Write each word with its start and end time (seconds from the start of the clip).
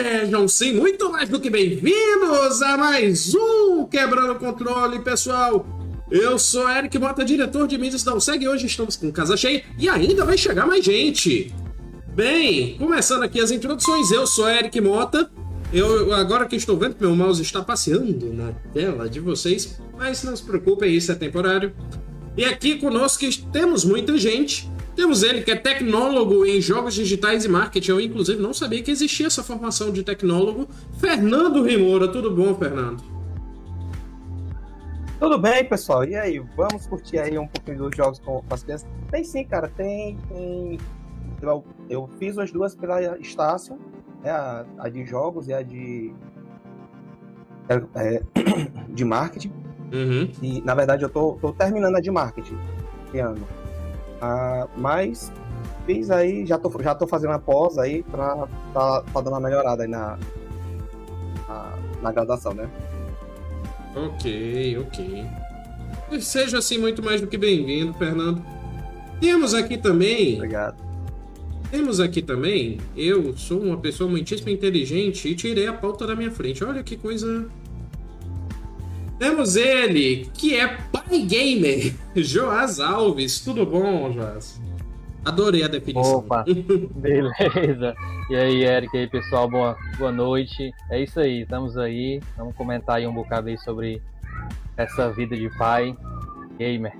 Sejam 0.00 0.46
sim 0.46 0.74
muito 0.74 1.10
mais 1.10 1.28
do 1.28 1.40
que 1.40 1.50
bem-vindos 1.50 2.62
a 2.62 2.76
mais 2.76 3.34
um 3.34 3.84
Quebrando 3.84 4.30
o 4.30 4.36
Controle, 4.36 5.00
pessoal. 5.00 5.66
Eu 6.08 6.38
sou 6.38 6.70
Eric 6.70 6.96
Mota, 7.00 7.24
diretor 7.24 7.66
de 7.66 7.76
mídias 7.76 8.04
da 8.04 8.14
USEG, 8.14 8.44
e 8.44 8.48
hoje 8.48 8.66
estamos 8.66 8.94
com 8.94 9.10
casa 9.10 9.36
cheia 9.36 9.64
e 9.76 9.88
ainda 9.88 10.24
vai 10.24 10.38
chegar 10.38 10.68
mais 10.68 10.84
gente. 10.84 11.52
Bem, 12.14 12.78
começando 12.78 13.24
aqui 13.24 13.40
as 13.40 13.50
introduções, 13.50 14.12
eu 14.12 14.24
sou 14.24 14.48
Eric 14.48 14.80
Mota. 14.80 15.28
Eu 15.72 16.14
agora 16.14 16.46
que 16.46 16.54
estou 16.54 16.76
vendo 16.76 16.94
que 16.94 17.02
meu 17.02 17.16
mouse 17.16 17.42
está 17.42 17.60
passeando 17.60 18.32
na 18.32 18.52
tela 18.72 19.08
de 19.08 19.18
vocês, 19.18 19.80
mas 19.96 20.22
não 20.22 20.36
se 20.36 20.44
preocupem, 20.44 20.94
isso 20.94 21.10
é 21.10 21.16
temporário. 21.16 21.74
E 22.36 22.44
aqui 22.44 22.76
conosco 22.76 23.24
temos 23.50 23.84
muita 23.84 24.16
gente. 24.16 24.70
Temos 24.98 25.22
ele 25.22 25.42
que 25.42 25.52
é 25.52 25.54
tecnólogo 25.54 26.44
em 26.44 26.60
jogos 26.60 26.92
digitais 26.92 27.44
e 27.44 27.48
marketing. 27.48 27.92
Eu, 27.92 28.00
inclusive, 28.00 28.42
não 28.42 28.52
sabia 28.52 28.82
que 28.82 28.90
existia 28.90 29.28
essa 29.28 29.44
formação 29.44 29.92
de 29.92 30.02
tecnólogo. 30.02 30.66
Fernando 30.98 31.62
Rimora, 31.62 32.08
tudo 32.08 32.34
bom, 32.34 32.52
Fernando? 32.56 33.00
Tudo 35.20 35.38
bem, 35.38 35.64
pessoal? 35.64 36.04
E 36.04 36.16
aí, 36.16 36.40
vamos 36.56 36.88
curtir 36.88 37.20
aí 37.20 37.38
um 37.38 37.46
pouquinho 37.46 37.78
dos 37.78 37.96
jogos 37.96 38.18
com, 38.18 38.42
as 38.50 38.64
crianças? 38.64 38.88
Tem 39.08 39.22
sim, 39.22 39.44
cara. 39.44 39.68
Tem. 39.68 40.18
tem... 40.28 40.80
Eu, 41.40 41.64
eu 41.88 42.10
fiz 42.18 42.36
as 42.36 42.50
duas 42.50 42.74
pela 42.74 43.16
Estácio, 43.18 43.78
né? 44.20 44.32
a, 44.32 44.66
a 44.80 44.88
de 44.88 45.06
jogos 45.06 45.46
e 45.46 45.54
a 45.54 45.62
de. 45.62 46.12
É, 47.68 48.16
é 48.16 48.22
de 48.90 49.04
marketing. 49.04 49.52
Uhum. 49.92 50.28
E, 50.42 50.60
na 50.62 50.74
verdade, 50.74 51.04
eu 51.04 51.08
tô, 51.08 51.38
tô 51.40 51.52
terminando 51.52 51.94
a 51.94 52.00
de 52.00 52.10
marketing 52.10 52.58
esse 53.06 53.20
ano. 53.20 53.46
Ah, 54.20 54.66
mas 54.76 55.32
fiz 55.86 56.10
aí, 56.10 56.44
já 56.44 56.58
tô, 56.58 56.70
já 56.82 56.94
tô 56.94 57.06
fazendo 57.06 57.32
a 57.32 57.38
pós 57.38 57.78
aí 57.78 58.02
pra 58.02 58.46
tá, 58.74 59.02
tá 59.02 59.20
dando 59.20 59.28
uma 59.28 59.40
melhorada 59.40 59.84
aí 59.84 59.88
na, 59.88 60.18
na, 61.48 61.78
na 62.02 62.12
graduação, 62.12 62.52
né? 62.52 62.68
Ok, 63.94 64.78
ok. 64.78 65.26
Seja 66.20 66.58
assim 66.58 66.78
muito 66.78 67.02
mais 67.02 67.20
do 67.20 67.26
que 67.26 67.36
bem-vindo, 67.36 67.92
Fernando. 67.94 68.42
Temos 69.20 69.54
aqui 69.54 69.76
também. 69.76 70.36
Obrigado. 70.36 70.76
Temos 71.70 72.00
aqui 72.00 72.22
também. 72.22 72.78
Eu 72.96 73.36
sou 73.36 73.60
uma 73.60 73.76
pessoa 73.76 74.08
muitíssimo 74.08 74.48
inteligente 74.48 75.28
e 75.28 75.34
tirei 75.34 75.66
a 75.66 75.72
pauta 75.72 76.06
da 76.06 76.14
minha 76.14 76.30
frente. 76.30 76.64
Olha 76.64 76.82
que 76.82 76.96
coisa 76.96 77.46
temos 79.18 79.56
ele, 79.56 80.30
que 80.34 80.54
é 80.54 80.78
pai 80.92 81.20
gamer, 81.22 81.94
Joás 82.14 82.80
Alves. 82.80 83.40
Tudo 83.40 83.66
bom, 83.66 84.12
Joás? 84.12 84.60
Adorei 85.24 85.64
a 85.64 85.68
definição. 85.68 86.18
Opa, 86.18 86.44
beleza. 86.94 87.94
E 88.30 88.36
aí, 88.36 88.64
Eric, 88.64 88.96
e 88.96 89.00
aí, 89.00 89.08
pessoal, 89.08 89.48
boa, 89.48 89.76
boa 89.98 90.12
noite. 90.12 90.72
É 90.90 91.02
isso 91.02 91.20
aí, 91.20 91.42
estamos 91.42 91.76
aí. 91.76 92.20
Vamos 92.36 92.54
comentar 92.54 92.96
aí 92.96 93.06
um 93.06 93.12
bocado 93.12 93.48
aí 93.48 93.58
sobre 93.58 94.00
essa 94.76 95.10
vida 95.10 95.36
de 95.36 95.50
pai 95.58 95.94
gamer. 96.56 96.92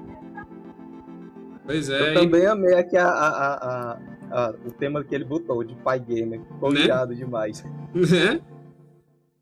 Pois 1.64 1.88
é. 1.88 2.10
Eu 2.10 2.22
também 2.22 2.46
amei 2.46 2.74
aqui 2.74 2.96
a, 2.96 3.08
a, 3.08 3.54
a, 3.54 3.98
a, 4.30 4.54
o 4.66 4.70
tema 4.72 5.04
que 5.04 5.14
ele 5.14 5.24
botou, 5.24 5.62
de 5.62 5.74
pai 5.76 6.00
gamer. 6.00 6.40
Ficou 6.40 6.72
né? 6.72 6.88
demais. 7.14 7.64
Né? 7.94 8.40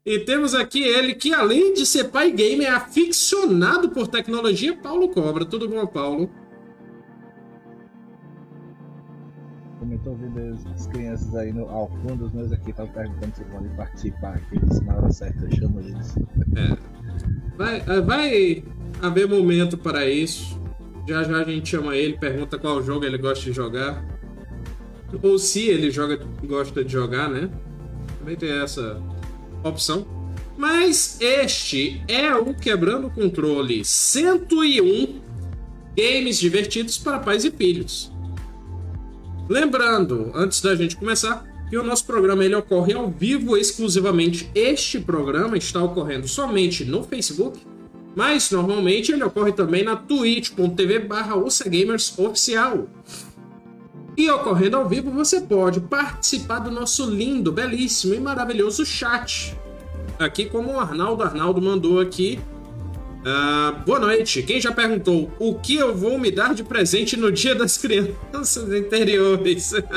E 0.06 0.20
temos 0.20 0.54
aqui 0.54 0.84
ele 0.84 1.14
que, 1.16 1.34
além 1.34 1.74
de 1.74 1.84
ser 1.84 2.04
pai 2.04 2.30
gamer, 2.30 2.68
é 2.68 2.70
aficionado 2.70 3.90
por 3.90 4.06
tecnologia, 4.06 4.76
Paulo 4.76 5.08
Cobra. 5.08 5.44
Tudo 5.44 5.68
bom, 5.68 5.84
Paulo? 5.84 6.30
Tô 10.06 10.10
ouvindo 10.10 10.38
as 10.72 10.86
crianças 10.86 11.34
aí 11.34 11.52
no, 11.52 11.68
ao 11.68 11.90
fundo, 11.90 12.26
os 12.26 12.32
meus 12.32 12.52
aqui 12.52 12.70
estavam 12.70 12.92
perguntando 12.92 13.34
se 13.34 13.44
podem 13.46 13.68
participar 13.70 14.34
aqui. 14.34 14.84
Na 14.84 14.94
hora 14.94 15.10
certa 15.10 15.44
eu 15.44 15.56
chamo 15.56 15.80
eles. 15.80 16.14
É. 16.54 16.76
Vai, 17.56 17.82
é, 17.84 18.00
vai 18.00 18.64
haver 19.02 19.28
momento 19.28 19.76
para 19.76 20.08
isso. 20.08 20.60
Já 21.08 21.24
já 21.24 21.38
a 21.38 21.44
gente 21.44 21.68
chama 21.68 21.96
ele, 21.96 22.16
pergunta 22.16 22.56
qual 22.56 22.80
jogo 22.84 23.04
ele 23.04 23.18
gosta 23.18 23.46
de 23.46 23.52
jogar. 23.52 24.04
Ou 25.20 25.40
se 25.40 25.66
ele 25.66 25.90
joga, 25.90 26.20
gosta 26.44 26.84
de 26.84 26.92
jogar, 26.92 27.28
né? 27.28 27.50
Também 28.20 28.36
tem 28.36 28.52
essa 28.62 29.02
opção. 29.68 30.06
Mas 30.56 31.18
este 31.20 32.02
é 32.08 32.34
o 32.34 32.54
Quebrando 32.54 33.08
o 33.08 33.10
Controle 33.10 33.84
101 33.84 35.20
Games 35.96 36.38
divertidos 36.38 36.98
para 36.98 37.18
pais 37.18 37.44
e 37.44 37.50
filhos. 37.50 38.12
Lembrando, 39.48 40.30
antes 40.34 40.60
da 40.60 40.74
gente 40.74 40.96
começar, 40.96 41.44
que 41.68 41.76
o 41.76 41.82
nosso 41.82 42.04
programa 42.04 42.44
ele 42.44 42.54
ocorre 42.54 42.94
ao 42.94 43.10
vivo 43.10 43.56
exclusivamente. 43.56 44.50
Este 44.54 45.00
programa 45.00 45.56
está 45.56 45.82
ocorrendo 45.82 46.28
somente 46.28 46.84
no 46.84 47.02
Facebook, 47.02 47.58
mas 48.14 48.50
normalmente 48.50 49.12
ele 49.12 49.24
ocorre 49.24 49.52
também 49.52 49.84
na 49.84 49.96
twitch.tv 49.96 51.00
barra 51.00 51.36
oficial. 51.36 52.88
E 54.16 54.30
ocorrendo 54.30 54.78
ao 54.78 54.88
vivo, 54.88 55.10
você 55.10 55.42
pode 55.42 55.78
participar 55.80 56.60
do 56.60 56.70
nosso 56.70 57.04
lindo, 57.10 57.52
belíssimo 57.52 58.14
e 58.14 58.20
maravilhoso 58.20 58.86
chat. 58.86 59.54
Aqui, 60.18 60.46
como 60.46 60.72
o 60.72 60.80
Arnaldo 60.80 61.22
Arnaldo 61.22 61.60
mandou 61.60 62.00
aqui. 62.00 62.40
Uh, 63.20 63.78
boa 63.84 63.98
noite. 63.98 64.42
Quem 64.42 64.58
já 64.58 64.72
perguntou 64.72 65.30
o 65.38 65.56
que 65.56 65.76
eu 65.76 65.94
vou 65.94 66.18
me 66.18 66.30
dar 66.30 66.54
de 66.54 66.64
presente 66.64 67.14
no 67.14 67.30
Dia 67.30 67.54
das 67.54 67.76
Crianças 67.76 68.72
Interiores? 68.72 69.74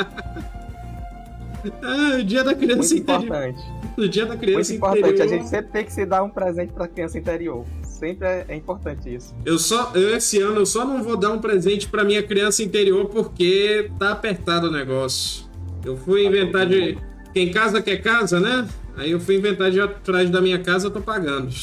ah, 1.81 2.17
o 2.19 2.23
Dia 2.23 2.43
da 2.43 2.53
Criança 2.53 2.93
Muito 2.93 3.11
Interior. 3.11 3.23
Importante. 3.23 3.61
O 3.97 4.07
Dia 4.09 4.25
da 4.25 4.35
Criança 4.35 4.73
Muito 4.73 4.85
Interior. 4.85 4.97
importante. 4.97 5.21
A 5.21 5.27
gente 5.37 5.47
sempre 5.47 5.71
tem 5.71 5.85
que 5.85 5.93
se 5.93 6.05
dar 6.05 6.23
um 6.23 6.29
presente 6.29 6.73
para 6.73 6.89
criança 6.89 7.17
interior 7.17 7.65
sempre 7.99 8.25
é, 8.27 8.45
é, 8.47 8.55
importante 8.55 9.13
isso. 9.13 9.35
Eu 9.45 9.59
só, 9.59 9.91
eu, 9.93 10.15
esse 10.15 10.41
ano, 10.41 10.61
eu 10.61 10.65
só 10.65 10.85
não 10.85 11.03
vou 11.03 11.17
dar 11.17 11.31
um 11.31 11.39
presente 11.39 11.87
para 11.87 12.03
minha 12.03 12.23
criança 12.23 12.63
interior 12.63 13.05
porque 13.07 13.91
tá 13.99 14.11
apertado 14.11 14.67
o 14.67 14.71
negócio. 14.71 15.45
Eu 15.83 15.97
fui 15.97 16.25
inventar 16.25 16.65
de. 16.65 16.97
Quem 17.33 17.51
casa 17.51 17.81
quer 17.81 17.97
casa, 17.97 18.39
né? 18.39 18.67
Aí 18.97 19.11
eu 19.11 19.19
fui 19.19 19.35
inventar 19.35 19.69
de 19.69 19.79
atrás 19.79 20.29
da 20.29 20.41
minha 20.41 20.59
casa, 20.59 20.87
eu 20.87 20.91
tô 20.91 21.01
pagando. 21.01 21.53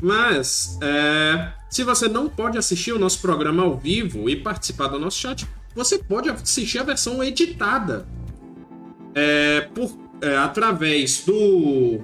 Mas, 0.00 0.78
é, 0.82 1.52
se 1.70 1.82
você 1.82 2.08
não 2.08 2.28
pode 2.28 2.56
assistir 2.56 2.92
o 2.92 2.98
nosso 2.98 3.20
programa 3.20 3.62
ao 3.62 3.76
vivo 3.76 4.28
e 4.28 4.36
participar 4.36 4.88
do 4.88 4.98
nosso 4.98 5.18
chat, 5.18 5.46
você 5.74 5.98
pode 5.98 6.28
assistir 6.28 6.78
a 6.78 6.82
versão 6.82 7.22
editada 7.24 8.06
é, 9.14 9.62
por, 9.74 9.90
é, 10.20 10.36
através 10.36 11.24
do 11.24 12.00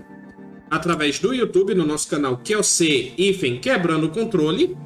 através 0.70 1.18
do 1.18 1.34
YouTube 1.34 1.74
no 1.74 1.84
nosso 1.84 2.08
canal 2.08 2.38
QLC 2.38 3.12
Ifen 3.18 3.58
Quebrando 3.58 4.06
o 4.06 4.10
Controle. 4.10 4.76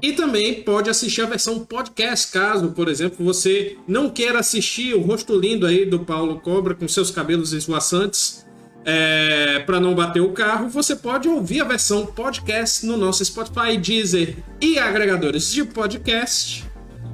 E 0.00 0.12
também 0.12 0.62
pode 0.62 0.88
assistir 0.88 1.22
a 1.22 1.26
versão 1.26 1.64
podcast, 1.64 2.32
caso, 2.32 2.70
por 2.70 2.88
exemplo, 2.88 3.24
você 3.24 3.76
não 3.86 4.08
queira 4.08 4.38
assistir 4.38 4.94
o 4.94 5.00
rosto 5.00 5.36
lindo 5.36 5.66
aí 5.66 5.84
do 5.84 6.00
Paulo 6.00 6.40
Cobra 6.40 6.72
com 6.74 6.86
seus 6.86 7.10
cabelos 7.10 7.52
esvoaçantes 7.52 8.46
é, 8.84 9.58
para 9.60 9.78
não 9.78 9.94
bater 9.94 10.20
o 10.20 10.32
carro, 10.32 10.68
você 10.68 10.96
pode 10.96 11.28
ouvir 11.28 11.60
a 11.60 11.64
versão 11.64 12.06
podcast 12.06 12.86
no 12.86 12.96
nosso 12.96 13.22
Spotify, 13.22 13.76
Deezer 13.76 14.36
e 14.60 14.78
agregadores 14.78 15.52
de 15.52 15.62
podcast 15.62 16.64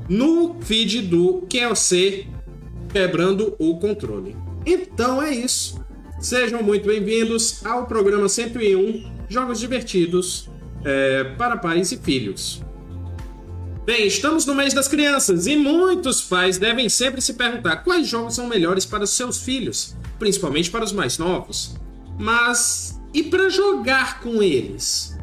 no 0.08 0.56
feed 0.60 1.02
do 1.02 1.44
QLC 1.48 2.28
Quebrando 2.92 3.56
o 3.58 3.76
Controle. 3.78 4.36
Então 4.64 5.20
é 5.20 5.34
isso. 5.34 5.83
Sejam 6.24 6.62
muito 6.62 6.86
bem-vindos 6.86 7.60
ao 7.66 7.84
programa 7.84 8.30
101 8.30 9.12
Jogos 9.28 9.60
Divertidos 9.60 10.48
é, 10.82 11.22
para 11.36 11.54
Pais 11.58 11.92
e 11.92 11.98
Filhos. 11.98 12.62
Bem, 13.84 14.06
estamos 14.06 14.46
no 14.46 14.54
mês 14.54 14.72
das 14.72 14.88
crianças 14.88 15.46
e 15.46 15.54
muitos 15.54 16.22
pais 16.22 16.56
devem 16.56 16.88
sempre 16.88 17.20
se 17.20 17.34
perguntar 17.34 17.76
quais 17.84 18.08
jogos 18.08 18.36
são 18.36 18.48
melhores 18.48 18.86
para 18.86 19.06
seus 19.06 19.42
filhos, 19.42 19.94
principalmente 20.18 20.70
para 20.70 20.82
os 20.82 20.92
mais 20.92 21.18
novos. 21.18 21.76
Mas 22.18 22.98
e 23.12 23.24
para 23.24 23.50
jogar 23.50 24.20
com 24.20 24.42
eles? 24.42 25.14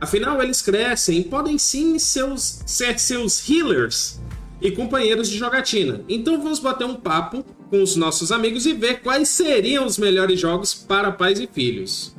Afinal, 0.00 0.40
eles 0.40 0.62
crescem 0.62 1.18
e 1.18 1.24
podem 1.24 1.58
sim 1.58 1.98
seus, 1.98 2.60
ser 2.64 2.96
seus 3.00 3.50
healers 3.50 4.20
e 4.62 4.70
companheiros 4.70 5.28
de 5.28 5.36
jogatina. 5.36 6.02
Então 6.08 6.40
vamos 6.40 6.60
bater 6.60 6.86
um 6.86 6.94
papo 6.94 7.44
com 7.68 7.82
os 7.82 7.96
nossos 7.96 8.30
amigos 8.30 8.64
e 8.64 8.72
ver 8.72 9.00
quais 9.00 9.28
seriam 9.28 9.84
os 9.84 9.98
melhores 9.98 10.38
jogos 10.38 10.72
para 10.72 11.10
pais 11.10 11.40
e 11.40 11.48
filhos. 11.48 12.14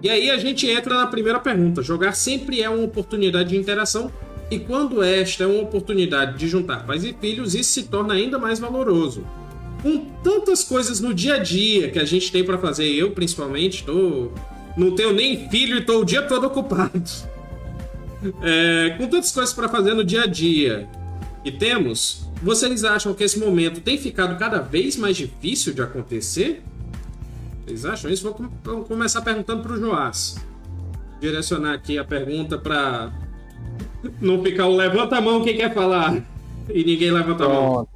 E 0.00 0.08
aí 0.08 0.30
a 0.30 0.36
gente 0.36 0.66
entra 0.66 0.96
na 0.96 1.06
primeira 1.06 1.40
pergunta. 1.40 1.82
Jogar 1.82 2.12
sempre 2.12 2.62
é 2.62 2.70
uma 2.70 2.84
oportunidade 2.84 3.50
de 3.50 3.56
interação, 3.56 4.10
e 4.50 4.58
quando 4.58 5.02
esta 5.02 5.44
é 5.44 5.46
uma 5.46 5.62
oportunidade 5.62 6.38
de 6.38 6.46
juntar 6.46 6.84
pais 6.84 7.04
e 7.04 7.16
filhos, 7.18 7.54
isso 7.54 7.72
se 7.72 7.84
torna 7.84 8.14
ainda 8.14 8.38
mais 8.38 8.58
valoroso. 8.60 9.26
Com 9.82 9.98
tantas 10.22 10.62
coisas 10.62 11.00
no 11.00 11.14
dia 11.14 11.36
a 11.36 11.38
dia 11.38 11.90
que 11.90 11.98
a 11.98 12.04
gente 12.04 12.30
tem 12.30 12.44
para 12.44 12.58
fazer, 12.58 12.84
eu 12.84 13.12
principalmente, 13.12 13.82
tô... 13.82 14.30
não 14.76 14.94
tenho 14.94 15.12
nem 15.12 15.48
filho 15.48 15.76
e 15.76 15.80
estou 15.80 16.02
o 16.02 16.04
dia 16.04 16.22
todo 16.22 16.46
ocupado. 16.46 17.02
É... 18.40 18.90
com 18.98 19.08
tantas 19.08 19.32
coisas 19.32 19.52
para 19.52 19.68
fazer 19.68 19.94
no 19.94 20.04
dia 20.04 20.22
a 20.22 20.26
dia, 20.28 20.88
e 21.44 21.50
temos, 21.50 22.28
vocês 22.42 22.84
acham 22.84 23.12
que 23.14 23.24
esse 23.24 23.38
momento 23.38 23.80
tem 23.80 23.98
ficado 23.98 24.38
cada 24.38 24.60
vez 24.60 24.96
mais 24.96 25.16
difícil 25.16 25.72
de 25.74 25.82
acontecer? 25.82 26.62
Vocês 27.66 27.84
acham 27.84 28.10
isso? 28.10 28.22
Vou, 28.24 28.34
com- 28.34 28.48
vou 28.64 28.84
começar 28.84 29.22
perguntando 29.22 29.62
pro 29.62 29.76
Joás. 29.78 30.36
Direcionar 31.20 31.74
aqui 31.74 31.98
a 31.98 32.04
pergunta 32.04 32.58
para 32.58 33.12
não 34.20 34.42
ficar 34.42 34.66
o 34.66 34.74
levanta 34.76 35.16
a 35.16 35.20
mão 35.20 35.42
quem 35.44 35.56
quer 35.56 35.72
falar 35.72 36.20
e 36.68 36.84
ninguém 36.84 37.10
levanta 37.10 37.44
a 37.44 37.48
mão. 37.48 37.72
Pronto. 37.72 37.88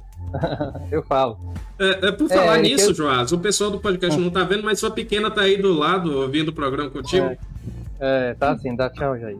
Eu 0.91 1.03
falo. 1.03 1.37
É, 1.79 2.07
é, 2.07 2.11
por 2.11 2.27
falar 2.27 2.57
É, 2.57 2.61
nisso, 2.63 2.89
eu- 2.89 2.95
Joás, 2.95 3.31
o 3.31 3.37
pessoal 3.37 3.69
do 3.69 3.79
podcast 3.79 4.19
não 4.19 4.31
tá 4.31 4.43
vendo, 4.43 4.63
mas 4.63 4.79
sua 4.79 4.89
pequena 4.89 5.29
tá 5.29 5.41
aí 5.41 5.61
do 5.61 5.71
lado 5.73 6.11
ouvindo 6.21 6.49
o 6.49 6.53
programa 6.53 6.89
contigo. 6.89 7.27
É. 7.27 7.37
É, 7.99 8.33
tá 8.33 8.51
assim, 8.51 8.75
dá 8.75 8.89
tchau, 8.89 9.13
aí. 9.13 9.37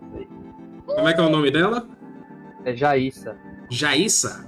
Como 0.86 1.08
é 1.08 1.14
que 1.14 1.20
é 1.20 1.24
o 1.24 1.30
nome 1.30 1.50
dela? 1.50 1.88
É 2.64 2.76
Jaíssa. 2.76 3.36
Jaissa. 3.70 4.46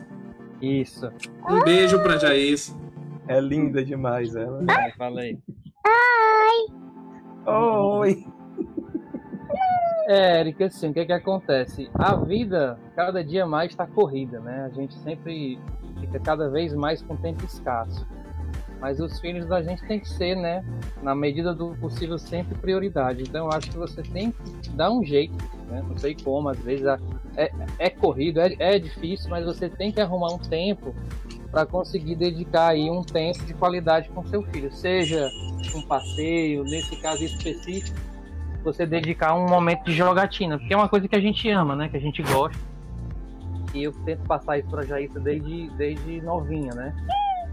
Isso. 0.62 1.12
Um 1.50 1.64
beijo 1.64 2.02
pra 2.02 2.18
Jaissa. 2.18 2.78
É 3.28 3.40
linda 3.40 3.84
demais 3.84 4.36
ela. 4.36 4.64
Vai, 4.66 4.92
fala 4.94 5.22
aí. 5.22 5.40
Oi! 7.46 8.26
É, 10.08 10.40
Eric, 10.40 10.64
assim, 10.64 10.90
o 10.90 10.94
que 10.94 11.06
que 11.06 11.14
acontece? 11.14 11.90
A 11.94 12.16
vida, 12.16 12.80
cada 12.96 13.24
dia 13.24 13.46
mais 13.46 13.70
está 13.70 13.86
corrida, 13.86 14.40
né? 14.40 14.66
A 14.66 14.70
gente 14.70 14.96
sempre 14.96 15.60
fica 16.00 16.20
cada 16.20 16.50
vez 16.50 16.74
mais 16.74 17.02
com 17.04 17.16
tempo 17.16 17.46
escasso. 17.46 18.08
Mas 18.80 19.00
os 19.00 19.20
filhos 19.20 19.46
da 19.46 19.62
gente 19.62 19.86
tem 19.86 20.00
que 20.00 20.08
ser, 20.08 20.36
né? 20.36 20.64
Na 21.04 21.14
medida 21.14 21.54
do 21.54 21.76
possível, 21.76 22.18
sempre 22.18 22.58
prioridade. 22.58 23.24
Então, 23.24 23.46
eu 23.46 23.52
acho 23.52 23.70
que 23.70 23.78
você 23.78 24.02
tem 24.02 24.32
que 24.62 24.70
dar 24.70 24.92
um 24.92 25.04
jeito, 25.04 25.36
né? 25.68 25.84
Não 25.88 25.98
sei 25.98 26.16
como, 26.16 26.50
às 26.50 26.60
vezes 26.60 26.86
é, 27.36 27.52
é 27.78 27.90
corrido, 27.90 28.40
é, 28.40 28.56
é 28.58 28.80
difícil, 28.80 29.30
mas 29.30 29.46
você 29.46 29.70
tem 29.70 29.92
que 29.92 30.00
arrumar 30.00 30.34
um 30.34 30.40
tempo 30.40 30.96
para 31.52 31.66
conseguir 31.66 32.16
dedicar 32.16 32.70
aí 32.70 32.90
um 32.90 33.04
tempo 33.04 33.44
de 33.46 33.54
qualidade 33.54 34.10
com 34.10 34.26
seu 34.26 34.44
filho. 34.44 34.72
Seja 34.72 35.30
um 35.76 35.82
passeio, 35.82 36.64
nesse 36.64 36.96
caso 37.02 37.24
específico, 37.24 37.98
você 38.64 38.86
dedicar 38.86 39.34
um 39.36 39.48
momento 39.48 39.84
de 39.86 39.94
jogatina, 39.94 40.58
porque 40.58 40.74
é 40.74 40.78
uma 40.78 40.90
coisa 40.90 41.08
que 41.08 41.16
a 41.16 41.22
gente 41.22 41.50
ama, 41.50 41.76
né? 41.76 41.90
Que 41.90 41.98
a 41.98 42.02
gente 42.02 42.22
gosta. 42.24 42.60
E 43.74 43.84
eu 43.84 43.92
tento 44.04 44.24
passar 44.24 44.58
isso 44.58 44.70
pra 44.70 44.84
Jaíssa 44.84 45.20
desde, 45.20 45.70
desde 45.72 46.22
novinha, 46.22 46.74
né? 46.74 46.96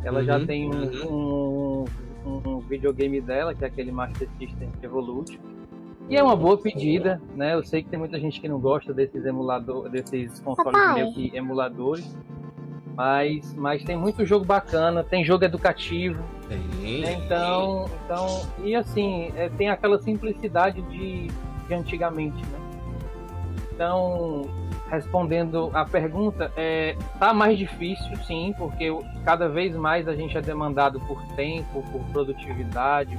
Ela 0.05 0.23
já 0.25 0.39
Uhum, 0.39 0.47
tem 0.47 0.71
um, 0.71 1.85
um, 2.25 2.43
um 2.47 2.59
videogame 2.61 3.21
dela, 3.21 3.55
que 3.55 3.65
é 3.65 3.67
aquele 3.67 3.91
Master 3.91 4.29
System 4.39 4.71
Evolution. 4.83 5.39
E 6.09 6.17
é 6.17 6.23
uma 6.23 6.37
boa 6.37 6.57
pedida, 6.57 7.21
né? 7.35 7.55
Eu 7.55 7.65
sei 7.65 7.83
que 7.83 7.89
tem 7.89 7.99
muita 7.99 8.19
gente 8.21 8.41
que 8.41 8.49
não 8.49 8.61
gosta 8.61 8.95
desses 8.95 9.25
emuladores, 9.25 9.91
desses 9.91 10.39
consoles 10.41 10.73
Papai. 10.73 10.95
meio 10.95 11.13
que 11.13 11.37
emuladores. 11.37 12.17
Mas, 12.97 13.55
mas 13.55 13.85
tem 13.85 13.95
muito 13.97 14.25
jogo 14.25 14.45
bacana, 14.45 15.05
tem 15.05 15.23
jogo 15.23 15.45
educativo, 15.45 16.23
Tem. 16.49 17.03
então, 17.13 17.85
então, 18.05 18.47
e 18.65 18.75
assim, 18.75 19.31
é, 19.37 19.51
tem 19.51 19.69
aquela 19.69 20.01
simplicidade 20.01 20.81
de, 20.81 21.27
de 21.69 21.75
antigamente, 21.75 22.43
né? 22.47 22.59
Então, 23.75 24.47
respondendo 24.91 25.71
a 25.75 25.85
pergunta, 25.85 26.51
é, 26.57 26.97
tá 27.19 27.35
mais 27.35 27.59
difícil, 27.59 28.17
sim, 28.27 28.55
porque 28.57 28.89
cada 29.25 29.49
vez 29.49 29.75
mais 29.75 30.07
a 30.09 30.15
gente 30.15 30.37
é 30.37 30.41
demandado 30.41 31.01
por 31.01 31.21
tempo, 31.35 31.83
por 31.91 32.01
produtividade, 32.13 33.19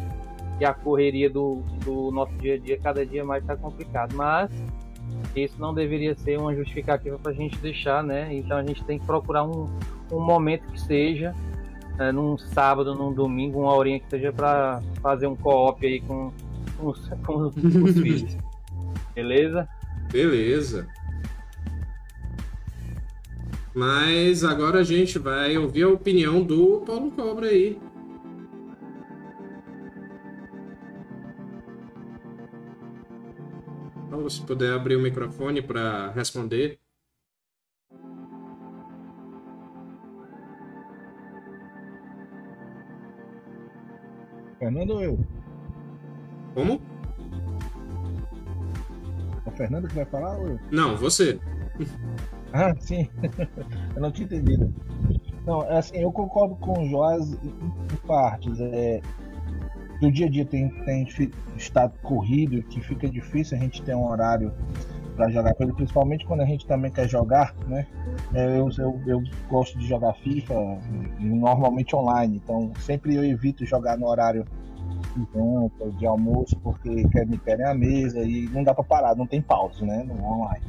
e 0.59 0.65
a 0.65 0.73
correria 0.73 1.29
do, 1.29 1.61
do 1.85 2.09
nosso 2.11 2.33
dia 2.33 2.55
a 2.55 2.57
dia 2.57 2.79
cada 2.81 3.05
dia 3.05 3.23
mais 3.23 3.43
está 3.43 3.55
complicado. 3.55 4.15
Mas 4.15 4.49
isso 5.35 5.55
não 5.59 5.73
deveria 5.73 6.15
ser 6.15 6.39
uma 6.39 6.55
justificativa 6.55 7.17
para 7.19 7.31
a 7.31 7.35
gente 7.35 7.57
deixar, 7.59 8.03
né? 8.03 8.33
Então 8.33 8.57
a 8.57 8.63
gente 8.63 8.83
tem 8.83 8.97
que 8.97 9.05
procurar 9.05 9.43
um, 9.43 9.67
um 10.11 10.19
momento 10.19 10.63
que 10.71 10.81
seja 10.81 11.35
é, 11.99 12.11
num 12.11 12.37
sábado, 12.37 12.95
num 12.95 13.13
domingo, 13.13 13.61
uma 13.61 13.75
horinha 13.75 13.99
que 13.99 14.09
seja 14.09 14.31
para 14.33 14.81
fazer 15.01 15.27
um 15.27 15.35
co-op 15.35 15.85
aí 15.85 16.01
com, 16.01 16.31
com 16.77 16.87
os, 16.87 17.07
com 17.25 17.33
os- 17.37 17.55
os 17.57 17.93
filhos. 18.01 18.37
Beleza? 19.13 19.67
Beleza. 20.11 20.87
Mas 23.77 24.43
agora 24.43 24.79
a 24.79 24.83
gente 24.83 25.19
vai 25.19 25.55
ouvir 25.55 25.83
a 25.83 25.89
opinião 25.89 26.41
do 26.43 26.81
Paulo 26.81 27.11
Cobra 27.11 27.45
aí. 27.45 27.79
Paulo, 34.09 34.27
se 34.31 34.41
puder 34.41 34.73
abrir 34.73 34.95
o 34.95 34.99
microfone 34.99 35.61
para 35.61 36.09
responder. 36.09 36.79
Fernando 44.57 44.89
ou 44.89 45.01
eu? 45.03 45.19
Como? 46.55 46.81
É 49.45 49.49
o 49.49 49.51
Fernando 49.51 49.87
que 49.87 49.93
vai 49.93 50.05
falar 50.05 50.35
ou 50.35 50.47
eu? 50.47 50.59
Não, 50.71 50.97
você. 50.97 51.39
Ah, 52.53 52.73
sim. 52.79 53.09
eu 53.95 54.01
não 54.01 54.11
tinha 54.11 54.25
entendido. 54.25 54.73
Não, 55.45 55.63
é 55.63 55.77
assim, 55.77 55.97
eu 55.97 56.11
concordo 56.11 56.55
com 56.55 56.81
o 56.81 56.89
Joás 56.89 57.33
em, 57.33 57.95
partes. 58.05 58.59
É, 58.59 59.01
do 60.01 60.11
dia 60.11 60.27
a 60.27 60.29
dia 60.29 60.45
tem, 60.45 60.69
tem 60.83 61.07
estado 61.55 61.93
corrido, 62.01 62.61
que 62.63 62.81
fica 62.81 63.09
difícil 63.09 63.57
a 63.57 63.59
gente 63.59 63.81
ter 63.81 63.95
um 63.95 64.07
horário 64.07 64.53
para 65.15 65.29
jogar 65.29 65.55
ele, 65.59 65.73
principalmente 65.73 66.25
quando 66.25 66.41
a 66.41 66.45
gente 66.45 66.67
também 66.67 66.91
quer 66.91 67.09
jogar, 67.09 67.55
né? 67.67 67.87
É, 68.33 68.59
eu, 68.59 68.69
eu, 68.77 69.01
eu 69.07 69.23
gosto 69.49 69.77
de 69.79 69.87
jogar 69.87 70.13
FIFA 70.13 70.53
normalmente 71.19 71.95
online, 71.95 72.37
então 72.37 72.71
sempre 72.79 73.15
eu 73.15 73.23
evito 73.25 73.65
jogar 73.65 73.97
no 73.97 74.07
horário 74.07 74.45
de 75.15 75.27
janta, 75.33 75.89
de 75.97 76.05
almoço, 76.05 76.55
porque 76.59 77.07
quer 77.09 77.25
me 77.25 77.37
querem 77.39 77.65
a 77.65 77.73
mesa 77.73 78.21
e 78.21 78.47
não 78.49 78.63
dá 78.63 78.75
para 78.75 78.83
parar, 78.83 79.15
não 79.15 79.25
tem 79.25 79.41
pausa, 79.41 79.83
né? 79.83 80.03
No 80.03 80.23
online. 80.23 80.63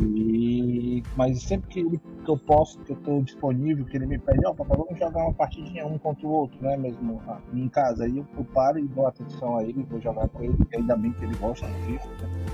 E, 0.00 1.02
mas 1.16 1.42
sempre 1.42 1.68
que, 1.68 1.80
ele- 1.80 2.00
que 2.24 2.30
eu 2.30 2.38
posso, 2.38 2.78
que 2.80 2.92
eu 2.92 2.96
tô 2.96 3.20
disponível, 3.20 3.84
que 3.84 3.96
ele 3.96 4.06
me 4.06 4.18
pede, 4.18 4.46
ó, 4.46 4.54
papai, 4.54 4.76
vamos 4.78 4.98
jogar 4.98 5.24
uma 5.24 5.32
partidinha 5.34 5.86
um 5.86 5.98
contra 5.98 6.26
o 6.26 6.30
outro, 6.30 6.56
né? 6.62 6.76
Mesmo 6.76 7.20
ah, 7.26 7.38
em 7.52 7.68
casa. 7.68 8.04
Aí 8.04 8.16
eu, 8.18 8.26
eu 8.36 8.44
paro 8.44 8.78
e 8.78 8.86
dou 8.86 9.06
atenção 9.06 9.56
a 9.56 9.64
ele, 9.64 9.84
vou 9.90 10.00
jogar 10.00 10.28
com 10.28 10.42
ele, 10.44 10.54
e 10.72 10.76
ainda 10.76 10.96
bem 10.96 11.12
que 11.12 11.24
ele 11.24 11.34
gosta 11.36 11.66
do 11.66 11.74
FIFA, 11.86 12.08
né? 12.22 12.46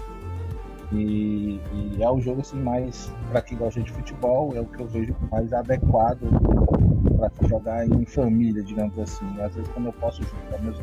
E, 0.92 1.60
e 1.72 2.02
é 2.02 2.10
o 2.10 2.20
jogo 2.20 2.40
assim 2.40 2.60
mais 2.60 3.12
para 3.30 3.42
quem 3.42 3.58
gosta 3.58 3.82
de 3.82 3.90
futebol, 3.90 4.54
é 4.54 4.60
o 4.60 4.66
que 4.66 4.80
eu 4.80 4.86
vejo 4.86 5.14
mais 5.30 5.52
adequado 5.52 6.20
para 7.16 7.48
jogar 7.48 7.86
em 7.86 8.04
família, 8.06 8.62
digamos 8.62 8.98
assim. 8.98 9.26
Às 9.40 9.54
vezes 9.54 9.70
quando 9.72 9.86
eu 9.86 9.92
posso 9.94 10.22
jogar 10.22 10.62
meus 10.62 10.78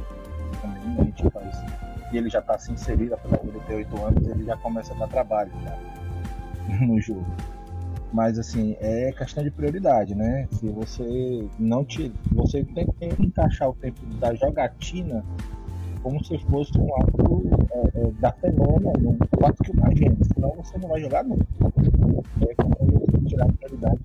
também, 0.62 1.00
a 1.00 1.04
gente 1.06 1.30
faz. 1.30 1.64
E 2.12 2.18
ele 2.18 2.30
já 2.30 2.40
está 2.40 2.58
se 2.60 2.72
inserido, 2.74 3.14
apesar 3.14 3.38
de 3.38 3.48
ele 3.48 3.60
ter 3.62 3.76
8 3.76 4.04
anos, 4.06 4.28
ele 4.28 4.44
já 4.44 4.58
começa 4.58 4.94
a 4.94 4.98
dar 4.98 5.08
trabalho 5.08 5.52
já 5.64 5.78
no 6.82 7.00
jogo. 7.00 7.26
Mas 8.14 8.38
assim, 8.38 8.76
é 8.80 9.12
questão 9.14 9.44
de 9.44 9.52
prioridade, 9.52 10.14
né? 10.14 10.48
Se 10.52 10.68
você 10.68 11.48
não 11.58 11.86
te. 11.86 12.12
Você 12.34 12.64
tem 12.64 12.86
que 12.86 13.06
encaixar 13.24 13.70
o 13.70 13.74
tempo 13.74 14.06
da 14.20 14.34
jogatina 14.36 15.24
como 16.04 16.24
se 16.26 16.38
fosse 16.40 16.78
um 16.78 16.94
ato 16.96 17.44
é, 17.72 18.00
é, 18.00 18.12
da 18.20 18.34
semana, 18.34 18.92
um 19.00 19.46
ato 19.46 19.64
que 19.64 19.72
uma 19.72 19.88
agenda, 19.88 20.18
senão 20.34 20.52
você 20.56 20.78
não 20.80 20.90
vai 20.90 21.00
jogar 21.00 21.24
nunca. 21.24 21.46
É 22.42 22.56
como 22.56 22.76
você 22.76 23.28
tirar 23.28 23.46
a 23.46 23.54
prioridade 23.54 24.02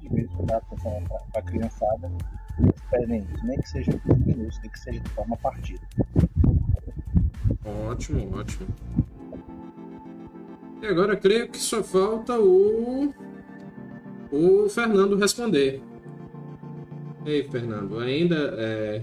dar 0.46 0.58
atenção 0.58 1.02
para 1.32 1.40
a 1.40 1.42
criançada 1.42 2.10
diferente, 2.58 3.44
nem 3.44 3.58
que 3.58 3.68
seja 3.68 3.92
15 3.92 4.20
minutos, 4.20 4.60
nem 4.62 4.70
que 4.70 4.78
seja 4.78 5.00
de 5.00 5.10
forma 5.10 5.36
partida. 5.36 5.80
Ótimo, 7.90 8.38
ótimo. 8.38 8.66
E 10.86 10.88
agora 10.88 11.16
creio 11.16 11.48
que 11.48 11.58
só 11.58 11.82
falta 11.82 12.38
o. 12.38 13.12
O 14.30 14.68
Fernando 14.68 15.16
responder. 15.16 15.82
Ei, 17.24 17.42
Fernando, 17.48 17.98
ainda 17.98 18.36
é. 18.56 19.02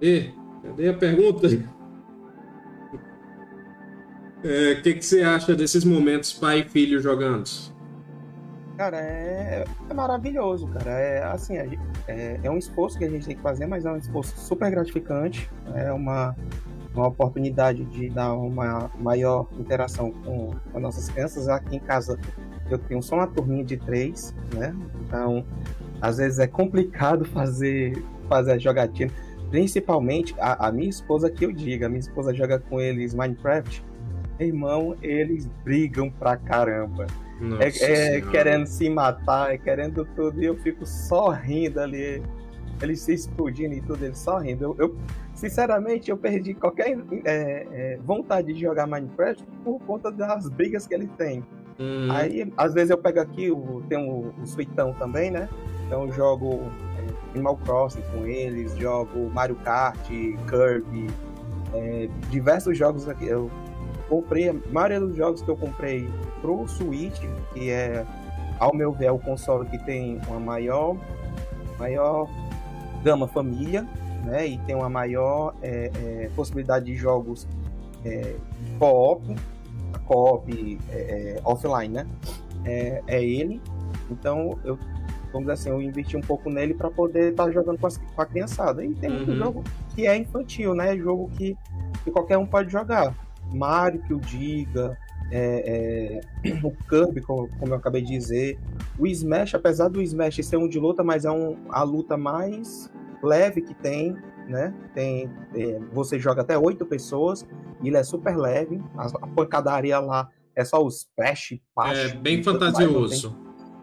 E, 0.00 0.30
cadê 0.62 0.88
a 0.88 0.94
pergunta? 0.94 1.48
É, 4.44 4.72
O 4.72 4.82
que, 4.82 4.94
que 4.94 5.04
você 5.04 5.22
acha 5.22 5.54
desses 5.54 5.84
momentos 5.84 6.32
pai 6.32 6.62
e 6.62 6.64
filho 6.68 6.98
jogando? 6.98 7.48
Cara, 8.76 8.98
é, 8.98 9.64
é 9.88 9.94
maravilhoso, 9.94 10.66
cara. 10.66 10.90
É 10.90 11.22
assim, 11.22 11.54
gente- 11.54 11.78
é, 12.08 12.40
é 12.42 12.50
um 12.50 12.58
esforço 12.58 12.98
que 12.98 13.04
a 13.04 13.08
gente 13.08 13.24
tem 13.24 13.36
que 13.36 13.42
fazer, 13.42 13.66
mas 13.66 13.84
é 13.84 13.92
um 13.92 13.96
esforço 13.96 14.36
super 14.36 14.68
gratificante. 14.68 15.48
É 15.76 15.92
uma, 15.92 16.34
uma 16.94 17.08
oportunidade 17.08 17.84
de 17.86 18.08
dar 18.10 18.34
uma 18.34 18.90
maior 18.98 19.46
interação 19.58 20.10
com 20.12 20.50
as 20.74 20.82
nossas 20.82 21.08
crianças. 21.08 21.48
Aqui 21.48 21.76
em 21.76 21.80
casa 21.80 22.18
eu 22.70 22.78
tenho 22.78 23.02
só 23.02 23.16
uma 23.16 23.26
turminha 23.26 23.64
de 23.64 23.76
três, 23.76 24.34
né? 24.54 24.74
Então, 25.06 25.44
às 26.00 26.18
vezes 26.18 26.38
é 26.38 26.46
complicado 26.46 27.24
fazer, 27.32 28.02
fazer 28.28 28.52
a 28.52 28.58
jogatina. 28.58 29.10
Principalmente 29.50 30.34
a, 30.38 30.68
a 30.68 30.72
minha 30.72 30.88
esposa 30.88 31.30
que 31.30 31.44
eu 31.44 31.52
diga, 31.52 31.86
a 31.86 31.88
minha 31.88 32.00
esposa 32.00 32.32
joga 32.34 32.58
com 32.58 32.80
eles 32.80 33.14
Minecraft. 33.14 33.84
Irmão, 34.40 34.96
eles 35.02 35.46
brigam 35.62 36.10
pra 36.10 36.36
caramba. 36.36 37.06
É, 37.60 37.68
é 38.16 38.20
querendo 38.30 38.66
se 38.66 38.88
matar, 38.88 39.52
é 39.52 39.58
querendo 39.58 40.04
tudo, 40.16 40.40
e 40.42 40.46
eu 40.46 40.56
fico 40.56 40.86
só 40.86 41.28
rindo 41.30 41.80
ali. 41.80 42.22
Ele 42.80 42.96
se 42.96 43.12
explodindo 43.12 43.74
e 43.74 43.80
tudo, 43.80 44.04
ele 44.04 44.14
só 44.14 44.38
rindo. 44.38 44.64
Eu, 44.64 44.76
eu- 44.78 44.96
sinceramente, 45.42 46.08
eu 46.08 46.16
perdi 46.16 46.54
qualquer 46.54 46.96
é, 47.24 47.66
é, 47.72 47.98
vontade 48.04 48.52
de 48.52 48.60
jogar 48.60 48.86
Minecraft 48.86 49.44
por 49.64 49.80
conta 49.80 50.10
das 50.12 50.48
brigas 50.48 50.86
que 50.86 50.94
ele 50.94 51.08
tem. 51.18 51.44
Hum, 51.80 52.08
Aí, 52.12 52.52
às 52.56 52.72
vezes 52.72 52.90
eu 52.90 52.98
pego 52.98 53.18
aqui, 53.18 53.50
o, 53.50 53.82
tem 53.88 53.98
o, 53.98 54.32
o 54.40 54.46
Suitão 54.46 54.94
também, 54.94 55.32
né? 55.32 55.48
Então 55.84 56.06
eu 56.06 56.12
jogo 56.12 56.60
é, 56.96 57.30
Animal 57.34 57.56
Crossing 57.56 58.02
com 58.12 58.24
eles, 58.24 58.76
jogo 58.76 59.28
Mario 59.30 59.56
Kart, 59.56 59.98
Kirby, 60.06 61.08
é, 61.74 62.08
diversos 62.30 62.78
jogos 62.78 63.08
aqui. 63.08 63.26
Eu 63.26 63.50
comprei, 64.08 64.48
a 64.48 64.54
maioria 64.70 65.00
dos 65.00 65.16
jogos 65.16 65.42
que 65.42 65.50
eu 65.50 65.56
comprei 65.56 66.08
pro 66.40 66.68
Switch, 66.68 67.20
que 67.52 67.68
é, 67.68 68.06
ao 68.60 68.72
meu 68.72 68.92
ver, 68.92 69.06
é 69.06 69.12
o 69.12 69.18
console 69.18 69.68
que 69.68 69.78
tem 69.78 70.20
uma 70.28 70.38
maior, 70.38 70.96
maior 71.80 72.28
gama 73.02 73.26
família, 73.26 73.84
né? 74.24 74.46
E 74.46 74.58
tem 74.58 74.74
uma 74.74 74.88
maior 74.88 75.54
é, 75.62 75.90
é, 75.94 76.30
possibilidade 76.34 76.86
de 76.86 76.94
jogos 76.96 77.46
é, 78.04 78.34
co-op, 78.78 79.34
co-op 80.06 80.78
é, 80.90 80.94
é, 80.96 81.40
offline, 81.44 81.88
né? 81.94 82.06
É, 82.64 83.02
é 83.06 83.24
ele. 83.24 83.60
Então 84.10 84.58
eu, 84.64 84.78
vamos 85.32 85.40
dizer 85.48 85.52
assim, 85.52 85.70
eu 85.70 85.80
investi 85.82 86.16
um 86.16 86.20
pouco 86.20 86.50
nele 86.50 86.74
para 86.74 86.90
poder 86.90 87.30
estar 87.30 87.50
jogando 87.50 87.78
com, 87.78 87.86
as- 87.86 87.98
com 87.98 88.22
a 88.22 88.26
criançada. 88.26 88.84
E 88.84 88.94
tem 88.94 89.10
muito 89.10 89.30
Uhum. 89.30 89.36
jogo 89.36 89.64
que 89.94 90.06
é 90.06 90.16
infantil, 90.16 90.74
né? 90.74 90.96
Jogo 90.96 91.30
que, 91.36 91.56
que 92.04 92.10
qualquer 92.10 92.38
um 92.38 92.46
pode 92.46 92.70
jogar. 92.70 93.14
Mario, 93.52 94.00
que 94.02 94.14
o 94.14 94.20
diga, 94.20 94.96
é, 95.30 96.20
é, 96.44 96.50
o 96.62 96.70
Kirby, 96.88 97.20
como, 97.20 97.48
como 97.58 97.72
eu 97.72 97.76
acabei 97.76 98.02
de 98.02 98.08
dizer. 98.12 98.58
O 98.98 99.06
Smash, 99.06 99.54
apesar 99.54 99.88
do 99.88 100.00
Smash 100.02 100.36
ser 100.44 100.56
um 100.56 100.68
de 100.68 100.78
luta, 100.78 101.02
mas 101.02 101.24
é 101.24 101.30
um, 101.30 101.56
a 101.70 101.82
luta 101.82 102.16
mais 102.16 102.90
leve 103.22 103.62
que 103.62 103.74
tem, 103.74 104.16
né? 104.48 104.74
Tem, 104.94 105.30
é, 105.54 105.78
você 105.92 106.18
joga 106.18 106.42
até 106.42 106.58
oito 106.58 106.84
pessoas, 106.84 107.46
e 107.82 107.88
ele 107.88 107.96
é 107.96 108.02
super 108.02 108.36
leve. 108.36 108.82
A, 108.96 109.06
a 109.06 109.26
pancadaria 109.28 109.98
lá 110.00 110.28
é 110.56 110.64
só 110.64 110.84
os 110.84 110.98
splash, 110.98 111.52
é 111.54 111.60
baixo, 111.74 112.18
bem 112.18 112.34
mais, 112.36 112.44
fantasioso. 112.46 113.36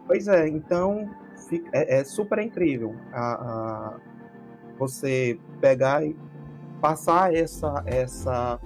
Pois 0.06 0.28
é, 0.28 0.48
então 0.48 1.08
fica- 1.48 1.70
é, 1.72 2.00
é 2.00 2.04
super 2.04 2.38
incrível 2.38 2.94
a, 3.12 3.20
a- 3.34 3.96
você 4.78 5.38
pegar 5.60 6.04
e 6.04 6.16
passar 6.80 7.34
essa, 7.34 7.82
essa, 7.86 8.58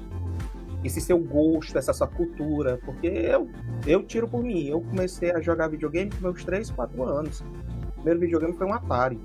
esse 0.85 1.01
seu 1.01 1.19
gosto, 1.19 1.77
essa 1.77 1.93
sua 1.93 2.07
cultura, 2.07 2.79
porque 2.85 3.07
eu, 3.09 3.49
eu 3.87 4.03
tiro 4.05 4.29
por 4.29 4.43
mim. 4.43 4.67
Eu 4.69 4.81
comecei 4.81 5.33
a 5.33 5.41
jogar 5.41 5.69
videogame 5.69 6.11
com 6.13 6.21
meus 6.23 6.45
3, 6.45 6.71
4 6.71 7.03
anos. 7.05 7.41
O 7.41 7.93
primeiro 7.95 8.21
videogame 8.21 8.53
foi 8.57 8.67
um 8.67 8.73
Atari. 8.73 9.19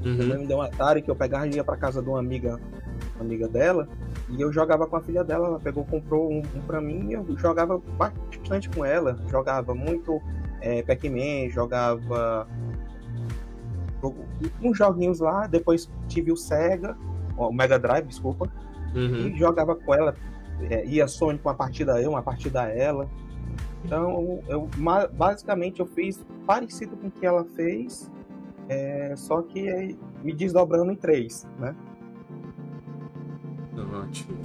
Minha 0.00 0.22
Uhum. 0.22 0.28
mãe 0.28 0.38
me 0.38 0.46
deu 0.46 0.58
um 0.58 0.62
Atari 0.62 1.02
que 1.02 1.10
eu 1.10 1.16
pegava 1.16 1.46
e 1.48 1.54
ia 1.54 1.64
pra 1.64 1.76
casa 1.76 2.00
de 2.02 2.08
uma 2.08 2.18
amiga, 2.20 2.60
uma 3.16 3.24
amiga 3.24 3.48
dela, 3.48 3.88
e 4.28 4.40
eu 4.40 4.52
jogava 4.52 4.86
com 4.86 4.96
a 4.96 5.00
filha 5.00 5.24
dela, 5.24 5.46
ela 5.48 5.58
pegou, 5.60 5.84
comprou 5.84 6.30
um, 6.30 6.38
um 6.54 6.60
pra 6.62 6.80
mim 6.80 7.10
e 7.10 7.12
eu 7.14 7.26
jogava 7.36 7.80
bastante 7.96 8.68
com 8.70 8.84
ela. 8.84 9.18
Jogava 9.28 9.74
muito 9.74 10.20
é, 10.60 10.82
Pac-Man, 10.82 11.48
jogava 11.50 12.46
uns 14.62 14.76
joguinhos 14.78 15.18
lá, 15.20 15.46
depois 15.46 15.90
tive 16.06 16.30
o 16.30 16.36
Sega, 16.36 16.96
o 17.36 17.52
Mega 17.52 17.78
Drive, 17.78 18.06
desculpa, 18.06 18.48
Uhum. 18.94 19.28
e 19.28 19.38
jogava 19.38 19.74
com 19.76 19.94
ela, 19.94 20.14
é, 20.70 20.84
ia 20.86 21.06
Sonic 21.06 21.44
uma 21.44 21.54
partida 21.54 22.00
eu, 22.00 22.10
uma 22.10 22.22
partida 22.22 22.62
ela. 22.68 23.08
Então, 23.84 24.40
eu 24.48 24.68
basicamente 25.12 25.80
eu 25.80 25.86
fiz 25.86 26.24
parecido 26.46 26.96
com 26.96 27.08
o 27.08 27.10
que 27.10 27.24
ela 27.24 27.44
fez, 27.56 28.10
é, 28.68 29.14
só 29.16 29.42
que 29.42 29.68
é, 29.68 29.94
me 30.22 30.32
desdobrando 30.32 30.92
em 30.92 30.96
três, 30.96 31.46
né? 31.58 31.74
Ótimo. 33.92 34.38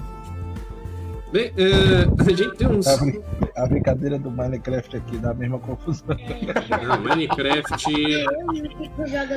Bem, 1.34 1.52
é, 1.58 2.04
a 2.22 2.30
gente 2.36 2.56
tem 2.58 2.68
uns. 2.68 2.86
A, 2.88 2.96
brin- 2.98 3.22
a 3.58 3.66
brincadeira 3.66 4.20
do 4.20 4.30
Minecraft 4.30 4.98
aqui 4.98 5.18
dá 5.18 5.32
a 5.32 5.34
mesma 5.34 5.58
confusão. 5.58 6.06
Não, 6.88 7.02
Minecraft. 7.02 7.92
E 7.92 8.24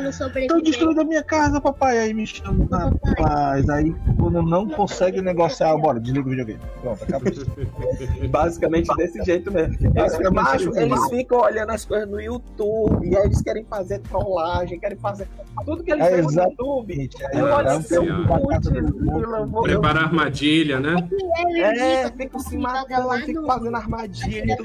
Tô 0.07 0.13
sobrevivente. 0.13 0.63
destruindo 0.63 1.01
a 1.01 1.05
minha 1.05 1.23
casa, 1.23 1.59
papai. 1.59 1.99
Aí 1.99 2.13
me 2.13 2.27
chama, 2.27 2.67
rapaz. 2.71 3.67
Aí 3.71 3.95
quando 4.19 4.43
não 4.43 4.69
consegue 4.69 5.23
negociar, 5.23 5.75
bora, 5.79 5.99
desliga 5.99 6.27
o 6.27 6.31
videogame. 6.31 6.61
Pronto, 6.83 7.03
acabou. 7.03 7.33
Basicamente 8.29 8.95
desse 8.97 9.25
jeito 9.25 9.51
mesmo. 9.51 9.77
Basicamente 9.93 10.35
Macho, 10.35 10.77
eles 10.79 11.09
ficam 11.09 11.39
olhando 11.41 11.71
as 11.73 11.85
coisas 11.87 12.09
no 12.09 12.21
YouTube, 12.21 13.07
e 13.09 13.17
aí 13.17 13.25
eles 13.25 13.41
querem 13.41 13.65
fazer 13.65 14.01
trollagem, 14.01 14.79
querem 14.79 14.99
fazer 14.99 15.27
tudo 15.65 15.83
que 15.83 15.93
eles 15.93 16.05
É 16.05 16.11
veem 16.11 16.23
no. 16.27 16.31
YouTube. 16.43 17.09
Do 17.09 17.19
putz, 17.49 17.91
irmão. 17.91 19.21
eu 19.41 19.47
vou- 19.47 19.67
eu 19.67 19.81
Preparar 19.81 20.05
armadilha, 20.05 20.79
né? 20.79 20.95
E 21.11 21.63
o 21.63 21.65
É, 21.87 22.11
Kiko 22.11 22.17
fico 22.19 22.41
se 22.41 22.59
matando, 22.59 23.33
no- 23.41 23.47
fazendo 23.47 23.77
armadilha. 23.77 24.57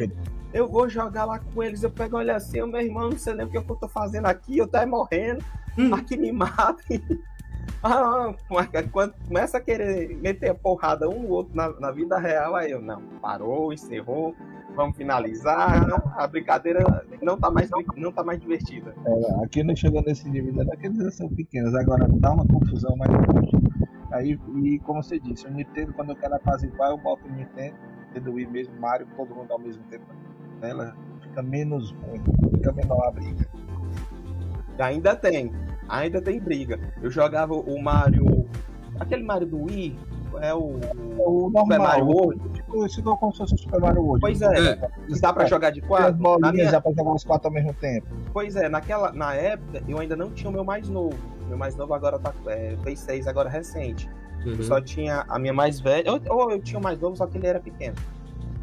Eu 0.53 0.67
vou 0.67 0.89
jogar 0.89 1.25
lá 1.25 1.39
com 1.39 1.63
eles, 1.63 1.81
eu 1.83 1.89
pego, 1.89 2.17
olha 2.17 2.35
assim, 2.35 2.61
meu 2.65 2.81
irmão, 2.81 3.09
não 3.09 3.17
sei 3.17 3.33
nem 3.33 3.45
o 3.45 3.49
que 3.49 3.57
eu 3.57 3.63
tô 3.63 3.87
fazendo 3.87 4.25
aqui, 4.25 4.57
eu 4.57 4.67
tô 4.67 4.85
morrendo, 4.85 5.43
Hum. 5.77 5.93
aqui 5.93 6.17
me 6.17 6.31
matem. 6.31 7.01
Ah, 7.83 8.31
quando 8.91 9.13
começa 9.27 9.57
a 9.57 9.61
querer 9.61 10.15
meter 10.21 10.51
a 10.51 10.53
porrada 10.53 11.09
um 11.09 11.23
no 11.23 11.29
outro 11.29 11.55
na, 11.55 11.67
na 11.79 11.91
vida 11.91 12.15
real, 12.19 12.55
aí 12.55 12.69
eu, 12.69 12.79
não, 12.79 13.01
parou, 13.19 13.73
encerrou, 13.73 14.35
vamos 14.75 14.95
finalizar, 14.95 15.87
a 16.15 16.27
brincadeira 16.27 16.83
não 17.23 17.39
tá 17.39 17.49
mais, 17.49 17.71
não 17.97 18.11
tá 18.11 18.23
mais 18.23 18.39
divertida. 18.39 18.93
É, 19.03 19.43
aqui 19.43 19.63
não 19.63 19.75
chegou 19.75 20.03
nesse 20.03 20.29
nível, 20.29 20.53
ainda 20.59 20.71
aqueles 20.71 20.97
já 20.97 21.09
são 21.09 21.29
pequenos, 21.29 21.73
agora 21.73 22.07
dá 22.07 22.31
uma 22.31 22.45
confusão 22.45 22.95
mais 22.95 23.09
grande. 23.09 23.49
Aí, 24.11 24.37
e 24.63 24.79
como 24.79 25.01
você 25.01 25.19
disse, 25.19 25.47
o 25.47 25.51
Nintendo, 25.51 25.93
quando 25.93 26.09
eu 26.09 26.15
quero 26.15 26.35
apaziguar, 26.35 26.89
eu 26.91 26.97
boto 26.97 27.25
o 27.27 27.31
Nintendo, 27.31 27.75
Nintendo 28.07 28.33
Wii 28.33 28.47
mesmo, 28.47 28.73
Mario, 28.79 29.07
todo 29.15 29.33
mundo 29.33 29.51
ao 29.51 29.59
mesmo 29.59 29.83
tempo 29.89 30.03
nela, 30.61 30.95
fica 31.21 31.41
menos 31.41 31.91
ruim, 31.91 32.21
fica 32.55 32.71
menor 32.73 33.07
a 33.07 33.11
briga. 33.11 33.47
Ainda 34.79 35.15
tem, 35.15 35.51
ainda 35.87 36.21
tem 36.21 36.39
briga. 36.39 36.79
Eu 37.01 37.09
jogava 37.11 37.53
o 37.53 37.81
Mario, 37.81 38.47
aquele 38.99 39.23
Mario 39.23 39.47
do 39.47 39.63
Wii, 39.63 39.97
é 40.41 40.53
o 40.53 40.79
O 41.17 41.51
Super 41.55 41.77
Mario 41.79 42.05
normal, 42.05 42.25
World, 42.25 42.49
tipo, 42.53 42.85
isso 42.85 43.03
não 43.03 43.13
é 43.13 43.17
como 43.17 43.31
se 43.31 43.37
fosse 43.39 43.53
o 43.53 43.57
Super 43.57 43.79
Mario 43.81 44.01
World. 44.01 44.21
Pois 44.21 44.41
é, 44.41 44.71
É. 44.71 44.79
dá 45.21 45.33
pra 45.33 45.45
jogar 45.45 45.69
de 45.71 45.81
quatro? 45.81 46.11
Na 46.13 46.17
bolinhas 46.17 46.53
minha- 46.53 46.69
já 46.71 46.81
pra 46.81 46.91
jogar 46.91 47.13
os 47.13 47.23
quatro 47.23 47.47
ao 47.47 47.53
mesmo 47.53 47.73
tempo. 47.75 48.07
Pois 48.33 48.55
é, 48.55 48.67
naquela, 48.69 49.11
na 49.11 49.35
época 49.35 49.81
eu 49.87 49.99
ainda 49.99 50.15
não 50.15 50.31
tinha 50.31 50.49
o 50.49 50.53
meu 50.53 50.63
mais 50.63 50.87
novo. 50.89 51.17
Meu 51.51 51.57
mais 51.57 51.75
novo 51.75 51.93
agora 51.93 52.17
tá, 52.17 52.33
é, 52.47 52.77
fez 52.81 52.97
seis 52.99 53.27
agora 53.27 53.49
recente. 53.49 54.09
Uhum. 54.45 54.63
Só 54.63 54.79
tinha 54.79 55.25
a 55.27 55.37
minha 55.37 55.51
mais 55.51 55.81
velha, 55.81 56.09
ou, 56.09 56.21
ou 56.29 56.51
eu 56.51 56.61
tinha 56.61 56.79
o 56.79 56.81
mais 56.81 56.97
novo, 56.97 57.17
só 57.17 57.27
que 57.27 57.37
ele 57.37 57.45
era 57.45 57.59
pequeno. 57.59 57.97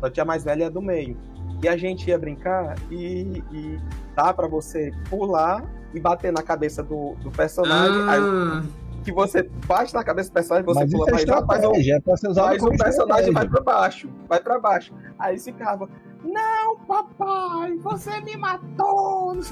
Só 0.00 0.08
tinha 0.08 0.22
a 0.22 0.26
mais 0.26 0.42
velha 0.42 0.62
e 0.62 0.64
a 0.64 0.70
do 0.70 0.80
meio. 0.80 1.14
E 1.62 1.68
a 1.68 1.76
gente 1.76 2.08
ia 2.08 2.18
brincar 2.18 2.76
e, 2.90 3.42
e 3.52 3.78
dá 4.16 4.32
pra 4.32 4.48
você 4.48 4.90
pular 5.10 5.62
e 5.92 6.00
bater 6.00 6.32
na 6.32 6.42
cabeça 6.42 6.82
do, 6.82 7.14
do 7.16 7.30
personagem. 7.30 8.08
Aí 8.08 8.20
Ah, 8.20 8.62
que 9.08 9.12
você 9.12 9.48
bate 9.66 9.94
na 9.94 10.04
cabeça 10.04 10.28
do 10.28 10.34
personagem, 10.34 10.66
você 10.66 10.80
Mas 10.80 10.92
pula 10.92 11.08
é 11.08 11.12
mais 11.12 11.28
alto, 11.28 11.46
mas 11.46 11.58
o, 11.58 11.62
estratégia, 11.62 11.94
é 11.94 12.00
pra 12.00 12.16
ser 12.16 12.28
usado 12.28 12.46
mas 12.46 12.62
o 12.62 12.70
personagem 12.70 13.32
vai 13.32 13.48
pra 13.48 13.60
baixo. 13.62 14.10
Vai 14.28 14.40
pra 14.40 14.58
baixo. 14.58 14.94
Aí 15.18 15.32
eles 15.32 15.44
ficavam, 15.44 15.88
não, 16.22 16.76
papai, 16.80 17.76
você 17.78 18.20
me 18.20 18.36
matou. 18.36 19.38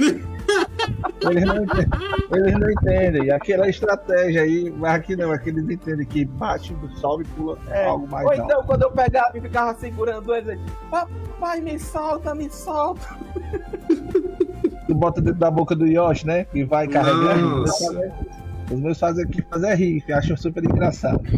Eles 1.28 1.44
não, 1.44 1.56
entendem, 1.56 1.88
eles 2.32 2.58
não 2.58 2.70
entendem. 2.70 3.30
Aquela 3.30 3.68
estratégia 3.68 4.42
aí, 4.42 4.70
mas 4.70 4.94
aqui 4.94 5.16
não, 5.16 5.32
aqui 5.32 5.48
eles 5.48 5.68
entendem 5.68 6.06
que 6.06 6.25
bate, 6.25 6.76
sobe 6.96 7.25
e 7.25 7.26
pula 7.28 7.58
É, 7.68 7.86
algo 7.86 8.06
mais 8.06 8.25
Ou 8.26 8.32
alto. 8.32 8.44
então, 8.44 8.62
quando 8.64 8.82
eu 8.82 8.90
pegava 8.92 9.36
e 9.36 9.40
ficava 9.40 9.75
segurando 9.75 10.34
eles, 10.34 10.50
aí, 10.50 10.60
papai, 10.90 11.60
me 11.60 11.78
solta, 11.78 12.34
me 12.34 12.48
solta. 12.50 13.16
Tu 14.86 14.94
bota 14.94 15.20
dentro 15.20 15.40
da 15.40 15.50
boca 15.50 15.75
do 15.75 15.86
Yoshi, 15.86 16.26
né? 16.26 16.46
E 16.54 16.62
vai 16.62 16.86
carregando. 16.86 17.60
Nossa. 17.60 18.12
Os 18.70 18.80
meus 18.80 18.99
fazem 18.99 19.25
aqui 19.25 19.42
fazer 19.42 19.75
rir, 19.75 20.04
acho 20.12 20.37
super 20.37 20.64
engraçado. 20.64 21.20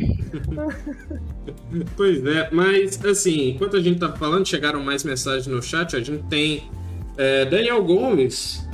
Pois 1.96 2.24
é, 2.26 2.48
mas 2.52 3.02
assim, 3.04 3.50
enquanto 3.50 3.76
a 3.76 3.80
gente 3.80 3.98
tá 3.98 4.12
falando, 4.12 4.46
chegaram 4.46 4.82
mais 4.82 5.04
mensagens 5.04 5.46
no 5.46 5.62
chat. 5.62 5.96
A 5.96 6.00
gente 6.00 6.22
tem 6.24 6.70
é, 7.16 7.44
Daniel 7.44 7.82
Gomes, 7.84 8.66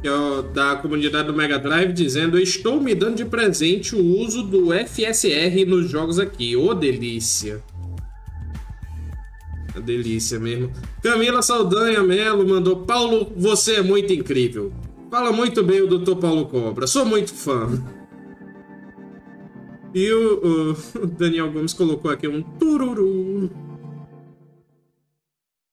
que 0.00 0.08
é 0.08 0.12
o 0.12 0.42
da 0.42 0.76
comunidade 0.76 1.26
do 1.28 1.34
Mega 1.34 1.58
Drive, 1.58 1.92
dizendo: 1.92 2.38
Estou 2.38 2.80
me 2.80 2.94
dando 2.94 3.16
de 3.16 3.24
presente 3.24 3.94
o 3.94 4.18
uso 4.18 4.42
do 4.42 4.68
FSR 4.72 5.64
nos 5.66 5.90
jogos 5.90 6.18
aqui. 6.18 6.56
Ô 6.56 6.74
delícia! 6.74 7.62
Delícia 9.84 10.38
mesmo. 10.38 10.70
Camila 11.02 11.42
Saldanha 11.42 12.02
Melo 12.02 12.48
mandou: 12.48 12.84
Paulo, 12.84 13.32
você 13.36 13.76
é 13.76 13.82
muito 13.82 14.12
incrível. 14.12 14.72
Fala 15.10 15.32
muito 15.32 15.62
bem 15.62 15.82
o 15.82 15.86
Dr. 15.86 16.16
Paulo 16.16 16.46
Cobra, 16.46 16.86
sou 16.86 17.04
muito 17.04 17.32
fã. 17.32 17.68
E 19.94 20.12
o, 20.12 20.72
o 21.02 21.06
Daniel 21.18 21.50
Gomes 21.50 21.72
colocou 21.72 22.10
aqui 22.10 22.26
um 22.26 22.42
tururu. 22.42 23.50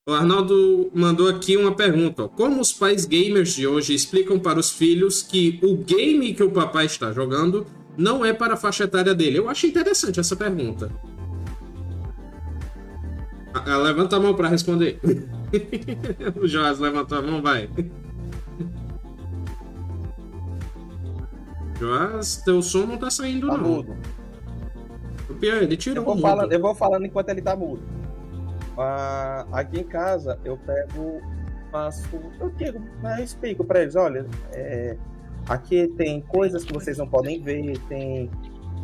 O 0.07 0.11
Arnaldo 0.11 0.91
mandou 0.93 1.27
aqui 1.29 1.57
uma 1.57 1.73
pergunta. 1.73 2.23
ó. 2.23 2.27
Como 2.27 2.61
os 2.61 2.71
pais 2.71 3.05
gamers 3.05 3.55
de 3.55 3.65
hoje 3.65 3.93
explicam 3.93 4.37
para 4.37 4.59
os 4.59 4.69
filhos 4.69 5.21
que 5.21 5.59
o 5.63 5.77
game 5.77 6.33
que 6.33 6.43
o 6.43 6.51
papai 6.51 6.85
está 6.85 7.11
jogando 7.11 7.65
não 7.97 8.23
é 8.23 8.33
para 8.33 8.53
a 8.53 8.57
faixa 8.57 8.83
etária 8.83 9.15
dele? 9.15 9.39
Eu 9.39 9.49
acho 9.49 9.65
interessante 9.65 10.19
essa 10.19 10.35
pergunta. 10.35 10.91
Ah, 13.53 13.63
ah, 13.65 13.77
levanta 13.77 14.17
a 14.17 14.19
mão 14.19 14.33
para 14.33 14.49
responder. 14.49 14.99
o 16.41 16.47
Joás 16.47 16.79
levantou 16.79 17.17
a 17.17 17.21
mão, 17.21 17.41
vai. 17.41 17.69
Joás, 21.83 22.37
teu 22.37 22.61
som 22.61 22.85
não 22.85 22.97
tá 22.97 23.11
saindo, 23.11 23.47
Tá 23.47 23.57
não. 23.57 23.69
mudo. 23.69 23.97
O 25.29 25.33
pior, 25.33 25.61
ele 25.61 25.73
Eu 25.73 25.77
tirou 25.77 26.05
vou, 26.05 26.15
o 26.15 26.21
falando, 26.21 26.53
eu 26.53 26.61
vou 26.61 26.73
falando 26.73 27.05
enquanto 27.05 27.27
ele 27.27 27.41
tá 27.41 27.57
mudo. 27.57 27.81
Ah, 28.77 29.45
aqui 29.51 29.81
em 29.81 29.83
casa 29.83 30.39
eu 30.45 30.57
pego, 30.57 31.21
faço. 31.69 32.07
Eu 32.39 32.49
digo, 32.51 32.81
eu 33.03 33.23
explico 33.23 33.65
pra 33.65 33.81
eles, 33.81 33.97
olha, 33.97 34.25
é, 34.53 34.95
aqui 35.49 35.89
tem 35.97 36.21
coisas 36.21 36.63
que 36.63 36.71
vocês 36.71 36.97
não 36.97 37.07
podem 37.07 37.41
ver, 37.41 37.77
tem, 37.89 38.31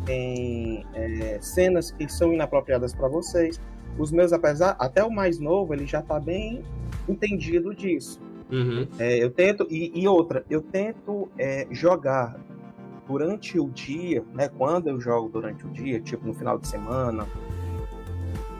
tem 0.04 0.86
é, 0.92 1.38
cenas 1.40 1.90
que 1.90 2.06
são 2.06 2.34
inapropriadas 2.34 2.94
para 2.94 3.08
vocês. 3.08 3.58
Os 3.98 4.12
meus, 4.12 4.30
apesar, 4.34 4.76
até 4.78 5.02
o 5.02 5.10
mais 5.10 5.38
novo, 5.38 5.72
ele 5.72 5.86
já 5.86 6.02
tá 6.02 6.20
bem 6.20 6.62
entendido 7.08 7.74
disso. 7.74 8.20
Uhum. 8.52 8.86
É, 8.98 9.22
eu 9.22 9.30
tento, 9.30 9.66
e, 9.70 9.90
e 9.98 10.06
outra, 10.06 10.44
eu 10.50 10.60
tento 10.60 11.30
é, 11.38 11.66
jogar 11.70 12.36
durante 13.10 13.58
o 13.58 13.68
dia, 13.68 14.24
né? 14.32 14.48
Quando 14.48 14.88
eu 14.88 15.00
jogo 15.00 15.28
durante 15.28 15.66
o 15.66 15.70
dia, 15.70 16.00
tipo 16.00 16.24
no 16.24 16.32
final 16.32 16.56
de 16.58 16.68
semana, 16.68 17.26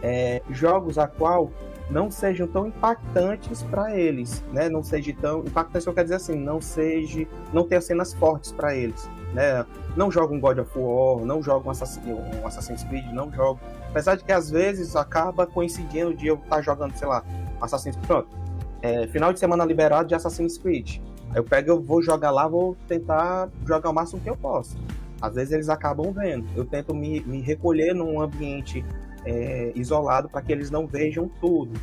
é, 0.03 0.43
jogos 0.51 0.99
a 0.99 1.07
qual 1.07 1.53
não 1.89 2.11
sejam 2.11 2.49
tão 2.49 2.67
impactantes 2.67 3.63
para 3.63 3.97
eles, 3.97 4.45
né? 4.53 4.69
Não 4.69 4.83
seja 4.83 5.15
tão 5.21 5.41
impactantes, 5.41 5.87
eu 5.87 5.95
quero 5.95 6.07
dizer 6.07 6.17
assim, 6.17 6.35
não 6.35 6.61
seja, 6.61 7.27
não 7.53 7.67
tenha 7.67 7.81
cenas 7.81 8.13
fortes 8.13 8.51
para 8.51 8.75
eles, 8.75 9.09
né? 9.33 9.65
Não 9.97 10.11
jogo 10.11 10.35
um 10.35 10.41
God 10.41 10.59
of 10.59 10.71
War, 10.77 11.25
não 11.25 11.41
jogo 11.41 11.69
um 11.69 11.71
Assassin's, 11.71 12.05
um 12.07 12.47
Assassin's 12.47 12.83
Creed, 12.85 13.07
não 13.13 13.33
jogo. 13.33 13.61
Apesar 13.89 14.17
de 14.17 14.25
que 14.25 14.33
às 14.33 14.51
vezes 14.51 14.97
acaba 14.97 15.47
coincidindo 15.47 16.13
de 16.13 16.27
eu 16.27 16.35
estar 16.35 16.61
jogando, 16.61 16.97
sei 16.97 17.07
lá, 17.07 17.25
Assassin's 17.61 17.95
Creed, 17.95 18.07
pronto, 18.07 18.29
é, 18.83 19.07
final 19.07 19.33
de 19.33 19.39
semana 19.39 19.65
liberado 19.65 20.09
de 20.09 20.15
Assassin's 20.15 20.59
Creed. 20.59 21.01
Eu 21.35 21.45
pego, 21.45 21.71
eu 21.71 21.81
vou 21.81 22.03
jogar 22.03 22.31
lá, 22.31 22.49
vou 22.49 22.77
tentar 22.89 23.49
jogar 23.67 23.91
o 23.91 23.95
máximo 23.95 24.21
que 24.21 24.29
eu 24.29 24.37
posso. 24.37 24.77
Às 25.21 25.35
vezes 25.35 25.53
eles 25.53 25.69
acabam 25.69 26.13
vendo. 26.13 26.47
Eu 26.57 26.65
tento 26.65 26.95
me, 26.95 27.21
me 27.21 27.41
recolher 27.41 27.95
num 27.95 28.21
ambiente 28.21 28.85
é, 29.25 29.73
isolado 29.75 30.29
para 30.29 30.43
que 30.43 30.51
eles 30.51 30.71
não 30.71 30.87
vejam 30.87 31.31
tudo. 31.41 31.79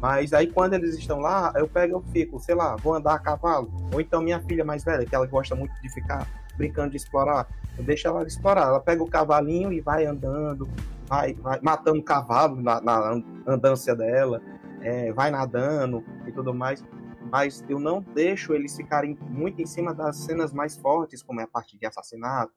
Mas 0.00 0.32
aí 0.32 0.46
quando 0.46 0.74
eles 0.74 0.96
estão 0.96 1.20
lá, 1.20 1.52
eu 1.56 1.68
pego, 1.68 1.96
eu 1.96 2.02
fico, 2.10 2.40
sei 2.40 2.54
lá, 2.54 2.74
vou 2.76 2.94
andar 2.94 3.14
a 3.14 3.18
cavalo. 3.18 3.70
Ou 3.92 4.00
então 4.00 4.22
minha 4.22 4.40
filha 4.40 4.64
mais 4.64 4.82
velha, 4.82 5.04
que 5.04 5.14
ela 5.14 5.26
gosta 5.26 5.54
muito 5.54 5.72
de 5.82 5.92
ficar 5.92 6.26
brincando 6.56 6.90
de 6.90 6.96
explorar, 6.96 7.46
eu 7.78 7.84
deixo 7.84 8.08
ela 8.08 8.26
explorar. 8.26 8.68
Ela 8.68 8.80
pega 8.80 9.02
o 9.02 9.08
cavalinho 9.08 9.72
e 9.72 9.80
vai 9.80 10.06
andando, 10.06 10.68
vai, 11.06 11.34
vai 11.34 11.60
matando 11.62 12.02
cavalo 12.02 12.60
na, 12.60 12.80
na 12.80 13.22
andância 13.46 13.94
dela, 13.94 14.40
é, 14.80 15.12
vai 15.12 15.30
nadando 15.30 16.02
e 16.26 16.32
tudo 16.32 16.54
mais. 16.54 16.82
Mas 17.30 17.64
eu 17.68 17.78
não 17.78 18.00
deixo 18.00 18.52
eles 18.52 18.76
ficarem 18.76 19.16
muito 19.28 19.62
em 19.62 19.66
cima 19.66 19.94
das 19.94 20.16
cenas 20.16 20.52
mais 20.52 20.76
fortes, 20.76 21.22
como 21.22 21.40
é 21.40 21.44
a 21.44 21.48
parte 21.48 21.78
de 21.78 21.86
assassinato. 21.86 22.52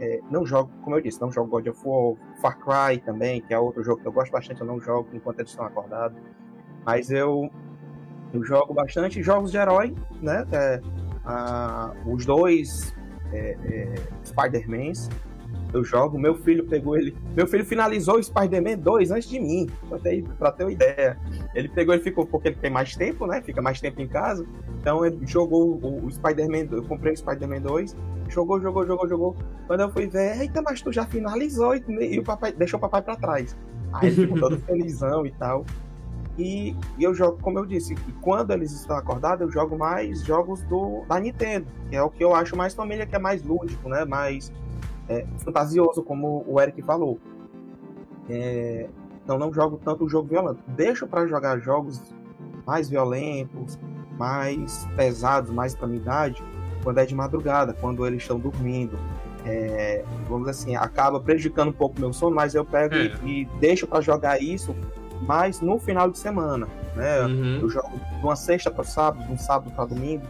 É, 0.00 0.20
não 0.30 0.44
jogo, 0.44 0.70
como 0.82 0.96
eu 0.96 1.00
disse, 1.00 1.20
não 1.20 1.30
jogo 1.30 1.48
God 1.48 1.66
of 1.68 1.80
War, 1.84 2.16
Far 2.40 2.58
Cry 2.58 2.98
também, 3.00 3.40
que 3.40 3.54
é 3.54 3.58
outro 3.58 3.82
jogo 3.82 4.00
que 4.00 4.08
eu 4.08 4.12
gosto 4.12 4.32
bastante, 4.32 4.60
eu 4.60 4.66
não 4.66 4.80
jogo 4.80 5.08
enquanto 5.12 5.40
eles 5.40 5.50
estão 5.50 5.64
acordados. 5.64 6.18
Mas 6.84 7.10
eu, 7.10 7.50
eu 8.32 8.42
jogo 8.44 8.74
bastante 8.74 9.22
jogos 9.22 9.50
de 9.50 9.58
herói, 9.58 9.94
né? 10.20 10.44
É, 10.52 10.80
os 12.06 12.24
dois 12.26 12.94
é, 13.32 13.56
é, 13.64 13.94
Spider-Mans. 14.24 15.08
Eu 15.72 15.84
jogo, 15.84 16.18
meu 16.18 16.34
filho 16.34 16.64
pegou 16.64 16.96
ele. 16.96 17.16
Meu 17.36 17.46
filho 17.46 17.64
finalizou 17.64 18.16
o 18.16 18.22
Spider-Man 18.22 18.78
2 18.78 19.10
antes 19.10 19.28
de 19.28 19.38
mim, 19.38 19.68
pra 19.88 19.98
ter, 19.98 20.24
pra 20.38 20.52
ter 20.52 20.64
uma 20.64 20.72
ideia. 20.72 21.18
Ele 21.54 21.68
pegou, 21.68 21.94
ele 21.94 22.02
ficou, 22.02 22.26
porque 22.26 22.48
ele 22.48 22.56
tem 22.56 22.70
mais 22.70 22.96
tempo, 22.96 23.26
né? 23.26 23.40
Fica 23.40 23.62
mais 23.62 23.80
tempo 23.80 24.00
em 24.00 24.08
casa. 24.08 24.44
Então 24.80 25.04
ele 25.04 25.24
jogou 25.26 25.78
o, 25.82 26.06
o 26.06 26.10
Spider-Man, 26.10 26.68
eu 26.72 26.82
comprei 26.82 27.12
o 27.12 27.16
Spider-Man 27.16 27.60
2, 27.60 27.96
jogou, 28.28 28.60
jogou, 28.60 28.86
jogou, 28.86 29.08
jogou. 29.08 29.36
Quando 29.66 29.80
eu 29.80 29.90
fui 29.90 30.08
ver, 30.08 30.40
eita, 30.40 30.60
mas 30.60 30.82
tu 30.82 30.92
já 30.92 31.06
finalizou 31.06 31.76
e, 31.76 31.84
e 31.88 32.18
o 32.18 32.24
papai 32.24 32.52
deixou 32.52 32.78
o 32.78 32.80
papai 32.80 33.02
pra 33.02 33.16
trás. 33.16 33.56
Aí 33.92 34.08
ele 34.08 34.26
ficou 34.26 34.40
todo 34.40 34.58
felizão 34.66 35.24
e 35.24 35.30
tal. 35.32 35.64
E, 36.38 36.74
e 36.98 37.04
eu 37.04 37.12
jogo, 37.12 37.38
como 37.42 37.58
eu 37.58 37.66
disse, 37.66 37.94
quando 38.22 38.52
eles 38.52 38.72
estão 38.72 38.96
acordados, 38.96 39.42
eu 39.42 39.52
jogo 39.52 39.76
mais 39.76 40.22
jogos 40.22 40.62
do, 40.62 41.04
da 41.06 41.20
Nintendo, 41.20 41.66
que 41.88 41.96
é 41.96 42.02
o 42.02 42.08
que 42.08 42.24
eu 42.24 42.34
acho 42.34 42.56
mais 42.56 42.72
família, 42.72 43.06
que 43.06 43.14
é 43.14 43.18
mais 43.18 43.42
lúdico, 43.42 43.88
né? 43.88 44.04
Mais 44.04 44.50
é, 45.10 45.26
fantasioso, 45.38 46.02
como 46.02 46.44
o 46.46 46.60
Eric 46.60 46.80
falou. 46.82 47.18
É, 48.28 48.88
então 49.22 49.38
não 49.38 49.52
jogo 49.52 49.78
tanto 49.84 50.08
jogo 50.08 50.28
violento. 50.28 50.60
Deixo 50.68 51.06
para 51.06 51.26
jogar 51.26 51.58
jogos 51.58 52.00
mais 52.66 52.88
violentos, 52.88 53.78
mais 54.16 54.86
pesados, 54.96 55.50
mais 55.50 55.74
pra 55.74 55.86
minha 55.88 56.00
idade, 56.00 56.42
quando 56.82 56.98
é 56.98 57.04
de 57.06 57.14
madrugada, 57.14 57.72
quando 57.74 58.06
eles 58.06 58.22
estão 58.22 58.38
dormindo. 58.38 58.96
É, 59.44 60.04
vamos 60.28 60.46
dizer 60.46 60.50
assim, 60.50 60.76
acaba 60.76 61.18
prejudicando 61.18 61.68
um 61.68 61.72
pouco 61.72 61.96
o 61.98 62.00
meu 62.00 62.12
sono, 62.12 62.36
mas 62.36 62.54
eu 62.54 62.64
pego 62.64 62.94
É. 62.94 63.12
e, 63.24 63.42
e 63.42 63.44
deixo 63.58 63.86
para 63.86 64.00
jogar 64.00 64.40
isso 64.40 64.76
mais 65.22 65.60
no 65.60 65.78
final 65.78 66.10
de 66.10 66.18
semana, 66.18 66.68
né? 66.94 67.20
Uhum. 67.22 67.58
Eu 67.62 67.68
jogo 67.68 67.88
de 67.88 68.24
uma 68.24 68.36
sexta 68.36 68.70
para 68.70 68.84
sábado, 68.84 69.26
de 69.26 69.32
um 69.32 69.38
sábado 69.38 69.70
para 69.74 69.86
domingo. 69.86 70.24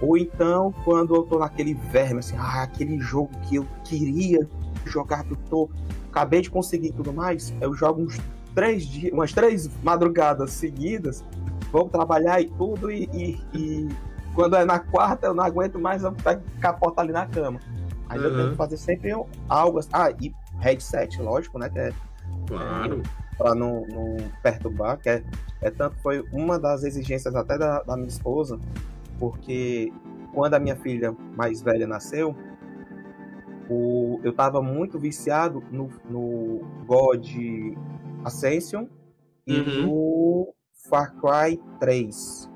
Ou 0.00 0.16
então, 0.16 0.72
quando 0.84 1.14
eu 1.14 1.22
tô 1.24 1.38
naquele 1.38 1.74
verme, 1.74 2.20
assim, 2.20 2.36
ah, 2.38 2.62
aquele 2.62 2.98
jogo 3.00 3.30
que 3.48 3.56
eu 3.56 3.66
queria 3.84 4.48
jogar, 4.84 5.24
que 5.24 5.32
eu 5.32 5.38
tô, 5.50 5.70
acabei 6.10 6.40
de 6.40 6.50
conseguir 6.50 6.92
tudo 6.92 7.12
mais, 7.12 7.52
eu 7.60 7.74
jogo 7.74 8.02
uns 8.02 8.18
três 8.54 8.86
dias, 8.86 9.12
umas 9.12 9.32
três 9.32 9.68
madrugadas 9.82 10.52
seguidas, 10.52 11.24
vou 11.72 11.88
trabalhar 11.88 12.40
e 12.40 12.46
tudo, 12.48 12.90
e, 12.90 13.08
e- 13.12 13.40
e 13.52 13.88
quando 14.34 14.54
é 14.56 14.64
na 14.64 14.78
quarta 14.78 15.26
eu 15.26 15.34
não 15.34 15.42
aguento 15.44 15.78
mais, 15.80 16.02
eu 16.04 16.14
capota 16.60 17.00
ali 17.00 17.12
na 17.12 17.26
cama. 17.26 17.58
Aí 18.08 18.22
eu 18.22 18.30
Uhum. 18.30 18.36
tento 18.36 18.56
fazer 18.56 18.76
sempre 18.76 19.12
algo 19.48 19.78
assim. 19.80 19.90
Ah, 19.92 20.10
e 20.20 20.32
headset, 20.60 21.20
lógico, 21.20 21.58
né? 21.58 21.68
Que 21.68 21.78
é 21.78 21.92
Claro. 22.46 23.02
para 23.36 23.54
não, 23.54 23.84
não 23.86 24.16
perturbar, 24.42 24.96
que 24.98 25.08
é, 25.08 25.22
é 25.60 25.70
tanto 25.70 25.96
foi 26.02 26.24
uma 26.32 26.58
das 26.58 26.82
exigências 26.84 27.34
até 27.34 27.58
da, 27.58 27.82
da 27.82 27.96
minha 27.96 28.08
esposa, 28.08 28.58
porque 29.18 29.92
quando 30.32 30.54
a 30.54 30.58
minha 30.58 30.76
filha 30.76 31.14
mais 31.36 31.60
velha 31.62 31.86
nasceu, 31.86 32.34
o, 33.68 34.20
eu 34.22 34.32
tava 34.32 34.62
muito 34.62 34.98
viciado 34.98 35.62
no, 35.70 35.88
no 36.08 36.60
God 36.86 37.26
Ascension 38.24 38.86
e 39.46 39.60
Uhum. 39.60 39.82
no 39.82 40.54
Far 40.88 41.14
Cry 41.16 41.60
3. 41.80 42.50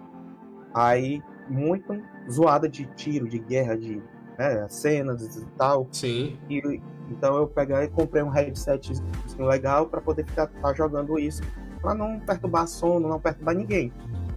Aí, 0.75 1.23
muito 1.49 2.03
zoada 2.31 2.69
de 2.69 2.87
tiro, 2.95 3.29
de 3.29 3.39
guerra, 3.39 3.77
de 3.77 4.03
né, 4.39 4.67
cenas 4.69 5.37
e 5.37 5.47
tal. 5.57 5.89
Sim. 5.91 6.39
E, 6.49 6.81
então 7.11 7.37
eu 7.37 7.47
peguei 7.47 7.77
e 7.85 7.89
comprei 7.89 8.23
um 8.23 8.29
headset 8.29 8.93
legal 9.39 9.87
para 9.87 10.01
poder 10.01 10.25
ficar 10.25 10.47
tá 10.47 10.73
jogando 10.73 11.19
isso, 11.19 11.43
para 11.81 11.95
não 11.95 12.21
perturbar 12.21 12.67
sono, 12.67 13.09
não 13.09 13.21
perturbar 13.21 13.55
ninguém. 13.55 13.93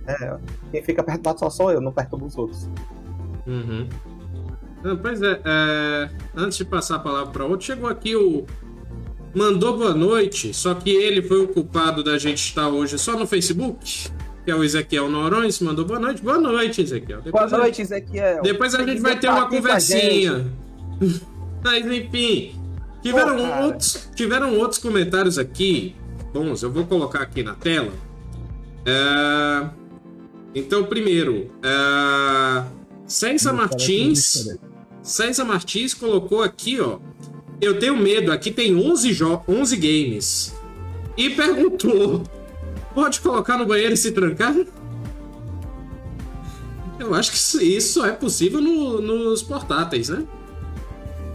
É, 0.07 0.37
quem 0.71 0.83
fica 0.83 1.03
perturbado 1.03 1.39
só 1.39 1.49
sou 1.49 1.71
eu, 1.71 1.81
não 1.81 1.91
perturbo 1.91 2.25
os 2.25 2.37
outros. 2.37 2.69
Uhum. 3.47 3.87
Não, 4.83 4.97
pois 4.97 5.21
é, 5.21 5.41
é, 5.43 6.09
antes 6.35 6.57
de 6.59 6.65
passar 6.65 6.97
a 6.97 6.99
palavra 6.99 7.31
para 7.31 7.45
outro, 7.45 7.65
chegou 7.65 7.89
aqui 7.89 8.15
o. 8.15 8.45
Mandou 9.33 9.77
boa 9.77 9.93
noite, 9.93 10.53
só 10.53 10.73
que 10.75 10.89
ele 10.91 11.21
foi 11.21 11.43
o 11.43 11.47
culpado 11.47 12.01
da 12.03 12.17
gente 12.17 12.37
estar 12.37 12.69
hoje 12.69 12.97
só 12.97 13.17
no 13.17 13.27
Facebook, 13.27 14.09
que 14.45 14.49
é 14.51 14.55
o 14.55 14.63
Ezequiel 14.63 15.09
Norões, 15.09 15.59
mandou 15.59 15.83
boa 15.83 15.99
noite. 15.99 16.21
Boa 16.21 16.37
noite, 16.37 16.81
Ezequiel. 16.81 17.21
Boa 17.21 17.31
Depois 17.33 17.53
a- 17.53 17.57
noite, 17.57 17.81
Ezequiel. 17.81 18.41
Depois 18.43 18.75
a 18.75 18.85
gente 18.85 19.01
vai 19.01 19.19
ter 19.19 19.27
uma 19.29 19.49
conversinha. 19.49 20.45
Mas 21.63 21.85
enfim, 21.85 22.55
tiveram, 23.01 23.35
Pô, 23.37 23.63
outros, 23.65 24.09
tiveram 24.15 24.57
outros 24.57 24.79
comentários 24.79 25.37
aqui. 25.37 25.95
Bons, 26.31 26.61
eu 26.63 26.71
vou 26.71 26.85
colocar 26.85 27.21
aqui 27.21 27.41
na 27.43 27.55
tela. 27.55 27.91
É, 28.85 29.67
Então, 30.55 30.85
primeiro, 30.85 31.51
é... 31.61 32.63
César 33.05 33.51
Martins. 33.53 34.57
César 35.03 35.43
Martins 35.43 35.93
colocou 35.93 36.41
aqui, 36.41 36.79
ó. 36.81 36.97
Eu 37.61 37.77
tenho 37.77 37.95
medo, 37.95 38.31
aqui 38.31 38.49
tem 38.51 38.75
11, 38.75 39.13
jo 39.13 39.41
11 39.47 39.75
games. 39.77 40.55
E 41.17 41.29
perguntou: 41.29 42.23
pode 42.93 43.19
colocar 43.21 43.57
no 43.57 43.65
banheiro 43.65 43.93
e 43.93 43.97
se 43.97 44.11
trancar? 44.11 44.55
Eu 46.99 47.13
acho 47.13 47.31
que 47.31 47.37
isso- 47.63 48.03
é 48.05 48.11
possível 48.13 48.61
no- 48.61 49.01
nos 49.01 49.43
portáteis, 49.43 50.09
né? 50.09 50.25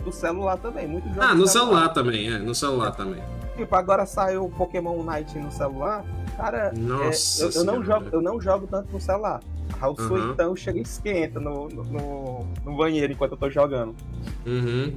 Do 0.04 0.10
celular 0.10 0.56
também, 0.56 0.88
muito 0.88 1.06
jogo 1.08 1.20
Ah, 1.20 1.34
no 1.34 1.46
celular 1.46 1.88
também, 1.90 2.32
é, 2.32 2.38
no 2.38 2.54
celular 2.54 2.92
também. 2.92 3.22
Tipo, 3.56 3.76
agora 3.76 4.06
saiu 4.06 4.46
o 4.46 4.50
Pokémon 4.50 4.96
Unite 4.96 5.38
no 5.38 5.52
celular. 5.52 6.04
Cara, 6.40 6.68
é, 6.68 6.72
Nossa 6.72 7.44
eu, 7.44 7.50
eu 7.50 7.64
não 7.64 7.84
jogo, 7.84 8.06
eu 8.12 8.22
não 8.22 8.40
jogo 8.40 8.66
tanto 8.66 8.90
no 8.90 8.98
celular. 8.98 9.42
O 9.82 9.94
suitão 9.94 10.56
chega 10.56 10.78
e 10.78 10.82
esquenta 10.82 11.38
no, 11.38 11.68
no, 11.68 12.46
no- 12.64 12.76
banheiro 12.76 13.12
enquanto 13.12 13.32
eu 13.32 13.36
tô 13.38 13.50
jogando. 13.50 13.94
Uhum. 14.46 14.96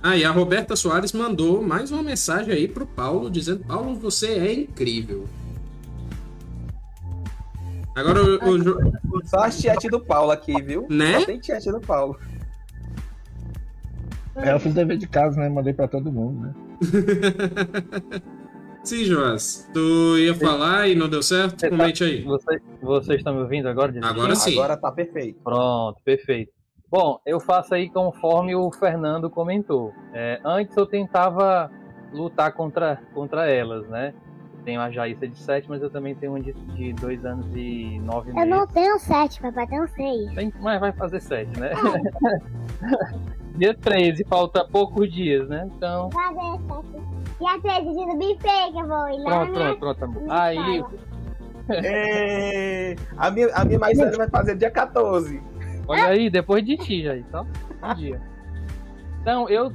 Ah, 0.00 0.16
e 0.16 0.24
a 0.24 0.30
Roberta 0.30 0.76
Soares 0.76 1.12
mandou 1.12 1.60
mais 1.60 1.90
uma 1.90 2.02
mensagem 2.04 2.54
aí 2.54 2.68
pro 2.68 2.86
Paulo, 2.86 3.28
dizendo: 3.28 3.64
Paulo, 3.64 3.96
você 3.96 4.28
é 4.28 4.52
incrível. 4.52 5.26
Agora 7.96 8.20
o, 8.22 9.26
Só 9.26 9.40
a 9.40 9.50
chat 9.50 9.88
do 9.88 10.00
Paulo 10.00 10.30
aqui, 10.30 10.62
viu? 10.62 10.86
Né? 10.88 11.18
Só 11.20 11.26
tem 11.26 11.42
chat 11.42 11.70
do 11.70 11.80
Paulo. 11.80 12.16
É, 14.36 14.52
eu 14.52 14.60
fiz 14.60 14.72
dever 14.72 14.96
de 14.96 15.08
casa, 15.08 15.38
né? 15.40 15.48
Mandei 15.48 15.72
pra 15.72 15.88
todo 15.88 16.12
mundo, 16.12 16.40
né? 16.40 16.54
Sim, 18.82 19.04
Joás. 19.04 19.68
Tu 19.74 20.18
ia 20.18 20.34
falar 20.34 20.88
e 20.88 20.94
não 20.94 21.08
deu 21.08 21.22
certo? 21.22 21.60
Você 21.60 21.68
tá- 21.70 21.76
Comente 21.76 22.02
aí. 22.02 22.22
Você- 22.22 22.60
vocês 22.82 23.18
estão 23.18 23.34
me 23.34 23.42
ouvindo 23.42 23.68
agora? 23.68 23.92
direitinho? 23.92 24.18
Agora 24.20 24.34
sim. 24.34 24.52
Agora 24.54 24.76
tá 24.76 24.90
perfeito. 24.90 25.38
Pronto, 25.44 26.00
perfeito. 26.04 26.50
Bom, 26.90 27.20
eu 27.24 27.38
faço 27.38 27.74
aí 27.74 27.88
conforme 27.90 28.54
o 28.56 28.70
Fernando 28.72 29.30
comentou. 29.30 29.92
É, 30.12 30.40
antes 30.44 30.76
eu 30.76 30.86
tentava 30.86 31.70
lutar 32.12 32.52
contra, 32.52 33.00
contra 33.14 33.48
elas, 33.48 33.86
né? 33.88 34.12
Tenho 34.64 34.80
a 34.80 34.90
Jaíssa 34.90 35.26
de 35.28 35.38
7, 35.38 35.68
mas 35.68 35.80
eu 35.82 35.88
também 35.88 36.14
tenho 36.14 36.32
uma 36.32 36.40
de, 36.40 36.52
de 36.52 36.92
2 36.94 37.24
anos 37.24 37.46
e 37.54 37.98
9 38.00 38.30
Eu 38.30 38.34
meses. 38.34 38.50
não 38.50 38.66
tenho 38.66 38.98
sete, 38.98 39.40
papai, 39.40 39.66
tenho 39.66 39.86
seis. 39.88 40.34
Tem- 40.34 40.52
mas 40.60 40.80
vai 40.80 40.92
fazer 40.92 41.20
7, 41.20 41.58
né? 41.60 41.70
Dia 43.56 43.74
13, 43.74 44.24
falta 44.24 44.64
poucos 44.64 45.12
dias, 45.12 45.48
né? 45.48 45.68
Então, 45.76 46.10
Fazer 46.10 46.58
sete. 46.66 47.19
E 47.40 47.46
a 47.46 47.58
dia 47.58 47.80
do 47.80 48.16
buffet 48.16 48.72
que 48.72 48.78
eu 48.78 48.86
vou 48.86 49.08
ir 49.08 49.18
lá 49.22 49.30
pronto, 49.30 49.52
minha... 49.52 49.76
pronto, 49.76 49.78
pronto, 49.78 50.04
amor. 50.04 50.22
me 50.22 50.30
Aí. 50.30 50.84
É, 51.70 52.96
a, 53.16 53.30
minha, 53.30 53.48
a 53.54 53.64
minha 53.64 53.78
mais 53.78 53.96
velha 53.96 54.16
vai 54.16 54.28
fazer 54.28 54.56
dia 54.56 54.70
14. 54.70 55.40
Olha 55.86 56.06
aí, 56.06 56.28
depois 56.28 56.64
de 56.64 56.76
ti, 56.76 57.02
já, 57.02 57.14
só 57.30 57.42
um 57.42 57.94
dia. 57.94 58.20
Então, 59.20 59.48
eu 59.48 59.72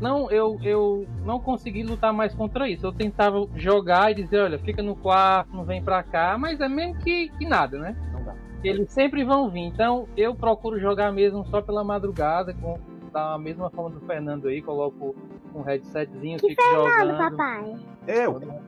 não, 0.00 0.30
eu, 0.30 0.58
eu 0.62 1.06
não 1.24 1.40
consegui 1.40 1.82
lutar 1.82 2.12
mais 2.12 2.34
contra 2.34 2.68
isso. 2.68 2.86
Eu 2.86 2.92
tentava 2.92 3.46
jogar 3.54 4.10
e 4.10 4.14
dizer, 4.14 4.40
olha, 4.40 4.58
fica 4.58 4.82
no 4.82 4.94
quarto, 4.94 5.54
não 5.54 5.64
vem 5.64 5.82
pra 5.82 6.02
cá, 6.02 6.36
mas 6.38 6.60
é 6.60 6.68
mesmo 6.68 6.96
que, 6.96 7.28
que 7.30 7.46
nada, 7.46 7.78
né? 7.78 7.96
Não 8.12 8.24
dá. 8.24 8.34
Eles 8.62 8.90
sempre 8.92 9.24
vão 9.24 9.48
vir. 9.48 9.62
Então, 9.62 10.06
eu 10.16 10.34
procuro 10.34 10.78
jogar 10.78 11.12
mesmo 11.12 11.46
só 11.46 11.62
pela 11.62 11.82
madrugada, 11.82 12.54
com, 12.54 12.78
da 13.16 13.38
mesma 13.38 13.70
forma 13.70 13.98
do 13.98 14.00
Fernando 14.04 14.46
aí, 14.46 14.60
coloco 14.60 15.16
um 15.54 15.62
headsetzinho, 15.62 16.38
Que 16.38 16.50
fico 16.50 16.62
Fernando, 16.62 17.12
jogando. 17.12 17.36
papai. 17.36 17.76
Eu, 18.06 18.38
né? 18.38 18.60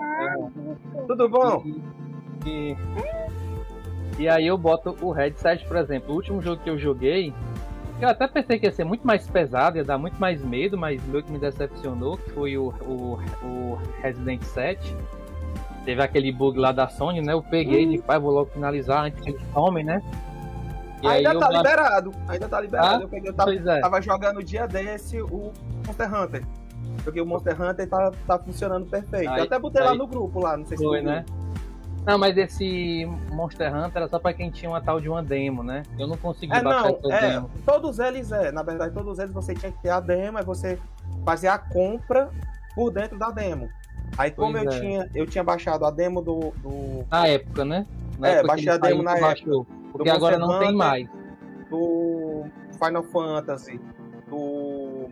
É. 0.00 1.02
tudo 1.06 1.28
bom? 1.28 1.62
E, 2.44 2.76
e 4.18 4.28
aí 4.28 4.44
eu 4.48 4.58
boto 4.58 4.96
o 5.00 5.12
headset, 5.12 5.64
por 5.68 5.76
exemplo. 5.76 6.12
O 6.12 6.16
último 6.16 6.42
jogo 6.42 6.60
que 6.60 6.68
eu 6.68 6.76
joguei, 6.76 7.32
eu 8.00 8.08
até 8.08 8.26
pensei 8.26 8.58
que 8.58 8.66
ia 8.66 8.72
ser 8.72 8.82
muito 8.82 9.06
mais 9.06 9.28
pesado, 9.28 9.76
ia 9.78 9.84
dar 9.84 9.98
muito 9.98 10.20
mais 10.20 10.42
medo, 10.44 10.76
mas 10.76 11.00
meio 11.06 11.22
que 11.22 11.30
me 11.30 11.38
decepcionou, 11.38 12.16
que 12.16 12.30
foi 12.30 12.58
o, 12.58 12.74
o, 12.82 13.18
o 13.46 13.78
Resident 14.02 14.42
7. 14.42 14.96
Teve 15.84 16.02
aquele 16.02 16.32
bug 16.32 16.58
lá 16.58 16.72
da 16.72 16.88
Sony, 16.88 17.22
né? 17.22 17.34
Eu 17.34 17.42
peguei 17.42 17.86
de 17.86 17.98
pai, 17.98 18.18
vou 18.18 18.32
logo 18.32 18.50
finalizar 18.50 19.04
antes 19.04 19.20
que 19.20 19.30
eles 19.30 19.42
tomem, 19.54 19.84
né? 19.84 20.02
E 21.02 21.06
ainda 21.06 21.38
tá 21.38 21.48
ba- 21.48 21.56
liberado. 21.56 22.12
Ainda 22.28 22.48
tá 22.48 22.60
liberado. 22.60 22.96
Ah? 23.00 23.02
Eu, 23.04 23.08
peguei, 23.08 23.30
eu 23.30 23.34
tava, 23.34 23.54
é. 23.54 23.80
tava 23.80 24.00
jogando 24.02 24.42
dia 24.42 24.66
desse 24.66 25.20
o 25.22 25.52
Monster 25.86 26.14
Hunter. 26.14 26.44
Porque 27.04 27.20
o 27.20 27.26
Monster 27.26 27.60
Hunter 27.60 27.88
tá, 27.88 28.10
tá 28.26 28.38
funcionando 28.38 28.86
perfeito. 28.86 29.30
Aí- 29.30 29.38
eu 29.38 29.44
até 29.44 29.58
botei 29.58 29.82
lá 29.82 29.92
aí- 29.92 29.98
no 29.98 30.06
grupo 30.06 30.40
lá, 30.40 30.56
não 30.56 30.66
sei 30.66 30.76
se 30.76 30.84
Foi, 30.84 30.98
tu 31.00 31.04
viu. 31.04 31.10
né? 31.12 31.24
Não, 32.06 32.16
mas 32.18 32.36
esse 32.36 33.04
Monster 33.30 33.74
Hunter 33.74 33.96
era 34.02 34.08
só 34.08 34.18
pra 34.18 34.32
quem 34.32 34.50
tinha 34.50 34.70
uma 34.70 34.80
tal 34.80 35.00
de 35.00 35.08
uma 35.08 35.22
demo, 35.22 35.62
né? 35.62 35.82
Eu 35.98 36.06
não 36.06 36.16
consegui 36.16 36.52
É, 36.54 36.62
baixar 36.62 36.90
não, 37.02 37.12
é, 37.12 37.30
demo. 37.32 37.50
todos 37.66 37.98
eles 37.98 38.32
é, 38.32 38.50
na 38.50 38.62
verdade, 38.62 38.94
todos 38.94 39.18
eles 39.18 39.32
você 39.32 39.54
tinha 39.54 39.70
que 39.70 39.80
ter 39.82 39.90
a 39.90 40.00
demo, 40.00 40.38
aí 40.38 40.44
você 40.44 40.78
fazia 41.26 41.52
a 41.52 41.58
compra 41.58 42.30
por 42.74 42.90
dentro 42.90 43.18
da 43.18 43.30
demo. 43.30 43.68
Aí 44.16 44.30
como 44.30 44.52
Pois 44.52 44.64
eu 44.64 44.72
é. 44.72 44.80
tinha, 44.80 45.10
eu 45.14 45.26
tinha 45.26 45.44
baixado 45.44 45.84
a 45.84 45.90
demo 45.90 46.22
do, 46.22 46.52
do, 46.62 47.04
Na 47.10 47.26
época, 47.28 47.64
né? 47.66 47.86
Na 48.18 48.28
É, 48.28 48.32
época 48.32 48.48
baixei 48.48 48.68
a 48.70 48.76
demo 48.78 49.02
na 49.02 49.20
baixou. 49.20 49.66
Porque 49.92 50.10
do 50.10 50.16
agora 50.16 50.38
não 50.38 50.48
tem 50.58 50.68
Hunter. 50.68 50.76
mais. 50.76 51.08
do 51.70 52.44
Final 52.82 53.02
Fantasy, 53.04 53.80
do 54.28 55.08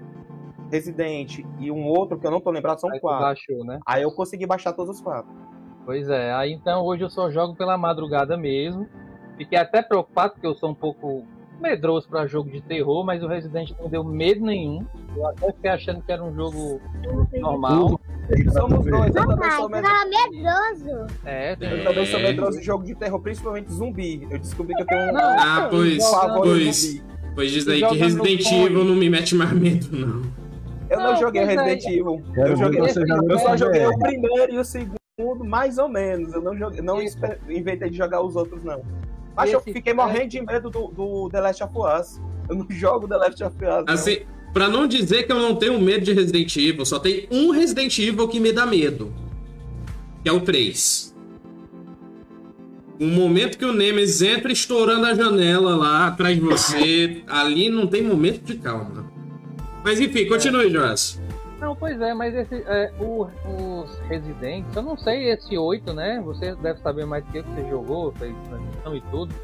Resident 0.70 1.38
e 1.58 1.70
um 1.70 1.86
outro 1.86 2.18
que 2.18 2.26
eu 2.26 2.30
não 2.30 2.40
tô 2.40 2.50
lembrado, 2.50 2.80
são 2.80 2.90
Aí 2.90 3.00
quatro. 3.00 3.20
baixou, 3.26 3.64
né? 3.64 3.78
Aí 3.86 4.02
eu 4.02 4.10
consegui 4.12 4.46
baixar 4.46 4.72
todos 4.72 4.96
os 4.96 5.00
quatro. 5.02 5.30
Pois 5.84 6.08
é. 6.08 6.32
Aí 6.32 6.52
então 6.52 6.84
hoje 6.84 7.02
eu 7.04 7.10
só 7.10 7.30
jogo 7.30 7.54
pela 7.56 7.78
madrugada 7.78 8.36
mesmo. 8.36 8.88
Fiquei 9.36 9.58
até 9.58 9.80
preocupado 9.82 10.32
porque 10.34 10.46
eu 10.46 10.54
sou 10.54 10.70
um 10.70 10.74
pouco 10.74 11.24
medroso 11.60 12.08
pra 12.08 12.26
jogo 12.26 12.50
de 12.50 12.60
terror, 12.60 13.04
mas 13.04 13.22
o 13.22 13.26
Resident 13.28 13.70
não 13.80 13.88
deu 13.88 14.04
medo 14.04 14.44
nenhum. 14.44 14.84
Eu 15.16 15.26
até 15.26 15.52
fiquei 15.52 15.70
achando 15.70 16.02
que 16.02 16.12
era 16.12 16.22
um 16.22 16.34
jogo 16.34 16.80
normal. 17.40 18.00
Somos 18.52 18.84
dois, 18.84 19.14
eu 19.14 19.26
também 19.26 19.50
sou 19.52 19.68
medroso. 19.68 19.94
tava 19.94 20.10
medroso. 20.10 21.06
É, 21.24 21.56
tem 21.56 21.70
Eu 21.70 21.84
também 21.84 22.06
sou 22.06 22.20
medroso 22.20 22.58
em 22.58 22.62
jogo 22.62 22.84
de 22.84 22.94
terror, 22.94 23.20
principalmente 23.20 23.72
zumbi. 23.72 24.26
Eu 24.30 24.38
descobri 24.38 24.74
que 24.74 24.82
eu 24.82 24.86
tenho 24.86 25.12
um 25.12 25.16
Ah, 25.16 25.68
pois, 25.70 26.04
pois, 26.36 26.76
zumbi. 26.76 27.02
pois 27.34 27.50
diz 27.50 27.66
aí 27.68 27.82
que 27.86 27.96
Resident. 27.96 28.52
Evil 28.52 28.84
não 28.84 28.94
me 28.94 29.08
mete 29.08 29.34
mais 29.34 29.52
medo, 29.52 29.88
não. 29.96 30.22
Eu 30.90 30.98
não, 30.98 31.12
Não, 31.12 31.16
joguei 31.20 31.42
é. 31.42 31.44
Resident 31.44 31.84
Evil. 31.84 32.22
Eu, 32.34 32.56
joguei, 32.56 32.80
eu 32.80 33.38
só 33.38 33.56
joguei 33.56 33.86
o 33.86 33.98
primeiro 33.98 34.54
e 34.54 34.58
o 34.58 34.64
segundo, 34.64 35.44
mais 35.44 35.76
ou 35.78 35.88
menos. 35.88 36.32
Eu 36.32 36.40
não, 36.40 36.56
joguei, 36.56 36.80
não 36.80 37.00
inventei 37.02 37.90
de 37.90 37.96
jogar 37.96 38.22
os 38.22 38.34
outros, 38.36 38.62
não. 38.64 38.82
Mas 39.38 39.52
eu 39.52 39.60
fiquei 39.60 39.94
morrendo 39.94 40.28
de 40.28 40.40
medo 40.40 40.68
do, 40.68 40.88
do 40.88 41.28
The 41.30 41.40
Last 41.40 41.62
of 41.62 41.72
Us. 41.76 42.20
Eu 42.48 42.56
não 42.56 42.66
jogo 42.70 43.06
The 43.06 43.16
Last 43.16 43.44
of 43.44 43.54
Us. 43.56 43.84
não. 43.86 43.94
Assim, 43.94 44.22
pra 44.52 44.68
não 44.68 44.88
dizer 44.88 45.22
que 45.24 45.32
eu 45.32 45.38
não 45.38 45.54
tenho 45.54 45.80
medo 45.80 46.04
de 46.04 46.12
Resident 46.12 46.54
Evil, 46.56 46.84
só 46.84 46.98
tem 46.98 47.28
um 47.30 47.50
Resident 47.50 47.96
Evil 47.98 48.26
que 48.26 48.40
me 48.40 48.52
dá 48.52 48.66
medo. 48.66 49.12
Que 50.24 50.28
é 50.28 50.32
o 50.32 50.40
3. 50.40 51.16
O 53.00 53.06
momento 53.06 53.56
que 53.56 53.64
o 53.64 53.72
Nemesis 53.72 54.22
entra 54.22 54.50
estourando 54.50 55.06
a 55.06 55.14
janela 55.14 55.76
lá 55.76 56.08
atrás 56.08 56.34
de 56.34 56.42
você, 56.42 57.22
ali 57.28 57.68
não 57.70 57.86
tem 57.86 58.02
momento 58.02 58.42
de 58.42 58.56
calma. 58.56 59.08
Mas 59.84 60.00
enfim, 60.00 60.26
continue, 60.26 60.68
Joás. 60.68 61.17
Não, 61.60 61.74
pois 61.74 62.00
é, 62.00 62.14
mas 62.14 62.34
esse, 62.34 62.54
é, 62.66 62.92
o- 63.00 63.24
os 63.24 63.98
Residentes, 64.08 64.74
eu 64.76 64.82
não 64.82 64.96
sei 64.96 65.30
esse 65.30 65.56
8, 65.58 65.92
né? 65.92 66.20
Você 66.24 66.54
deve 66.56 66.80
saber 66.80 67.04
mais 67.04 67.24
do 67.24 67.32
que 67.32 67.42
você 67.42 67.68
jogou, 67.68 68.12
fez 68.12 68.34
transmissão 68.48 68.96
e 68.96 69.00
tudo. 69.10 69.34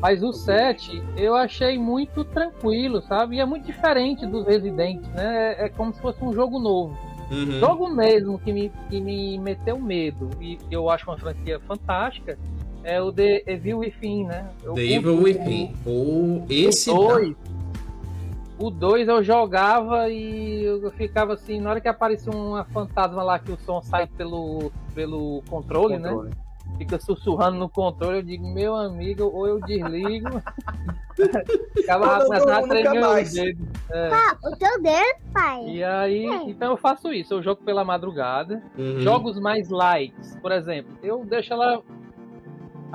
Mas 0.00 0.22
o 0.22 0.32
7 0.32 1.02
eu 1.16 1.34
achei 1.34 1.78
muito 1.78 2.24
tranquilo, 2.24 3.00
sabe? 3.02 3.36
E 3.36 3.40
é 3.40 3.44
muito 3.46 3.64
diferente 3.66 4.26
dos 4.26 4.46
Residentes, 4.46 5.08
né? 5.10 5.54
É, 5.58 5.64
é 5.64 5.68
como 5.68 5.92
se 5.94 6.00
fosse 6.00 6.22
um 6.22 6.32
jogo 6.32 6.58
novo. 6.58 6.96
Uhum. 7.30 7.58
Jogo 7.58 7.88
mesmo 7.88 8.38
que 8.38 8.52
me, 8.52 8.70
que 8.90 9.00
me 9.00 9.38
meteu 9.38 9.78
medo 9.80 10.28
e 10.40 10.56
que 10.56 10.74
eu 10.76 10.90
acho 10.90 11.08
uma 11.10 11.16
franquia 11.18 11.58
fantástica 11.60 12.38
é 12.84 13.00
o 13.00 13.10
The 13.10 13.44
Evil 13.46 13.78
Within, 13.78 14.24
né? 14.26 14.46
Eu 14.62 14.74
The 14.74 14.82
Evil 14.84 15.22
Within. 15.22 15.74
Ou 15.86 16.44
esse. 16.50 16.90
2. 16.92 17.34
O 18.58 18.70
2 18.70 19.08
eu 19.08 19.22
jogava 19.22 20.08
e 20.08 20.62
eu 20.64 20.90
ficava 20.92 21.34
assim, 21.34 21.60
na 21.60 21.70
hora 21.70 21.80
que 21.80 21.88
aparecia 21.88 22.32
uma 22.32 22.64
fantasma 22.64 23.22
lá 23.22 23.38
que 23.38 23.50
o 23.50 23.58
som 23.58 23.82
sai 23.82 24.06
pelo, 24.06 24.70
pelo 24.94 25.42
controle, 25.48 25.98
né? 25.98 26.10
Controle. 26.10 26.30
Fica 26.78 26.98
sussurrando 26.98 27.58
no 27.58 27.68
controle, 27.68 28.18
eu 28.18 28.22
digo, 28.22 28.46
meu 28.46 28.74
amigo, 28.74 29.24
ou 29.24 29.46
eu 29.46 29.60
desligo. 29.60 30.28
ficava 31.74 32.24
começando 32.24 32.50
a 32.50 32.62
tremer 32.62 33.04
os 33.06 33.32
dedos. 33.32 33.68
É. 33.90 34.10
Ah, 34.12 34.36
o 34.44 34.56
teu 34.56 34.82
dedo, 34.82 35.18
pai. 35.32 35.68
E 35.68 35.84
aí, 35.84 36.26
É. 36.26 36.50
então 36.50 36.70
eu 36.72 36.76
faço 36.76 37.12
isso, 37.12 37.34
eu 37.34 37.42
jogo 37.42 37.62
pela 37.62 37.84
madrugada. 37.84 38.62
Uhum. 38.76 39.00
Jogos 39.00 39.38
mais 39.38 39.68
light, 39.68 40.14
por 40.40 40.50
exemplo, 40.52 40.92
eu 41.02 41.24
deixo 41.24 41.52
ela 41.52 41.82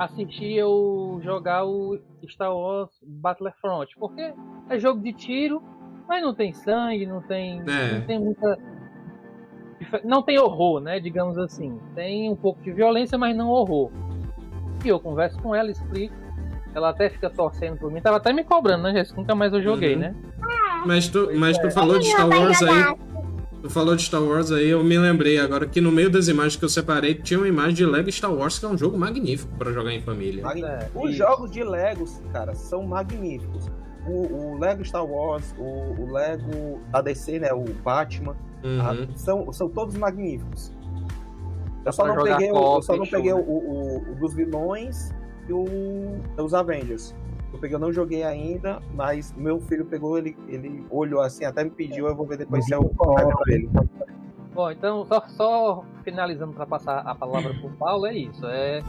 assistir 0.04 0.54
eu 0.56 1.20
jogar 1.22 1.64
o 1.64 1.98
Star 2.28 2.54
Wars 2.56 2.90
Battlefront, 3.02 3.94
porque 3.98 4.32
é 4.68 4.78
jogo 4.78 5.00
de 5.02 5.12
tiro, 5.12 5.62
mas 6.08 6.22
não 6.22 6.34
tem 6.34 6.52
sangue, 6.52 7.06
não 7.06 7.20
tem, 7.20 7.60
É. 7.68 7.98
não 7.98 8.06
tem 8.06 8.18
muita 8.18 8.58
não 10.04 10.22
tem 10.22 10.38
horror, 10.38 10.78
né, 10.80 11.00
digamos 11.00 11.36
assim. 11.38 11.80
Tem 11.94 12.30
um 12.30 12.36
pouco 12.36 12.60
de 12.62 12.70
violência, 12.70 13.16
mas 13.18 13.34
não 13.36 13.48
horror. 13.48 13.90
E 14.84 14.88
eu 14.88 15.00
converso 15.00 15.40
com 15.40 15.54
ela, 15.54 15.70
explico. 15.70 16.14
Ela 16.74 16.90
até 16.90 17.08
fica 17.10 17.28
torcendo 17.28 17.78
por 17.78 17.90
mim. 17.90 18.00
Tava 18.00 18.18
até 18.18 18.32
me 18.32 18.44
cobrando, 18.44 18.84
né? 18.84 18.92
Jéssica? 18.92 19.20
Nunca 19.20 19.34
mais 19.34 19.52
eu 19.52 19.60
joguei, 19.62 19.94
Uhum. 19.94 20.00
né? 20.00 20.14
Mas 20.86 21.08
tu, 21.08 21.30
mas 21.34 21.58
é. 21.58 21.62
tu 21.62 21.70
falou 21.72 21.98
de 21.98 22.06
Star 22.06 22.28
Wars 22.28 22.62
aí. 22.62 22.96
Tu 23.62 23.68
falou 23.68 23.94
de 23.94 24.02
Star 24.02 24.22
Wars 24.22 24.50
aí, 24.50 24.70
eu 24.70 24.82
me 24.82 24.96
lembrei 24.98 25.38
agora 25.38 25.66
que 25.66 25.80
no 25.82 25.92
meio 25.92 26.08
das 26.10 26.28
imagens 26.28 26.56
que 26.56 26.64
eu 26.64 26.68
separei 26.68 27.14
tinha 27.14 27.38
uma 27.38 27.46
imagem 27.48 27.74
de 27.74 27.84
Lego 27.86 28.10
Star 28.10 28.32
Wars, 28.32 28.58
que 28.58 28.64
é 28.64 28.68
um 28.68 28.78
jogo 28.78 28.96
magnífico 28.96 29.52
pra 29.58 29.70
jogar 29.70 29.92
em 29.92 30.00
família. 30.00 30.42
É, 30.46 30.88
Os 30.94 31.10
isso. 31.10 31.18
jogos 31.18 31.50
de 31.50 31.62
Legos, 31.62 32.22
cara, 32.32 32.54
são 32.54 32.82
magníficos. 32.84 33.68
O, 34.06 34.54
o 34.54 34.58
Lego 34.58 34.82
Star 34.82 35.04
Wars, 35.04 35.54
o, 35.58 35.62
o 36.02 36.10
Lego 36.10 36.80
da 36.90 37.02
DC, 37.02 37.38
né? 37.38 37.52
O 37.52 37.64
Batman, 37.84 38.34
Uhum. 38.64 38.80
ah, 38.80 39.06
são, 39.16 39.50
são 39.54 39.68
todos 39.70 39.94
magníficos. 39.96 40.70
Eu 41.84 41.92
só 41.92 42.06
não 42.06 42.22
peguei, 42.22 42.50
o, 42.52 42.76
eu 42.76 42.82
só 42.82 42.94
não 42.96 43.04
show, 43.06 43.18
peguei 43.18 43.32
o, 43.32 43.38
o- 43.38 44.12
o 44.12 44.14
dos 44.16 44.34
vilões 44.34 45.10
e 45.48 45.52
o, 45.52 45.64
os 46.38 46.52
Avengers. 46.54 47.14
Eu 47.52 47.58
peguei, 47.58 47.74
eu 47.74 47.80
não 47.80 47.92
joguei 47.92 48.22
ainda, 48.22 48.80
mas 48.94 49.34
meu 49.36 49.60
filho 49.60 49.84
pegou, 49.84 50.16
ele, 50.16 50.36
ele 50.48 50.84
olhou 50.90 51.20
assim, 51.20 51.44
até 51.44 51.64
me 51.64 51.70
pediu, 51.70 52.06
eu 52.06 52.14
vou 52.14 52.26
ver 52.26 52.38
depois 52.38 52.64
se 52.64 52.72
é 52.72 52.78
o 52.78 52.90
dele. 53.44 53.68
Bom, 54.52 54.70
então, 54.70 55.04
só, 55.06 55.24
só 55.28 55.84
finalizando 56.02 56.52
para 56.52 56.66
passar 56.66 56.98
a 56.98 57.14
palavra 57.14 57.54
pro 57.54 57.70
Paulo, 57.70 58.06
é 58.06 58.14
isso. 58.14 58.44
É, 58.46 58.82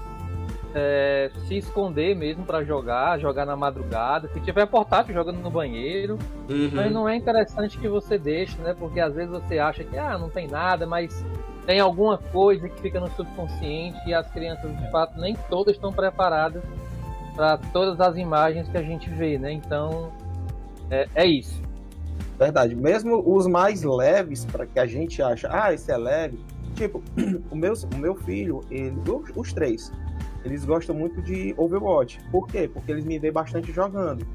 é 0.73 1.31
se 1.47 1.57
esconder 1.57 2.15
mesmo 2.15 2.45
para 2.45 2.63
jogar, 2.63 3.19
jogar 3.19 3.45
na 3.45 3.55
madrugada. 3.55 4.27
Se 4.29 4.39
tiver 4.41 4.65
portátil, 4.65 5.13
jogando 5.13 5.39
no 5.39 5.51
banheiro. 5.51 6.17
Uhum. 6.49 6.71
Mas 6.73 6.91
não 6.91 7.07
é 7.07 7.15
interessante 7.15 7.77
que 7.77 7.87
você 7.87 8.17
deixe, 8.17 8.59
né? 8.61 8.75
Porque 8.77 8.99
às 8.99 9.13
vezes 9.13 9.31
você 9.31 9.59
acha 9.59 9.83
que 9.83 9.97
ah, 9.97 10.17
não 10.17 10.29
tem 10.29 10.47
nada, 10.47 10.87
mas 10.87 11.23
tem 11.65 11.79
alguma 11.79 12.17
coisa 12.17 12.67
que 12.67 12.81
fica 12.81 12.99
no 12.99 13.09
subconsciente 13.11 13.99
e 14.07 14.13
as 14.13 14.29
crianças, 14.31 14.75
de 14.75 14.91
fato, 14.91 15.19
nem 15.19 15.35
todas 15.49 15.75
estão 15.75 15.93
preparadas 15.93 16.63
para 17.35 17.57
todas 17.57 17.99
as 17.99 18.17
imagens 18.17 18.67
que 18.67 18.77
a 18.77 18.83
gente 18.83 19.09
vê, 19.09 19.37
né? 19.37 19.51
Então, 19.51 20.11
é, 20.89 21.07
é 21.15 21.25
isso. 21.25 21.61
Verdade. 22.37 22.75
Mesmo 22.75 23.23
os 23.25 23.47
mais 23.47 23.83
leves, 23.83 24.45
para 24.45 24.65
que 24.65 24.79
a 24.79 24.85
gente 24.85 25.21
acha, 25.21 25.47
ah, 25.51 25.73
esse 25.73 25.91
é 25.91 25.97
leve. 25.97 26.39
Tipo, 26.75 27.03
o 27.51 27.55
meu, 27.55 27.73
o 27.93 27.97
meu 27.97 28.15
filho, 28.15 28.61
ele, 28.71 28.97
os, 29.35 29.53
três, 29.53 29.91
eles 30.43 30.65
gostam 30.65 30.95
muito 30.95 31.21
de 31.21 31.53
Overwatch. 31.57 32.19
Por 32.31 32.47
quê? 32.47 32.67
Porque 32.67 32.91
eles 32.91 33.05
me 33.05 33.19
veem 33.19 33.31
bastante 33.31 33.71
jogando. 33.71 34.25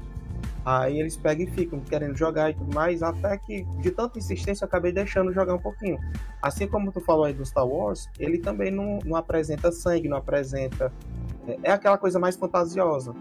Aí 0.65 0.99
eles 0.99 1.15
pegam 1.15 1.45
e 1.45 1.49
ficam 1.49 1.79
querendo 1.79 2.17
jogar 2.17 2.49
e 2.49 2.53
tudo 2.53 2.73
mais, 2.75 3.01
até 3.01 3.37
que 3.37 3.63
de 3.81 3.89
tanta 3.89 4.19
insistência 4.19 4.65
eu 4.65 4.67
acabei 4.67 4.91
deixando 4.91 5.31
jogar 5.31 5.53
um 5.53 5.59
pouquinho. 5.59 5.97
Assim 6.41 6.67
como 6.67 6.91
tu 6.91 6.99
falou 6.99 7.23
aí 7.23 7.33
do 7.33 7.45
Star 7.45 7.65
Wars, 7.65 8.09
ele 8.19 8.37
também 8.37 8.69
não, 8.69 8.99
não 9.05 9.15
apresenta 9.15 9.71
sangue, 9.71 10.09
não 10.09 10.17
apresenta. 10.17 10.91
É, 11.63 11.71
aquela 11.71 11.97
coisa 11.97 12.19
mais 12.19 12.35
fantasiosa. 12.35 13.13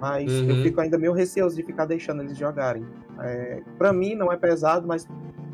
Mas 0.00 0.32
Uhum. 0.32 0.50
eu 0.50 0.62
fico 0.62 0.80
ainda 0.80 0.96
meio 0.96 1.12
receoso 1.12 1.54
de 1.56 1.62
ficar 1.62 1.84
deixando 1.84 2.22
eles 2.22 2.36
jogarem. 2.36 2.86
É, 3.20 3.62
para 3.76 3.92
mim 3.92 4.14
não 4.14 4.32
é 4.32 4.36
pesado, 4.36 4.86
mas 4.86 5.06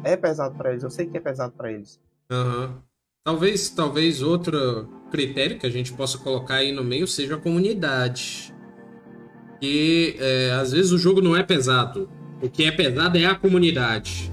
é 0.04 0.16
pesado 0.16 0.54
para 0.54 0.70
eles. 0.70 0.82
Eu 0.84 0.90
sei 0.90 1.06
que 1.06 1.16
é 1.16 1.20
pesado 1.20 1.52
para 1.56 1.72
eles. 1.72 2.00
Aham. 2.30 2.80
Talvez, 3.24 3.68
talvez 3.70 4.22
outro 4.22 4.88
critério 5.10 5.58
que 5.58 5.66
a 5.66 5.70
gente 5.70 5.92
possa 5.92 6.16
colocar 6.18 6.56
aí 6.56 6.70
no 6.70 6.84
meio 6.84 7.08
seja 7.08 7.34
a 7.34 7.38
comunidade. 7.38 8.54
Que 9.60 10.16
é, 10.20 10.52
às 10.52 10.70
vezes 10.72 10.92
o 10.92 10.98
jogo 10.98 11.20
não 11.20 11.36
é 11.36 11.42
pesado. 11.42 12.08
O 12.40 12.48
que 12.48 12.64
é 12.64 12.70
pesado 12.70 13.18
é 13.18 13.24
a 13.24 13.34
comunidade. 13.34 14.30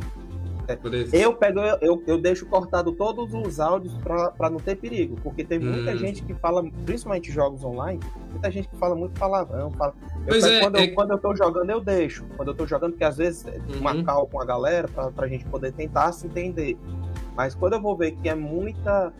É. 0.67 0.77
Eu 1.11 1.33
pego, 1.35 1.59
eu, 1.59 1.77
eu, 1.81 2.03
eu 2.07 2.17
deixo 2.21 2.45
cortado 2.45 2.91
todos 2.93 3.33
os 3.33 3.59
áudios 3.59 3.93
para 3.97 4.49
não 4.49 4.57
ter 4.59 4.75
perigo, 4.77 5.17
porque 5.21 5.43
tem 5.43 5.59
muita 5.59 5.91
Hum. 5.91 5.97
gente 5.97 6.23
que 6.23 6.33
fala, 6.35 6.63
principalmente 6.85 7.31
jogos 7.31 7.63
online, 7.63 7.99
muita 8.31 8.49
gente 8.49 8.67
que 8.69 8.75
fala 8.77 8.95
muito 8.95 9.19
palavrão. 9.19 9.71
Fala... 9.71 9.93
Eu 10.25 10.33
pego- 10.33 10.45
é, 10.47 10.59
quando, 10.61 10.75
é- 10.77 10.85
eu, 10.89 10.93
quando 10.95 11.11
eu 11.11 11.17
tô 11.17 11.35
jogando, 11.35 11.69
eu 11.69 11.81
deixo. 11.81 12.25
Quando 12.37 12.47
eu 12.49 12.55
tô 12.55 12.65
jogando, 12.65 12.91
porque 12.91 13.03
às 13.03 13.17
vezes 13.17 13.45
é 13.45 13.59
uma 13.79 13.93
Uhum. 13.93 14.03
cal 14.03 14.27
com 14.27 14.39
a 14.41 14.45
galera 14.45 14.87
pra, 14.87 15.11
pra 15.11 15.27
gente 15.27 15.43
poder 15.45 15.73
tentar 15.73 16.11
se 16.13 16.27
entender. 16.27 16.77
Mas 17.35 17.53
quando 17.55 17.73
eu 17.73 17.81
vou 17.81 17.97
ver 17.97 18.11
que 18.13 18.29
é 18.29 18.35
muita, 18.35 19.11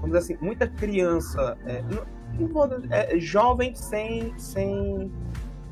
vamos 0.00 0.06
dizer 0.18 0.18
assim, 0.34 0.36
muita 0.44 0.66
criança, 0.66 1.56
é, 1.64 1.82
não, 1.82 2.02
não 2.40 2.48
vou 2.48 2.66
dizer- 2.66 2.88
é, 2.90 3.18
jovem 3.20 3.74
sem, 3.74 4.36
sem, 4.36 5.10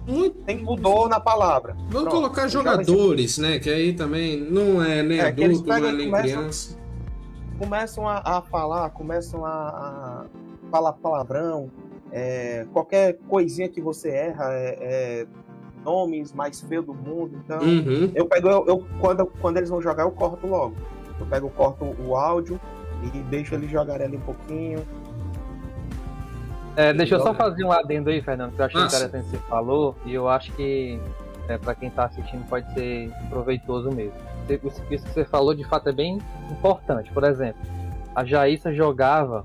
Muito- 0.06 0.42
sem 0.44 0.64
pudor 0.64 1.08
na 1.08 1.20
palavra. 1.20 1.74
Vamos 1.74 1.90
Pronto, 1.90 2.10
colocar 2.10 2.42
sem 2.42 2.50
jogadores, 2.50 3.38
né? 3.38 3.58
Que 3.58 3.70
aí 3.70 3.92
também 3.94 4.40
não 4.40 4.82
é 4.82 5.02
nem 5.02 5.20
É, 5.20 5.30
que 5.32 5.42
eles 5.42 5.58
adulto, 5.60 5.80
não 5.80 5.88
é 5.88 5.92
nem 5.92 6.10
começam- 6.10 6.38
criança. 6.38 6.78
começam 7.58 8.08
a, 8.08 8.22
a 8.24 8.42
falar, 8.42 8.90
começam 8.90 9.44
a, 9.44 9.50
a 9.52 10.24
falar 10.70 10.92
palavrão, 10.94 11.70
é, 12.12 12.66
qualquer 12.72 13.18
coisinha 13.28 13.68
que 13.68 13.80
você 13.80 14.08
erra, 14.08 14.52
é, 14.52 14.78
é 14.80 15.26
nomes 15.84 16.32
mais 16.32 16.60
feios 16.60 16.84
do 16.84 16.94
mundo. 16.94 17.40
Então, 17.44 17.60
Uhum. 17.60 18.10
eu 18.14 18.26
pego, 18.26 18.48
eu, 18.48 18.64
eu- 18.66 18.86
quando, 19.00 19.26
quando 19.40 19.56
eles 19.58 19.68
vão 19.70 19.80
jogar, 19.80 20.02
eu 20.04 20.10
corto 20.10 20.46
logo. 20.46 20.74
Eu 21.18 21.26
pego, 21.26 21.50
corto 21.50 21.84
o 21.84 22.16
áudio 22.16 22.58
e 23.04 23.18
deixo 23.30 23.54
eles 23.54 23.70
jogarem 23.70 24.06
ali 24.06 24.16
um 24.16 24.20
pouquinho. 24.20 24.80
É, 26.76 26.92
deixa 26.92 27.16
eu 27.16 27.20
só 27.20 27.34
fazer 27.34 27.64
um 27.64 27.72
adendo 27.72 28.10
aí, 28.10 28.22
Fernando, 28.22 28.52
que 28.54 28.60
eu 28.60 28.64
achei 28.64 28.80
Nossa. 28.80 28.96
interessante 28.96 29.24
que 29.24 29.36
você 29.36 29.42
falou, 29.48 29.94
e 30.06 30.14
eu 30.14 30.28
acho 30.28 30.52
que 30.52 30.98
é, 31.48 31.58
para 31.58 31.74
quem 31.74 31.90
tá 31.90 32.04
assistindo 32.04 32.46
pode 32.48 32.72
ser 32.72 33.10
proveitoso 33.28 33.90
mesmo. 33.90 34.12
Isso 34.48 34.82
que 34.88 34.98
você 34.98 35.24
falou 35.24 35.54
de 35.54 35.64
fato 35.64 35.88
é 35.88 35.92
bem 35.92 36.18
importante. 36.50 37.10
Por 37.12 37.24
exemplo, 37.24 37.60
a 38.14 38.24
Jaissa 38.24 38.72
jogava, 38.72 39.44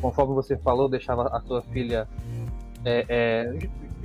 conforme 0.00 0.34
você 0.34 0.56
falou, 0.56 0.88
deixava 0.88 1.24
a 1.28 1.40
sua 1.40 1.62
filha 1.62 2.08
é, 2.84 3.04
é, 3.08 3.58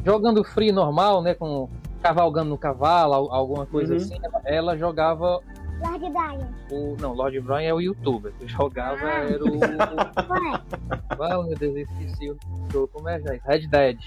jogando 0.06 0.44
free 0.44 0.72
normal, 0.72 1.22
né? 1.22 1.34
Com 1.34 1.70
cavalgando 2.02 2.50
no 2.50 2.58
cavalo, 2.58 3.14
al- 3.14 3.32
alguma 3.32 3.66
coisa 3.66 3.94
Uhum. 3.94 4.00
assim. 4.00 4.18
Ela, 4.22 4.42
ela 4.46 4.78
jogava 4.78 5.40
Lord 5.84 6.10
Brian. 6.10 6.48
o. 6.72 6.96
Não, 7.00 7.14
Lord 7.14 7.40
Brian 7.42 7.68
é 7.70 7.74
o 7.74 7.80
youtuber. 7.82 8.32
Que 8.40 8.48
jogava 8.48 9.00
Ah. 9.04 9.24
era 9.30 9.44
o. 9.44 9.60
Ah, 11.20 11.42
meu 11.44 11.56
Deus, 11.56 11.76
eu 11.76 11.82
esqueci 11.84 12.32
o 12.32 12.38
jogo. 12.72 12.88
Como 12.94 13.08
é, 13.08 13.20
Jaissa? 13.22 13.44
Red 13.48 13.68
Dead. 13.68 14.00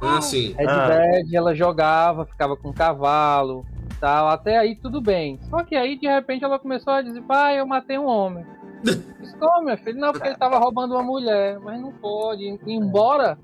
Ah, 0.00 0.20
sim. 0.20 0.52
Red 0.56 0.66
Ah. 0.68 0.88
Dead, 0.88 1.34
ela 1.34 1.54
jogava, 1.54 2.24
ficava 2.24 2.56
com 2.56 2.72
cavalo, 2.72 3.66
tal, 4.00 4.28
até 4.28 4.58
aí 4.58 4.76
tudo 4.76 5.00
bem. 5.00 5.38
Só 5.50 5.62
que 5.64 5.74
aí, 5.74 5.98
de 5.98 6.06
repente, 6.06 6.44
ela 6.44 6.58
começou 6.58 6.92
a 6.92 7.02
dizer, 7.02 7.20
pai, 7.22 7.58
eu 7.58 7.66
matei 7.66 7.98
um 7.98 8.06
homem. 8.06 8.46
Como, 9.38 9.64
meu 9.66 9.76
filho? 9.78 9.98
Não, 9.98 10.12
porque 10.12 10.28
ele 10.28 10.36
tava 10.36 10.58
roubando 10.58 10.94
uma 10.94 11.02
mulher. 11.02 11.58
Mas 11.60 11.80
não 11.80 11.92
pode. 11.92 12.58
Embora 12.66 13.36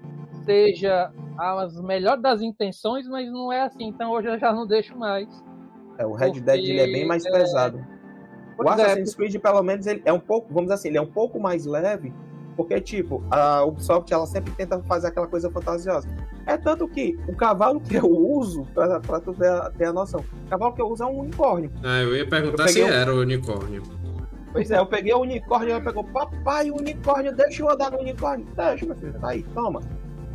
seja 0.44 1.10
as 1.36 1.80
melhores 1.80 2.22
das 2.22 2.40
intenções, 2.40 3.06
mas 3.08 3.30
não 3.30 3.52
é 3.52 3.62
assim. 3.62 3.84
Então 3.88 4.10
hoje 4.12 4.28
eu 4.28 4.38
já 4.38 4.52
não 4.52 4.66
deixo 4.66 4.96
mais. 4.96 5.28
É, 5.98 6.06
o 6.06 6.12
Red 6.12 6.26
Porque, 6.28 6.40
Dead 6.40 6.60
ele 6.64 6.80
é 6.80 6.86
bem 6.86 7.06
mais 7.06 7.24
é, 7.26 7.30
pesado. 7.30 7.78
O 8.56 8.62
Pois 8.64 8.78
é, 8.78 8.82
Assassin's 8.84 9.14
Creed, 9.14 9.36
pelo 9.36 9.62
menos, 9.62 9.86
ele 9.86 10.02
é 10.04 10.12
um 10.12 10.20
pouco, 10.20 10.48
vamos 10.48 10.64
dizer 10.64 10.74
assim, 10.74 10.88
ele 10.88 10.98
é 10.98 11.02
um 11.02 11.06
pouco 11.06 11.38
mais 11.40 11.64
leve, 11.66 12.12
porque, 12.56 12.80
tipo, 12.80 13.22
a 13.30 13.64
Ubisoft, 13.64 14.12
ela 14.12 14.26
sempre 14.26 14.52
tenta 14.52 14.80
fazer 14.82 15.08
aquela 15.08 15.26
coisa 15.26 15.50
fantasiosa. 15.50 16.08
É 16.46 16.56
tanto 16.56 16.88
que 16.88 17.18
o 17.28 17.36
cavalo 17.36 17.80
que 17.80 17.94
eu 17.96 18.06
uso, 18.08 18.64
pra, 18.74 18.98
pra 19.00 19.20
tu 19.20 19.32
ter 19.34 19.48
a, 19.48 19.70
ter 19.70 19.84
a 19.86 19.92
noção, 19.92 20.24
o 20.46 20.48
cavalo 20.48 20.72
que 20.74 20.80
eu 20.82 20.88
uso 20.88 21.02
é 21.02 21.06
um 21.06 21.20
unicórnio. 21.20 21.70
Ah, 21.84 22.00
eu 22.00 22.16
ia 22.16 22.26
perguntar 22.28 22.64
Eu 22.64 22.68
se 22.68 22.82
um- 22.82 22.88
era 22.88 23.14
o 23.14 23.20
unicórnio. 23.20 23.82
Pois 24.50 24.70
é, 24.70 24.78
eu 24.78 24.86
peguei 24.86 25.12
o 25.12 25.20
unicórnio, 25.20 25.72
ela 25.72 25.80
pegou, 25.80 26.02
papai, 26.04 26.70
o 26.70 26.76
unicórnio, 26.76 27.34
deixa 27.36 27.62
eu 27.62 27.70
andar 27.70 27.92
no 27.92 27.98
unicórnio. 27.98 28.46
Deixa, 28.56 28.86
meu 28.86 28.96
filho, 28.96 29.12
tá 29.20 29.28
aí, 29.28 29.42
toma. 29.54 29.80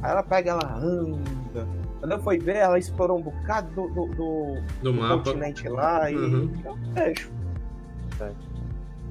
Aí 0.02 0.12
ela 0.12 0.24
pega, 0.24 0.52
ela 0.52 0.76
anda. 0.78 1.68
Quando 2.04 2.12
eu 2.12 2.20
fui 2.20 2.38
ver, 2.38 2.58
ela 2.58 2.78
explorou 2.78 3.18
um 3.18 3.22
bocado 3.22 3.72
do, 3.74 3.88
do, 3.88 4.06
do 4.14 4.56
Do 4.82 4.94
mapa. 4.94 5.24
continente 5.24 5.70
lá 5.70 6.12
e 6.12 6.18
Uhum. 6.18 6.52
eu 6.66 6.76
deixo. 6.96 7.32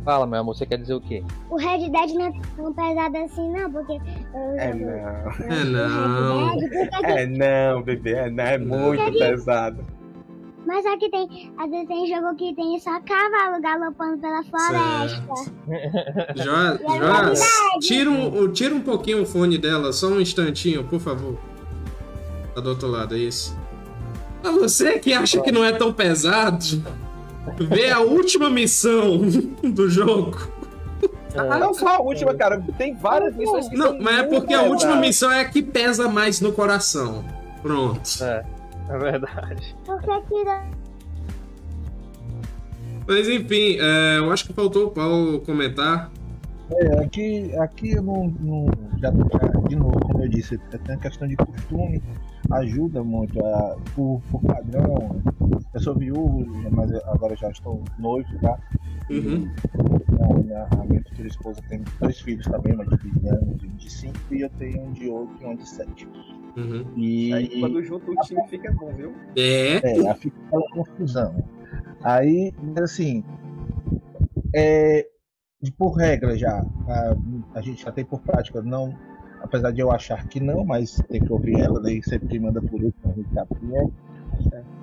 Fala, 0.05 0.27
meu 0.27 0.41
amor, 0.41 0.55
você 0.55 0.67
quer 0.67 0.77
dizer 0.77 0.93
o 0.93 1.01
quê? 1.01 1.25
O 1.49 1.57
Red 1.57 1.89
Dead 1.89 2.11
não 2.13 2.27
é 2.27 2.33
tão 2.55 2.75
pesado 2.75 3.17
assim, 3.17 3.51
não, 3.51 3.73
porque. 3.73 3.99
É 4.59 4.75
não. 4.75 4.93
É 5.49 5.65
não. 5.65 6.51
É 7.03 7.27
não, 7.75 7.83
bebê, 7.83 8.13
é 8.13 8.31
não, 8.31 8.45
é 8.45 8.59
muito 8.59 9.11
pesado. 9.19 9.83
Mas 10.67 10.85
aqui 10.85 11.09
tem. 11.11 11.51
Às 11.57 11.71
vezes 11.71 11.89
tem 11.89 12.07
jogo 12.15 12.37
que 12.37 12.55
tem 12.55 12.79
só 12.79 13.01
cavalo 13.01 13.63
galopando 13.63 14.19
pela 14.19 14.43
floresta. 14.43 15.35
Joás, 16.37 16.79
é 16.85 16.99
Joás, 16.99 17.41
tira 17.81 18.11
um, 18.11 18.53
tira 18.53 18.75
um 18.75 18.83
pouquinho 18.83 19.23
o 19.23 19.27
fone 19.27 19.57
dela, 19.57 19.95
só 19.95 20.09
um 20.09 20.21
instantinho, 20.21 20.85
por 20.85 21.01
favor. 21.01 21.39
Tá 22.55 22.61
do 22.61 22.71
outro 22.71 22.89
lado, 22.89 23.15
é 23.15 23.19
isso. 23.19 23.57
Ah, 24.45 24.51
você 24.51 24.99
que 24.99 25.13
acha 25.13 25.41
que 25.41 25.51
não 25.53 25.65
é 25.65 25.73
tão 25.73 25.93
pesado, 25.93 26.83
vê 27.71 27.91
a 27.91 28.01
última 28.01 28.51
missão 28.51 29.19
do 29.63 29.89
jogo. 29.89 30.37
Ah, 31.35 31.59
não 31.59 31.73
só 31.73 31.89
a 31.97 32.01
última, 32.01 32.35
cara. 32.35 32.63
Tem 32.77 32.95
várias 32.95 33.35
missões 33.35 33.69
que 33.69 33.77
Não, 33.77 33.93
são 33.93 33.99
mas 34.03 34.19
é 34.19 34.23
porque 34.25 34.53
a 34.53 34.63
última 34.63 34.97
missão 34.97 35.31
é 35.31 35.41
a 35.41 35.45
que 35.49 35.63
pesa 35.63 36.09
mais 36.09 36.41
no 36.41 36.53
coração. 36.53 37.25
Pronto. 37.63 38.03
É, 38.23 38.45
é 38.91 38.99
verdade. 38.99 39.75
Dá- 39.87 40.63
Mas 43.07 43.29
enfim, 43.29 43.79
é, 43.81 44.19
eu 44.19 44.31
acho 44.31 44.45
que 44.47 44.53
faltou 44.53 44.87
o 44.89 44.91
Paulo 44.91 45.41
comentar. 45.41 46.11
É, 46.79 47.05
aqui, 47.05 47.55
aqui 47.57 47.93
eu 47.93 48.03
não, 48.03 48.29
não 48.41 48.67
já, 48.99 49.11
já, 49.11 49.61
de 49.69 49.77
novo, 49.77 50.01
como 50.01 50.23
eu 50.23 50.29
disse, 50.29 50.55
é 50.73 50.79
tem 50.79 50.95
a 50.95 50.99
questão 50.99 51.29
de 51.29 51.37
costume, 51.37 52.03
ajuda 52.51 53.03
muito 53.03 53.45
a, 53.45 53.77
por, 53.95 54.21
por 54.31 54.41
padrão. 54.43 55.21
Eu 55.75 55.81
sou 55.81 55.95
viúvo, 55.95 56.47
mas 56.71 56.93
agora 57.07 57.37
já 57.37 57.51
estou 57.51 57.83
noivo, 57.99 58.39
tá? 58.41 58.59
Uhum. 59.11 59.51
A 60.21 60.35
minha, 60.35 60.67
a 60.71 60.85
minha 60.85 61.03
futura 61.03 61.29
esposa 61.29 61.61
tem 61.69 61.83
dois 62.01 62.21
filhos 62.21 62.47
também, 62.47 62.75
uma 62.75 62.87
de 62.87 62.99
15 62.99 63.29
anos 63.29 63.63
e 63.63 63.67
um 63.67 63.77
de 63.77 63.91
5, 63.91 64.17
e 64.31 64.41
eu 64.41 64.51
tenho 64.51 64.83
um 64.83 64.93
de 64.93 65.09
8 65.09 65.31
e 65.41 65.47
um 65.47 65.57
de 65.57 65.69
7. 65.69 66.09
Uhum. 66.57 66.87
E 66.97 67.33
Aí 67.33 67.61
quando 67.61 67.83
junta 67.83 68.11
o 68.11 68.15
time 68.17 68.47
fica 68.49 68.73
bom, 68.73 68.93
viu? 68.95 69.15
É. 69.37 69.77
É, 69.77 70.09
aí 70.09 70.15
fica 70.17 70.37
aquela 70.47 70.69
confusão. 70.71 71.35
Aí, 72.05 72.53
mas 72.63 72.85
assim, 72.85 73.25
é, 74.55 75.07
de 75.63 75.71
por 75.73 75.93
regra 75.93 76.37
já, 76.37 76.65
a, 76.89 77.15
a 77.55 77.61
gente 77.63 77.85
já 77.85 77.93
tem 77.93 78.05
por 78.05 78.21
prática, 78.21 78.61
não, 78.61 78.95
apesar 79.43 79.71
de 79.71 79.81
eu 79.81 79.91
achar 79.93 80.27
que 80.27 80.41
não, 80.41 80.65
mas 80.65 81.01
tem 81.09 81.21
que 81.21 81.33
ouvir 81.33 81.61
ela, 81.61 81.81
daí 81.81 82.03
sempre 82.03 82.29
quem 82.29 82.41
manda 82.41 82.61
por 82.61 82.81
isso, 82.83 82.95
a 83.05 83.09
gente 83.13 83.33
sabe 83.33 83.49
quem 83.61 83.77
é. 83.79 83.87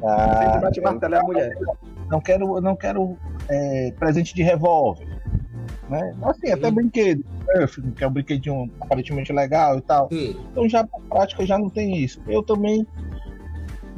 Ah, 0.03 0.37
Sempre 0.43 0.59
bate 0.61 0.81
martelo 0.81 1.15
é 1.15 1.17
a 1.19 1.23
mulher. 1.23 1.57
não 2.09 2.21
quero, 2.21 2.61
não 2.61 2.75
quero 2.75 3.17
é, 3.49 3.91
presente 3.99 4.33
de 4.33 4.43
revólver. 4.43 5.07
Né? 5.89 6.15
Assim, 6.21 6.51
até 6.51 6.67
Sim. 6.69 6.75
brinquedo, 6.75 7.25
Nerf, 7.47 7.81
que 7.81 8.03
é 8.03 8.07
um 8.07 8.11
brinquedinho 8.11 8.71
aparentemente 8.79 9.33
legal 9.33 9.77
e 9.77 9.81
tal. 9.81 10.07
Hum, 10.11 10.35
Então 10.51 10.69
já 10.69 10.85
por 10.85 11.01
prática 11.01 11.45
já 11.47 11.57
não 11.57 11.69
tem 11.69 11.97
isso. 11.97 12.21
Eu 12.27 12.43
também 12.43 12.85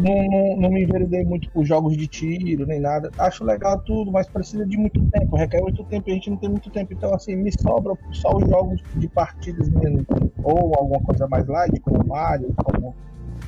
não, 0.02 0.24
não, 0.28 0.58
não 0.58 0.70
me 0.70 0.84
enveredei 0.84 1.24
muito 1.24 1.50
por 1.52 1.64
jogos 1.66 1.96
de 1.96 2.08
tiro, 2.08 2.66
nem 2.66 2.80
nada. 2.80 3.10
Acho 3.18 3.44
legal 3.44 3.80
tudo, 3.80 4.12
mas 4.12 4.28
precisa 4.28 4.66
de 4.66 4.78
muito 4.78 5.02
tempo, 5.06 5.36
requer 5.36 5.62
muito 5.62 5.84
tempo 5.86 6.10
e 6.10 6.12
a 6.12 6.16
gente 6.16 6.30
não 6.30 6.38
tem 6.38 6.50
muito 6.50 6.70
tempo. 6.70 6.94
Então, 6.94 7.14
assim, 7.14 7.36
me 7.36 7.52
sobra 7.52 7.94
só 8.12 8.36
os 8.36 8.50
jogos 8.50 8.82
de 8.96 9.08
partidas 9.08 9.70
mesmo. 9.70 10.06
Ou 10.44 10.76
alguma 10.76 11.02
coisa 11.02 11.28
mais 11.28 11.48
light, 11.48 11.80
como 11.82 12.06
Mario, 12.08 12.54
como 12.64 12.96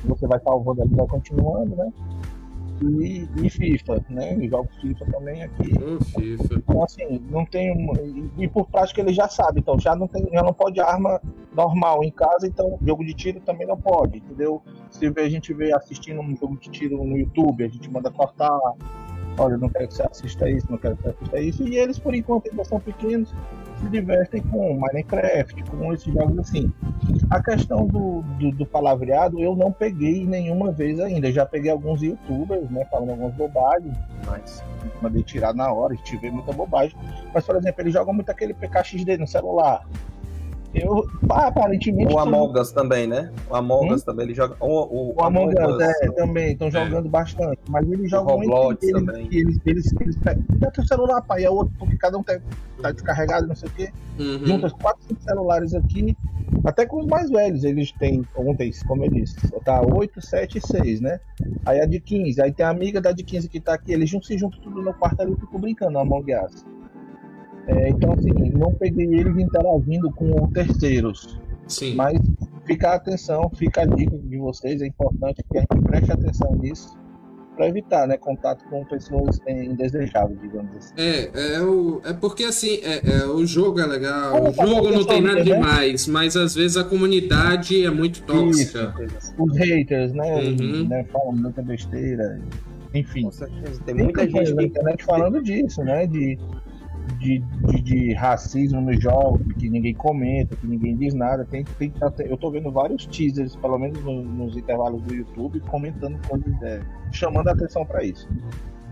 você 0.04 0.26
vai 0.26 0.40
salvando 0.40 0.82
ali, 0.82 0.94
vai 0.94 1.06
continuando, 1.06 1.76
né? 1.76 1.92
E, 2.82 3.28
e 3.42 3.50
FIFA, 3.50 4.04
né? 4.08 4.34
Eu 4.34 4.48
jogo 4.48 4.68
FIFA 4.80 5.06
também 5.06 5.42
aqui. 5.42 5.70
FIFA. 6.18 6.54
Então, 6.54 6.82
assim, 6.82 7.22
não 7.30 7.44
tem. 7.46 7.72
E, 8.36 8.44
e 8.44 8.48
por 8.48 8.66
prática 8.68 9.00
ele 9.00 9.12
já 9.12 9.28
sabe, 9.28 9.60
então 9.60 9.78
já 9.78 9.94
não, 9.94 10.08
tem, 10.08 10.28
já 10.32 10.42
não 10.42 10.52
pode 10.52 10.80
arma 10.80 11.20
normal 11.54 12.02
em 12.02 12.10
casa, 12.10 12.46
então 12.46 12.78
jogo 12.84 13.04
de 13.04 13.14
tiro 13.14 13.40
também 13.40 13.66
não 13.66 13.76
pode, 13.76 14.18
entendeu? 14.18 14.62
Se 14.90 15.06
a 15.06 15.28
gente 15.28 15.54
vê 15.54 15.72
assistindo 15.72 16.20
um 16.20 16.36
jogo 16.36 16.58
de 16.58 16.68
tiro 16.70 17.02
no 17.04 17.16
YouTube, 17.16 17.64
a 17.64 17.68
gente 17.68 17.90
manda 17.90 18.10
cortar. 18.10 18.58
Olha, 19.36 19.56
não 19.56 19.68
quero 19.68 19.88
que 19.88 19.94
você 19.94 20.02
assista 20.02 20.48
isso, 20.48 20.66
não 20.70 20.78
quero 20.78 20.96
que 20.96 21.02
você 21.02 21.08
assista 21.10 21.40
isso. 21.40 21.68
E 21.68 21.76
eles, 21.76 21.98
por 21.98 22.14
enquanto, 22.14 22.48
ainda 22.48 22.64
são 22.64 22.78
pequenos, 22.78 23.34
se 23.80 23.88
divertem 23.88 24.40
com 24.42 24.78
Minecraft, 24.78 25.62
com 25.64 25.92
esses 25.92 26.12
jogos 26.12 26.38
assim. 26.38 26.72
A 27.30 27.42
questão 27.42 27.86
do, 27.86 28.22
do, 28.38 28.52
do 28.52 28.66
palavreado 28.66 29.40
eu 29.40 29.56
não 29.56 29.72
peguei 29.72 30.24
nenhuma 30.24 30.70
vez 30.70 31.00
ainda. 31.00 31.32
Já 31.32 31.44
peguei 31.44 31.70
alguns 31.70 32.00
youtubers, 32.00 32.70
né, 32.70 32.84
falando 32.90 33.10
algumas 33.10 33.34
bobagens 33.34 33.96
Mas, 34.26 34.62
mandei 35.02 35.22
tirar 35.22 35.52
na 35.52 35.72
hora, 35.72 35.96
vê 36.20 36.30
muita 36.30 36.52
bobagem. 36.52 36.96
Mas, 37.32 37.44
por 37.44 37.56
exemplo, 37.56 37.82
eles 37.82 37.92
jogam 37.92 38.14
muito 38.14 38.30
aquele 38.30 38.54
PKXD 38.54 39.16
no 39.18 39.26
celular. 39.26 39.84
Eu, 40.74 41.08
pá, 41.28 41.46
aparentemente. 41.46 42.12
o 42.12 42.18
Among 42.18 42.58
Us 42.58 42.72
também, 42.72 43.06
né? 43.06 43.30
O 43.48 43.54
Among 43.54 43.90
Hum? 43.90 43.94
Us 43.94 44.02
também, 44.02 44.26
ele 44.26 44.34
joga. 44.34 44.56
O, 44.60 44.66
o, 44.66 45.14
o 45.16 45.24
Among 45.24 45.54
Us, 45.54 45.80
é, 45.80 46.10
também, 46.12 46.52
estão 46.52 46.70
jogando 46.70 47.08
bastante. 47.08 47.60
Mas 47.68 47.90
eles 47.90 48.10
jogam 48.10 48.38
muito. 48.38 48.78
Eles, 48.82 49.04
também. 49.04 49.28
eles, 49.30 49.60
eles, 49.64 49.94
eles 50.00 50.16
pegam. 50.16 50.44
Teu 50.72 50.84
celular, 50.84 51.22
pai, 51.22 51.44
é 51.44 51.50
outro, 51.50 51.72
porque 51.78 51.96
cada 51.96 52.18
um 52.18 52.22
tá, 52.22 52.38
tá 52.82 52.90
descarregado, 52.90 53.46
não 53.46 53.54
sei 53.54 53.68
o 53.68 53.72
quê. 53.72 53.92
Uhum. 54.18 54.46
Junta 54.46 54.66
os 54.66 54.72
quatro, 54.72 55.02
cinco 55.06 55.22
celulares 55.22 55.74
aqui. 55.74 56.16
Até 56.64 56.86
com 56.86 57.00
os 57.00 57.06
mais 57.06 57.30
velhos, 57.30 57.62
eles 57.62 57.92
têm, 57.92 58.24
ontem, 58.34 58.72
como 58.86 59.04
eu 59.04 59.10
disse, 59.10 59.36
tá 59.64 59.82
8, 59.82 60.20
7 60.20 60.58
e 60.58 60.60
6, 60.66 61.00
né? 61.00 61.20
Aí 61.66 61.80
a 61.80 61.86
de 61.86 62.00
15, 62.00 62.40
aí 62.40 62.52
tem 62.52 62.64
a 62.64 62.70
amiga 62.70 63.00
da 63.00 63.12
de 63.12 63.22
15 63.22 63.48
que 63.48 63.60
tá 63.60 63.74
aqui, 63.74 63.92
eles 63.92 64.08
juntam, 64.08 64.26
se 64.26 64.38
juntam 64.38 64.58
tudo 64.60 64.80
no 64.80 64.94
quarto 64.94 65.20
ali 65.20 65.34
ficam 65.36 65.60
brincando 65.60 65.92
no 65.92 65.98
Among 65.98 66.34
Us. 66.34 66.64
É, 67.66 67.88
então, 67.88 68.12
assim, 68.12 68.30
não 68.50 68.72
peguei 68.74 69.06
eles 69.06 69.36
interagindo 69.36 70.10
com 70.12 70.50
terceiros, 70.50 71.38
Sim. 71.66 71.94
mas 71.94 72.18
fica 72.66 72.90
a 72.90 72.94
atenção, 72.94 73.50
fica 73.54 73.82
a 73.82 73.86
dica 73.86 74.16
de 74.18 74.36
vocês, 74.36 74.82
é 74.82 74.86
importante 74.86 75.42
que 75.50 75.58
a 75.58 75.60
gente 75.60 75.84
preste 75.84 76.12
atenção 76.12 76.54
nisso 76.56 76.96
para 77.56 77.68
evitar, 77.68 78.06
né, 78.08 78.16
contato 78.16 78.64
com 78.68 78.84
pessoas 78.84 79.40
indesejáveis, 79.46 80.40
digamos 80.40 80.76
assim. 80.76 80.94
É, 80.96 81.54
é, 81.54 81.60
o, 81.62 82.00
é 82.04 82.12
porque 82.12 82.44
assim, 82.44 82.80
é, 82.82 83.18
é, 83.18 83.26
o 83.26 83.46
jogo 83.46 83.80
é 83.80 83.86
legal, 83.86 84.52
Como 84.52 84.72
o 84.72 84.74
jogo 84.74 84.90
não 84.90 85.04
tem 85.04 85.20
nada 85.22 85.36
né? 85.36 85.42
demais, 85.44 86.06
mas 86.08 86.36
às 86.36 86.54
vezes 86.54 86.76
a 86.76 86.84
comunidade 86.84 87.84
é 87.84 87.90
muito 87.90 88.22
tóxica. 88.22 88.92
Os 89.38 89.56
haters, 89.56 90.12
né, 90.12 90.34
Uhum. 90.34 90.88
né 90.88 91.04
falam 91.12 91.32
muita 91.32 91.62
besteira, 91.62 92.40
enfim. 92.92 93.28
Tem 93.84 93.94
muita 93.94 94.28
gente 94.28 94.52
na 94.54 94.62
internet 94.64 95.04
falando 95.04 95.42
disso, 95.42 95.82
né? 95.82 96.06
De, 96.06 96.38
de, 97.18 97.38
de, 97.38 97.80
de 97.82 98.12
racismo 98.14 98.80
nos 98.80 99.00
jogos, 99.02 99.40
que 99.58 99.68
ninguém 99.68 99.94
comenta, 99.94 100.56
que 100.56 100.66
ninguém 100.66 100.96
diz 100.96 101.14
nada. 101.14 101.44
Tem, 101.44 101.64
tem, 101.78 101.92
eu 102.26 102.36
tô 102.36 102.50
vendo 102.50 102.70
vários 102.70 103.06
teasers, 103.06 103.56
pelo 103.56 103.78
menos 103.78 104.02
no- 104.02 104.22
nos 104.22 104.56
intervalos 104.56 105.00
do 105.02 105.14
YouTube, 105.14 105.60
comentando 105.60 106.18
coisas, 106.28 106.62
é, 106.62 106.80
chamando 107.12 107.48
a 107.48 107.52
atenção 107.52 107.84
para 107.84 108.02
isso. 108.04 108.28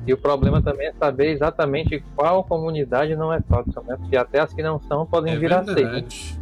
E 0.07 0.13
o 0.13 0.19
problema 0.19 0.61
também 0.61 0.89
é 0.89 0.93
saber 0.93 1.31
exatamente 1.31 2.03
qual 2.17 2.43
comunidade 2.45 3.15
não 3.15 3.33
é 3.33 3.41
tóxica, 3.41 3.83
né? 3.87 3.97
Porque 3.97 4.17
até 4.17 4.41
as 4.41 4.53
que 4.53 4.63
não 4.63 4.81
são 4.81 5.07
podem 5.07 5.35
É 5.35 5.39
virar 5.39 5.65
ser. 5.65 5.75
verdade. 5.75 6.39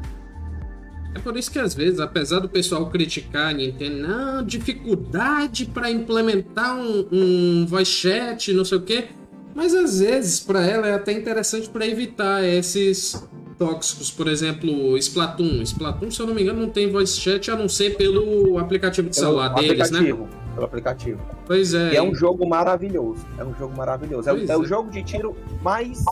É 1.15 1.19
por 1.19 1.37
isso 1.37 1.51
que 1.51 1.59
às 1.59 1.75
vezes, 1.75 1.99
apesar 1.99 2.39
do 2.39 2.49
pessoal 2.49 2.87
criticar 2.89 3.49
a 3.49 3.53
Nintendo, 3.53 4.07
não, 4.07 4.45
dificuldade 4.45 5.67
para 5.67 5.91
implementar 5.91 6.77
um, 6.79 7.07
um 7.13 7.67
voice 7.67 7.91
chat, 7.91 8.53
não 8.53 8.65
sei 8.65 8.79
o 8.79 8.83
quê, 8.83 9.09
mas 9.55 9.75
às 9.75 10.01
vezes 10.01 10.41
para 10.41 10.65
ela 10.65 10.87
é 10.87 10.95
até 10.95 11.13
interessante 11.13 11.69
para 11.69 11.87
evitar 11.87 12.45
esses 12.45 13.23
tóxicos, 13.59 14.11
por 14.11 14.27
exemplo, 14.27 14.97
Splatoon. 14.97 15.61
Splatoon, 15.63 16.11
se 16.11 16.21
eu 16.21 16.27
não 16.27 16.35
me 16.35 16.43
engano, 16.43 16.63
não 16.63 16.71
tem 16.71 16.91
voice 16.91 17.21
chat 17.21 17.51
a 17.51 17.57
não 17.57 17.69
ser 17.69 17.95
pelo 17.97 18.59
aplicativo 18.59 19.11
de 19.11 19.17
celular 19.17 19.53
pelo 19.53 19.69
deles, 19.69 19.91
né? 19.91 19.99
aplicativo, 19.99 20.29
Pelo 20.55 20.65
aplicativo. 20.65 21.21
Pois 21.47 21.75
é. 21.75 21.93
E 21.93 21.97
é 21.97 22.03
um 22.03 22.15
jogo 22.15 22.49
maravilhoso. 22.49 23.27
É 23.39 23.45
um 23.45 23.55
jogo 23.55 23.77
maravilhoso. 23.77 24.31
É, 24.31 24.33
Pois 24.33 24.49
é 24.49 24.57
o 24.57 24.65
é. 24.65 24.67
jogo 24.67 24.91
de 24.91 25.03
tiro 25.03 25.37
mais 25.63 26.03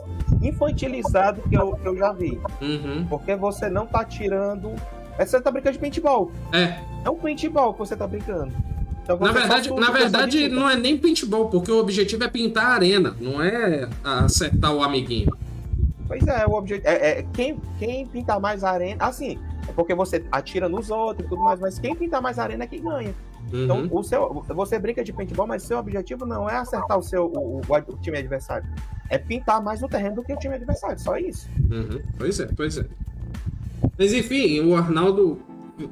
infantilizado 0.43 1.41
que 1.49 1.57
eu, 1.57 1.73
que 1.73 1.89
eu 1.89 1.97
já 1.97 2.13
vi. 2.13 2.39
Uhum. 2.61 3.07
Porque 3.09 3.35
você 3.35 3.71
não 3.71 3.87
tá 3.87 4.05
tirando. 4.05 4.75
É, 5.19 5.25
você 5.25 5.41
tá 5.41 5.51
brincando 5.51 5.73
de 5.73 5.79
paintball. 5.79 6.31
É, 6.53 6.79
É 7.05 7.11
um 7.11 7.17
paintball 7.17 7.73
que 7.73 7.79
você 7.79 7.97
tá 7.97 8.07
brincando. 8.07 8.53
Então, 9.09 9.19
Na 9.27 9.33
verdade, 9.33 9.71
na 9.73 9.91
verdade 9.91 10.49
não 10.51 10.69
é 10.69 10.77
nem 10.77 10.99
paintball, 10.99 11.49
porque 11.49 11.73
o 11.73 11.79
objetivo 11.81 12.25
é 12.25 12.29
pintar 12.29 12.67
a 12.67 12.75
arena, 12.75 13.17
não 13.19 13.41
é 13.43 13.89
acertar 14.05 14.75
o 14.75 14.83
amiguinho. 14.83 15.35
Pois 16.07 16.27
é, 16.27 16.47
o 16.47 16.53
objetivo. 16.53 16.87
É, 16.87 17.21
é, 17.21 17.23
quem, 17.33 17.59
quem 17.79 18.07
pintar 18.07 18.39
mais 18.39 18.63
a 18.63 18.71
arena. 18.71 19.03
Assim, 19.07 19.39
é 19.67 19.73
porque 19.73 19.95
você 19.95 20.23
atira 20.31 20.69
nos 20.69 20.91
outros 20.91 21.25
e 21.25 21.29
tudo 21.31 21.41
mais, 21.43 21.59
mas 21.59 21.79
quem 21.79 21.95
pintar 21.97 22.21
mais 22.21 22.39
a 22.39 22.43
arena 22.43 22.65
é 22.65 22.67
quem 22.67 22.83
ganha. 22.83 23.15
Então, 23.51 23.79
Uhum. 23.85 23.89
o 23.93 24.03
seu, 24.03 24.45
você 24.49 24.79
brinca 24.79 25.03
de 25.03 25.11
paintball, 25.11 25.47
mas 25.47 25.63
seu 25.63 25.79
objetivo 25.79 26.27
não 26.27 26.49
é 26.49 26.57
acertar 26.57 26.99
o 26.99 27.03
seu 27.03 27.25
o, 27.27 27.61
o- 27.61 27.93
o 27.93 27.97
time 27.97 28.19
adversário. 28.19 28.69
É 29.09 29.17
pintar 29.17 29.63
mais 29.63 29.83
o 29.83 29.89
terreno 29.89 30.17
do 30.17 30.23
que 30.23 30.35
o 30.35 30.37
time 30.39 30.55
adversário, 30.55 30.99
só 30.99 31.17
isso. 31.17 31.49
Uhum. 31.71 31.99
Pois 32.19 32.39
é, 32.41 32.47
pois 32.55 32.77
é. 32.77 32.85
Mas 33.99 34.13
enfim, 34.13 34.61
o 34.61 34.77
Arnaldo 34.77 35.41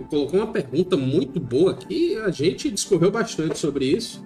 colocou 0.08 0.40
uma 0.40 0.52
pergunta 0.52 0.96
muito 0.96 1.38
boa 1.38 1.72
aqui, 1.72 2.16
a 2.16 2.30
gente 2.30 2.70
discorreu 2.70 3.10
bastante 3.10 3.58
sobre 3.58 3.84
isso. 3.86 4.24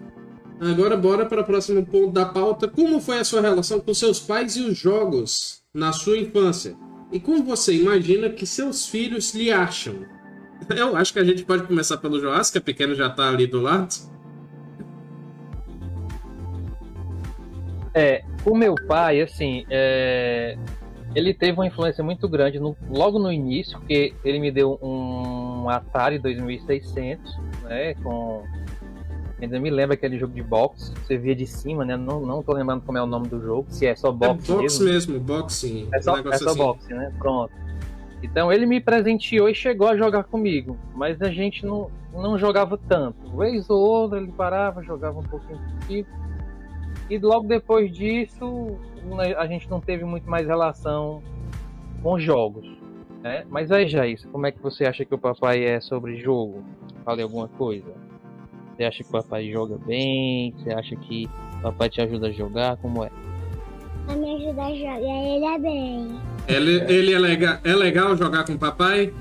Agora 0.60 0.96
bora 0.96 1.24
para 1.24 1.40
o 1.40 1.44
próximo 1.44 1.84
ponto 1.86 2.12
da 2.12 2.26
pauta. 2.26 2.68
Como 2.68 3.00
foi 3.00 3.18
a 3.18 3.24
sua 3.24 3.40
relação 3.40 3.80
com 3.80 3.94
seus 3.94 4.20
pais 4.20 4.56
e 4.56 4.60
os 4.60 4.76
jogos 4.76 5.62
na 5.72 5.92
sua 5.92 6.18
infância? 6.18 6.76
E 7.10 7.18
como 7.18 7.42
você 7.42 7.74
imagina 7.74 8.28
que 8.28 8.46
seus 8.46 8.86
filhos 8.86 9.34
lhe 9.34 9.50
acham? 9.50 9.94
Eu 10.76 10.96
acho 10.96 11.12
que 11.12 11.18
a 11.18 11.24
gente 11.24 11.44
pode 11.44 11.62
começar 11.64 11.96
pelo 11.96 12.20
Joás, 12.20 12.50
que 12.50 12.58
a 12.58 12.60
pequeno 12.60 12.94
já 12.94 13.08
tá 13.08 13.28
ali 13.28 13.46
do 13.46 13.60
lado. 13.60 13.94
É, 17.94 18.22
o 18.44 18.54
meu 18.56 18.74
pai, 18.86 19.20
assim, 19.20 19.64
é, 19.68 20.56
ele 21.14 21.34
teve 21.34 21.52
uma 21.52 21.66
influência 21.66 22.04
muito 22.04 22.28
grande 22.28 22.60
no- 22.60 22.76
logo 22.88 23.18
no 23.18 23.32
início, 23.32 23.78
porque 23.78 24.14
ele 24.24 24.38
me 24.38 24.50
deu 24.52 24.78
um 24.80 25.49
Atari 25.68 26.18
2600, 26.18 27.38
né, 27.64 27.94
com... 27.94 28.44
Ainda 29.40 29.58
me 29.58 29.70
lembra 29.70 29.94
aquele 29.94 30.18
jogo 30.18 30.34
de 30.34 30.42
boxe, 30.42 30.92
você 30.94 31.16
via 31.16 31.34
de 31.34 31.46
cima, 31.46 31.82
né, 31.84 31.96
não, 31.96 32.20
não 32.20 32.42
tô 32.42 32.52
lembrando 32.52 32.82
como 32.82 32.98
é 32.98 33.02
o 33.02 33.06
nome 33.06 33.26
do 33.28 33.40
jogo, 33.40 33.66
se 33.70 33.86
é 33.86 33.96
só 33.96 34.08
É 34.08 34.12
boxe 34.12 34.52
box 34.52 34.80
mesmo. 34.80 34.84
mesmo, 34.84 35.20
boxing. 35.20 35.88
É 35.94 36.02
só, 36.02 36.14
um 36.14 36.18
é 36.18 36.36
só 36.36 36.50
assim. 36.50 36.58
boxe, 36.58 36.92
né? 36.92 37.12
Pronto. 37.18 37.52
Então 38.22 38.52
ele 38.52 38.66
me 38.66 38.80
presenteou 38.80 39.48
e 39.48 39.54
chegou 39.54 39.88
a 39.88 39.96
jogar 39.96 40.24
comigo, 40.24 40.76
mas 40.94 41.20
a 41.22 41.30
gente 41.30 41.64
não, 41.64 41.90
não 42.12 42.38
jogava 42.38 42.76
tanto. 42.76 43.36
Vez 43.36 43.68
ou 43.70 43.80
outra 43.80 44.18
ele 44.18 44.30
parava, 44.32 44.82
jogava 44.82 45.18
um 45.18 45.24
pouquinho 45.24 45.58
comigo. 45.86 46.08
E 47.08 47.18
logo 47.18 47.48
depois 47.48 47.90
disso, 47.90 48.76
né, 49.04 49.34
a 49.34 49.46
gente 49.46 49.68
não 49.70 49.80
teve 49.80 50.04
muito 50.04 50.28
mais 50.28 50.46
relação 50.46 51.22
com 52.02 52.18
jogos. 52.18 52.79
Né? 53.22 53.44
Mas 53.50 53.70
aí, 53.70 53.86
Jair, 53.86 54.18
como 54.32 54.46
é 54.46 54.52
que 54.52 54.60
você 54.62 54.86
acha 54.86 55.04
que 55.04 55.14
o 55.14 55.18
papai 55.18 55.62
é 55.62 55.80
sobre 55.80 56.16
jogo? 56.16 56.64
Fale 57.04 57.22
alguma 57.22 57.48
coisa. 57.48 57.92
Você 58.76 58.84
acha 58.84 59.02
que 59.02 59.08
o 59.10 59.12
papai 59.12 59.50
joga 59.50 59.76
bem? 59.76 60.54
Você 60.56 60.72
acha 60.72 60.96
que 60.96 61.28
o 61.58 61.62
papai 61.62 61.90
te 61.90 62.00
ajuda 62.00 62.28
a 62.28 62.32
jogar? 62.32 62.76
Como 62.78 63.04
é? 63.04 63.10
Pra 64.06 64.16
me 64.16 64.36
ajudar 64.36 64.66
a 64.66 64.74
jogar, 64.74 65.00
ele 65.00 65.44
é 65.44 65.58
bem. 65.58 66.20
Ele, 66.48 66.92
ele 66.92 67.12
é, 67.12 67.18
legal, 67.18 67.58
é 67.62 67.74
legal 67.74 68.16
jogar 68.16 68.44
com 68.44 68.54
o 68.54 68.58
papai? 68.58 69.12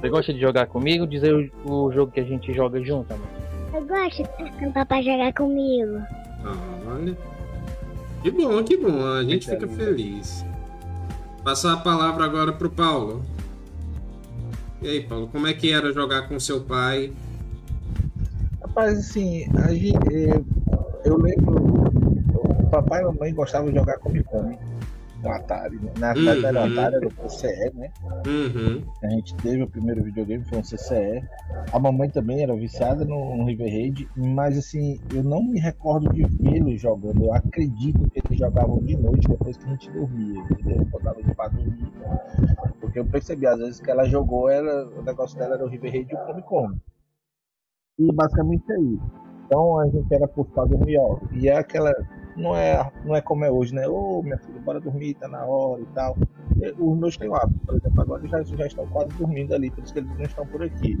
Você 0.00 0.08
gosta 0.08 0.34
de 0.34 0.40
jogar 0.40 0.66
comigo? 0.66 1.06
Dizer 1.06 1.32
o, 1.32 1.70
o 1.70 1.92
jogo 1.92 2.10
que 2.10 2.20
a 2.20 2.24
gente 2.24 2.52
joga 2.52 2.82
junto, 2.82 3.12
amor. 3.14 3.28
Eu 3.72 3.86
gosto 3.86 4.22
do 4.22 4.72
papai 4.72 5.02
jogar 5.04 5.32
comigo. 5.32 5.98
Ah, 6.44 6.56
olha. 6.88 7.16
Que 8.22 8.30
bom, 8.32 8.64
que 8.64 8.76
bom. 8.76 9.06
A 9.06 9.22
gente 9.22 9.48
fica 9.48 9.68
feliz. 9.68 10.44
Passar 11.46 11.74
a 11.74 11.76
palavra 11.76 12.24
agora 12.24 12.52
pro 12.52 12.68
Paulo. 12.68 13.24
E 14.82 14.88
aí, 14.88 15.00
Paulo, 15.04 15.28
como 15.28 15.46
é 15.46 15.54
que 15.54 15.72
era 15.72 15.92
jogar 15.92 16.28
com 16.28 16.40
seu 16.40 16.62
pai? 16.62 17.12
Rapaz, 18.60 18.98
assim, 18.98 19.46
a 19.56 19.72
gente, 19.72 19.94
eu, 20.12 20.44
eu 21.04 21.16
lembro, 21.16 21.84
o 22.34 22.66
papai 22.68 23.00
e 23.00 23.04
a 23.04 23.12
mamãe 23.12 23.32
gostavam 23.32 23.68
de 23.68 23.78
jogar 23.78 23.96
Come 23.98 24.24
Come 24.24 24.58
no 25.22 25.30
Atari, 25.30 25.76
né? 25.76 25.92
Na 25.98 26.12
verdade 26.12 26.40
Uhum. 26.40 26.46
era 26.46 26.60
o 26.60 26.64
Atari, 26.64 26.94
era 26.96 27.06
o 27.08 27.10
CCE, 27.28 27.72
né? 27.74 27.90
Uhum. 28.26 28.82
A 29.02 29.08
gente 29.10 29.34
teve 29.36 29.62
o 29.62 29.68
primeiro 29.68 30.02
videogame, 30.04 30.44
foi 30.44 30.58
um 30.58 30.62
CCE. 30.62 31.22
A 31.72 31.78
mamãe 31.78 32.08
também 32.10 32.42
era 32.42 32.54
viciada 32.54 33.04
no, 33.04 33.36
no 33.36 33.44
River 33.44 33.68
Raid, 33.70 34.08
mas 34.16 34.56
assim, 34.58 35.00
eu 35.14 35.22
não 35.22 35.42
me 35.42 35.58
recordo 35.58 36.12
de 36.12 36.24
vê-lo 36.24 36.76
jogando. 36.76 37.24
Eu 37.24 37.32
acredito 37.34 38.08
que 38.10 38.20
eles 38.24 38.38
jogavam 38.38 38.78
de 38.78 38.96
noite 38.96 39.28
depois 39.28 39.56
que 39.56 39.64
a 39.64 39.68
gente 39.70 39.90
dormia, 39.90 40.40
entendeu? 40.50 40.76
Eu 40.78 40.84
botava 40.86 41.22
de 41.22 41.34
pra 41.34 41.48
dormir. 41.48 41.92
Porque 42.80 42.98
eu 42.98 43.06
percebi, 43.06 43.46
às 43.46 43.58
vezes, 43.58 43.80
que 43.80 43.90
ela 43.90 44.04
jogou, 44.04 44.48
era, 44.48 44.86
o 44.88 45.02
negócio 45.02 45.38
dela 45.38 45.54
era 45.54 45.64
o 45.64 45.68
River 45.68 45.92
Raid 45.92 46.12
e 46.12 46.14
o 46.16 46.26
Come 46.26 46.42
Come. 46.42 46.76
E 47.98 48.12
basicamente 48.12 48.70
é 48.70 48.80
isso. 48.80 49.02
Então 49.46 49.78
a 49.80 49.86
gente 49.88 50.12
era 50.12 50.28
por 50.28 50.46
dormir, 50.46 50.98
ó. 50.98 51.18
E 51.32 51.48
é 51.48 51.56
aquela. 51.56 51.92
Não 52.36 52.54
é, 52.54 52.90
não 53.04 53.16
é 53.16 53.20
como 53.20 53.44
é 53.44 53.50
hoje, 53.50 53.74
né? 53.74 53.88
Ô, 53.88 54.22
minha 54.22 54.38
filha, 54.38 54.60
bora 54.60 54.80
dormir, 54.80 55.14
tá 55.14 55.26
na 55.26 55.44
hora 55.44 55.80
e 55.80 55.86
tal. 55.86 56.16
E 56.60 56.74
Os 56.78 56.98
meus 56.98 57.16
têm 57.16 57.28
o 57.28 57.34
hábito, 57.34 57.58
por 57.66 57.76
exemplo, 57.76 58.02
agora 58.02 58.20
eles 58.20 58.30
já, 58.30 58.56
já 58.56 58.66
estão 58.66 58.86
quase 58.88 59.10
dormindo 59.14 59.54
ali, 59.54 59.70
por 59.70 59.82
isso 59.82 59.92
que 59.92 60.00
eles 60.00 60.10
não 60.16 60.24
estão 60.24 60.46
por 60.46 60.62
aqui. 60.62 60.98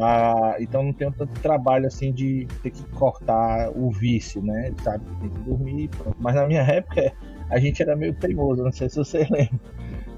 Ah, 0.00 0.56
então 0.58 0.82
não 0.82 0.92
tenho 0.92 1.12
tanto 1.12 1.40
trabalho 1.40 1.86
assim 1.86 2.12
de 2.12 2.46
ter 2.62 2.70
que 2.70 2.84
cortar 2.90 3.70
o 3.74 3.90
vício, 3.90 4.42
né? 4.42 4.72
Sabe 4.82 5.04
tem 5.20 5.30
que 5.30 5.38
dormir, 5.38 5.88
pronto. 5.88 6.16
Mas 6.18 6.34
na 6.34 6.46
minha 6.46 6.62
época 6.62 7.12
a 7.48 7.58
gente 7.58 7.80
era 7.82 7.94
meio 7.94 8.12
teimoso, 8.14 8.62
não 8.62 8.72
sei 8.72 8.88
se 8.88 8.96
você 8.96 9.18
lembra. 9.30 9.60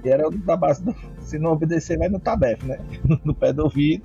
E 0.05 0.09
era 0.09 0.31
da 0.31 0.57
base 0.57 0.83
do. 0.85 0.95
Se 1.21 1.39
não 1.39 1.53
obedecer, 1.53 1.99
vai 1.99 2.09
no 2.09 2.21
tabef, 2.21 2.65
né? 2.65 2.79
No 3.25 3.35
pé 3.35 3.53
do 3.53 3.65
ouvido. 3.65 4.05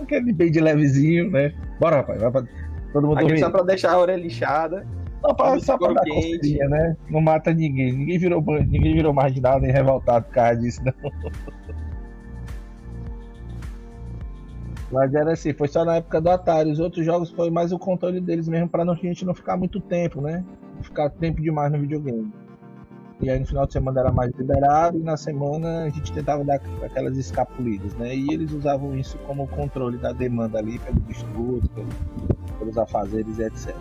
Aquele 0.00 0.32
bem 0.32 0.50
de 0.50 0.60
levezinho, 0.60 1.30
né? 1.30 1.52
Bora, 1.80 1.96
rapaz, 1.96 2.20
vai 2.20 2.30
pra. 2.30 2.44
Todo 2.92 3.06
mundo 3.06 3.18
Aqui 3.18 3.38
só 3.38 3.50
pra 3.50 3.62
deixar 3.62 3.92
a 3.92 3.98
orelha 3.98 4.22
lixada. 4.22 4.86
Só 5.20 5.34
pra, 5.34 5.58
só 5.58 5.76
pra 5.76 5.92
dar 5.92 6.02
coceirinha, 6.02 6.68
né? 6.68 6.96
Não 7.10 7.20
mata 7.20 7.52
ninguém. 7.52 7.92
Ninguém 7.92 8.18
virou, 8.18 8.42
ninguém 8.42 8.94
virou 8.94 9.12
marginal 9.12 9.60
nem 9.60 9.72
revoltado 9.72 10.24
por 10.26 10.34
causa 10.34 10.56
disso, 10.60 10.80
não. 10.84 10.92
Mas 14.90 15.14
era 15.14 15.32
assim, 15.32 15.52
foi 15.52 15.68
só 15.68 15.84
na 15.84 15.96
época 15.96 16.20
do 16.20 16.30
Atari. 16.30 16.70
Os 16.70 16.80
outros 16.80 17.04
jogos 17.04 17.30
foi 17.30 17.50
mais 17.50 17.72
o 17.72 17.78
controle 17.78 18.20
deles 18.20 18.48
mesmo 18.48 18.68
pra 18.68 18.84
não, 18.84 18.94
a 18.94 18.96
gente 18.96 19.24
não 19.24 19.34
ficar 19.34 19.56
muito 19.56 19.80
tempo, 19.80 20.20
né? 20.20 20.44
Ficar 20.80 21.10
tempo 21.10 21.42
demais 21.42 21.70
no 21.70 21.78
videogame. 21.78 22.32
E 23.20 23.28
aí 23.28 23.38
no 23.40 23.46
final 23.46 23.66
de 23.66 23.72
semana 23.72 24.00
era 24.00 24.12
mais 24.12 24.30
liberado 24.38 24.96
e 24.98 25.02
na 25.02 25.16
semana 25.16 25.84
a 25.84 25.88
gente 25.90 26.12
tentava 26.12 26.44
dar 26.44 26.60
aquelas 26.84 27.16
escapulidas, 27.16 27.92
né? 27.94 28.14
E 28.14 28.32
eles 28.32 28.52
usavam 28.52 28.96
isso 28.96 29.18
como 29.26 29.46
controle 29.48 29.98
da 29.98 30.12
demanda 30.12 30.58
ali, 30.58 30.78
pelos 30.78 31.02
estudos, 31.10 31.68
pelos, 31.70 31.94
pelos 32.58 32.78
afazeres 32.78 33.38
e 33.38 33.42
etc. 33.42 33.74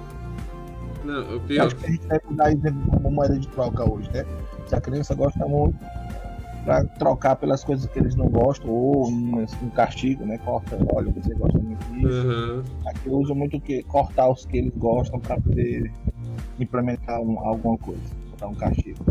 Não, 1.04 1.22
o 1.22 1.34
Eu 1.34 1.40
pior. 1.42 1.68
acho 1.68 1.76
que 1.76 1.86
a 1.86 1.90
gente 1.92 2.08
deve 2.08 2.24
usar 2.32 2.52
exemplo 2.52 2.82
como 2.92 3.12
moeda 3.12 3.38
de 3.38 3.48
troca 3.50 3.88
hoje, 3.90 4.10
né? 4.12 4.26
Se 4.66 4.76
a 4.76 4.82
criança 4.82 5.14
gosta 5.14 5.46
muito, 5.48 5.78
pra 6.66 6.84
trocar 6.84 7.36
pelas 7.36 7.64
coisas 7.64 7.86
que 7.86 8.00
eles 8.00 8.16
não 8.16 8.28
gostam, 8.30 8.70
ou 8.72 9.08
um, 9.08 9.46
um 9.62 9.70
castigo, 9.70 10.26
né? 10.26 10.40
Corta, 10.40 10.78
olha, 10.94 11.12
você 11.12 11.34
gosta 11.36 11.60
muito 11.60 11.86
disso. 11.94 12.28
Uhum. 12.28 12.64
Aqui 12.88 13.08
eu 13.08 13.14
uso 13.20 13.36
muito 13.36 13.58
o 13.58 13.62
quê? 13.62 13.86
Cortar 13.88 14.30
os 14.32 14.46
que 14.48 14.58
eles 14.58 14.74
gostam 14.76 15.20
pra 15.20 15.40
poder 15.40 15.92
implementar 16.60 17.22
um- 17.22 17.40
alguma 17.48 17.78
coisa, 17.78 18.02
botar 18.38 18.48
um 18.48 18.56
castigo. 18.56 19.04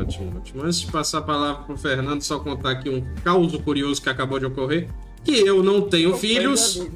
Ótimo, 0.00 0.38
ótimo. 0.38 0.62
Antes 0.62 0.80
de 0.80 0.92
passar 0.92 1.18
a 1.18 1.22
palavra 1.22 1.64
pro 1.64 1.76
Fernando, 1.76 2.22
só 2.22 2.38
contar 2.38 2.70
aqui 2.70 2.88
um 2.88 3.04
caso 3.22 3.58
curioso 3.60 4.00
que 4.00 4.08
acabou 4.08 4.38
de 4.38 4.46
ocorrer. 4.46 4.88
Que 5.24 5.40
eu 5.40 5.62
não 5.62 5.82
tenho 5.82 6.16
filhos, 6.16 6.86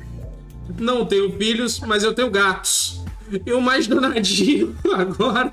não 0.78 1.04
tenho 1.04 1.36
filhos, 1.36 1.80
mas 1.80 2.04
eu 2.04 2.14
tenho 2.14 2.30
gatos. 2.30 3.04
E 3.44 3.52
o 3.52 3.60
mais 3.60 3.86
danadinho 3.86 4.74
agora, 4.94 5.52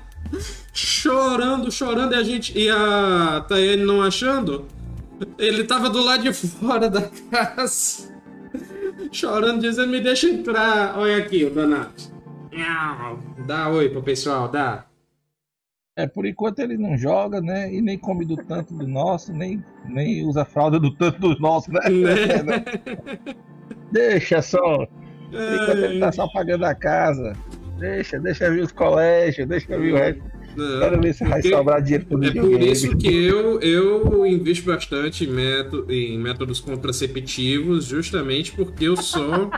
chorando, 0.72 1.70
chorando, 1.70 2.14
e 2.14 2.16
a 2.16 2.22
gente. 2.22 2.56
E 2.58 2.70
a 2.70 3.44
Tayane 3.46 3.84
não 3.84 4.02
achando. 4.02 4.66
Ele 5.38 5.64
tava 5.64 5.90
do 5.90 6.02
lado 6.02 6.22
de 6.22 6.32
fora 6.32 6.88
da 6.88 7.02
casa. 7.30 8.10
Chorando, 9.10 9.60
dizendo, 9.60 9.88
me 9.88 10.00
deixa 10.00 10.28
entrar. 10.28 10.98
Olha 10.98 11.18
aqui, 11.18 11.44
o 11.44 11.50
danado. 11.50 11.92
Miau. 12.50 13.18
Dá 13.46 13.68
oi 13.68 13.88
pro 13.88 14.02
pessoal, 14.02 14.48
dá. 14.48 14.86
É, 15.94 16.06
por 16.06 16.24
enquanto 16.24 16.58
ele 16.60 16.78
não 16.78 16.96
joga, 16.96 17.40
né? 17.42 17.72
E 17.72 17.82
nem 17.82 17.98
come 17.98 18.24
do 18.24 18.34
tanto 18.36 18.72
do 18.72 18.86
nosso, 18.86 19.30
nem, 19.30 19.62
nem 19.86 20.24
usa 20.26 20.42
fralda 20.42 20.80
do 20.80 20.90
tanto 20.90 21.18
do 21.20 21.38
nosso, 21.38 21.70
né? 21.70 21.80
Né? 22.42 22.64
Deixa 23.92 24.40
só. 24.40 24.86
Por 24.86 25.54
enquanto 25.54 25.78
ele 25.84 26.00
tá 26.00 26.10
só 26.12 26.26
pagando 26.28 26.64
a 26.64 26.74
casa. 26.74 27.34
Deixa, 27.78 28.18
deixa 28.18 28.50
vir 28.50 28.62
os 28.62 28.72
colégios, 28.72 29.46
deixa 29.46 29.78
vir 29.78 29.92
o 29.92 29.96
resto. 29.96 30.22
Não, 30.56 30.80
Quero 30.80 31.00
ver 31.00 31.14
se 31.14 31.24
vai 31.24 31.40
porque- 31.42 31.56
sobrar 31.56 31.82
dinheiro 31.82 32.06
pro 32.06 32.24
É 32.24 32.30
por 32.32 32.62
isso 32.62 32.96
que 32.96 33.24
eu, 33.26 33.60
eu 33.60 34.26
invisto 34.26 34.66
bastante 34.66 35.24
em, 35.24 35.28
método, 35.30 35.92
em 35.92 36.18
métodos 36.18 36.60
contraceptivos, 36.60 37.84
justamente 37.86 38.52
porque 38.52 38.86
eu 38.88 38.96
sou. 38.96 39.50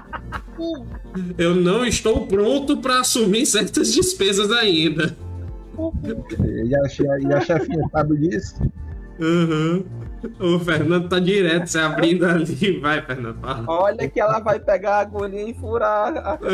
Eu 1.38 1.54
não 1.54 1.84
estou 1.84 2.26
pronto 2.26 2.76
para 2.78 3.00
assumir 3.00 3.46
certas 3.46 3.92
despesas 3.92 4.50
ainda. 4.50 5.16
E 6.66 6.74
a, 6.74 7.18
e 7.18 7.32
a 7.32 7.40
chefinha 7.40 7.88
sabe 7.90 8.16
disso? 8.16 8.62
Uhum. 9.20 9.84
O 10.40 10.58
Fernando 10.58 11.08
tá 11.08 11.18
direto 11.18 11.66
se 11.66 11.78
abrindo 11.78 12.24
ali. 12.26 12.80
Vai, 12.80 13.02
Fernando, 13.02 13.38
fala. 13.40 13.64
Olha 13.68 14.08
que 14.08 14.18
ela 14.20 14.38
vai 14.40 14.58
pegar 14.58 14.96
a 14.96 15.00
agulhinha 15.00 15.50
e 15.50 15.54
furar 15.54 16.16
a 16.16 16.38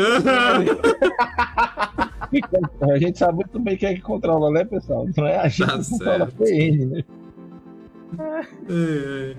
A 2.81 2.97
gente 2.97 3.17
sabe 3.17 3.35
muito 3.35 3.59
bem 3.59 3.75
quem 3.77 3.89
é 3.89 3.93
que 3.95 4.01
controla, 4.01 4.49
né, 4.51 4.63
pessoal? 4.63 5.05
Não 5.17 5.25
é 5.25 5.37
a 5.37 5.47
gente 5.47 5.67
Tá 5.67 5.77
que 5.77 5.89
controla 5.89 6.23
a 6.23 6.31
certo. 6.31 6.43
PN, 6.43 6.85
né? 6.85 7.03
É, 8.69 9.35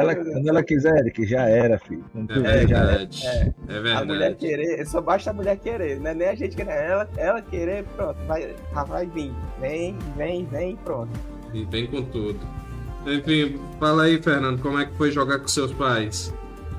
Ela, 0.00 0.14
quando 0.14 0.48
ela 0.48 0.62
quiser, 0.62 1.10
que 1.12 1.26
já 1.26 1.48
era, 1.48 1.78
filho. 1.78 2.04
Não 2.14 2.24
é 2.24 2.26
quiser, 2.26 2.68
já 2.68 2.76
era. 2.78 2.86
verdade. 2.86 3.26
É. 3.26 3.52
É 3.68 3.92
A 3.92 4.04
mulher 4.04 4.18
verdade. 4.18 4.34
querer, 4.36 4.86
só 4.86 5.00
basta 5.00 5.30
a 5.30 5.32
mulher 5.32 5.56
querer, 5.58 6.00
não 6.00 6.10
é 6.10 6.14
nem 6.14 6.28
a 6.28 6.34
gente 6.34 6.56
querer. 6.56 6.70
Ela, 6.72 7.08
ela 7.16 7.42
querer, 7.42 7.84
pronto, 7.96 8.16
vai, 8.26 8.54
já 8.72 8.84
vai 8.84 9.06
vir. 9.06 9.32
Vem, 9.60 9.96
vem, 10.16 10.44
vem, 10.46 10.76
pronto. 10.76 11.10
E 11.52 11.64
vem 11.64 11.86
com 11.86 12.02
tudo. 12.02 12.40
Enfim, 13.06 13.60
fala 13.78 14.04
aí, 14.04 14.20
Fernando, 14.20 14.60
como 14.62 14.78
é 14.78 14.86
que 14.86 14.94
foi 14.96 15.10
jogar 15.10 15.38
com 15.38 15.48
seus 15.48 15.72
pais? 15.72 16.32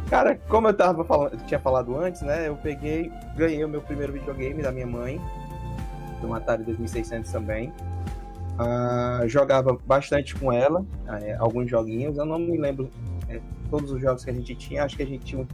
Cara, 0.10 0.36
como 0.48 0.68
eu 0.68 0.74
tava 0.74 1.04
falando, 1.04 1.34
eu 1.34 1.40
tinha 1.48 1.60
falado 1.60 1.98
antes, 2.00 2.22
né? 2.22 2.48
Eu 2.48 2.56
peguei, 2.56 3.12
ganhei 3.36 3.64
o 3.64 3.70
meu 3.70 3.82
primeiro 3.82 4.14
videogame 4.14 4.62
da 4.62 4.72
minha 4.72 4.86
mãe, 4.88 5.20
do 6.22 6.32
Atari 6.34 6.64
2600 6.64 7.32
também. 7.32 7.72
Ah, 8.58 9.24
jogava 9.28 9.78
bastante 9.86 10.34
com 10.36 10.52
ela, 10.52 10.86
eh, 11.22 11.36
alguns 11.40 11.70
joguinhos. 11.70 12.18
Eu 12.18 12.26
não 12.26 12.40
me 12.40 12.58
lembro 12.58 12.90
eh, 13.28 13.42
todos 13.70 13.92
os 13.92 14.02
jogos 14.02 14.24
que 14.24 14.30
a 14.30 14.34
gente 14.34 14.56
tinha, 14.56 14.84
acho 14.84 14.96
que 14.96 15.04
a 15.04 15.06
gente 15.06 15.26
tinha 15.26 15.42
um 15.42 15.48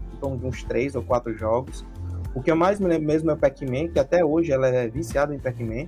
uns 0.44 0.64
três 0.64 0.96
ou 0.96 1.02
quatro 1.02 1.36
jogos. 1.36 1.84
O 2.36 2.42
que 2.42 2.52
eu 2.52 2.56
mais 2.56 2.80
me 2.80 2.88
lembro 2.88 3.08
mesmo 3.08 3.32
é 3.32 3.34
o 3.34 3.38
Pac-Man, 3.38 3.88
que 3.88 4.00
até 4.00 4.24
hoje 4.24 4.52
ela 4.52 4.68
é 4.68 4.88
viciada 4.88 5.34
em 5.34 5.40
Pac-Man. 5.40 5.88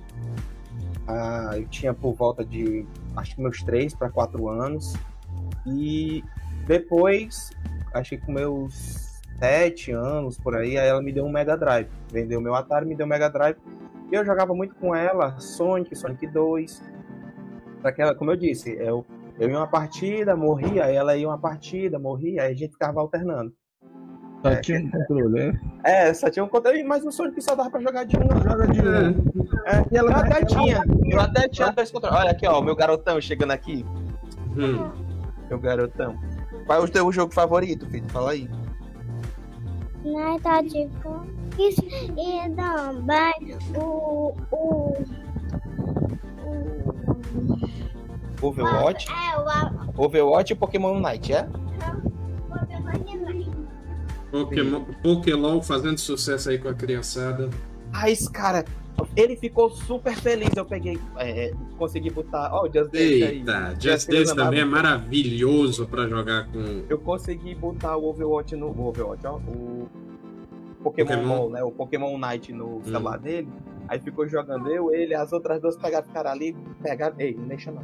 Ah, 1.06 1.52
eu 1.54 1.66
tinha 1.68 1.94
por 1.94 2.14
volta 2.14 2.44
de 2.44 2.84
acho 3.16 3.36
que 3.36 3.40
meus 3.40 3.62
três 3.62 3.94
para 3.94 4.10
quatro 4.10 4.48
anos. 4.48 4.94
E 5.66 6.24
depois 6.66 7.50
acho 7.94 8.10
que 8.10 8.18
com 8.18 8.32
meus 8.32 9.22
sete 9.38 9.92
anos 9.92 10.36
por 10.38 10.56
aí, 10.56 10.76
aí 10.78 10.88
ela 10.88 11.02
me 11.02 11.12
deu 11.12 11.24
um 11.24 11.30
Mega 11.30 11.56
Drive. 11.56 11.88
Vendeu 12.10 12.40
meu 12.40 12.54
Atari, 12.54 12.86
me 12.86 12.94
deu 12.94 13.06
um 13.06 13.08
Mega 13.08 13.28
Drive. 13.28 13.56
E 14.10 14.14
eu 14.14 14.24
jogava 14.24 14.54
muito 14.54 14.74
com 14.74 14.94
ela, 14.94 15.38
Sonic, 15.38 15.94
Sonic 15.96 16.26
2. 16.26 16.82
Daquela, 17.84 18.14
como 18.14 18.30
eu 18.30 18.36
disse, 18.36 18.74
eu, 18.80 19.04
eu 19.38 19.50
ia 19.50 19.58
uma 19.58 19.66
partida, 19.66 20.34
morria, 20.34 20.86
aí 20.86 20.96
ela 20.96 21.14
ia 21.18 21.28
uma 21.28 21.38
partida, 21.38 21.98
morria, 21.98 22.44
aí 22.44 22.52
a 22.52 22.56
gente 22.56 22.72
ficava 22.72 22.98
alternando. 22.98 23.52
Só 24.42 24.56
tinha 24.56 24.80
um 24.80 24.90
controle, 24.90 25.28
né? 25.28 25.60
É, 25.84 26.14
só 26.14 26.30
tinha 26.30 26.42
um 26.46 26.48
controle, 26.48 26.82
mas 26.82 27.04
o 27.04 27.12
Sonic 27.12 27.42
só 27.42 27.54
dava 27.54 27.70
pra 27.70 27.82
jogar 27.82 28.04
de 28.04 28.16
um. 28.16 28.22
Joga 28.42 28.66
de 28.68 28.80
novo. 28.80 29.30
É. 29.66 29.76
É, 29.76 29.98
ela 29.98 30.10
eu 30.12 30.16
até 30.16 30.44
tinha, 30.46 30.82
eu 31.04 31.20
até 31.20 31.46
tinha 31.46 31.70
dois 31.72 31.90
controles. 31.90 32.18
Olha 32.18 32.30
aqui, 32.30 32.46
ó, 32.46 32.58
o 32.58 32.62
meu 32.62 32.74
garotão 32.74 33.20
chegando 33.20 33.50
aqui. 33.50 33.84
Hum. 34.56 34.90
Meu 35.50 35.58
garotão. 35.58 36.18
Qual 36.64 36.80
é 36.80 36.82
o 36.82 36.88
teu 36.88 37.12
jogo 37.12 37.34
favorito, 37.34 37.86
filho? 37.90 38.08
Fala 38.08 38.30
aí. 38.30 38.48
Nós 40.02 40.40
tá 40.40 40.62
tipo 40.62 41.26
isso 41.58 41.84
e 41.84 42.50
também 42.54 43.58
o 43.76 44.34
o 44.50 44.94
o 46.46 46.83
Overwatch? 48.40 49.06
é 49.10 49.38
o 49.96 50.04
Overwatch 50.04 50.52
e 50.52 50.56
Pokémon 50.56 50.92
Unite, 50.92 51.32
é? 51.32 51.48
Pokémon, 54.30 54.84
Pokélol 55.02 55.62
fazendo 55.62 55.98
sucesso 55.98 56.50
aí 56.50 56.58
com 56.58 56.68
a 56.68 56.74
criançada. 56.74 57.48
Ah, 57.92 58.10
esse 58.10 58.30
cara, 58.30 58.64
Ele 59.16 59.36
ficou 59.36 59.70
super 59.70 60.14
feliz. 60.16 60.50
Eu 60.56 60.64
peguei, 60.64 60.98
é, 61.16 61.52
consegui 61.78 62.10
botar. 62.10 62.50
Ó, 62.52 62.62
o 62.62 62.66
Just 62.66 62.90
Dance 62.90 62.98
aí. 62.98 63.22
Eita, 63.22 63.70
Just 63.70 63.82
Just 63.82 63.84
Dance 63.84 64.06
Dance 64.08 64.34
também 64.34 64.58
é 64.60 64.62
é 64.62 64.64
maravilhoso 64.64 65.86
pra 65.86 66.08
jogar 66.08 66.48
com. 66.48 66.82
Eu 66.88 66.98
consegui 66.98 67.54
botar 67.54 67.96
o 67.96 68.08
Overwatch 68.08 68.56
no. 68.56 68.68
O 68.68 68.88
Overwatch, 68.88 69.26
ó. 69.26 69.36
O 69.36 69.88
Pokémon, 70.82 71.08
Pokémon. 71.08 71.28
Ball, 71.28 71.50
né? 71.50 71.62
O 71.62 71.70
Pokémon 71.70 72.18
Night 72.18 72.52
no 72.52 72.82
celular 72.84 73.18
dele. 73.18 73.48
Aí 73.88 73.98
ficou 74.00 74.26
jogando 74.26 74.68
eu, 74.70 74.92
ele, 74.94 75.14
as 75.14 75.32
outras 75.32 75.60
duas 75.60 75.76
pegaram, 75.76 76.06
ficaram 76.06 76.30
ali, 76.30 76.56
pegaram. 76.82 77.14
Ei, 77.18 77.34
não 77.34 77.46
deixa 77.48 77.70
não. 77.70 77.82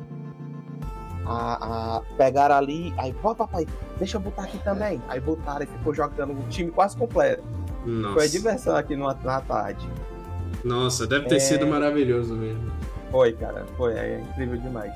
A, 1.26 1.96
a- 1.98 2.02
pegaram 2.16 2.54
ali, 2.56 2.92
aí, 2.96 3.14
ó 3.22 3.34
papai, 3.34 3.66
deixa 3.98 4.16
eu 4.16 4.20
botar 4.20 4.44
aqui 4.44 4.58
também. 4.58 5.00
Aí 5.08 5.20
botaram 5.20 5.62
e 5.62 5.66
ficou 5.66 5.94
jogando 5.94 6.32
o 6.32 6.48
time 6.48 6.70
quase 6.70 6.96
completo. 6.96 7.42
Foi 7.84 7.92
a 7.92 7.96
Nossa, 8.10 8.28
diversão 8.28 8.76
aqui 8.76 8.96
no, 8.96 9.06
na 9.06 9.40
tarde. 9.40 9.88
nossa 10.64 11.06
deve 11.06 11.26
ter 11.26 11.36
É. 11.36 11.40
sido 11.40 11.66
maravilhoso 11.66 12.34
mesmo. 12.34 12.70
Foi, 13.10 13.32
cara, 13.32 13.64
foi, 13.76 13.94
é 13.94 14.20
incrível 14.20 14.58
demais. 14.58 14.92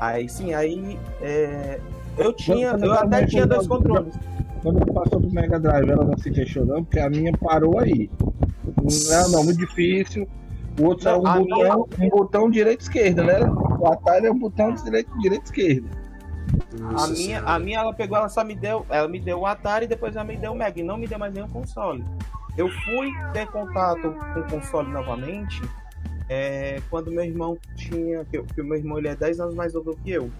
Aí 0.00 0.28
sim, 0.28 0.54
aí 0.54 0.98
é, 1.20 1.80
eu 2.18 2.32
tinha, 2.32 2.68
eu 2.72 2.78
eu 2.86 2.92
até 2.92 3.26
tinha 3.26 3.46
dois 3.46 3.66
controles. 3.66 4.14
Quando 4.62 4.84
passou 4.92 5.20
pro 5.20 5.30
Mega 5.30 5.58
Drive, 5.60 5.90
ela 5.90 6.04
não 6.04 6.16
se 6.18 6.30
queixou, 6.30 6.64
não, 6.64 6.82
porque 6.84 6.98
a 7.00 7.08
minha 7.10 7.32
parou 7.38 7.78
aí. 7.78 8.10
Não, 8.84 9.28
não, 9.30 9.44
muito 9.44 9.58
difícil. 9.58 10.28
O 10.78 10.86
outro 10.86 11.08
é 11.08 11.12
Não, 11.12 11.20
um 11.20 11.44
botão, 11.44 11.88
um 12.00 12.08
botão 12.08 12.50
direita 12.50 12.82
e 12.82 12.86
esquerda, 12.86 13.22
né? 13.22 13.40
O 13.78 13.86
Atari 13.86 14.26
é 14.26 14.30
um 14.32 14.38
botão 14.38 14.74
direita 14.74 15.10
direita 15.18 15.44
e 15.44 15.46
esquerda. 15.46 15.88
A 16.80 16.92
Nossa 16.92 17.12
minha, 17.12 17.16
Senhora. 17.38 17.50
a 17.50 17.58
minha, 17.58 17.78
ela 17.78 17.94
pegou, 17.94 18.18
ela 18.18 18.28
só 18.28 18.44
me 18.44 18.54
deu, 18.54 18.84
ela 18.88 19.08
me 19.08 19.20
deu 19.20 19.40
o 19.40 19.46
Atari 19.46 19.86
e 19.86 19.88
depois 19.88 20.14
ela 20.14 20.24
me 20.24 20.36
deu 20.36 20.52
o 20.52 20.56
Mega, 20.56 20.80
e 20.80 20.82
não 20.82 20.96
me 20.96 21.06
deu 21.06 21.18
mais 21.18 21.32
nenhum 21.32 21.48
console. 21.48 22.04
Eu 22.56 22.68
fui 22.68 23.10
ter 23.32 23.46
contato 23.48 24.14
com 24.32 24.40
o 24.40 24.44
console 24.44 24.90
novamente 24.90 25.62
é, 26.28 26.80
quando 26.90 27.10
meu 27.10 27.24
irmão 27.24 27.56
tinha, 27.76 28.24
que, 28.24 28.40
que 28.42 28.60
o 28.60 28.64
meu 28.64 28.78
irmão 28.78 28.98
ele 28.98 29.08
é 29.08 29.16
10 29.16 29.40
anos 29.40 29.54
mais 29.54 29.74
novo 29.74 29.96
que 30.02 30.10
eu. 30.10 30.30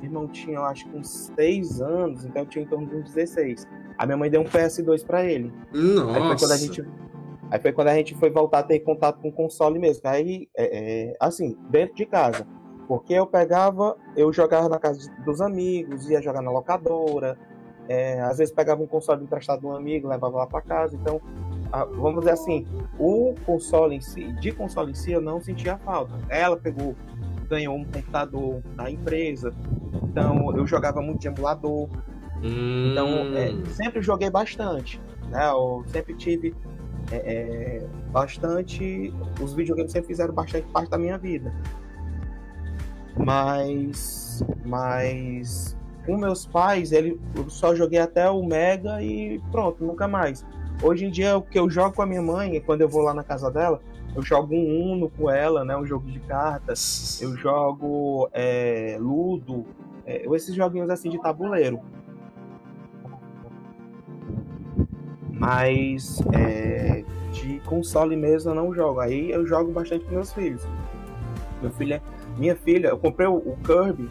Meu 0.00 0.04
irmão 0.04 0.28
tinha, 0.28 0.56
eu 0.56 0.64
acho 0.64 0.88
que 0.88 0.96
uns 0.96 1.30
6 1.36 1.80
anos, 1.80 2.24
então 2.24 2.42
eu 2.42 2.46
tinha 2.46 2.64
em 2.64 2.68
torno 2.68 2.86
de 2.86 2.96
uns 2.96 3.12
16. 3.12 3.66
A 3.98 4.06
minha 4.06 4.16
mãe 4.16 4.30
deu 4.30 4.40
um 4.40 4.44
PS2 4.44 5.04
pra 5.04 5.24
ele. 5.24 5.52
Aí 5.72 5.80
foi 5.80 6.02
quando 6.04 6.28
Nossa. 6.28 6.54
a 6.54 6.56
gente. 6.56 6.84
Aí 7.52 7.60
foi 7.60 7.70
quando 7.70 7.88
a 7.88 7.94
gente 7.94 8.14
foi 8.14 8.30
voltar 8.30 8.60
a 8.60 8.62
ter 8.62 8.80
contato 8.80 9.20
com 9.20 9.28
o 9.28 9.32
console 9.32 9.78
mesmo. 9.78 10.00
Aí, 10.08 10.48
é, 10.56 11.10
é, 11.10 11.16
assim, 11.20 11.54
dentro 11.68 11.94
de 11.94 12.06
casa. 12.06 12.46
Porque 12.88 13.12
eu 13.12 13.26
pegava, 13.26 13.94
eu 14.16 14.32
jogava 14.32 14.70
na 14.70 14.78
casa 14.78 15.10
dos 15.22 15.42
amigos, 15.42 16.08
ia 16.08 16.22
jogar 16.22 16.40
na 16.40 16.50
locadora. 16.50 17.36
é, 17.88 18.20
às 18.22 18.38
vezes 18.38 18.54
pegava 18.54 18.80
um 18.82 18.86
console 18.86 19.22
emprestado 19.24 19.60
de 19.60 19.66
um 19.66 19.74
amigo, 19.76 20.08
levava 20.08 20.36
lá 20.38 20.46
para 20.46 20.62
casa. 20.62 20.96
Então, 20.96 21.20
a- 21.70 21.84
vamos 21.84 22.20
dizer 22.20 22.30
assim, 22.30 22.64
o 22.98 23.34
console 23.44 23.96
em 23.96 24.00
si, 24.00 24.32
de 24.40 24.50
console 24.52 24.92
em 24.92 24.94
si, 24.94 25.12
eu 25.12 25.20
não 25.20 25.40
sentia 25.42 25.76
falta. 25.78 26.14
Ela 26.30 26.56
pegou, 26.56 26.94
ganhou 27.50 27.74
um 27.76 27.84
computador 27.84 28.62
da 28.76 28.88
empresa. 28.90 29.52
Então, 30.04 30.56
eu 30.56 30.64
jogava 30.66 31.02
muito 31.02 31.20
de 31.20 31.26
emulador. 31.28 31.88
Hum, 32.42 32.92
Então, 32.92 33.08
é, 33.36 33.52
sempre 33.72 34.00
joguei 34.00 34.30
bastante. 34.30 34.98
Né? 35.28 35.44
Eu 35.50 35.82
sempre 35.88 36.14
tive 36.14 36.54
é, 37.12 37.78
é, 37.82 37.86
bastante. 38.10 39.12
Os 39.40 39.54
videogames 39.54 39.92
sempre 39.92 40.08
fizeram 40.08 40.32
bastante 40.32 40.66
parte 40.68 40.90
da 40.90 40.98
minha 40.98 41.18
vida. 41.18 41.52
Mas. 43.16 44.42
Mas. 44.64 45.76
Com 46.06 46.16
meus 46.16 46.44
pais, 46.44 46.90
ele, 46.90 47.20
eu 47.36 47.48
só 47.48 47.76
joguei 47.76 48.00
até 48.00 48.28
o 48.28 48.44
Mega 48.44 49.00
e 49.00 49.40
pronto, 49.52 49.84
nunca 49.84 50.08
mais. 50.08 50.44
Hoje 50.82 51.04
em 51.04 51.10
dia, 51.10 51.36
o 51.36 51.42
que 51.42 51.56
eu 51.56 51.70
jogo 51.70 51.94
com 51.94 52.02
a 52.02 52.06
minha 52.06 52.20
mãe, 52.20 52.60
quando 52.60 52.80
eu 52.80 52.88
vou 52.88 53.02
lá 53.02 53.14
na 53.14 53.22
casa 53.22 53.48
dela, 53.52 53.80
eu 54.16 54.20
jogo 54.20 54.52
um 54.52 54.92
Uno 54.92 55.08
com 55.08 55.30
ela, 55.30 55.64
né? 55.64 55.76
Um 55.76 55.86
jogo 55.86 56.10
de 56.10 56.18
cartas. 56.20 57.22
Eu 57.22 57.36
jogo 57.36 58.28
é, 58.32 58.96
Ludo, 59.00 59.64
é, 60.04 60.26
esses 60.34 60.54
joguinhos 60.54 60.90
assim 60.90 61.08
de 61.08 61.20
tabuleiro. 61.20 61.80
Mas 65.42 66.22
é, 66.32 67.02
de 67.32 67.58
console 67.66 68.14
mesmo 68.16 68.52
eu 68.52 68.54
não 68.54 68.72
jogo. 68.72 69.00
Aí 69.00 69.32
eu 69.32 69.44
jogo 69.44 69.72
bastante 69.72 70.04
com 70.04 70.12
meus 70.14 70.32
filhos. 70.32 70.62
Meu 71.60 71.70
filho 71.72 71.94
é, 71.94 72.00
minha 72.38 72.54
filha, 72.54 72.88
eu 72.88 72.98
comprei 72.98 73.26
o, 73.26 73.34
o 73.34 73.56
Kirby 73.64 74.08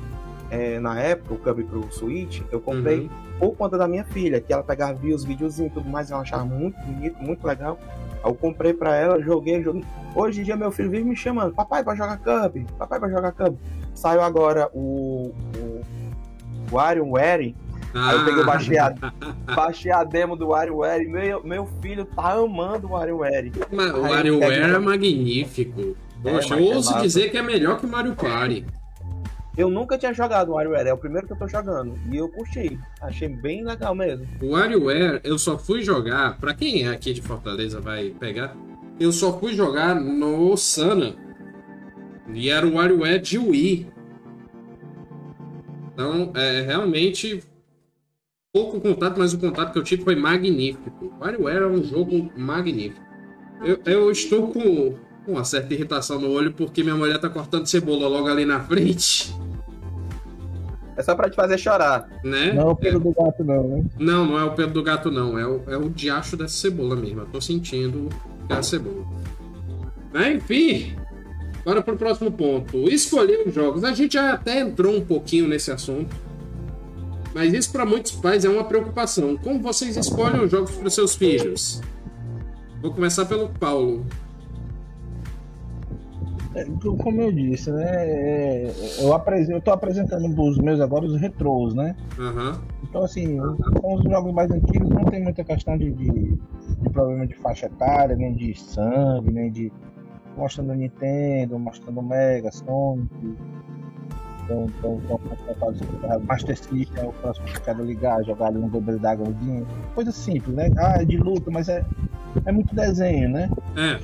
é, 0.49 0.77
na 0.79 0.99
época, 0.99 1.33
o 1.33 1.37
Kirby 1.37 1.63
pro 1.63 1.89
Switch, 1.89 2.41
eu 2.51 2.59
comprei 2.59 2.99
Uhum. 2.99 3.09
por 3.39 3.55
conta 3.55 3.77
da 3.77 3.87
minha 3.87 4.03
filha, 4.03 4.41
que 4.41 4.51
ela 4.51 4.61
pegava, 4.61 4.93
via 4.93 5.15
os 5.15 5.23
videozinhos 5.23 5.71
e 5.71 5.73
tudo 5.73 5.89
mais, 5.89 6.11
ela 6.11 6.21
achava 6.21 6.43
muito 6.43 6.77
bonito, 6.81 7.17
muito 7.23 7.47
legal. 7.47 7.79
Aí 8.21 8.29
eu 8.29 8.35
comprei 8.35 8.73
pra 8.73 8.93
ela, 8.95 9.21
joguei, 9.21 9.63
joguei. 9.63 9.85
Hoje 10.13 10.41
em 10.41 10.43
dia 10.43 10.57
meu 10.57 10.69
filho 10.69 10.89
vive 10.89 11.05
me 11.05 11.15
chamando, 11.15 11.53
papai 11.55 11.81
vai 11.81 11.95
jogar 11.95 12.17
Kirby, 12.17 12.67
papai 12.77 12.99
vai 12.99 13.09
jogar 13.09 13.31
Kirby. 13.31 13.57
Saiu 13.95 14.21
agora 14.21 14.69
o, 14.73 15.33
o 15.57 15.81
WarioWare, 16.71 17.55
Aí 17.93 18.15
eu 18.17 18.25
peguei, 18.25 18.41
Ah, 18.41 18.45
baixei 18.45 18.77
a, 18.77 18.95
baixei 19.55 19.91
a 19.91 20.03
demo 20.03 20.35
do 20.35 20.47
WarioWare 20.49 21.03
e 21.03 21.07
meu, 21.09 21.43
meu 21.43 21.67
filho 21.81 22.05
tá 22.05 22.33
amando 22.33 22.87
o 22.87 22.91
WarioWare. 22.91 23.51
O 23.71 24.01
WarioWare 24.01 24.73
é 24.73 24.79
magnífico. 24.79 25.95
É, 26.23 26.31
Poxa, 26.31 26.49
mas 26.55 26.59
eu 26.65 26.71
é 26.71 26.75
ouso 26.75 26.91
massa. 26.91 27.01
dizer 27.03 27.31
que 27.31 27.37
é 27.37 27.41
melhor 27.41 27.79
que 27.79 27.85
o 27.85 27.89
Mario 27.89 28.15
Party. 28.15 28.65
Eu 29.57 29.69
nunca 29.69 29.97
tinha 29.97 30.13
jogado 30.13 30.49
o 30.49 30.53
WarioWare, 30.53 30.87
é 30.87 30.93
o 30.93 30.97
primeiro 30.97 31.27
que 31.27 31.33
eu 31.33 31.37
tô 31.37 31.47
jogando. 31.47 31.99
E 32.09 32.15
eu 32.15 32.29
curti, 32.29 32.79
achei 33.01 33.27
bem 33.27 33.63
legal 33.65 33.93
mesmo. 33.93 34.25
O 34.41 34.51
WarioWare, 34.51 35.19
eu 35.23 35.37
só 35.37 35.57
fui 35.57 35.81
jogar, 35.81 36.37
pra 36.39 36.53
quem 36.53 36.87
é 36.87 36.89
aqui 36.89 37.11
de 37.13 37.21
Fortaleza 37.21 37.81
vai 37.81 38.11
pegar, 38.11 38.55
eu 38.99 39.11
só 39.11 39.37
fui 39.37 39.53
jogar 39.53 39.93
no 39.95 40.55
Sana. 40.55 41.15
E 42.33 42.49
era 42.49 42.65
o 42.65 42.75
WarioWare 42.75 43.19
de 43.19 43.37
Wii. 43.37 43.91
Então, 45.93 46.31
é 46.35 46.61
realmente 46.61 47.43
pouco 48.53 48.81
contato, 48.81 49.17
mas 49.17 49.33
o 49.33 49.39
contato 49.39 49.71
que 49.71 49.79
eu 49.79 49.83
tive 49.83 50.03
foi 50.03 50.15
magnífico. 50.15 50.91
O 51.05 51.23
WarioWare 51.23 51.63
é 51.63 51.67
um 51.67 51.83
jogo 51.83 52.29
magnífico. 52.35 53.01
Eu, 53.63 53.79
eu 53.85 54.11
estou 54.11 54.47
com, 54.51 54.95
com 55.25 55.31
uma 55.31 55.43
certa 55.43 55.73
irritação 55.73 56.19
no 56.19 56.29
olho 56.31 56.51
porque 56.53 56.83
minha 56.83 56.95
mulher 56.95 57.19
tá 57.19 57.29
cortando 57.29 57.67
cebola 57.67 58.07
logo 58.07 58.27
ali 58.27 58.43
na 58.43 58.59
frente, 58.59 59.33
É 60.97 61.03
só 61.03 61.15
pra 61.15 61.29
te 61.29 61.35
fazer 61.35 61.57
chorar. 61.57 62.09
né? 62.23 62.51
Não 62.53 62.63
é 62.63 62.71
o 62.71 62.75
pelo 62.75 62.99
do 62.99 63.13
gato, 63.13 63.43
não, 63.43 63.67
né? 63.67 63.83
Não, 63.99 64.25
não 64.25 64.39
é 64.39 64.43
o 64.43 64.51
pelo 64.53 64.71
do 64.71 64.83
gato, 64.83 65.09
não. 65.09 65.37
É 65.39 65.47
o, 65.47 65.61
é 65.67 65.77
o 65.77 65.89
diacho 65.89 66.35
dessa 66.35 66.55
cebola 66.55 66.95
mesmo. 66.95 67.21
Eu 67.21 67.27
tô 67.27 67.39
sentindo 67.39 68.09
que 68.47 68.53
é 68.53 68.57
a 68.57 68.63
cebola. 68.63 69.05
Mas, 70.13 70.35
enfim, 70.35 70.93
bora 71.63 71.81
pro 71.81 71.95
próximo 71.95 72.31
ponto. 72.31 72.89
Escolher 72.89 73.47
os 73.47 73.53
jogos. 73.53 73.83
A 73.85 73.93
gente 73.93 74.13
já 74.15 74.33
até 74.33 74.59
entrou 74.59 74.93
um 74.97 75.01
pouquinho 75.05 75.47
nesse 75.47 75.71
assunto. 75.71 76.13
Mas 77.33 77.53
isso 77.53 77.71
para 77.71 77.85
muitos 77.85 78.11
pais 78.11 78.43
é 78.43 78.49
uma 78.49 78.63
preocupação. 78.63 79.37
Como 79.37 79.59
vocês 79.61 79.95
escolhem 79.95 80.41
os 80.43 80.51
jogos 80.51 80.71
para 80.71 80.89
seus 80.89 81.15
filhos? 81.15 81.81
Vou 82.81 82.93
começar 82.93 83.25
pelo 83.25 83.47
Paulo. 83.49 84.05
É, 86.53 86.65
Como 86.65 87.21
eu 87.21 87.31
disse, 87.31 87.71
né? 87.71 87.85
é, 87.85 88.73
Eu, 88.99 89.13
apresento, 89.13 89.53
eu 89.53 89.61
tô 89.61 89.71
apresentando 89.71 90.27
os 90.41 90.57
meus 90.57 90.81
agora 90.81 91.05
os 91.05 91.15
retrôs, 91.15 91.73
né? 91.73 91.95
Aham. 92.19 92.61
Então, 92.83 93.03
assim, 93.03 93.37
com 93.79 93.95
os 93.95 94.03
jogos 94.03 94.33
mais 94.33 94.51
antigos 94.51 94.89
não 94.89 95.05
tem 95.05 95.23
muita 95.23 95.45
questão 95.45 95.77
de, 95.77 95.91
de, 95.91 96.09
de 96.11 96.89
problema 96.91 97.25
de 97.25 97.35
faixa 97.35 97.67
etária, 97.67 98.15
nem 98.17 98.33
de 98.33 98.53
sangue, 98.59 99.31
nem 99.31 99.49
de. 99.49 99.71
Mostrando 100.35 100.73
Nintendo, 100.73 101.57
mostrando 101.59 102.01
Mega, 102.01 102.51
Sonic. 102.51 103.09
Então, 104.43 104.67
então, 104.77 105.01
então, 105.03 106.19
Master 106.21 106.57
System 106.57 107.03
é 107.03 107.07
o 107.07 107.13
próximo 107.13 107.45
que 107.47 107.57
eu 107.57 107.61
quero 107.61 107.85
ligar, 107.85 108.23
jogar 108.23 108.47
ali 108.47 108.57
um 108.57 108.67
Double 108.67 108.97
Dragonzinho. 108.99 109.67
Coisa 109.93 110.11
simples, 110.11 110.55
né? 110.55 110.69
Ah, 110.77 111.01
é 111.01 111.05
de 111.05 111.17
luta, 111.17 111.49
mas 111.51 111.69
é, 111.69 111.85
é 112.45 112.51
muito 112.51 112.73
desenho, 112.75 113.29
né? 113.29 113.49
É. 113.77 113.99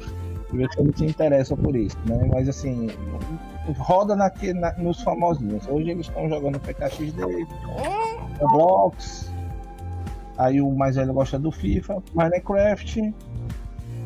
E 0.54 0.58
você 0.58 0.82
não 0.82 0.96
se 0.96 1.06
interessa 1.06 1.56
por 1.58 1.76
isso, 1.76 1.98
né? 2.06 2.30
Mas 2.32 2.48
assim, 2.48 2.88
roda 3.78 4.16
naque, 4.16 4.54
na, 4.54 4.72
nos 4.74 5.02
famosinhos. 5.02 5.68
Hoje 5.68 5.92
eles 5.92 6.08
estão 6.08 6.30
jogando 6.30 6.60
PKXD, 6.60 7.22
Roblox. 8.40 9.32
Aí 10.38 10.62
o 10.62 10.72
mais 10.72 10.96
velho 10.96 11.14
gosta 11.14 11.40
do 11.40 11.52
FIFA, 11.52 12.02
Minecraft 12.14 13.14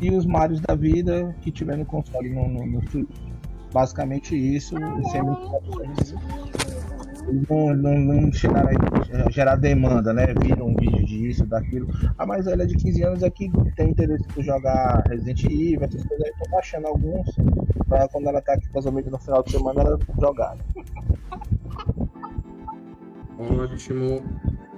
e 0.01 0.11
os 0.11 0.25
Marios 0.25 0.61
da 0.61 0.75
vida 0.75 1.35
que 1.41 1.51
tiver 1.51 1.77
no 1.77 1.85
console 1.85 2.29
no, 2.29 2.47
no, 2.47 2.65
no 2.65 2.89
Switch. 2.89 3.30
Basicamente 3.73 4.35
isso, 4.35 4.75
sem 5.11 5.21
não, 7.49 7.73
não, 7.75 7.97
não 7.99 8.33
chegaram 8.33 8.69
a 9.25 9.31
gerar 9.31 9.55
demanda, 9.55 10.13
né? 10.13 10.27
Viram 10.41 10.67
um 10.67 10.75
vídeo 10.75 11.05
disso, 11.05 11.45
daquilo. 11.45 11.87
A 12.17 12.25
mais 12.25 12.45
velha 12.45 12.65
de 12.65 12.75
15 12.75 13.03
anos 13.03 13.23
é 13.23 13.29
que 13.29 13.49
tem 13.75 13.89
interesse 13.89 14.23
por 14.27 14.43
jogar 14.43 15.03
Resident 15.07 15.43
Evil, 15.45 15.83
essas 15.83 16.03
coisas 16.03 16.25
aí, 16.25 16.33
tô 16.43 16.49
baixando 16.49 16.87
alguns 16.87 17.27
pra 17.87 18.07
quando 18.07 18.27
ela 18.27 18.41
tá 18.41 18.53
aqui 18.53 18.67
com 18.69 18.79
as 18.79 18.87
amigas 18.87 19.11
no 19.11 19.19
final 19.19 19.43
de 19.43 19.51
semana 19.51 19.81
ela 19.81 19.99
jogar. 20.19 20.57
Ótimo. 23.37 24.23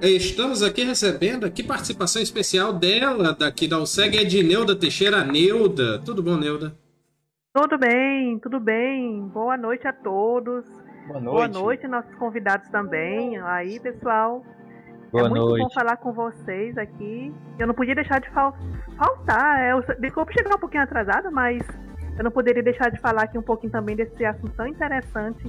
Estamos 0.02 0.62
aqui 0.62 0.84
recebendo 0.84 1.46
aqui 1.46 1.64
participação 1.64 2.22
especial 2.22 2.74
dela, 2.74 3.34
daqui 3.34 3.68
da 3.68 3.80
USEG, 3.80 4.18
Edneuda 4.18 4.76
Teixeira 4.76 5.24
Neuda. 5.24 6.00
Tudo 6.00 6.22
bom, 6.22 6.38
Neuda? 6.38 6.83
Tudo 7.54 7.78
bem, 7.78 8.40
tudo 8.40 8.60
bem. 8.60 9.28
Boa 9.28 9.56
noite 9.56 9.88
a 9.88 9.94
todos. 9.94 10.66
Boa 11.08 11.20
Boa 11.20 11.48
noite. 11.48 11.54
noite, 11.54 11.88
nossos 11.88 12.14
convidados 12.16 12.68
também. 12.70 13.38
Aí, 13.42 13.80
pessoal. 13.80 14.44
Boa 15.12 15.28
é 15.28 15.30
muito 15.30 15.46
noite. 15.46 15.62
bom 15.64 15.70
falar 15.70 15.98
com 15.98 16.12
vocês 16.12 16.76
aqui. 16.80 17.32
Eu 17.60 17.68
não 17.68 17.76
podia 17.76 17.94
deixar 17.94 18.20
de 18.20 18.30
fal- 18.32 18.58
faltar. 18.98 19.60
é, 19.62 19.72
Eu, 19.74 19.84
desculpa 20.00 20.32
chegar 20.34 20.56
um 20.56 20.60
pouquinho 20.60 20.82
atrasada, 20.82 21.30
mas 21.30 21.62
eu 22.18 22.24
não 22.24 22.32
poderia 22.32 22.64
deixar 22.64 22.90
de 22.90 23.00
falar 23.00 23.26
aqui 23.26 23.38
um 23.38 23.44
pouquinho 23.44 23.72
também 23.72 23.96
desse 23.96 24.26
assunto 24.26 24.56
tão 24.56 24.66
interessante 24.66 25.44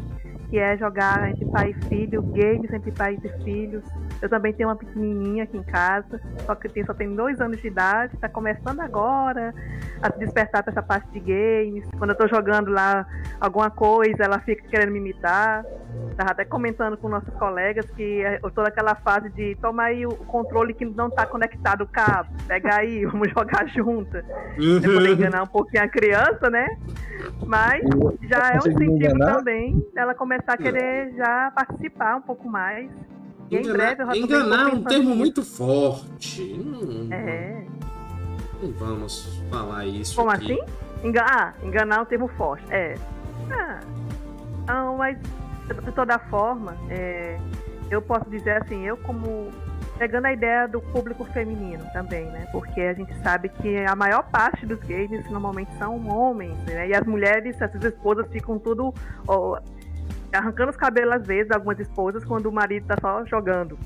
que 0.49 0.59
é 0.59 0.77
jogar 0.77 1.31
entre 1.31 1.45
pai 1.47 1.71
e 1.71 1.89
filho, 1.89 2.23
games 2.23 2.73
entre 2.73 2.93
pais 2.93 3.19
e 3.25 3.29
filhos. 3.45 3.85
Eu 4.21 4.29
também 4.29 4.53
tenho 4.53 4.69
uma 4.69 4.77
pequenininha 4.77 5.45
aqui 5.45 5.57
em 5.57 5.63
casa, 5.63 6.21
só 6.47 6.55
que 6.55 6.69
tem, 6.69 6.85
só 6.85 6.95
tem 6.95 7.15
dois 7.15 7.41
anos 7.41 7.61
de 7.61 7.69
idade, 7.69 8.15
está 8.15 8.29
começando 8.29 8.81
agora 8.81 9.55
a 10.03 10.13
se 10.13 10.19
despertar 10.19 10.63
para 10.63 10.73
essa 10.73 10.83
parte 10.83 11.11
de 11.11 11.21
games. 11.21 11.85
Quando 11.99 12.11
eu 12.11 12.17
tô 12.17 12.29
jogando 12.29 12.71
lá 12.71 13.07
alguma 13.41 13.71
coisa, 13.71 14.23
ela 14.23 14.39
fica 14.41 14.63
querendo 14.69 14.93
me 14.93 14.99
imitar. 14.99 15.65
Tava 16.17 16.31
até 16.31 16.45
comentando 16.45 16.97
com 16.97 17.09
nossos 17.09 17.33
colegas 17.35 17.87
que 17.91 18.23
eu 18.43 18.51
tô 18.51 18.63
naquela 18.63 18.95
fase 18.95 19.31
de 19.31 19.57
tomar 19.57 19.87
aí 19.87 20.07
o 20.07 20.11
controle 20.11 20.73
que 20.75 20.85
não 20.85 21.11
tá 21.11 21.27
conectado 21.27 21.83
o 21.83 21.87
cabo. 21.87 22.31
Pega 22.47 22.77
aí, 22.77 23.05
vamos 23.07 23.31
jogar 23.31 23.67
junto. 23.69 24.17
É 24.17 24.23
poder 24.81 25.13
enganar 25.13 25.43
um 25.43 25.47
pouquinho 25.47 25.83
a 25.83 25.89
criança, 25.89 26.51
né? 26.51 26.69
Mas 27.47 27.83
já 28.23 28.51
é 28.51 28.55
um 28.55 28.71
incentivo 28.71 28.95
enganar? 28.95 29.37
também 29.37 29.85
dela 29.95 30.15
começar 30.15 30.34
a 30.47 30.57
querer 30.57 31.15
já 31.15 31.51
participar 31.55 32.17
um 32.17 32.23
pouco 32.23 32.49
mais. 32.49 32.91
E 33.51 33.57
em 33.57 33.63
breve 33.63 34.03
eu 34.03 34.11
Enganar, 34.15 34.17
enganar 34.47 34.71
é 34.71 34.75
um 34.75 34.83
termo 34.85 35.05
nisso. 35.11 35.17
muito 35.19 35.43
forte. 35.45 36.55
Não, 36.55 37.13
É. 37.13 37.65
não 38.63 38.73
vamos 38.73 39.41
falar 39.51 39.87
isso. 39.87 40.17
Como 40.17 40.31
aqui. 40.31 40.53
assim? 40.61 40.73
Enga- 41.07 41.27
ah, 41.29 41.53
enganar 41.63 41.97
é 41.99 42.01
um 42.01 42.05
termo 42.07 42.29
forte. 42.29 42.65
É. 42.71 42.95
Ah, 43.51 43.81
não, 44.67 44.97
mas 44.97 45.19
de 45.85 45.93
toda 45.93 46.19
forma, 46.19 46.75
é, 46.91 47.39
eu 47.91 48.01
posso 48.01 48.29
dizer 48.31 48.63
assim, 48.63 48.85
eu 48.87 48.97
como 48.97 49.51
pegando 49.99 50.25
a 50.27 50.33
ideia 50.33 50.67
do 50.67 50.81
público 50.81 51.25
feminino 51.27 51.85
também, 51.93 52.25
né? 52.27 52.49
Porque 52.51 52.81
a 52.81 52.95
gente 52.95 53.15
sabe 53.23 53.49
que 53.51 53.77
a 53.85 53.95
maior 53.95 54.25
parte 54.25 54.67
dos 54.67 54.79
games 54.81 55.29
normalmente 55.31 55.71
são 55.79 56.09
homens, 56.09 56.57
né? 56.65 56.89
E 56.89 56.95
as 56.95 57.07
mulheres, 57.07 57.61
essas 57.61 57.83
esposas 57.85 58.27
ficam 58.33 58.59
tudo 58.59 58.93
ó, 59.29 59.61
arrancando 60.35 60.71
os 60.71 60.77
cabelos 60.77 61.15
às 61.15 61.27
vezes, 61.27 61.51
algumas 61.51 61.79
esposas, 61.79 62.25
quando 62.25 62.47
o 62.47 62.53
marido 62.53 62.87
tá 62.87 62.97
só 63.01 63.25
jogando. 63.25 63.79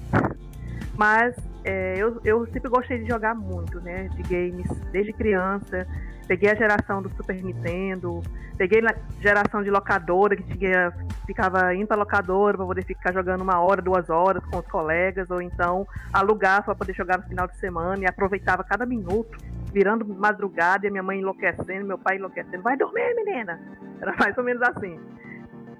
Mas 0.96 1.36
é, 1.64 1.94
eu, 1.96 2.20
eu 2.24 2.46
sempre 2.46 2.68
gostei 2.68 2.98
de 2.98 3.06
jogar 3.06 3.34
muito, 3.34 3.80
né? 3.80 4.08
De 4.08 4.22
games, 4.22 4.68
desde 4.90 5.12
criança. 5.12 5.86
Peguei 6.26 6.50
a 6.50 6.54
geração 6.54 7.00
do 7.00 7.08
Super 7.10 7.42
Nintendo, 7.42 8.22
peguei 8.58 8.80
a 8.80 8.94
geração 9.20 9.62
de 9.62 9.70
locadora, 9.70 10.36
que 10.36 10.42
tinha, 10.42 10.92
ficava 11.24 11.74
indo 11.74 11.86
pra 11.86 11.96
locadora 11.96 12.56
para 12.56 12.66
poder 12.66 12.84
ficar 12.84 13.14
jogando 13.14 13.40
uma 13.40 13.58
hora, 13.60 13.80
duas 13.80 14.10
horas 14.10 14.44
com 14.44 14.58
os 14.58 14.66
colegas, 14.66 15.30
ou 15.30 15.40
então 15.40 15.86
alugar 16.12 16.62
para 16.64 16.74
poder 16.74 16.94
jogar 16.94 17.18
no 17.18 17.24
final 17.24 17.46
de 17.46 17.56
semana 17.56 18.02
e 18.02 18.06
aproveitava 18.06 18.62
cada 18.62 18.84
minuto, 18.84 19.38
virando 19.72 20.04
madrugada 20.06 20.84
e 20.84 20.88
a 20.88 20.90
minha 20.90 21.02
mãe 21.02 21.20
enlouquecendo, 21.20 21.86
meu 21.86 21.96
pai 21.96 22.16
enlouquecendo. 22.16 22.62
Vai 22.62 22.76
dormir, 22.76 23.14
menina! 23.14 23.58
Era 24.00 24.14
mais 24.18 24.36
ou 24.36 24.44
menos 24.44 24.62
assim. 24.62 25.00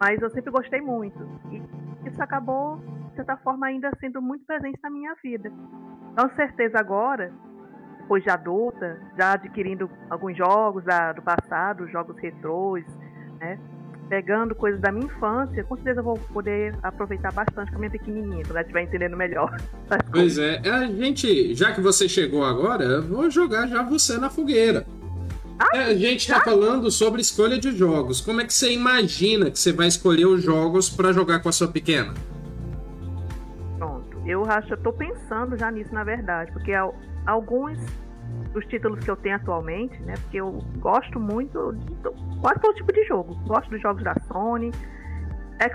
Mas 0.01 0.21
eu 0.23 0.31
sempre 0.31 0.51
gostei 0.51 0.81
muito. 0.81 1.19
E 1.51 1.63
isso 2.09 2.23
acabou, 2.23 2.77
de 3.11 3.17
certa 3.17 3.37
forma, 3.39 3.67
ainda 3.67 3.91
sendo 4.01 4.23
muito 4.23 4.45
presente 4.45 4.79
na 4.83 4.91
minha 4.91 5.15
vida. 5.23 5.51
Com 6.17 6.29
certeza 6.37 6.79
agora, 6.79 7.33
depois 8.01 8.23
de 8.23 8.31
adulta, 8.31 8.99
já 9.17 9.33
adquirindo 9.33 9.91
alguns 10.09 10.37
jogos 10.37 10.85
da- 10.85 11.13
do 11.13 11.23
passado, 11.23 11.87
jogos 11.89 12.17
retrôs, 12.19 12.85
né? 13.41 13.59
Pegando 14.09 14.55
coisas 14.55 14.81
da 14.81 14.91
minha 14.91 15.05
infância, 15.05 15.63
com 15.65 15.75
certeza 15.77 16.01
eu 16.01 16.05
vou 16.05 16.15
poder 16.33 16.75
aproveitar 16.83 17.31
bastante 17.31 17.71
com 17.71 17.77
a 17.77 17.79
minha 17.81 17.91
pequenininha, 17.91 18.43
quando 18.43 18.53
ela 18.53 18.63
estiver 18.63 18.83
entendendo 18.83 19.17
melhor. 19.17 19.55
Pois 20.11 20.39
é, 20.39 20.61
a 20.67 20.87
gente, 20.87 21.55
já 21.55 21.73
que 21.73 21.81
você 21.83 22.09
chegou 22.09 22.43
agora, 22.43 22.85
eu 22.85 23.03
vou 23.03 23.31
jogar 23.31 23.67
já 23.67 23.83
você 23.83 24.17
na 24.17 24.31
fogueira. 24.31 24.87
É, 25.75 25.79
a 25.85 25.95
gente 25.95 26.27
tá 26.29 26.41
falando 26.41 26.91
sobre 26.91 27.21
escolha 27.21 27.59
de 27.59 27.73
jogos. 27.77 28.21
Como 28.21 28.41
é 28.41 28.45
que 28.45 28.53
você 28.55 28.73
imagina 28.73 29.51
que 29.51 29.59
você 29.59 29.73
vai 29.73 29.89
escolher 29.89 30.27
os 30.27 30.43
jogos 30.43 30.89
pra 30.89 31.13
jogar 31.13 31.41
com 31.41 31.49
a 31.49 31.53
sua 31.53 31.69
pequena? 31.69 32.15
Pronto. 33.77 34.19
Eu 34.27 34.45
acho, 34.45 34.73
eu 34.75 34.77
tô 34.79 34.93
pensando 34.93 35.57
já 35.57 35.71
nisso, 35.71 35.93
na 35.93 36.05
verdade, 36.05 36.53
porque 36.53 36.73
al- 36.73 36.95
alguns 37.27 37.79
dos 38.53 38.65
títulos 38.67 39.03
que 39.05 39.11
eu 39.11 39.17
tenho 39.17 39.37
atualmente, 39.37 40.01
né? 40.03 40.15
Porque 40.23 40.37
eu 40.39 40.63
gosto 40.79 41.19
muito 41.21 41.73
de 41.75 41.95
quase 42.41 42.61
todo 42.61 42.75
tipo 42.75 42.93
de 42.93 43.05
jogo. 43.05 43.35
Gosto 43.47 43.71
dos 43.71 43.81
jogos 43.81 44.03
da 44.05 44.15
Sony. 44.29 44.71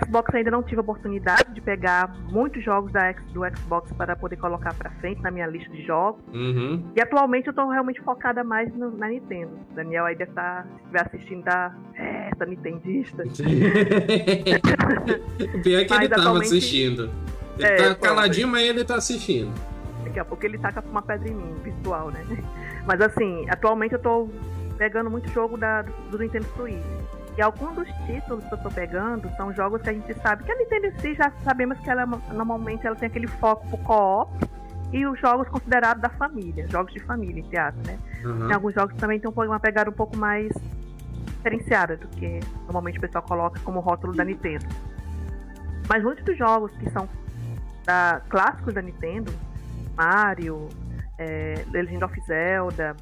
Xbox 0.02 0.34
ainda 0.34 0.50
não 0.50 0.62
tive 0.62 0.78
a 0.78 0.80
oportunidade 0.80 1.52
de 1.52 1.60
pegar 1.60 2.14
muitos 2.30 2.64
jogos 2.64 2.90
da 2.92 3.06
X- 3.08 3.22
do 3.32 3.42
Xbox 3.56 3.92
para 3.92 4.16
poder 4.16 4.36
colocar 4.36 4.72
pra 4.74 4.90
frente 5.00 5.20
na 5.22 5.30
minha 5.30 5.46
lista 5.46 5.70
de 5.70 5.82
jogos. 5.84 6.22
Uhum. 6.32 6.90
E 6.96 7.00
atualmente 7.00 7.48
eu 7.48 7.52
tô 7.52 7.68
realmente 7.68 8.00
focada 8.02 8.42
mais 8.42 8.74
no- 8.74 8.96
na 8.96 9.08
Nintendo. 9.08 9.50
O 9.70 9.74
Daniel 9.74 10.06
aí 10.06 10.16
deve 10.16 10.30
estar, 10.30 10.64
se 10.66 10.76
estiver 10.82 11.02
assistindo, 11.06 11.42
tá. 11.44 11.74
É, 11.94 12.30
essa 12.32 12.46
Nintendista. 12.46 13.22
pior 15.62 15.80
é 15.80 15.84
que 15.84 15.94
Mas 15.94 16.04
ele 16.04 16.08
tava 16.08 16.38
assistindo. 16.38 17.10
Ele 17.58 17.66
É, 17.68 17.76
tá 17.76 17.94
caladinho, 17.94 18.48
mas 18.48 18.62
ele 18.68 18.84
tá 18.84 18.96
assistindo. 18.96 19.52
Daqui 20.04 20.18
a 20.18 20.24
pouco 20.24 20.44
ele 20.44 20.58
taca 20.58 20.82
uma 20.90 21.02
pedra 21.02 21.28
em 21.28 21.34
mim, 21.34 21.54
virtual, 21.62 22.10
né? 22.10 22.24
Mas 22.86 23.00
assim, 23.00 23.46
atualmente 23.48 23.94
eu 23.94 23.98
tô 23.98 24.28
pegando 24.76 25.08
muito 25.10 25.26
jogo 25.30 25.56
da, 25.56 25.80
do 26.10 26.18
Nintendo 26.18 26.44
Switch. 26.54 26.76
E 27.36 27.42
alguns 27.42 27.74
dos 27.74 27.88
títulos 28.06 28.44
que 28.44 28.54
eu 28.54 28.58
tô 28.58 28.70
pegando 28.70 29.28
são 29.36 29.52
jogos 29.52 29.82
que 29.82 29.90
a 29.90 29.92
gente 29.92 30.14
sabe 30.20 30.44
que 30.44 30.52
a 30.52 30.56
Nintendo 30.56 30.86
em 30.86 30.98
si 31.00 31.14
já 31.14 31.32
sabemos 31.42 31.78
que 31.80 31.90
ela 31.90 32.06
normalmente 32.06 32.86
ela 32.86 32.94
tem 32.94 33.08
aquele 33.08 33.26
foco 33.26 33.66
pro 33.68 33.78
co-op 33.78 34.30
e 34.92 35.04
os 35.04 35.18
jogos 35.18 35.48
considerados 35.48 36.00
da 36.00 36.08
família, 36.10 36.68
jogos 36.68 36.92
de 36.92 37.00
família, 37.00 37.40
entre 37.40 37.58
aspas, 37.58 37.84
né? 37.86 37.98
Uhum. 38.24 38.46
Tem 38.46 38.54
alguns 38.54 38.74
jogos 38.74 38.92
que 38.94 39.00
também 39.00 39.18
tem 39.18 39.28
um- 39.28 39.34
uma 39.34 39.58
pegada 39.58 39.90
um 39.90 39.94
pouco 39.94 40.16
mais 40.16 40.48
diferenciada 41.36 41.96
do 41.96 42.06
que 42.08 42.38
normalmente 42.62 42.98
o 42.98 43.00
pessoal 43.00 43.24
coloca 43.24 43.58
como 43.64 43.80
rótulo 43.80 44.14
da 44.14 44.24
Nintendo. 44.24 44.66
Mas 45.88 46.02
muitos 46.04 46.24
dos 46.24 46.38
jogos 46.38 46.70
que 46.76 46.88
são 46.90 47.08
da, 47.84 48.22
clássicos 48.28 48.72
da 48.72 48.80
Nintendo, 48.80 49.32
Mario, 49.96 50.68
é, 51.18 51.64
Legend 51.72 52.04
of 52.04 52.20
Zelda, 52.22 52.94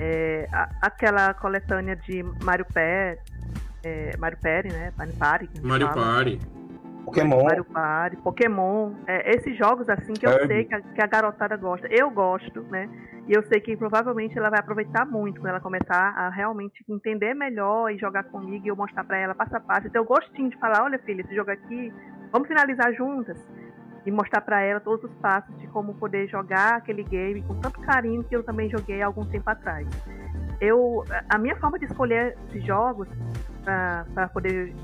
é, 0.00 0.48
a- 0.52 0.68
aquela 0.82 1.32
coletânea 1.34 1.94
de 1.96 2.22
Mario 2.42 2.66
Pé, 2.74 3.18
é, 3.82 4.16
Mario 4.18 4.38
Party, 4.40 4.72
né? 4.72 4.92
Mario 4.96 5.14
Party. 5.16 5.50
Mario 5.62 5.88
fala. 5.88 6.02
Party. 6.02 6.40
Pokémon. 7.04 7.42
Mario 7.42 7.64
Party, 7.64 8.16
Pokémon, 8.18 8.92
é, 9.06 9.34
esses 9.34 9.56
jogos 9.58 9.88
assim 9.88 10.12
que 10.12 10.26
eu 10.26 10.30
Kirby. 10.30 10.46
sei 10.46 10.64
que 10.64 10.74
a, 10.74 10.80
que 10.80 11.02
a 11.02 11.06
garotada 11.06 11.56
gosta. 11.56 11.88
Eu 11.90 12.10
gosto, 12.10 12.62
né? 12.70 12.88
E 13.28 13.32
eu 13.32 13.42
sei 13.44 13.60
que 13.60 13.76
provavelmente 13.76 14.36
ela 14.38 14.50
vai 14.50 14.60
aproveitar 14.60 15.04
muito 15.04 15.40
quando 15.40 15.50
ela 15.50 15.60
começar 15.60 16.14
a 16.16 16.28
realmente 16.30 16.84
entender 16.88 17.34
melhor 17.34 17.90
e 17.90 17.98
jogar 17.98 18.24
comigo 18.24 18.64
e 18.64 18.68
eu 18.68 18.76
mostrar 18.76 19.04
pra 19.04 19.18
ela 19.18 19.34
passo 19.34 19.56
a 19.56 19.60
passo. 19.60 19.90
Ter 19.90 19.98
o 19.98 20.04
gostinho 20.04 20.50
de 20.50 20.56
falar, 20.58 20.84
olha 20.84 20.98
filha, 21.00 21.20
esse 21.22 21.34
jogo 21.34 21.50
aqui, 21.50 21.92
vamos 22.30 22.48
finalizar 22.48 22.92
juntas. 22.94 23.38
E 24.04 24.10
mostrar 24.10 24.40
pra 24.40 24.60
ela 24.62 24.80
todos 24.80 25.08
os 25.08 25.16
passos 25.18 25.56
de 25.58 25.66
como 25.68 25.94
poder 25.94 26.28
jogar 26.28 26.74
aquele 26.74 27.04
game 27.04 27.40
com 27.42 27.54
tanto 27.60 27.80
carinho 27.80 28.24
que 28.24 28.34
eu 28.34 28.42
também 28.42 28.68
joguei 28.68 29.00
há 29.00 29.06
algum 29.06 29.24
tempo 29.24 29.48
atrás. 29.48 29.86
Eu, 30.60 31.04
a 31.28 31.38
minha 31.38 31.56
forma 31.56 31.78
de 31.78 31.84
escolher 31.84 32.36
esses 32.48 32.64
jogos 32.64 33.08
para 33.62 34.28
poder 34.32 34.74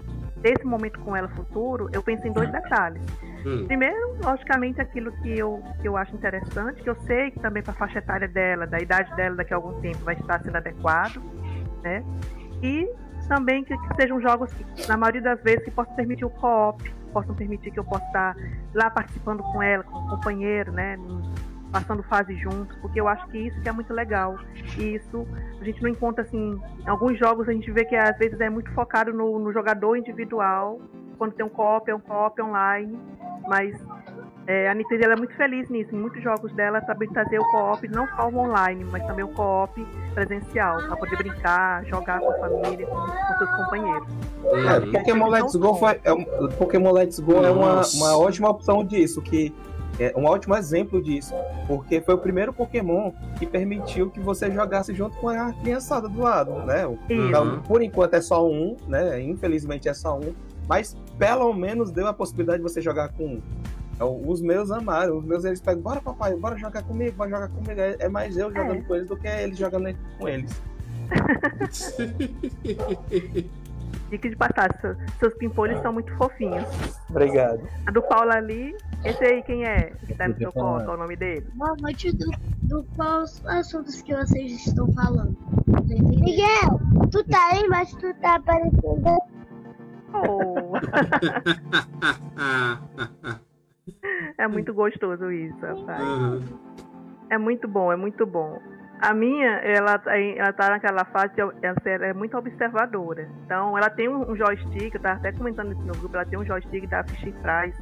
ter 0.42 0.54
esse 0.58 0.64
momento 0.64 0.98
com 1.00 1.16
ela 1.16 1.28
futuro, 1.28 1.88
eu 1.92 2.02
penso 2.02 2.26
em 2.26 2.32
dois 2.32 2.50
detalhes. 2.50 3.02
Hum. 3.44 3.66
Primeiro, 3.66 4.16
logicamente, 4.22 4.80
aquilo 4.80 5.12
que 5.22 5.38
eu, 5.38 5.62
que 5.80 5.88
eu 5.88 5.96
acho 5.96 6.14
interessante, 6.14 6.82
que 6.82 6.88
eu 6.88 6.96
sei 7.06 7.30
que 7.30 7.40
também 7.40 7.62
para 7.62 7.72
a 7.72 7.76
faixa 7.76 7.98
etária 7.98 8.28
dela, 8.28 8.66
da 8.66 8.78
idade 8.78 9.14
dela 9.16 9.36
daqui 9.36 9.52
a 9.52 9.56
algum 9.56 9.80
tempo, 9.80 9.98
vai 9.98 10.14
estar 10.14 10.42
sendo 10.42 10.56
adequado, 10.56 11.20
né? 11.82 12.04
E 12.62 12.88
também 13.28 13.62
que, 13.64 13.76
que 13.76 13.96
sejam 13.96 14.20
jogos 14.20 14.52
que, 14.52 14.88
na 14.88 14.96
maioria 14.96 15.22
das 15.22 15.42
vezes, 15.42 15.64
que 15.64 15.70
possam 15.70 15.94
permitir 15.94 16.24
o 16.24 16.30
co-op, 16.30 16.82
possam 17.12 17.34
permitir 17.34 17.70
que 17.70 17.78
eu 17.78 17.84
possa 17.84 18.04
estar 18.06 18.36
lá 18.74 18.90
participando 18.90 19.42
com 19.42 19.62
ela, 19.62 19.82
com 19.84 19.96
o 19.98 20.08
companheiro, 20.08 20.72
né? 20.72 20.98
Passando 21.72 22.02
fase 22.04 22.34
juntos, 22.36 22.74
porque 22.80 22.98
eu 23.00 23.06
acho 23.06 23.26
que 23.28 23.38
isso 23.38 23.60
que 23.60 23.68
é 23.68 23.72
muito 23.72 23.92
legal. 23.92 24.38
E 24.78 24.94
isso 24.94 25.26
a 25.60 25.64
gente 25.64 25.82
não 25.82 25.90
encontra 25.90 26.22
assim. 26.24 26.58
Em 26.84 26.88
alguns 26.88 27.18
jogos 27.18 27.48
a 27.48 27.52
gente 27.52 27.70
vê 27.70 27.84
que 27.84 27.94
às 27.94 28.16
vezes 28.16 28.40
é 28.40 28.48
muito 28.48 28.70
focado 28.72 29.12
no, 29.12 29.38
no 29.38 29.52
jogador 29.52 29.96
individual. 29.96 30.80
Quando 31.18 31.32
tem 31.34 31.44
um 31.44 31.48
co-op, 31.50 31.90
é 31.90 31.94
um 31.94 32.00
co-op 32.00 32.40
online. 32.40 32.98
Mas 33.46 33.74
é, 34.46 34.70
a 34.70 34.74
Nintendo 34.74 35.04
ela 35.04 35.12
é 35.12 35.16
muito 35.16 35.34
feliz 35.36 35.68
nisso. 35.68 35.94
Em 35.94 35.98
muitos 35.98 36.22
jogos 36.22 36.50
dela 36.54 36.80
sabe 36.86 37.06
trazer 37.08 37.38
o 37.38 37.44
co-op, 37.50 37.86
não 37.88 38.06
só 38.16 38.28
o 38.30 38.36
online, 38.38 38.84
mas 38.90 39.06
também 39.06 39.24
o 39.24 39.28
co-op 39.28 39.84
presencial, 40.14 40.78
para 40.86 40.96
poder 40.96 41.16
brincar, 41.18 41.84
jogar 41.84 42.18
com 42.20 42.30
a 42.30 42.38
família, 42.38 42.86
com, 42.86 42.94
com 42.96 43.38
seus 43.38 43.50
companheiros. 43.56 44.08
É, 44.44 44.78
Uhum. 44.78 44.92
Pokémon 44.92 45.28
Let's 45.28 45.54
Go 45.56 45.74
foi, 45.74 46.00
é 46.02 46.12
um- 46.12 46.24
Pokémon 46.58 46.92
Let's 46.92 47.20
Go 47.20 47.44
é 47.44 47.50
uma, 47.50 47.82
uma 47.94 48.16
ótima 48.18 48.48
opção 48.48 48.82
disso, 48.84 49.20
que 49.20 49.54
é 49.98 50.12
um 50.16 50.24
ótimo 50.24 50.56
exemplo 50.56 51.02
disso, 51.02 51.34
porque 51.66 52.00
foi 52.00 52.14
o 52.14 52.18
primeiro 52.18 52.52
Pokémon 52.52 53.12
que 53.38 53.46
permitiu 53.46 54.10
que 54.10 54.20
você 54.20 54.50
jogasse 54.50 54.94
junto 54.94 55.16
com 55.18 55.28
a 55.28 55.52
criançada 55.52 56.08
do 56.08 56.20
lado, 56.20 56.52
né? 56.64 56.84
Então, 57.08 57.60
por 57.62 57.82
enquanto 57.82 58.14
é 58.14 58.20
só 58.20 58.48
um, 58.48 58.76
né? 58.86 59.20
Infelizmente 59.20 59.88
é 59.88 59.94
só 59.94 60.18
um, 60.18 60.32
mas 60.68 60.96
pelo 61.18 61.52
menos 61.52 61.90
deu 61.90 62.06
a 62.06 62.12
possibilidade 62.12 62.58
de 62.58 62.62
você 62.62 62.80
jogar 62.80 63.08
com 63.10 63.40
então, 63.94 64.22
os 64.24 64.40
meus 64.40 64.70
amaram, 64.70 65.18
os 65.18 65.24
meus 65.24 65.44
eles 65.44 65.60
pegam, 65.60 65.82
bora 65.82 66.00
papai, 66.00 66.32
bora 66.36 66.56
jogar 66.56 66.84
comigo, 66.84 67.16
bora 67.16 67.30
jogar 67.30 67.48
comigo. 67.48 67.80
É, 67.80 67.96
é 67.98 68.08
mais 68.08 68.36
eu 68.36 68.48
jogando 68.48 68.78
é. 68.78 68.82
com 68.82 68.94
eles 68.94 69.08
do 69.08 69.16
que 69.16 69.26
eles 69.26 69.58
jogando 69.58 69.92
com 70.16 70.28
eles. 70.28 70.62
Dica 74.10 74.30
de 74.30 74.36
batata, 74.36 74.96
seus 75.18 75.34
pimpolhos 75.34 75.82
são 75.82 75.92
muito 75.92 76.10
fofinhos. 76.16 76.64
Obrigado. 77.10 77.60
A 77.86 77.90
do 77.90 78.00
Paulo 78.02 78.32
ali, 78.32 78.74
esse 79.04 79.22
aí 79.22 79.42
quem 79.42 79.64
é? 79.64 79.92
Que 80.06 80.14
tá 80.14 80.28
no 80.28 80.36
seu 80.36 80.50
colo, 80.50 80.82
qual 80.82 80.92
é 80.92 80.94
o 80.94 81.02
nome 81.02 81.16
dele? 81.16 81.46
Boa 81.54 81.76
noite 81.80 82.10
do, 82.16 82.30
do 82.62 82.84
quais 82.96 83.44
assuntos 83.46 84.00
que 84.00 84.14
vocês 84.14 84.66
estão 84.66 84.90
falando. 84.92 85.36
Miguel, 85.86 86.80
tu 87.10 87.22
tá 87.24 87.50
aí, 87.52 87.68
mas 87.68 87.92
tu 87.92 88.14
tá 88.14 88.36
aparecendo. 88.36 89.18
Oh. 90.14 90.72
é 94.38 94.48
muito 94.48 94.72
gostoso 94.72 95.30
isso, 95.30 95.60
rapaz. 95.60 96.02
Uhum. 96.02 96.40
É 97.30 97.36
muito 97.36 97.68
bom, 97.68 97.92
é 97.92 97.96
muito 97.96 98.24
bom. 98.24 98.58
A 99.00 99.14
minha, 99.14 99.50
ela, 99.58 99.98
tá 99.98 100.18
ela 100.18 100.52
tá 100.52 100.70
naquela 100.70 101.04
fase, 101.04 101.32
ela 101.38 102.06
é 102.06 102.12
muito 102.12 102.36
observadora. 102.36 103.28
Então, 103.44 103.78
ela 103.78 103.88
tem 103.88 104.08
um 104.08 104.34
joystick, 104.34 104.94
eu 104.94 105.00
tava 105.00 105.18
até 105.18 105.32
comentando 105.32 105.72
isso 105.72 105.82
no 105.82 105.92
grupo, 105.94 106.16
ela 106.16 106.24
tem 106.24 106.38
um 106.38 106.44
joystick 106.44 106.86
da 106.88 107.04
Fish 107.04 107.32
Fries. 107.42 107.76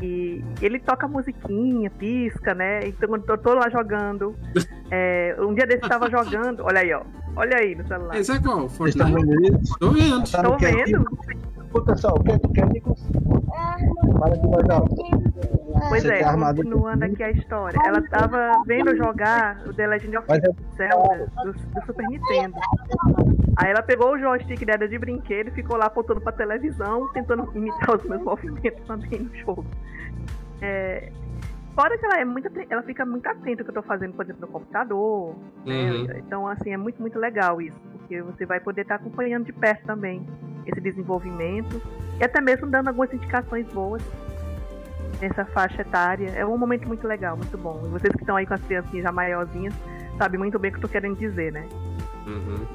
E 0.00 0.44
ele 0.60 0.78
toca 0.78 1.08
musiquinha, 1.08 1.90
pisca, 1.90 2.54
né? 2.54 2.80
Então, 2.86 3.08
quando 3.08 3.28
eu 3.28 3.38
tô 3.38 3.54
lá 3.54 3.68
jogando, 3.68 4.36
é, 4.90 5.36
um 5.38 5.54
dia 5.54 5.66
desse 5.66 5.84
eu 5.84 5.88
tava 5.88 6.10
jogando, 6.10 6.64
olha 6.64 6.80
aí, 6.80 6.92
ó. 6.92 7.02
Olha 7.36 7.56
aí 7.56 7.74
no 7.76 7.86
celular. 7.86 8.16
Esse 8.16 8.32
é 8.32 8.40
qual? 8.40 8.68
Fortnite? 8.68 9.12
Tô 9.78 9.90
vendo. 9.90 10.30
Tô 10.42 10.56
vendo. 10.56 11.06
Escuta 11.64 11.96
só, 11.96 12.08
o 12.08 12.24
que 12.24 12.38
tu 12.38 12.48
quer, 12.50 12.66
Fala 14.18 14.34
aqui 14.34 14.46
mais 14.48 14.70
alto. 14.70 14.94
Pois 15.88 16.04
é, 16.04 16.22
continuando 16.24 17.04
aqui 17.04 17.22
a 17.22 17.30
história. 17.30 17.78
Ela 17.86 18.02
tava 18.08 18.62
vendo 18.66 18.96
jogar 18.96 19.60
o 19.66 19.72
The 19.72 19.86
Legend 19.86 20.16
of 20.18 20.26
Zelda 20.76 21.30
do, 21.44 21.52
do, 21.52 21.86
Super 21.86 22.06
Nintendo. 22.08 22.56
Aí 23.56 23.70
ela 23.70 23.82
pegou 23.82 24.12
o 24.12 24.18
joystick 24.18 24.64
dela 24.64 24.88
de 24.88 24.98
brinquedo 24.98 25.48
e 25.48 25.52
ficou 25.52 25.76
lá 25.76 25.86
apontando 25.86 26.20
pra 26.20 26.32
televisão, 26.32 27.08
tentando 27.12 27.50
imitar 27.54 27.96
os 27.96 28.02
meus 28.04 28.22
movimentos 28.22 28.84
também 28.86 29.20
no 29.20 29.36
jogo. 29.36 29.64
É, 30.60 31.10
fora 31.74 31.96
que 31.96 32.04
ela 32.04 32.20
é 32.20 32.24
muito 32.24 32.48
ela 32.68 32.82
fica 32.82 33.06
muito 33.06 33.26
atenta 33.26 33.62
ao 33.62 33.64
que 33.64 33.70
eu 33.70 33.74
tô 33.74 33.82
fazendo, 33.82 34.14
por 34.14 34.24
exemplo, 34.24 34.42
no 34.42 34.48
computador. 34.48 35.34
Né? 35.64 35.90
Uhum. 35.90 36.04
Né? 36.04 36.22
Então, 36.26 36.46
assim, 36.46 36.72
é 36.72 36.76
muito, 36.76 37.00
muito 37.00 37.18
legal 37.18 37.60
isso. 37.60 37.76
Porque 37.92 38.20
você 38.22 38.44
vai 38.44 38.58
poder 38.60 38.82
estar 38.82 38.98
tá 38.98 39.04
acompanhando 39.04 39.44
de 39.44 39.52
perto 39.52 39.84
também 39.86 40.26
esse 40.66 40.80
desenvolvimento. 40.80 41.80
E 42.18 42.24
até 42.24 42.40
mesmo 42.40 42.66
dando 42.66 42.88
algumas 42.88 43.12
indicações 43.12 43.66
boas 43.68 44.02
nessa 45.20 45.44
faixa 45.46 45.82
etária. 45.82 46.30
É 46.30 46.44
um 46.44 46.56
momento 46.56 46.86
muito 46.86 47.06
legal, 47.06 47.36
muito 47.36 47.56
bom. 47.56 47.80
E 47.84 47.88
vocês 47.88 48.12
que 48.14 48.22
estão 48.22 48.36
aí 48.36 48.46
com 48.46 48.54
as 48.54 48.62
criancinhas 48.62 49.04
já 49.04 49.12
maiorzinhas, 49.12 49.74
sabem 50.16 50.38
muito 50.38 50.58
bem 50.58 50.70
o 50.70 50.74
que 50.74 50.78
eu 50.78 50.82
tô 50.82 50.88
querendo 50.88 51.16
dizer, 51.16 51.52
né? 51.52 51.66
Uhum. 52.26 52.66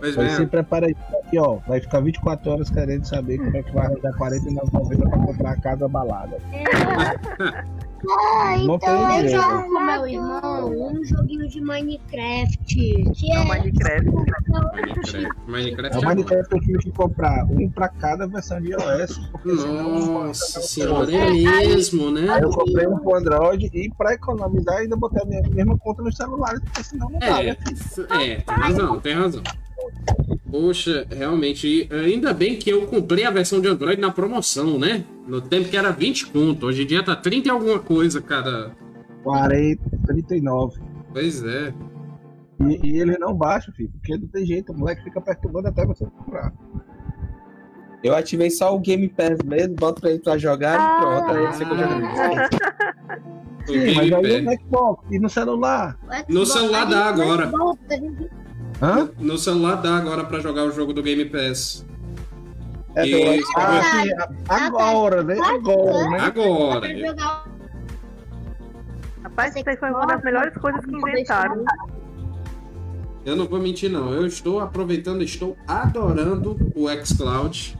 Pois 0.00 0.16
bem. 0.16 0.30
Se 0.30 0.46
prepara 0.46 0.86
aí, 0.86 0.96
aqui, 1.24 1.38
ó. 1.38 1.58
Vai 1.66 1.80
ficar 1.80 2.00
24 2.00 2.50
horas 2.50 2.70
querendo 2.70 3.04
saber 3.04 3.38
como 3.38 3.56
é 3.56 3.62
que 3.62 3.72
vai 3.72 3.86
arranjar 3.86 4.12
49,90 4.12 5.10
pra 5.10 5.18
comprar 5.18 5.50
a 5.50 5.60
casa 5.60 5.88
balada. 5.88 6.38
Ah, 8.08 8.56
então 8.56 9.20
eu 9.20 9.28
jogo 9.28 9.62
com 9.64 9.80
meu 9.80 10.06
irmão 10.06 10.92
um 10.92 11.04
joguinho 11.04 11.48
de 11.48 11.60
Minecraft. 11.60 12.64
Que 12.64 13.32
é, 13.32 13.42
é 13.42 13.44
Minecraft. 13.44 14.10
Minecraft. 15.12 15.50
Minecraft 15.50 15.96
é 15.96 15.98
o 15.98 16.08
Minecraft 16.08 16.54
eu 16.54 16.60
tive 16.60 16.78
que 16.78 16.92
comprar 16.92 17.44
um 17.44 17.70
pra 17.70 17.88
cada 17.88 18.26
versão 18.26 18.60
de 18.60 18.70
iOS. 18.70 19.20
Nossa 19.44 20.60
senhora, 20.60 21.12
é 21.12 21.30
mesmo, 21.30 22.10
né? 22.10 22.28
Aí 22.30 22.42
eu 22.42 22.50
comprei 22.50 22.86
um 22.86 22.98
pro 22.98 23.14
Android 23.16 23.70
e 23.72 23.90
pra 23.96 24.14
economizar 24.14 24.78
ainda 24.78 24.96
botei 24.96 25.22
a 25.22 25.26
minha 25.26 25.42
mesma 25.50 25.78
conta 25.78 26.02
no 26.02 26.12
celular, 26.12 26.60
porque 26.60 26.82
senão 26.82 27.08
não 27.10 27.18
dá. 27.18 27.42
É, 27.42 27.48
é, 27.48 27.54
tem 27.54 28.54
razão, 28.54 29.00
tem 29.00 29.14
razão. 29.14 29.42
Poxa, 30.50 31.06
realmente, 31.10 31.88
ainda 31.90 32.32
bem 32.32 32.56
que 32.56 32.70
eu 32.70 32.86
comprei 32.86 33.24
a 33.24 33.30
versão 33.30 33.60
de 33.60 33.68
Android 33.68 34.00
na 34.00 34.10
promoção, 34.10 34.78
né? 34.78 35.04
No 35.26 35.40
tempo 35.40 35.68
que 35.68 35.76
era 35.76 35.90
20 35.90 36.28
conto, 36.28 36.66
hoje 36.66 36.82
em 36.82 36.86
dia 36.86 37.02
tá 37.02 37.14
30 37.14 37.48
e 37.48 37.50
alguma 37.50 37.78
coisa, 37.78 38.20
cara. 38.20 38.72
40, 39.22 39.82
39. 40.06 40.80
Pois 41.12 41.44
é. 41.44 41.74
E, 42.60 42.86
e 42.86 43.00
ele 43.00 43.16
não 43.18 43.34
baixa, 43.34 43.72
filho, 43.72 43.90
porque 43.90 44.16
não 44.16 44.28
tem 44.28 44.44
jeito, 44.44 44.72
o 44.72 44.78
moleque 44.78 45.04
fica 45.04 45.20
perturbando 45.20 45.68
até 45.68 45.86
você 45.86 46.04
comprar. 46.06 46.52
Eu 48.02 48.14
ativei 48.14 48.50
só 48.50 48.74
o 48.74 48.78
Game 48.78 49.08
Pass 49.08 49.38
mesmo, 49.44 49.74
boto 49.74 50.00
pra 50.00 50.10
ele 50.10 50.20
pra 50.20 50.38
jogar 50.38 50.78
ah, 50.78 50.84
e 50.84 51.00
pronto, 51.00 51.30
aí 51.30 51.46
você 51.46 51.64
joga. 51.64 52.48
Sim, 53.66 53.94
mas 53.94 54.12
aí 54.12 54.40
no 54.40 54.52
Xbox 54.52 55.04
e 55.10 55.18
no 55.18 55.28
celular. 55.28 55.98
No 56.28 56.46
celular 56.46 56.86
dá 56.86 57.06
agora. 57.06 57.52
Hã? 58.80 59.10
No 59.18 59.36
celular 59.36 59.76
dá 59.76 59.96
agora 59.96 60.24
pra 60.24 60.40
jogar 60.40 60.64
o 60.64 60.70
jogo 60.70 60.92
do 60.92 61.02
Game 61.02 61.24
Pass. 61.26 61.86
É, 62.94 63.06
e... 63.06 63.42
ah, 63.56 64.02
agora, 64.48 65.22
né? 65.22 65.36
Agora, 65.38 66.10
né? 66.10 66.18
Agora. 66.20 66.88
Rapaz, 69.22 69.54
isso 69.54 69.68
aí 69.68 69.76
foi 69.76 69.90
uma 69.90 70.06
das 70.06 70.22
melhores 70.22 70.54
coisas 70.54 70.84
que 70.84 70.96
inventaram. 70.96 71.64
Eu 73.28 73.36
não 73.36 73.46
vou 73.46 73.60
mentir, 73.60 73.90
não. 73.90 74.10
Eu 74.10 74.26
estou 74.26 74.58
aproveitando, 74.58 75.22
estou 75.22 75.54
adorando 75.66 76.56
o 76.74 76.88
xCloud. 77.04 77.78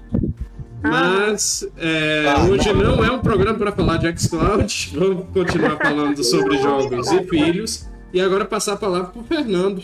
Ah. 0.83 0.91
Mas 0.91 1.67
é, 1.79 2.27
ah, 2.29 2.45
hoje 2.45 2.71
não. 2.71 2.97
não 2.97 3.05
é 3.05 3.11
um 3.11 3.21
programa 3.21 3.59
para 3.59 3.73
falar 3.73 3.97
de 3.97 4.21
xCloud. 4.21 4.93
Vamos 4.95 5.25
continuar 5.33 5.79
falando 5.79 6.23
sobre 6.23 6.59
jogos 6.59 7.11
e 7.13 7.25
filhos. 7.25 7.89
E 8.13 8.21
agora 8.21 8.45
passar 8.45 8.75
a 8.75 8.77
palavra 8.77 9.09
para 9.09 9.23
o 9.23 9.25
Fernando. 9.25 9.83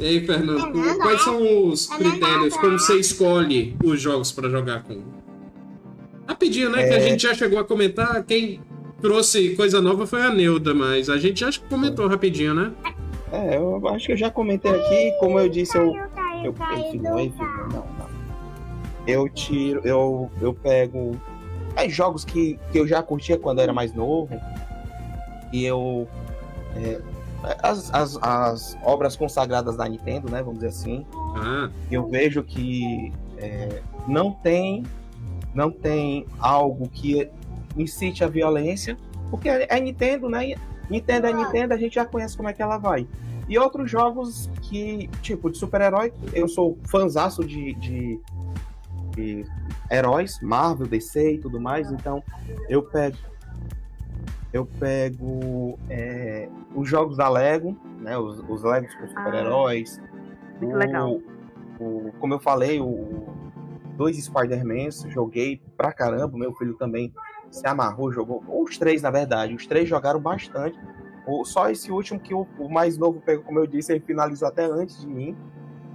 E 0.00 0.06
aí, 0.06 0.26
Fernando, 0.26 0.72
quais 0.96 1.20
são 1.20 1.68
os 1.68 1.86
critérios? 1.86 2.56
Como 2.56 2.78
você 2.78 2.98
escolhe 2.98 3.76
os 3.84 4.00
jogos 4.00 4.32
para 4.32 4.48
jogar 4.48 4.84
com? 4.84 5.02
Rapidinho, 6.26 6.70
né? 6.70 6.82
É... 6.82 6.88
Que 6.88 6.94
a 6.94 7.00
gente 7.00 7.22
já 7.24 7.34
chegou 7.34 7.58
a 7.58 7.64
comentar. 7.64 8.24
Quem 8.24 8.58
trouxe 9.02 9.50
coisa 9.50 9.82
nova 9.82 10.06
foi 10.06 10.22
a 10.22 10.30
Neuda, 10.30 10.72
mas 10.72 11.10
a 11.10 11.18
gente 11.18 11.40
já 11.40 11.50
comentou 11.68 12.08
rapidinho, 12.08 12.54
né? 12.54 12.72
É, 13.34 13.56
eu 13.56 13.88
acho 13.88 14.06
que 14.06 14.12
eu 14.12 14.16
já 14.16 14.30
comentei 14.30 14.70
aqui. 14.70 15.12
Como 15.18 15.38
eu 15.38 15.48
disse, 15.48 15.76
eu. 15.76 15.92
eu 16.44 16.54
enfim, 16.78 16.98
não, 17.00 17.18
enfim, 17.18 17.42
não, 17.42 17.68
não. 17.68 18.08
Eu 19.06 19.28
tiro. 19.28 19.80
Eu, 19.84 20.30
eu 20.40 20.54
pego. 20.54 21.16
É, 21.74 21.88
jogos 21.88 22.24
que, 22.24 22.58
que 22.70 22.78
eu 22.78 22.86
já 22.86 23.02
curtia 23.02 23.36
quando 23.36 23.60
era 23.60 23.72
mais 23.72 23.92
novo. 23.92 24.40
E 25.52 25.64
eu. 25.64 26.06
É, 26.76 27.00
as, 27.62 27.92
as, 27.92 28.18
as, 28.22 28.78
obras 28.84 29.16
consagradas 29.16 29.76
da 29.76 29.88
Nintendo, 29.88 30.30
né? 30.30 30.38
Vamos 30.38 30.60
dizer 30.60 30.68
assim. 30.68 31.04
Ah. 31.36 31.68
Eu 31.90 32.06
vejo 32.08 32.42
que 32.42 33.12
é, 33.36 33.82
não 34.06 34.30
tem 34.30 34.84
não 35.52 35.70
tem 35.70 36.26
algo 36.38 36.88
que 36.88 37.30
incite 37.76 38.24
a 38.24 38.26
violência, 38.26 38.98
porque 39.30 39.48
é 39.48 39.80
Nintendo, 39.80 40.28
né? 40.28 40.54
Nintendo 40.90 41.26
é 41.26 41.32
Nintendo, 41.32 41.74
a 41.74 41.76
gente 41.76 41.94
já 41.94 42.04
conhece 42.04 42.36
como 42.36 42.48
é 42.48 42.52
que 42.52 42.62
ela 42.62 42.78
vai. 42.78 43.06
E 43.48 43.58
outros 43.58 43.90
jogos 43.90 44.50
que, 44.62 45.08
tipo, 45.20 45.50
de 45.50 45.58
super-herói, 45.58 46.12
eu 46.32 46.48
sou 46.48 46.78
fãzaço 46.88 47.44
de, 47.44 47.74
de, 47.74 48.20
de 49.10 49.44
heróis, 49.90 50.40
Marvel, 50.40 50.86
DC 50.86 51.34
e 51.34 51.38
tudo 51.38 51.60
mais, 51.60 51.90
então 51.92 52.22
eu 52.68 52.82
pego 52.82 53.16
eu 54.54 54.64
pego 54.64 55.76
é, 55.90 56.48
os 56.76 56.88
jogos 56.88 57.16
da 57.16 57.28
Lego, 57.28 57.76
né? 57.98 58.16
Os, 58.16 58.38
os 58.48 58.62
Legos 58.62 58.94
com 58.94 59.08
super-heróis. 59.08 60.00
Ah, 60.00 60.58
muito 60.60 60.76
legal. 60.76 61.20
O, 61.80 62.12
como 62.20 62.34
eu 62.34 62.38
falei, 62.38 62.80
o 62.80 63.26
dois 63.96 64.16
Spider-Mans, 64.16 65.06
joguei 65.08 65.60
pra 65.76 65.92
caramba. 65.92 66.38
Meu 66.38 66.54
filho 66.54 66.74
também 66.74 67.12
se 67.54 67.66
amarrou, 67.66 68.12
jogou. 68.12 68.42
Os 68.48 68.76
três, 68.76 69.00
na 69.00 69.10
verdade. 69.10 69.54
Os 69.54 69.66
três 69.66 69.88
jogaram 69.88 70.20
bastante. 70.20 70.78
O, 71.26 71.44
só 71.44 71.70
esse 71.70 71.90
último 71.90 72.18
que 72.18 72.34
o, 72.34 72.46
o, 72.58 72.68
mais 72.68 72.98
novo 72.98 73.20
pegou, 73.20 73.44
como 73.44 73.58
eu 73.58 73.66
disse, 73.66 73.92
ele 73.92 74.00
finalizou 74.00 74.48
até 74.48 74.64
antes 74.64 75.00
de 75.00 75.06
mim. 75.06 75.36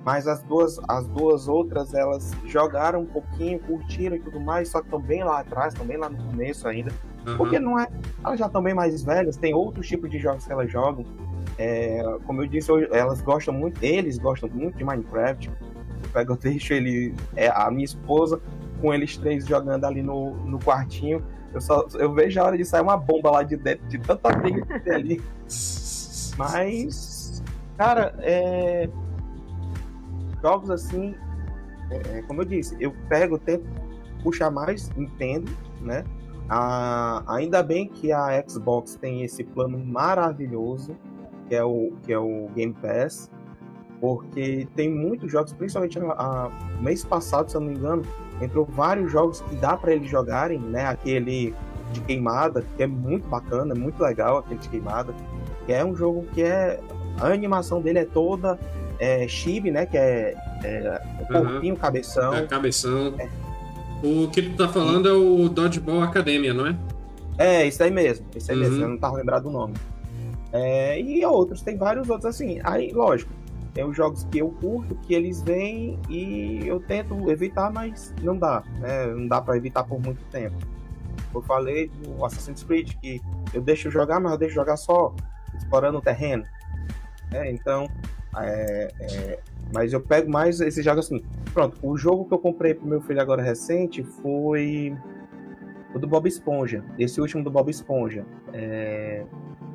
Mas 0.06 0.28
as 0.28 0.42
duas, 0.42 0.80
as 0.88 1.06
duas 1.08 1.48
outras, 1.50 1.94
elas 1.94 2.32
jogaram 2.46 3.02
um 3.02 3.06
pouquinho, 3.06 3.60
curtiram 3.60 4.16
e 4.16 4.20
tudo 4.20 4.40
mais, 4.40 4.70
só 4.70 4.80
que 4.80 4.86
estão 4.86 5.00
bem 5.00 5.24
lá 5.24 5.42
atrás, 5.42 5.74
também 5.74 5.98
lá 5.98 6.10
no 6.10 6.18
começo 6.18 6.68
ainda. 6.68 6.92
Uhum. 7.28 7.38
Porque 7.38 7.60
não 7.60 7.78
é. 7.78 7.88
Elas 8.24 8.40
já 8.40 8.46
estão 8.46 8.64
bem 8.64 8.74
mais 8.74 9.04
velhas, 9.04 9.36
tem 9.36 9.54
outros 9.54 9.88
tipos 9.88 10.10
de 10.10 10.18
jogos 10.18 10.46
que 10.46 10.52
elas 10.52 10.72
jogam. 10.72 11.06
É, 11.58 12.02
como 12.26 12.42
eu 12.42 12.48
disse, 12.48 12.72
elas 12.92 13.22
gostam 13.22 13.54
muito, 13.54 13.84
eles 13.84 14.18
gostam 14.18 14.50
muito 14.50 14.78
de 14.78 14.84
Minecraft. 14.86 15.50
Eu 15.50 16.10
pego, 16.14 16.34
eu 16.34 16.38
deixo 16.38 16.74
ele, 16.74 17.14
é, 17.36 17.50
a 17.50 17.70
minha 17.70 17.86
esposa, 17.86 18.42
com 18.80 18.94
eles 18.94 19.18
três 19.18 19.46
jogando 19.46 19.84
ali 19.84 20.02
no, 20.02 20.34
no 20.46 20.58
quartinho. 20.60 21.22
Eu, 21.54 21.62
só, 21.62 21.86
eu 21.96 22.14
vejo 22.14 22.40
a 22.40 22.44
hora 22.46 22.58
de 22.58 22.66
sair 22.66 22.82
uma 22.82 22.98
bomba 22.98 23.32
lá 23.32 23.44
de 23.44 23.58
dentro, 23.58 23.88
de 23.88 23.98
tanta 24.00 24.30
briga 24.36 24.66
que 24.66 24.80
tem 24.80 24.94
ali. 24.94 25.22
Mas, 26.38 27.44
cara, 27.78 28.16
é. 28.20 28.90
Jogos 30.42 30.70
assim, 30.70 31.16
é, 31.92 32.22
como 32.22 32.42
eu 32.42 32.46
disse, 32.46 32.78
eu 32.80 32.94
pego, 33.10 33.38
tento 33.38 33.66
puxar 34.24 34.50
mais, 34.50 34.90
entendo, 34.96 35.52
né? 35.82 36.04
Ah, 36.50 37.24
ainda 37.28 37.62
bem 37.62 37.88
que 37.88 38.12
a 38.12 38.44
Xbox 38.48 38.96
tem 38.96 39.24
esse 39.24 39.44
plano 39.44 39.78
maravilhoso, 39.78 40.96
que 41.48 41.56
é 41.56 41.64
o, 41.64 41.94
que 42.04 42.14
é 42.14 42.18
o 42.18 42.50
Game 42.56 42.74
Pass, 42.74 43.30
porque 44.00 44.68
tem 44.76 44.90
muitos 44.90 45.32
jogos, 45.32 45.54
principalmente 45.54 46.00
a, 46.00 46.12
a 46.12 46.52
mês 46.82 47.04
passado, 47.04 47.50
se 47.50 47.58
eu 47.58 47.62
não 47.62 47.68
me 47.68 47.76
engano, 47.76 48.04
entrou 48.42 48.66
vários 48.66 49.12
jogos 49.12 49.42
que 49.42 49.56
dá 49.56 49.76
para 49.76 49.94
eles 49.94 50.10
jogarem, 50.10 50.60
né? 50.60 50.86
Aquele 50.86 51.54
de 51.92 52.02
queimada, 52.02 52.64
que 52.78 52.84
é 52.84 52.88
muito 52.88 53.28
bacana, 53.28 53.74
muito 53.74 54.02
legal 54.02 54.38
aquele 54.38 54.60
de 54.60 54.70
queimada, 54.70 55.14
que 55.66 55.74
é 55.74 55.84
um 55.84 55.96
jogo 55.96 56.26
que 56.34 56.44
é 56.44 56.80
a 57.20 57.28
animação 57.28 57.82
dele 57.82 58.00
é 58.00 58.06
toda 58.06 58.60
é, 59.00 59.28
chibi, 59.28 59.72
né? 59.72 59.86
Que 59.86 59.98
é, 59.98 60.36
é 60.64 61.02
o 61.22 61.26
corpinho, 61.26 61.74
uhum. 61.74 61.80
cabeção. 61.80 62.34
É, 62.34 62.46
cabeção. 62.46 63.14
É. 63.18 63.30
O 64.04 64.30
que 64.30 64.42
tu 64.42 64.56
tá 64.56 64.68
falando 64.68 65.10
é 65.10 65.14
o 65.14 65.50
Dodgeball 65.50 66.04
Academia, 66.04 66.54
não 66.54 66.68
é? 66.68 66.76
É, 67.38 67.66
isso 67.66 67.82
aí 67.82 67.92
mesmo. 67.92 68.26
Isso 68.36 68.52
aí 68.52 68.58
uhum. 68.58 68.64
mesmo, 68.64 68.84
eu 68.84 68.90
não 68.90 68.98
tava 68.98 69.16
lembrado 69.16 69.44
do 69.44 69.50
nome. 69.50 69.74
É, 70.52 71.00
e 71.00 71.24
outros, 71.26 71.62
tem 71.62 71.78
vários 71.78 72.10
outros 72.10 72.26
assim. 72.26 72.60
Aí, 72.64 72.92
lógico, 72.92 73.32
tem 73.74 73.84
os 73.84 73.96
jogos 73.96 74.24
que 74.26 74.40
eu 74.40 74.50
curto, 74.50 74.96
que 74.96 75.14
eles 75.14 75.42
vêm 75.42 76.00
e 76.10 76.62
eu 76.66 76.80
tento 76.80 77.30
evitar, 77.30 77.72
mas 77.72 78.14
não 78.22 78.38
dá, 78.38 78.64
né? 78.80 79.08
Não 79.08 79.28
dá 79.28 79.42
para 79.42 79.58
evitar 79.58 79.84
por 79.84 80.02
muito 80.02 80.24
tempo. 80.32 80.58
Eu 81.34 81.42
falei 81.42 81.90
do 81.90 82.26
Assassin's 82.26 82.64
Creed, 82.64 82.94
que 82.96 83.22
eu 83.54 83.62
deixo 83.62 83.92
jogar, 83.92 84.20
mas 84.20 84.32
eu 84.32 84.38
deixo 84.38 84.56
jogar 84.56 84.78
só 84.78 85.14
explorando 85.56 86.00
o 86.00 86.02
terreno. 86.02 86.44
É, 87.32 87.52
então, 87.52 87.88
é, 88.38 88.92
é, 89.00 89.40
mas 89.74 89.94
eu 89.94 90.02
pego 90.02 90.30
mais 90.30 90.60
esses 90.60 90.84
jogos 90.84 91.06
assim. 91.06 91.24
Pronto, 91.54 91.78
o 91.82 91.98
jogo 91.98 92.26
que 92.26 92.34
eu 92.34 92.40
comprei 92.40 92.74
pro 92.74 92.88
meu 92.88 93.02
filho 93.02 93.22
agora 93.22 93.42
recente 93.42 94.04
foi 94.04 94.96
o 95.94 96.00
do 96.00 96.08
Bob 96.08 96.28
Esponja. 96.28 96.84
Esse 96.98 97.22
último 97.22 97.44
do 97.44 97.52
Bob 97.52 97.70
Esponja. 97.70 98.26
É... 98.54 99.26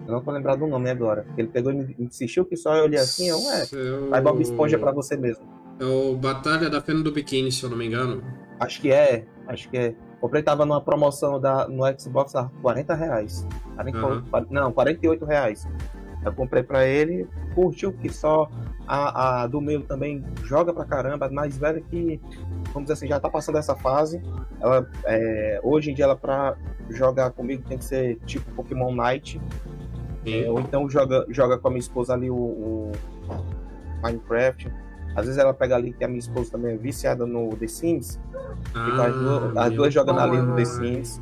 Eu 0.07 0.13
não 0.13 0.21
tô 0.23 0.31
lembrado 0.31 0.61
do 0.61 0.67
nome 0.67 0.91
agora. 0.91 1.27
Ele 1.37 1.49
pegou 1.49 1.73
e 1.73 1.97
insistiu 1.99 2.45
que 2.45 2.57
só 2.57 2.75
eu 2.77 2.85
olhei 2.85 2.99
assim, 2.99 3.29
eu, 3.29 3.39
é, 3.51 3.65
Seu... 3.65 4.11
vai 4.11 4.21
Bob 4.21 4.41
Esponja 4.41 4.79
pra 4.79 4.93
você 4.93 5.17
mesmo. 5.17 5.45
É 5.81 5.85
o 5.85 6.15
Batalha 6.15 6.71
da 6.71 6.81
Fenda 6.81 7.03
do 7.03 7.13
Biquíni, 7.13 7.51
se 7.51 7.65
eu 7.65 7.71
não 7.71 7.77
me 7.77 7.87
engano. 7.87 8.23
Acho 8.61 8.81
que 8.81 8.93
é, 8.93 9.27
acho 9.49 9.69
que 9.69 9.77
é. 9.77 9.95
Comprei, 10.21 10.43
tava 10.43 10.65
numa 10.65 10.81
promoção 10.81 11.41
da, 11.41 11.69
no 11.69 11.83
Xbox 11.99 12.35
a 12.35 12.51
40 12.63 12.95
reais. 12.95 13.47
Uhum. 13.77 14.47
Não, 14.51 14.73
48 14.73 15.25
reais. 15.25 15.67
Eu 16.25 16.33
comprei 16.33 16.63
para 16.63 16.87
ele, 16.87 17.29
curtiu 17.55 17.93
que 17.93 18.09
só 18.09 18.49
a, 18.87 19.43
a, 19.43 19.47
do 19.47 19.61
meio 19.61 19.83
também 19.83 20.25
joga 20.45 20.73
pra 20.73 20.85
caramba, 20.85 21.29
mais 21.29 21.59
velha 21.59 21.81
que, 21.81 22.19
vamos 22.73 22.85
dizer 22.85 22.95
assim, 22.95 23.09
já 23.09 23.21
tá 23.21 23.29
passando 23.29 23.59
essa 23.59 23.75
fase. 23.75 24.23
Ela, 24.61 24.89
é, 25.05 25.61
hoje 25.63 25.91
em 25.91 25.95
dia, 25.95 26.07
ela 26.07 26.17
pra 26.17 26.57
jogar 26.89 27.31
comigo 27.33 27.63
tem 27.69 27.77
que 27.77 27.85
ser 27.85 28.19
tipo 28.25 28.51
Pokémon 28.53 28.95
Night. 28.95 29.41
É, 30.27 30.51
ou 30.51 30.59
então 30.61 30.89
joga, 30.89 31.27
joga 31.29 31.59
com 31.59 31.69
a 31.69 31.71
minha 31.71 31.81
esposa 31.81 32.15
ali 32.15 32.31
o, 32.31 32.37
o, 32.37 32.93
Minecraft. 34.03 34.73
Às 35.15 35.27
vezes 35.27 35.39
ela 35.39 35.55
pega 35.55 35.77
ali 35.77 35.93
que 35.93 36.03
a 36.05 36.09
minha 36.09 36.19
esposa 36.19 36.53
também 36.53 36.75
é 36.75 36.77
viciada 36.77 37.25
no 37.27 37.55
The 37.57 37.69
Sims. 37.69 38.21
Ah, 38.75 39.07
as 39.07 39.15
duas, 39.15 39.57
as 39.57 39.73
duas 39.73 39.95
jogando 39.95 40.21
ali 40.21 40.37
no 40.39 40.57
The 40.57 40.65
Sims. 40.65 41.21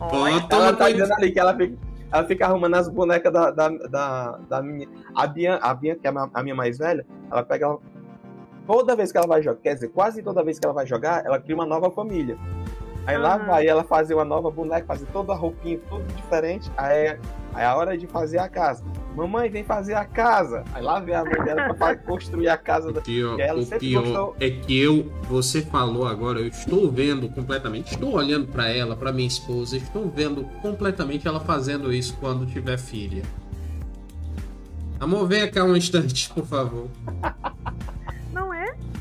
Oh! 0.00 0.38
ela 0.50 0.72
tá 0.72 0.90
dizendo 0.90 1.12
ali 1.14 1.32
que 1.32 1.38
ela 1.38 1.54
fica, 1.56 1.76
ela 2.12 2.24
fica 2.24 2.46
arrumando 2.46 2.74
as 2.74 2.88
bonecas 2.88 3.32
da, 3.32 3.50
da, 3.50 3.68
da, 3.68 4.38
da 4.48 4.62
minha. 4.62 4.88
A 5.14 5.26
Bia, 5.26 5.56
a 5.56 5.74
Bia, 5.74 5.96
que 5.96 6.06
é 6.06 6.12
a 6.34 6.42
minha 6.42 6.54
mais 6.54 6.78
velha, 6.78 7.04
ela 7.30 7.42
pega. 7.42 7.76
Toda 8.66 8.94
vez 8.94 9.10
que 9.10 9.16
ela 9.16 9.26
vai 9.26 9.42
jogar, 9.42 9.60
quer 9.60 9.74
dizer, 9.74 9.88
quase 9.88 10.22
toda 10.22 10.44
vez 10.44 10.58
que 10.58 10.66
ela 10.66 10.74
vai 10.74 10.86
jogar, 10.86 11.24
ela 11.24 11.40
cria 11.40 11.54
uma 11.54 11.64
nova 11.64 11.90
família. 11.90 12.38
Aí 13.08 13.16
uhum. 13.16 13.22
lá 13.22 13.38
vai 13.38 13.66
ela 13.66 13.82
fazer 13.82 14.12
uma 14.12 14.24
nova 14.24 14.50
boneca, 14.50 14.84
fazer 14.86 15.06
toda 15.06 15.32
a 15.32 15.34
roupinha, 15.34 15.78
tudo 15.88 16.04
diferente. 16.14 16.70
Aí, 16.76 17.16
aí 17.54 17.62
é 17.62 17.64
a 17.64 17.74
hora 17.74 17.96
de 17.96 18.06
fazer 18.06 18.36
a 18.36 18.50
casa. 18.50 18.84
Mamãe, 19.16 19.48
vem 19.48 19.64
fazer 19.64 19.94
a 19.94 20.04
casa. 20.04 20.62
Aí 20.74 20.82
lá 20.82 21.00
vem 21.00 21.14
a 21.14 21.24
mãe 21.24 21.42
dela 21.42 21.72
pra 21.72 21.96
construir 21.96 22.50
a 22.50 22.58
casa 22.58 22.92
da 22.92 23.00
pior, 23.00 23.40
ela. 23.40 23.62
O 23.62 23.66
pior 23.66 24.02
gostou... 24.02 24.36
é 24.38 24.50
que 24.50 24.78
eu, 24.78 25.10
você 25.22 25.62
falou 25.62 26.06
agora, 26.06 26.38
eu 26.38 26.48
estou 26.48 26.90
vendo 26.90 27.30
completamente, 27.30 27.94
estou 27.94 28.12
olhando 28.12 28.46
para 28.48 28.68
ela, 28.68 28.94
para 28.94 29.10
minha 29.10 29.26
esposa, 29.26 29.78
estou 29.78 30.06
vendo 30.10 30.44
completamente 30.60 31.26
ela 31.26 31.40
fazendo 31.40 31.90
isso 31.90 32.14
quando 32.20 32.44
tiver 32.44 32.76
filha. 32.76 33.22
Amor, 35.00 35.26
vem 35.26 35.50
cá 35.50 35.64
um 35.64 35.74
instante, 35.74 36.28
por 36.34 36.44
favor. 36.44 36.88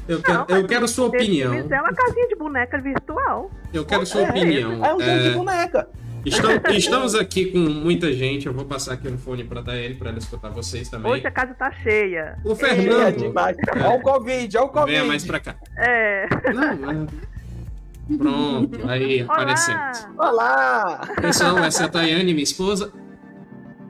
Eu 0.08 0.22
quero, 0.22 0.46
não, 0.48 0.58
eu 0.58 0.68
quero 0.68 0.88
sua 0.88 1.08
opinião. 1.08 1.54
É 1.54 1.82
uma 1.82 1.94
casinha 1.94 2.28
de 2.28 2.36
boneca 2.36 2.80
virtual. 2.80 3.52
Eu 3.74 3.86
quero 3.86 4.06
sua 4.06 4.22
é, 4.22 4.30
opinião. 4.30 4.86
É, 4.86 4.90
é 4.90 4.96
um 4.96 5.00
jogo 5.00 5.12
é... 5.12 5.20
de 5.20 5.30
boneca. 5.32 5.90
Estamos, 6.26 6.76
estamos, 6.76 7.16
aqui 7.16 7.52
com 7.52 7.60
muita 7.60 8.12
gente. 8.12 8.48
Eu 8.48 8.54
vou 8.54 8.66
passar 8.66 8.94
aqui 8.94 9.10
no 9.10 9.18
fone 9.18 9.44
para 9.44 9.62
dar 9.62 9.78
ele, 9.78 9.96
para 9.96 10.10
ele 10.10 10.20
escutar 10.20 10.50
vocês 10.50 10.90
também. 10.90 11.12
Hoje 11.12 11.26
a 11.26 11.32
casa 11.32 11.54
tá 11.54 11.72
cheia. 11.72 12.38
O 12.44 12.56
Fernando. 12.56 13.02
É 13.02 13.12
demais. 13.12 13.58
É. 13.58 13.80
Olha 13.80 13.98
o 13.98 14.02
Covid, 14.02 14.58
olha 14.58 14.66
o 14.66 14.70
Covid. 14.70 14.92
Venha 14.92 15.06
mais 15.06 15.26
pra 15.26 15.40
cá. 15.40 15.56
É. 15.78 16.28
Não, 16.54 17.04
é. 17.04 18.18
Pronto, 18.18 18.90
aí 18.90 19.22
apareceu. 19.22 19.76
Olá! 20.18 21.02
Atenção, 21.18 21.60
essa 21.60 21.84
é 21.84 21.86
a 21.88 21.90
Tayane, 21.90 22.34
minha 22.34 22.44
esposa. 22.44 22.94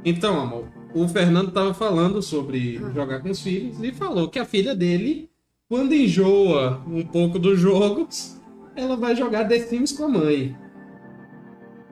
Então, 0.03 0.39
amor, 0.39 0.68
o 0.93 1.07
Fernando 1.07 1.51
tava 1.51 1.74
falando 1.74 2.22
sobre 2.22 2.82
jogar 2.95 3.20
com 3.20 3.30
os 3.30 3.41
filhos 3.41 3.82
e 3.82 3.91
falou 3.91 4.28
que 4.28 4.39
a 4.39 4.45
filha 4.45 4.76
dele 4.76 5.30
quando 5.70 5.93
enjoa 5.93 6.82
um 6.88 7.05
pouco 7.05 7.38
dos 7.38 7.59
jogos, 7.59 8.41
ela 8.76 8.95
vai 8.95 9.15
jogar 9.15 9.47
The 9.47 9.59
Sims 9.59 9.91
com 9.91 10.05
a 10.05 10.07
mãe. 10.07 10.57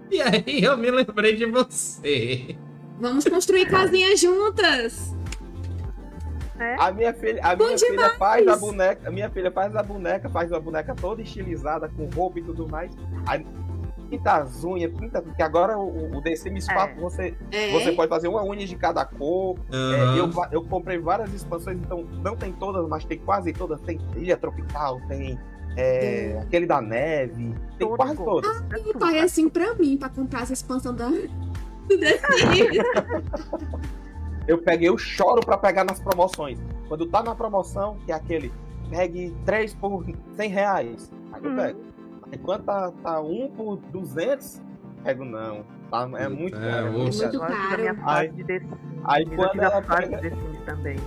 E 0.09 0.21
aí 0.21 0.63
eu 0.63 0.77
me 0.77 0.89
lembrei 0.89 1.35
de 1.35 1.45
você. 1.45 2.55
Vamos 2.99 3.25
construir 3.25 3.65
casinhas 3.65 4.19
juntas. 4.19 5.13
É? 6.57 6.75
A 6.79 6.89
minha 6.89 7.13
filha, 7.13 7.41
a 7.43 7.53
minha 7.53 7.77
filha 7.77 8.15
faz 8.17 8.47
a 8.47 8.55
boneca, 8.55 9.09
a 9.09 9.11
minha 9.11 9.29
filha 9.29 9.51
faz 9.51 9.75
a 9.75 9.83
boneca, 9.83 10.29
faz 10.29 10.49
uma 10.51 10.59
boneca 10.61 10.95
toda 10.95 11.21
estilizada 11.21 11.89
com 11.89 12.05
roupa 12.05 12.39
e 12.39 12.43
tudo 12.43 12.69
mais. 12.69 12.95
Aí 13.27 13.45
pinta 14.05 14.33
as 14.33 14.63
unhas, 14.63 14.91
pinta, 14.93 15.21
porque 15.21 15.41
agora 15.41 15.77
o, 15.77 16.17
o 16.17 16.21
The 16.21 16.35
Sims 16.35 16.67
4 16.67 16.97
é. 16.97 17.01
você, 17.01 17.37
é. 17.51 17.71
você 17.71 17.91
pode 17.91 18.09
fazer 18.09 18.27
uma 18.27 18.43
unha 18.43 18.65
de 18.65 18.75
cada 18.75 19.05
cor. 19.05 19.57
Uhum. 19.71 19.93
É, 19.93 20.19
eu, 20.19 20.29
eu 20.51 20.63
comprei 20.63 20.97
várias 20.97 21.33
expansões, 21.33 21.77
então 21.77 22.03
não 22.23 22.35
tem 22.35 22.51
todas, 22.53 22.87
mas 22.87 23.05
tem 23.05 23.19
quase 23.19 23.53
todas. 23.53 23.79
Tem 23.81 23.99
Ilha 24.15 24.37
Tropical, 24.37 24.99
tem 25.07 25.39
é, 25.75 26.39
aquele 26.41 26.65
da 26.65 26.81
neve, 26.81 27.53
tem 27.77 27.87
Todo 27.87 27.97
quase 27.97 28.15
todas. 28.15 28.49
Ah, 28.49 28.63
e 28.85 28.93
pai, 28.97 29.19
assim 29.19 29.49
pra 29.49 29.73
mim, 29.75 29.97
pra 29.97 30.09
comprar 30.09 30.43
essa 30.43 30.53
expansão 30.53 30.93
da, 30.93 31.09
eu 34.47 34.57
peguei, 34.59 34.89
eu 34.89 34.97
choro 34.97 35.41
pra 35.41 35.57
pegar 35.57 35.83
nas 35.83 35.99
promoções. 35.99 36.59
Quando 36.87 37.05
tá 37.07 37.23
na 37.23 37.33
promoção, 37.35 37.97
que 38.05 38.11
é 38.11 38.15
aquele, 38.15 38.51
pegue 38.89 39.35
3 39.45 39.73
por 39.75 40.05
100 40.35 40.49
reais. 40.49 41.11
Aí 41.33 41.43
eu 41.43 41.51
hum. 41.51 41.55
pego. 41.55 41.79
Enquanto 42.31 42.63
tá, 42.63 42.91
tá 43.03 43.21
um 43.21 43.49
por 43.49 43.77
200, 43.77 44.61
pego 45.03 45.25
não. 45.25 45.63
Tá, 45.89 46.09
é 46.17 46.27
muito 46.27 46.57
é, 46.57 46.71
caro. 46.71 46.87
É 46.87 46.89
muito 46.89 47.39
caro. 47.39 47.83
Aí, 48.05 48.31
aí 49.03 49.25
quando 49.25 49.61
ela 49.61 49.81
pega... 49.81 50.21
também. 50.65 50.97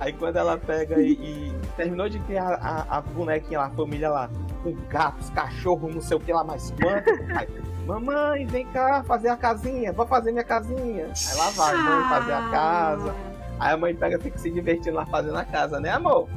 Aí 0.00 0.12
quando 0.12 0.36
ela 0.36 0.58
pega 0.58 1.00
e, 1.00 1.12
e 1.12 1.52
terminou 1.76 2.08
de 2.08 2.18
ter 2.20 2.38
a, 2.38 2.86
a, 2.90 3.00
bonequinha 3.00 3.60
lá, 3.60 3.66
a 3.66 3.70
família 3.70 4.10
lá, 4.10 4.30
com 4.62 4.74
gatos, 4.88 5.30
cachorro, 5.30 5.88
não 5.92 6.00
sei 6.00 6.16
o 6.16 6.20
que 6.20 6.32
lá 6.32 6.42
mais 6.42 6.72
quanto. 6.72 7.08
Aí, 7.36 7.48
mamãe, 7.86 8.44
vem 8.46 8.66
cá 8.66 9.04
fazer 9.04 9.28
a 9.28 9.36
casinha, 9.36 9.92
vou 9.92 10.06
fazer 10.06 10.32
minha 10.32 10.42
casinha. 10.42 11.06
Aí 11.06 11.36
lá 11.36 11.50
vai, 11.50 11.76
mãe 11.76 12.08
fazer 12.08 12.32
a 12.32 12.50
casa. 12.50 13.14
Aí 13.60 13.74
a 13.74 13.76
mãe 13.76 13.94
pega 13.94 14.16
e 14.16 14.20
fica 14.20 14.38
se 14.38 14.50
divertindo 14.50 14.96
lá 14.96 15.06
fazendo 15.06 15.36
a 15.36 15.44
casa, 15.44 15.78
né, 15.78 15.90
amor? 15.90 16.28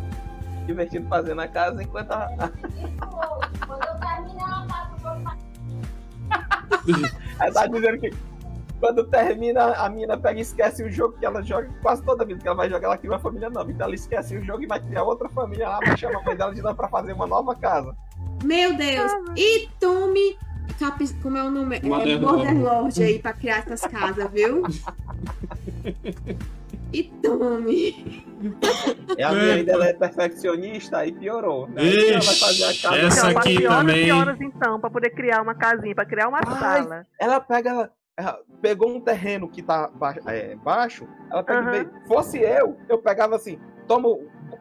Divertindo 0.67 1.07
fazendo 1.07 1.41
a 1.41 1.47
casa 1.47 1.81
enquanto 1.81 2.11
a. 2.11 2.51
Ela 7.39 7.51
tá 7.51 7.67
dizendo 7.67 7.99
que 7.99 8.13
quando 8.79 9.05
termina, 9.05 9.73
a 9.73 9.89
mina 9.89 10.17
pega 10.17 10.39
e 10.39 10.41
esquece 10.41 10.83
o 10.83 10.91
jogo 10.91 11.17
que 11.17 11.25
ela 11.25 11.41
joga 11.41 11.69
quase 11.81 12.03
toda 12.03 12.25
vida 12.25 12.39
que 12.39 12.47
ela 12.47 12.57
vai 12.57 12.69
jogar, 12.69 12.87
ela 12.87 12.97
cria 12.97 13.11
uma 13.11 13.19
família 13.19 13.49
nova. 13.49 13.71
Então 13.71 13.85
ela 13.85 13.95
esquece 13.95 14.37
o 14.37 14.43
jogo 14.43 14.63
e 14.63 14.67
vai 14.67 14.79
criar 14.79 15.03
outra 15.03 15.29
família 15.29 15.69
lá, 15.69 15.79
vai 15.79 15.97
chamar 15.97 16.19
a 16.19 16.23
mãe 16.23 16.35
dela 16.35 16.53
de 16.53 16.61
novo 16.61 16.75
pra 16.75 16.87
fazer 16.87 17.13
uma 17.13 17.25
nova 17.25 17.55
casa. 17.55 17.95
Meu 18.43 18.75
Deus! 18.75 19.11
Ah, 19.11 19.33
e 19.35 19.69
tome. 19.79 20.37
Cap... 20.79 21.07
Como 21.21 21.37
é 21.37 21.43
o 21.43 21.49
nome? 21.49 21.77
É, 21.77 21.81
Modern, 21.81 22.11
é, 22.11 22.19
Modern 22.19 22.63
Lord 22.63 23.03
aí 23.03 23.19
pra 23.19 23.33
criar 23.33 23.59
essas 23.59 23.81
casas, 23.81 24.29
viu? 24.31 24.63
E 26.93 27.03
tome. 27.21 28.25
E 29.17 29.23
a 29.23 29.31
minha 29.31 29.53
ainda 29.55 29.71
ela 29.73 29.87
é 29.87 29.93
perfeccionista, 29.93 30.99
aí 30.99 31.11
piorou. 31.11 31.67
Né? 31.67 31.83
Ixi, 31.83 32.09
ela 32.13 32.21
vai 32.21 32.35
fazer 32.35 32.63
a 32.63 32.67
casa. 32.67 32.95
essa 33.07 33.29
Então, 33.31 33.39
aqui 33.41 33.67
horas 33.67 33.77
também. 33.79 34.07
e 34.07 34.11
horas 34.11 34.41
então, 34.41 34.79
pra 34.79 34.89
poder 34.89 35.09
criar 35.11 35.41
uma 35.41 35.55
casinha, 35.55 35.93
pra 35.95 36.05
criar 36.05 36.27
uma 36.29 36.39
Ai, 36.45 36.59
sala. 36.83 37.05
Ela 37.19 37.39
pega. 37.39 37.69
Ela, 37.71 37.91
ela 38.17 38.39
pegou 38.61 38.89
um 38.95 39.01
terreno 39.01 39.49
que 39.49 39.61
tá 39.61 39.89
ba- 39.93 40.15
é, 40.27 40.55
baixo. 40.55 41.05
Ela 41.29 41.43
pega. 41.43 41.75
E 41.75 41.83
vê- 41.83 41.89
Fosse 42.07 42.39
eu, 42.39 42.77
eu 42.87 42.97
pegava 42.99 43.35
assim, 43.35 43.59
toma. 43.87 44.09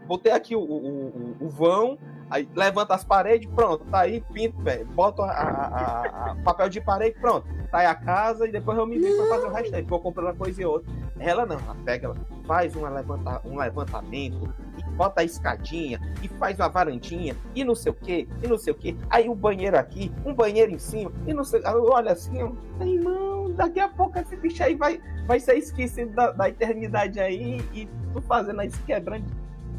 Botei 0.06 0.32
aqui 0.32 0.56
o, 0.56 0.60
o, 0.60 1.06
o- 1.06 1.36
o 1.40 1.48
vão, 1.48 1.96
aí 2.30 2.48
levanta 2.54 2.94
as 2.94 3.04
paredes, 3.04 3.48
pronto, 3.54 3.84
tá 3.86 4.00
aí, 4.00 4.20
pinto, 4.32 4.60
velho. 4.62 4.86
Boto 4.86 5.22
a, 5.22 5.30
a- 5.30 6.30
a- 6.32 6.36
papel 6.44 6.68
de 6.68 6.80
parede, 6.80 7.18
pronto. 7.20 7.46
Tá 7.70 7.78
aí 7.78 7.86
a 7.86 7.94
casa 7.94 8.46
e 8.46 8.52
depois 8.52 8.78
eu 8.78 8.86
me 8.86 8.98
vim 8.98 9.16
pra 9.16 9.26
fazer 9.26 9.46
o 9.46 9.50
restante. 9.52 9.88
Vou 9.88 10.00
comprando 10.00 10.26
uma 10.28 10.34
coisa 10.34 10.62
e 10.62 10.64
outra. 10.64 10.92
Ela 11.18 11.46
não, 11.46 11.56
ela 11.58 11.76
pega, 11.84 12.06
ela 12.06 12.16
faz 12.46 12.74
uma 12.76 12.88
levanta, 12.88 13.40
um 13.44 13.56
levantamento, 13.58 14.52
e 14.78 14.82
bota 14.96 15.20
a 15.20 15.24
escadinha, 15.24 16.00
e 16.22 16.28
faz 16.28 16.58
uma 16.58 16.68
varandinha, 16.68 17.36
e 17.54 17.64
não 17.64 17.74
sei 17.74 17.92
o 17.92 17.94
que, 17.94 18.28
e 18.42 18.46
não 18.48 18.58
sei 18.58 18.72
o 18.72 18.76
que. 18.76 18.96
Aí 19.08 19.28
o 19.28 19.34
banheiro 19.34 19.78
aqui, 19.78 20.12
um 20.24 20.34
banheiro 20.34 20.72
em 20.72 20.78
cima, 20.78 21.10
e 21.26 21.32
não 21.32 21.44
sei. 21.44 21.60
aí 21.64 21.74
Olha 21.74 22.12
assim, 22.12 22.42
ó, 22.42 22.50
irmão, 22.84 23.52
daqui 23.52 23.78
a 23.80 23.88
pouco 23.88 24.18
esse 24.18 24.36
bicho 24.36 24.62
aí 24.62 24.74
vai, 24.74 25.00
vai 25.26 25.38
ser 25.40 25.54
esquecido 25.56 26.12
da, 26.14 26.32
da 26.32 26.48
eternidade 26.48 27.18
aí, 27.20 27.60
e 27.72 27.88
tu 28.12 28.20
fazendo 28.20 28.60
isso, 28.62 28.80
quebrando, 28.84 29.24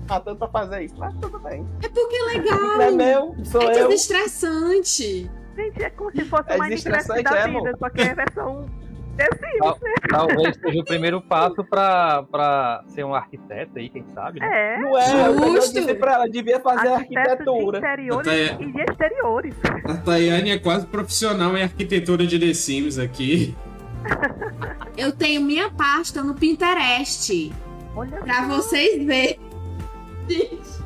matando 0.07 0.37
pra 0.37 0.47
fazer 0.47 0.83
isso. 0.83 0.95
Mas 0.97 1.13
tudo 1.21 1.39
bem. 1.39 1.65
É 1.83 1.89
porque 1.89 2.15
é 2.15 2.19
Não 2.19 2.81
é 2.81 2.89
legal. 2.89 2.95
meu, 2.95 3.45
sou 3.45 3.61
É 3.61 3.81
eu. 3.81 3.87
desestressante. 3.89 5.29
Gente, 5.55 5.83
é 5.83 5.89
como 5.91 6.11
se 6.11 6.25
fosse 6.25 6.51
É 6.51 6.57
Minecraft 6.57 6.83
desestressante, 6.83 7.23
da 7.23 7.37
é, 7.37 7.47
vida, 7.47 7.59
amor? 7.59 7.77
só 7.79 7.89
que 7.89 8.01
é 8.01 8.11
a 8.11 8.15
versão 8.15 8.65
The 9.17 9.29
Sims, 9.31 9.59
Tal- 9.59 9.79
né? 9.81 9.93
Talvez 10.09 10.57
seja 10.57 10.79
o 10.81 10.83
primeiro 10.83 11.21
passo 11.21 11.63
pra, 11.63 12.23
pra 12.23 12.83
ser 12.89 13.05
um 13.05 13.15
arquiteto 13.15 13.79
aí, 13.79 13.87
quem 13.89 14.05
sabe, 14.13 14.41
né? 14.41 14.75
É. 14.75 14.77
Não 14.77 14.97
é, 14.97 15.27
eu 15.29 15.37
Justo. 15.53 15.73
disse 15.79 15.93
pra 15.95 16.15
ela, 16.15 16.29
devia 16.29 16.59
fazer 16.59 16.89
Arquiteto 16.89 17.13
de 17.13 17.17
arquitetura. 17.49 17.77
interiores 17.77 18.27
e 18.59 18.65
de 18.73 18.81
exteriores. 18.81 19.55
A 19.85 19.93
Tayane 19.95 20.49
é 20.51 20.59
quase 20.59 20.85
profissional 20.87 21.55
em 21.55 21.63
arquitetura 21.63 22.27
de 22.27 22.37
The 22.37 22.53
Sims 22.53 22.99
aqui. 22.99 23.55
Eu 24.97 25.13
tenho 25.13 25.41
minha 25.41 25.69
pasta 25.71 26.21
no 26.21 26.35
Pinterest. 26.35 27.53
Olha 27.95 28.17
Pra 28.17 28.45
vocês 28.47 29.01
verem. 29.05 29.39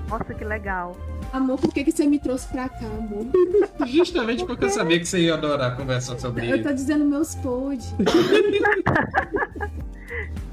Nossa, 0.09 0.33
que 0.33 0.43
legal. 0.43 0.95
Amor, 1.31 1.59
por 1.59 1.71
que, 1.73 1.83
que 1.83 1.91
você 1.91 2.05
me 2.07 2.19
trouxe 2.19 2.47
pra 2.47 2.67
cá, 2.69 2.85
amor? 2.85 3.25
Justamente 3.87 4.45
porque 4.45 4.65
eu 4.65 4.69
sabia 4.69 4.99
que 4.99 5.05
você 5.05 5.19
ia 5.19 5.35
adorar 5.35 5.75
conversar 5.77 6.17
sobre 6.19 6.49
Eu 6.49 6.55
isso. 6.55 6.63
tô 6.67 6.73
dizendo 6.73 7.05
meus 7.05 7.35
pods. 7.35 7.93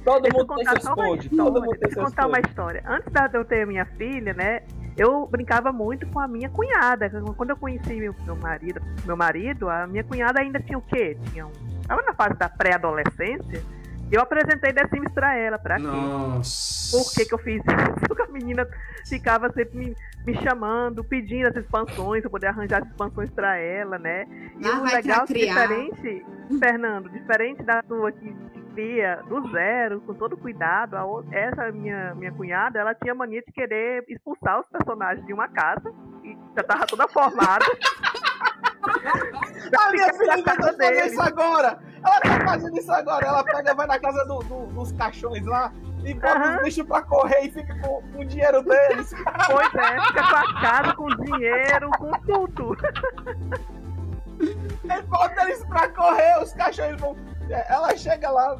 Todo 0.05 0.26
eu 0.28 0.32
mundo 0.32 0.55
tem 0.55 0.64
seus 0.66 0.89
codes, 0.95 1.30
todo 1.37 1.61
mundo 1.61 1.76
tem 1.78 1.89
eu 1.89 1.95
seus 1.95 2.05
contar 2.11 2.26
uma 2.28 2.39
história. 2.39 2.80
Antes 2.87 3.12
da- 3.12 3.26
de 3.26 3.37
eu 3.39 3.45
ter 3.45 3.66
minha 3.66 3.84
filha, 3.84 4.32
né? 4.34 4.61
Eu 4.97 5.26
brincava 5.26 5.72
muito 5.72 6.07
com 6.07 6.20
a 6.20 6.28
minha 6.28 6.49
cunhada. 6.49 7.11
Quando 7.37 7.51
eu 7.51 7.57
conheci 7.57 7.95
meu, 7.95 8.14
meu 8.24 8.37
marido, 8.37 8.80
meu 9.05 9.16
marido, 9.16 9.68
a 9.68 9.87
minha 9.87 10.05
cunhada 10.05 10.41
ainda 10.41 10.61
tinha 10.61 10.78
o 10.78 10.82
quê? 10.82 11.16
Tinha 11.32 11.47
um. 11.47 11.53
Tava 11.89 12.03
na 12.03 12.14
fase 12.14 12.34
da 12.39 12.49
pré-adolescência. 12.49 13.62
Eu 14.11 14.21
apresentei 14.21 14.73
The 14.73 14.87
Sims 14.89 15.13
pra 15.13 15.35
ela, 15.37 15.59
pra 15.59 15.77
quê? 15.77 15.83
Nossa. 15.83 16.97
Por 16.97 17.13
que, 17.13 17.25
que 17.25 17.35
eu 17.35 17.39
fiz 17.39 17.63
isso? 17.67 18.07
Porque 18.07 18.23
a 18.23 18.27
menina 18.29 18.67
ficava 19.09 19.53
sempre 19.53 19.79
me, 19.79 19.97
me 20.25 20.35
chamando, 20.43 21.03
pedindo 21.03 21.49
as 21.49 21.57
expansões, 21.57 22.25
eu 22.25 22.31
poder 22.31 22.47
arranjar 22.47 22.83
as 22.83 22.89
expansões 22.89 23.31
pra 23.31 23.57
ela, 23.57 23.99
né? 23.99 24.27
E 24.59 24.67
Lá 24.67 24.81
o 24.81 24.85
legal 24.85 25.25
é 25.29 25.33
diferente, 25.33 26.27
Fernando, 26.59 27.09
diferente 27.11 27.63
da 27.63 27.83
tua 27.83 28.13
que 28.13 28.35
cria 28.75 29.23
do 29.27 29.51
zero, 29.51 30.03
com 30.03 30.13
todo 30.13 30.37
cuidado, 30.37 30.97
essa 31.33 31.73
minha, 31.73 32.15
minha 32.15 32.31
cunhada, 32.33 32.79
ela 32.79 32.95
tinha 32.95 33.15
mania 33.15 33.43
de 33.43 33.51
querer 33.51 34.05
expulsar 34.07 34.61
os 34.61 34.67
personagens 34.67 35.27
de 35.27 35.33
uma 35.33 35.49
casa, 35.49 35.91
e 36.23 36.37
já 36.55 36.63
tava 36.63 36.87
toda 36.87 37.09
formada. 37.09 37.65
A 39.78 39.91
minha 39.93 40.12
filha 40.14 40.43
casa 40.43 40.62
fazer 40.62 40.76
dele. 40.78 41.07
isso 41.07 41.20
agora. 41.20 41.78
Ela 42.05 42.20
tá 42.20 42.45
fazendo 42.47 42.78
isso 42.78 42.93
agora. 42.93 43.26
Ela 43.26 43.45
pega, 43.45 43.74
vai 43.74 43.87
na 43.87 43.99
casa 43.99 44.24
do- 44.26 44.39
do- 44.41 44.66
dos 44.68 44.93
caixões 44.93 45.45
lá 45.45 45.72
e 46.05 46.14
bota 46.14 46.39
Aham. 46.39 46.57
os 46.59 46.62
bichos 46.62 46.87
pra 46.87 47.03
correr 47.03 47.41
e 47.47 47.51
fica 47.51 47.74
com, 47.80 48.01
com 48.12 48.20
o 48.20 48.24
dinheiro 48.24 48.62
deles. 48.62 49.12
Pois 49.51 49.74
é, 49.74 50.01
fica 50.07 50.22
com 50.28 50.37
a 50.37 50.61
casa, 50.61 50.95
com 50.95 51.09
dinheiro, 51.09 51.91
com 51.99 52.12
tudo. 52.20 52.76
Ele 54.39 55.03
bota 55.09 55.43
eles 55.43 55.64
pra 55.64 55.89
correr, 55.89 56.43
os 56.43 56.53
cachorros 56.55 57.01
vão. 57.01 57.16
é, 57.51 57.72
Ela 57.72 57.97
chega 57.97 58.30
lá, 58.30 58.57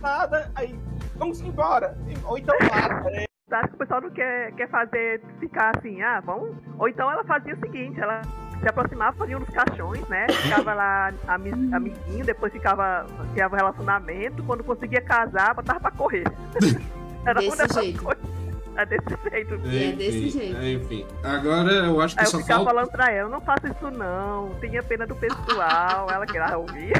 nada, 0.00 0.50
aí 0.54 0.78
vamos 1.16 1.40
embora. 1.40 1.96
Ou 2.24 2.38
então 2.38 2.54
mata. 2.60 3.10
ele. 3.10 3.26
Acho 3.48 3.68
que 3.68 3.74
o 3.74 3.78
pessoal 3.78 4.00
não 4.00 4.10
quer, 4.10 4.52
quer 4.54 4.68
fazer, 4.68 5.22
ficar 5.38 5.70
assim, 5.78 6.02
ah, 6.02 6.20
vamos. 6.20 6.56
Ou 6.80 6.88
então 6.88 7.08
ela 7.08 7.22
fazia 7.24 7.54
o 7.54 7.60
seguinte, 7.60 8.00
ela 8.00 8.20
se 8.60 8.68
aproximava, 8.68 9.16
fazia 9.16 9.38
uns 9.38 9.48
caixões, 9.48 10.06
né? 10.08 10.26
Ficava 10.28 10.74
lá 10.74 11.12
ami, 11.28 11.50
amiguinho, 11.72 12.24
depois 12.24 12.52
ficava, 12.52 13.06
criava 13.32 13.54
um 13.54 13.58
relacionamento, 13.58 14.42
quando 14.44 14.64
conseguia 14.64 15.00
casar, 15.00 15.54
botava 15.54 15.80
pra 15.80 15.90
correr. 15.90 16.24
Era 17.24 17.40
Desse 17.40 17.80
jeito. 17.80 18.04
coisas. 18.04 18.35
É 18.76 18.84
desse 18.86 19.08
jeito. 19.30 19.54
É 19.54 19.92
desse 19.92 20.28
jeito. 20.30 20.62
Enfim. 20.62 21.06
Agora 21.22 21.72
eu 21.72 22.00
acho 22.00 22.14
que 22.14 22.20
Aí 22.20 22.26
eu 22.26 22.30
só 22.30 22.38
ficava 22.38 22.64
falta. 22.64 22.74
falando 22.74 22.90
pra 22.92 23.10
ela, 23.12 23.28
não 23.28 23.40
faça 23.40 23.68
isso 23.68 23.90
não, 23.90 24.50
tenha 24.60 24.82
pena 24.82 25.06
do 25.06 25.14
pessoal, 25.14 26.06
ela 26.10 26.26
queria 26.26 26.56
ouvir. 26.58 26.92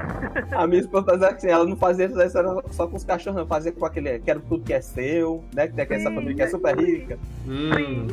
A 0.52 0.66
minha 0.66 0.80
esposa 0.80 1.12
dizia 1.12 1.28
que 1.28 1.34
assim, 1.34 1.48
ela 1.48 1.64
não 1.66 1.76
fazia 1.76 2.06
isso 2.06 2.16
só 2.70 2.86
com 2.86 2.96
os 2.96 3.04
cachorros, 3.04 3.38
não. 3.40 3.46
Fazia 3.46 3.72
com 3.72 3.84
aquele. 3.84 4.18
Quero 4.20 4.40
tudo 4.40 4.64
que 4.64 4.72
é 4.72 4.80
seu, 4.80 5.44
né? 5.54 5.68
Que 5.68 5.74
tem 5.74 5.96
essa 5.96 6.10
família 6.10 6.34
que 6.34 6.42
é 6.42 6.48
super 6.48 6.76
rica. 6.78 7.18
Hum, 7.46 8.06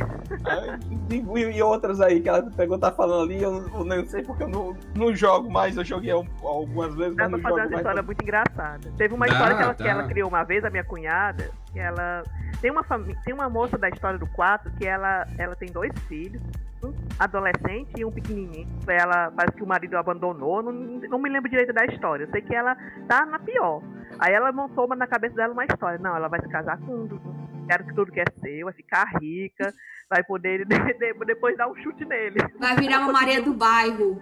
E, 1.09 1.15
e- 1.39 1.57
e 1.57 1.61
outras 1.61 2.01
aí 2.01 2.19
que 2.21 2.29
ela 2.29 2.43
pegou, 2.55 2.77
tá 2.77 2.91
falando 2.91 3.23
ali, 3.31 3.41
eu, 3.41 3.67
eu 3.73 3.85
nem 3.85 4.05
sei 4.05 4.23
porque 4.23 4.43
eu 4.43 4.47
não, 4.49 4.75
não 4.95 5.15
jogo 5.15 5.49
mais. 5.51 5.75
Eu 5.77 5.83
joguei 5.85 6.11
al- 6.11 6.25
algumas 6.43 6.93
vezes, 6.95 7.15
mas 7.15 7.27
pra 7.27 7.29
não 7.29 7.39
fazer 7.39 7.55
jogo 7.55 7.67
essa 7.67 7.75
história 7.77 7.95
mais. 7.95 8.05
muito 8.05 8.21
engraçada. 8.21 8.91
Teve 8.97 9.13
uma 9.13 9.25
Dá, 9.27 9.33
história 9.33 9.55
que 9.55 9.63
ela, 9.63 9.73
que 9.73 9.87
ela 9.87 10.03
criou 10.07 10.27
uma 10.29 10.43
vez, 10.43 10.63
a 10.65 10.69
minha 10.69 10.83
cunhada, 10.83 11.49
que 11.73 11.79
ela. 11.79 12.23
Tem 12.61 12.71
uma, 12.71 12.83
fami- 12.83 13.17
tem 13.25 13.33
uma 13.33 13.49
moça 13.49 13.77
da 13.77 13.89
história 13.89 14.17
do 14.17 14.27
4 14.27 14.71
que 14.77 14.85
ela, 14.87 15.27
ela 15.37 15.55
tem 15.55 15.69
dois 15.69 15.91
filhos, 16.07 16.41
um 16.81 16.93
adolescente 17.19 17.91
e 17.97 18.05
um 18.05 18.11
pequenininho. 18.11 18.67
Ela 18.87 19.31
parece 19.35 19.57
que 19.57 19.63
o 19.63 19.67
marido 19.67 19.97
abandonou, 19.97 20.61
não, 20.63 20.71
não 20.71 21.19
me 21.19 21.29
lembro 21.29 21.49
direito 21.49 21.73
da 21.73 21.83
história. 21.85 22.23
Eu 22.23 22.29
sei 22.31 22.41
que 22.41 22.55
ela 22.55 22.75
tá 23.09 23.25
na 23.25 23.39
pior. 23.39 23.81
Aí 24.19 24.33
ela 24.33 24.51
montou 24.53 24.85
uma- 24.85 24.95
na 24.95 25.07
cabeça 25.07 25.35
dela 25.35 25.51
uma 25.51 25.65
história. 25.65 25.97
Não, 25.99 26.15
ela 26.15 26.29
vai 26.29 26.39
se 26.39 26.47
casar 26.47 26.77
com 26.77 26.93
um. 26.93 27.43
Quero 27.67 27.85
que 27.85 27.95
tudo 27.95 28.11
que 28.11 28.19
é 28.19 28.25
seu, 28.41 28.65
vai 28.65 28.73
ficar 28.73 29.05
rica, 29.21 29.73
vai 30.09 30.23
poder 30.23 30.65
de- 30.65 30.75
de- 30.99 31.25
depois 31.25 31.57
dar 31.57 31.67
um 31.67 31.75
chute 31.75 32.05
nele. 32.05 32.37
Vai 32.59 32.75
virar 32.77 32.99
uma 32.99 33.11
Maria 33.13 33.41
do 33.41 33.53
bairro. 33.53 34.21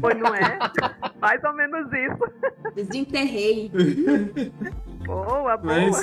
Pois 0.00 0.18
não 0.18 0.34
é? 0.34 0.58
Mais 1.20 1.42
ou 1.44 1.52
menos 1.52 1.90
isso. 1.92 2.74
Desenterrei. 2.74 3.70
Boa, 5.06 5.56
boa. 5.56 5.58
mas. 5.62 6.00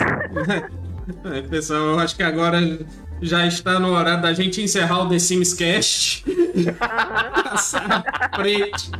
É, 1.25 1.41
pessoal, 1.47 1.81
eu 1.85 1.99
acho 1.99 2.15
que 2.15 2.23
agora 2.23 2.59
já 3.21 3.45
está 3.45 3.79
no 3.79 3.89
horário 3.89 4.21
da 4.21 4.33
gente 4.33 4.61
encerrar 4.61 5.03
o 5.03 5.09
The 5.09 5.19
Sims 5.19 5.53
Cast. 5.53 6.23
Passar 6.79 8.03
frente. 8.35 8.91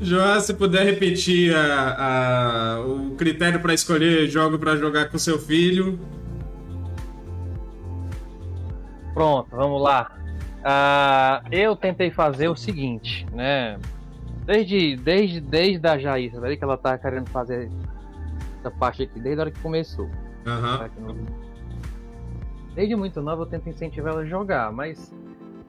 João, 0.00 0.40
se 0.40 0.54
puder 0.54 0.84
repetir 0.84 1.54
a- 1.56 2.76
a- 2.76 2.80
o 2.86 3.14
critério 3.16 3.60
para 3.60 3.74
escolher 3.74 4.28
jogo 4.28 4.58
para 4.58 4.76
jogar 4.76 5.08
com 5.08 5.18
seu 5.18 5.38
filho. 5.38 5.98
Pronto, 9.12 9.48
vamos 9.50 9.82
lá. 9.82 10.12
Ah, 10.62 11.42
eu 11.50 11.74
tentei 11.74 12.10
fazer 12.10 12.48
o 12.48 12.54
seguinte, 12.56 13.26
né? 13.32 13.78
Desde, 14.46 14.96
desde, 14.96 15.40
desde 15.40 15.86
a 15.86 15.98
Jair, 15.98 16.30
que 16.30 16.64
ela 16.64 16.76
tá 16.76 16.96
querendo 16.96 17.28
fazer 17.30 17.68
essa 18.60 18.70
parte 18.70 19.02
aqui, 19.02 19.18
desde 19.20 19.40
a 19.40 19.44
hora 19.44 19.50
que 19.50 19.60
começou. 19.60 20.08
Tá? 20.44 20.88
Que 20.88 21.00
não- 21.00 21.16
Desde 22.74 22.94
muito 22.96 23.20
nova 23.20 23.42
eu 23.42 23.46
tento 23.46 23.68
incentivar 23.68 24.12
ela 24.12 24.22
a 24.22 24.26
jogar, 24.26 24.70
mas 24.72 25.12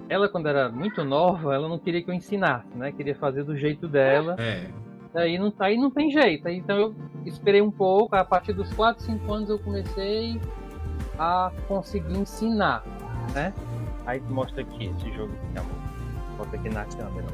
ela 0.07 0.29
quando 0.29 0.47
era 0.47 0.69
muito 0.69 1.03
nova, 1.03 1.53
ela 1.55 1.67
não 1.67 1.79
queria 1.79 2.03
que 2.03 2.09
eu 2.09 2.13
ensinasse, 2.13 2.67
né? 2.75 2.91
Queria 2.91 3.15
fazer 3.15 3.43
do 3.43 3.57
jeito 3.57 3.87
dela. 3.87 4.35
É. 4.37 4.67
Aí 5.15 5.39
não, 5.39 5.51
aí 5.59 5.75
não 5.75 5.89
tem 5.89 6.11
jeito. 6.11 6.47
Então 6.49 6.77
eu 6.77 6.95
esperei 7.25 7.61
um 7.61 7.71
pouco, 7.71 8.15
a 8.15 8.23
partir 8.23 8.53
dos 8.53 8.71
4, 8.73 9.03
5 9.03 9.33
anos 9.33 9.49
eu 9.49 9.57
comecei 9.57 10.39
a 11.17 11.51
conseguir 11.67 12.15
ensinar, 12.17 12.83
né? 13.33 13.53
Aí 14.05 14.19
mostra 14.29 14.61
aqui 14.61 14.85
esse 14.85 15.11
jogo 15.13 15.33
aqui, 15.33 15.59
amor. 15.59 15.71
Bota 16.37 16.55
aqui 16.55 16.69
na 16.69 16.85
câmera. 16.85 17.27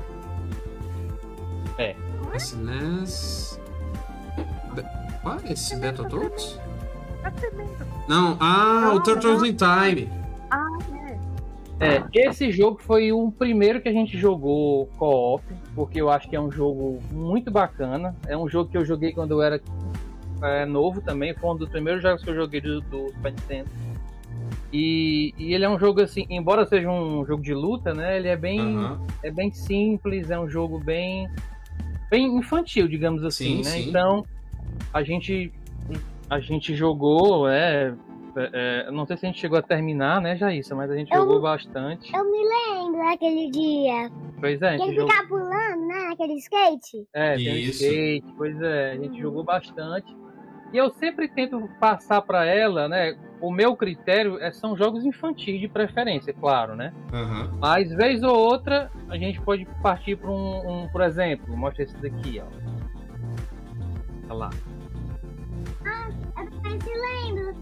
SNES. 2.37 3.59
Be- 4.73 4.83
Qual 5.21 5.37
é 5.39 5.51
esse? 5.53 5.75
Battletoads? 5.77 6.59
Tá 7.25 7.31
tremendo. 7.31 7.87
Não, 8.07 8.37
ah, 8.39 8.81
Não, 8.81 8.95
o 8.97 8.99
Turtles 9.01 9.41
in 9.41 9.55
Time. 9.55 10.09
Ah, 10.51 10.67
é. 11.79 11.95
É, 11.97 12.05
esse 12.13 12.51
jogo 12.51 12.79
foi 12.79 13.11
o 13.11 13.31
primeiro 13.31 13.81
que 13.81 13.89
a 13.89 13.91
gente 13.91 14.15
jogou 14.15 14.85
co-op, 14.97 15.43
porque 15.73 15.99
eu 15.99 16.11
acho 16.11 16.29
que 16.29 16.35
é 16.35 16.39
um 16.39 16.51
jogo 16.51 17.01
muito 17.11 17.49
bacana. 17.49 18.15
É 18.27 18.37
um 18.37 18.47
jogo 18.47 18.69
que 18.69 18.77
eu 18.77 18.85
joguei 18.85 19.11
quando 19.11 19.31
eu 19.31 19.41
era 19.41 19.59
é 20.43 20.65
novo 20.65 21.01
também, 21.01 21.33
foi 21.33 21.49
um 21.49 21.57
dos 21.57 21.69
primeiros 21.69 22.03
jogos 22.03 22.23
que 22.23 22.29
eu 22.29 22.35
joguei 22.35 22.61
do, 22.61 22.79
do 22.81 23.07
Super 23.13 23.31
Nintendo. 23.31 23.69
E, 24.71 25.33
e 25.37 25.53
ele 25.53 25.65
é 25.65 25.69
um 25.69 25.79
jogo 25.79 26.01
assim, 26.01 26.27
embora 26.29 26.67
seja 26.67 26.89
um 26.89 27.25
jogo 27.25 27.41
de 27.41 27.53
luta, 27.53 27.93
né? 27.93 28.17
Ele 28.17 28.27
é 28.27 28.37
bem, 28.37 28.77
Aham. 28.77 29.01
é 29.23 29.31
bem 29.31 29.51
simples, 29.51 30.29
é 30.29 30.37
um 30.37 30.47
jogo 30.47 30.77
bem, 30.77 31.27
bem 32.11 32.37
infantil, 32.37 32.87
digamos 32.87 33.23
assim, 33.23 33.57
Sim, 33.57 33.63
né? 33.63 33.71
sim. 33.71 33.89
Então 33.89 34.23
a 34.93 35.01
gente 35.01 35.51
a 36.29 36.39
gente 36.39 36.75
jogou, 36.75 37.47
é, 37.47 37.93
é, 38.35 38.85
é, 38.87 38.91
não 38.91 39.05
sei 39.05 39.17
se 39.17 39.25
a 39.25 39.29
gente 39.29 39.39
chegou 39.39 39.57
a 39.57 39.61
terminar, 39.61 40.19
né, 40.21 40.35
Jaissa, 40.35 40.75
mas 40.75 40.89
a 40.91 40.95
gente 40.95 41.11
Eu- 41.13 41.21
jogou 41.21 41.41
bastante. 41.41 42.13
Eu 42.15 42.23
me 42.25 42.37
lembro 42.43 42.99
daquele 43.09 43.49
dia. 43.51 44.09
Pois 44.39 44.61
é, 44.61 44.67
a 44.67 44.71
Que 44.71 44.77
gente 44.79 44.87
ele 44.89 44.95
jogou, 44.97 45.11
ficava 45.11 45.27
pulando, 45.29 45.87
né? 45.87 46.07
Naquele 46.09 46.33
skate. 46.35 47.07
é, 47.13 47.35
tem 47.35 47.59
Isso. 47.59 47.83
skate, 47.83 48.33
pois 48.37 48.61
é, 48.61 48.91
a 48.91 48.95
gente 48.97 49.19
jogou 49.21 49.43
bastante. 49.43 50.15
E 50.73 50.77
eu 50.77 50.89
sempre 50.95 51.29
tento 51.29 51.69
passar 51.79 52.21
para 52.21 52.43
ela, 52.45 52.89
né? 52.89 53.15
O 53.39 53.49
meu 53.51 53.75
critério 53.77 54.37
é, 54.39 54.51
são 54.51 54.75
jogos 54.75 55.05
infantis 55.05 55.59
de 55.59 55.67
preferência, 55.69 56.33
claro, 56.33 56.75
né? 56.75 56.91
Aham. 57.13 57.57
Mas 57.61 57.93
vez 57.93 58.23
ou 58.23 58.35
outra 58.35 58.91
a 59.07 59.17
gente 59.17 59.39
pode 59.39 59.65
partir 59.81 60.17
para 60.17 60.29
um, 60.29 60.83
um, 60.83 60.87
por 60.89 61.01
exemplo, 61.01 61.55
mostra 61.55 61.83
esse 61.83 61.95
daqui, 61.97 62.41
ó. 62.41 62.45
Olha 64.29 64.33
lá. 64.33 64.49
Lembro. 66.69 67.55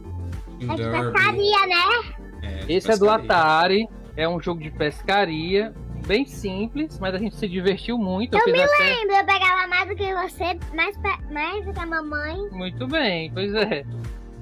É 0.61 0.75
de 0.75 0.83
Derby. 0.83 1.11
pescaria, 1.11 1.67
né? 1.67 2.15
É, 2.41 2.65
de 2.65 2.73
Esse 2.73 2.91
é 2.91 2.97
do 2.97 3.05
pescaria. 3.05 3.25
Atari, 3.25 3.89
é 4.15 4.29
um 4.29 4.39
jogo 4.39 4.61
de 4.61 4.71
pescaria, 4.71 5.73
bem 6.05 6.25
simples, 6.25 6.99
mas 6.99 7.13
a 7.15 7.17
gente 7.17 7.35
se 7.35 7.47
divertiu 7.47 7.97
muito. 7.97 8.35
Eu, 8.35 8.47
Eu 8.47 8.53
me 8.53 8.61
até 8.61 8.77
lembro, 8.83 9.15
eu 9.15 9.25
pegava 9.25 9.67
mais 9.67 9.89
do 9.89 9.95
que 9.95 10.13
você, 10.13 10.59
mais, 10.73 10.97
mais 11.31 11.65
do 11.65 11.73
que 11.73 11.79
a 11.79 11.85
mamãe. 11.85 12.37
muito 12.51 12.87
bem, 12.87 13.31
pois 13.33 13.53
é. 13.53 13.85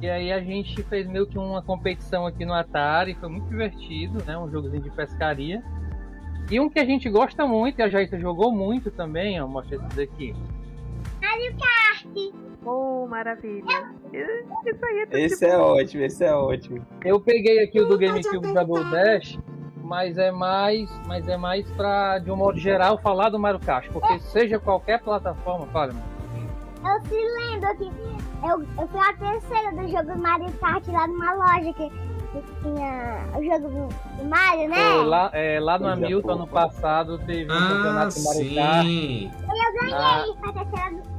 E 0.02 0.10
aí 0.10 0.32
a 0.32 0.40
gente 0.42 0.82
fez 0.84 1.08
meio 1.08 1.28
que 1.28 1.38
uma 1.38 1.62
competição 1.62 2.26
aqui 2.26 2.44
no 2.44 2.54
Atari, 2.54 3.16
foi 3.20 3.30
muito 3.30 3.48
divertido, 3.48 4.24
né? 4.26 4.38
Um 4.38 4.50
jogozinho 4.50 4.82
de 4.82 4.90
pescaria. 4.90 5.64
E 6.50 6.60
um 6.60 6.70
que 6.70 6.80
a 6.80 6.86
gente 6.86 7.08
gosta 7.10 7.46
muito, 7.46 7.80
e 7.80 7.84
a 7.84 7.88
Jaissa 7.90 8.20
jogou 8.20 8.52
muito 8.52 8.90
também, 8.92 9.40
ó, 9.40 9.48
mostra 9.48 9.76
esse 9.76 9.96
daqui. 9.96 10.36
Mario 11.32 11.56
Kart. 11.58 12.34
Oh, 12.66 13.08
maravilha. 13.08 13.64
Isso 14.14 14.86
aí 14.86 15.00
é 15.00 15.06
tudo 15.06 15.16
Esse 15.18 15.46
é 15.46 15.58
bom. 15.58 15.64
ótimo, 15.64 16.04
esse 16.04 16.24
é 16.26 16.34
ótimo. 16.36 16.86
Eu 17.06 17.20
peguei 17.22 17.64
aqui 17.64 17.80
o 17.80 17.88
do 17.88 17.98
GameCube. 17.98 18.54
Double 18.54 18.84
Dash, 18.92 19.40
mas 19.82 20.18
é 20.18 20.30
mais, 20.32 20.90
mas 21.08 21.28
é 21.28 21.38
mais 21.38 21.70
pra, 21.72 22.20
de 22.20 22.30
um 22.32 22.36
modo 22.36 22.60
geral, 22.60 22.98
falar 23.00 23.30
do 23.30 23.40
Mario 23.40 23.60
Kart, 23.62 23.90
porque 23.92 24.20
seja 24.20 24.60
qualquer 24.60 25.02
plataforma, 25.02 25.66
fala, 25.68 25.94
mano. 25.94 26.12
Eu 26.84 27.00
se 27.08 27.16
lembro 27.16 27.78
que 27.78 27.86
eu, 28.48 28.62
eu 28.82 28.88
fui 28.88 29.00
a 29.00 29.14
terceira 29.14 29.72
do 29.72 29.88
jogo 29.88 30.20
Mario 30.20 30.52
Kart 30.60 30.86
lá 30.88 31.08
numa 31.08 31.34
loja 31.34 31.74
que, 31.74 31.90
que 31.90 32.44
tinha 32.62 33.26
o 33.38 33.44
jogo 33.44 33.70
do, 33.70 34.18
do 34.18 34.30
Mario, 34.30 34.68
né? 34.70 34.76
Foi 34.76 35.06
lá, 35.06 35.30
é, 35.34 35.60
lá 35.60 35.80
no 35.80 35.88
Hamilton, 35.88 36.32
ano 36.32 36.48
passado, 36.48 37.18
teve 37.20 37.52
um 37.52 37.56
Ah, 37.56 37.68
campeonato 37.70 38.16
de 38.16 38.24
Mario 38.24 38.56
Kart. 38.56 38.86
sim. 38.86 39.32
Ah, 39.48 39.52
Aí 39.52 40.36
foi 40.40 40.50
a 40.50 40.54
terceira, 40.54 40.90
lugar. 40.90 41.11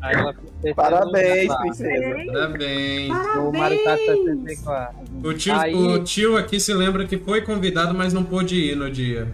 Aí 0.00 0.14
ela 0.14 0.34
Parabéns, 0.74 1.54
princesa. 1.56 2.32
Parabéns. 2.32 3.08
No 3.36 3.52
Mario 3.52 3.84
Kart 3.84 4.00
Parabéns! 4.06 4.42
64. 4.42 4.96
O 5.24 5.34
tio, 5.34 5.54
Aí- 5.54 5.74
o 5.74 6.04
tio 6.04 6.36
aqui 6.36 6.58
se 6.58 6.72
lembra 6.74 7.06
que 7.06 7.18
foi 7.18 7.40
convidado, 7.42 7.94
mas 7.94 8.12
não 8.12 8.24
pôde 8.24 8.56
ir 8.56 8.76
no 8.76 8.90
dia. 8.90 9.30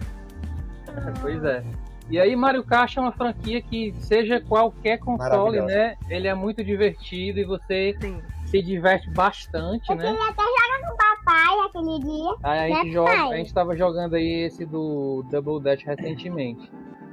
Pois 1.21 1.43
é. 1.43 1.63
E 2.09 2.19
aí 2.19 2.35
Mario 2.35 2.63
Kart 2.63 2.95
é 2.97 2.99
uma 3.01 3.11
franquia 3.11 3.61
que, 3.61 3.93
seja 3.99 4.39
qualquer 4.41 4.99
console, 4.99 5.61
né? 5.61 5.95
Ele 6.09 6.27
é 6.27 6.35
muito 6.35 6.63
divertido 6.63 7.39
e 7.39 7.45
você 7.45 7.95
Sim. 7.99 8.21
se 8.45 8.61
diverte 8.61 9.09
bastante, 9.09 9.89
Eu 9.89 9.95
né? 9.95 10.03
queria 10.11 10.29
até 10.29 10.43
jogar 10.43 10.87
com 10.87 10.93
o 10.93 10.97
papai 10.97 11.65
aquele 11.65 11.99
dia. 11.99 12.35
Aí 12.43 12.71
a 12.71 12.75
gente, 12.75 12.91
joga, 12.93 13.11
a 13.29 13.37
gente 13.37 13.53
tava 13.53 13.75
jogando 13.75 14.15
aí 14.15 14.43
esse 14.45 14.65
do 14.65 15.25
Double 15.31 15.59
Dash 15.63 15.81
recentemente. 15.83 16.69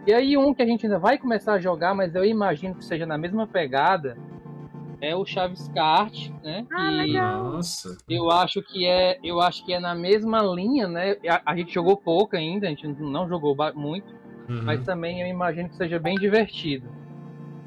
E 0.07 0.12
aí 0.12 0.36
um 0.36 0.55
que 0.55 0.62
a 0.62 0.66
gente 0.66 0.86
ainda 0.86 0.98
vai 0.98 1.18
começar 1.18 1.55
a 1.55 1.61
jogar, 1.61 1.94
mas 1.94 2.14
eu 2.14 2.24
imagino 2.24 2.74
que 2.74 2.84
seja 2.84 3.05
na 3.07 3.18
mesma 3.18 3.46
pegada, 3.46 4.16
é 5.01 5.14
o 5.14 5.24
Chaves 5.24 5.68
Kart, 5.68 6.30
né? 6.42 6.66
Ah, 6.72 6.90
legal. 6.90 7.44
Nossa. 7.53 7.96
eu 8.09 8.30
acho 8.30 8.62
que 8.62 8.86
é, 8.86 9.18
eu 9.22 9.40
acho 9.40 9.64
que 9.64 9.72
é 9.72 9.80
na 9.80 9.94
mesma 9.94 10.40
linha, 10.42 10.88
né? 10.88 11.16
A, 11.28 11.53
a 11.53 11.57
gente 11.57 11.72
jogou 11.72 11.96
pouco 11.96 12.36
ainda, 12.36 12.66
a 12.66 12.70
gente 12.70 12.86
não 12.86 13.28
jogou 13.28 13.57
muito, 13.74 14.14
Uhum. 14.48 14.62
mas 14.64 14.84
também 14.84 15.20
eu 15.20 15.28
imagino 15.28 15.68
que 15.68 15.76
seja 15.76 15.98
bem 15.98 16.16
divertido. 16.16 16.88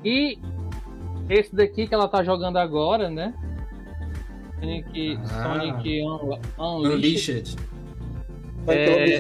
E 0.04 0.38
esse 1.30 1.56
daqui 1.56 1.88
que 1.88 1.94
ela 1.94 2.08
tá 2.10 2.24
jogando 2.24 2.58
agora, 2.58 3.10
né? 3.10 3.34
Sonic, 4.60 5.18
Ah. 5.32 5.44
Sonic 5.44 6.02
Unle- 6.02 6.40
Unleashed. 6.60 7.56
Unleashed. 7.56 7.58
É. 8.68 9.20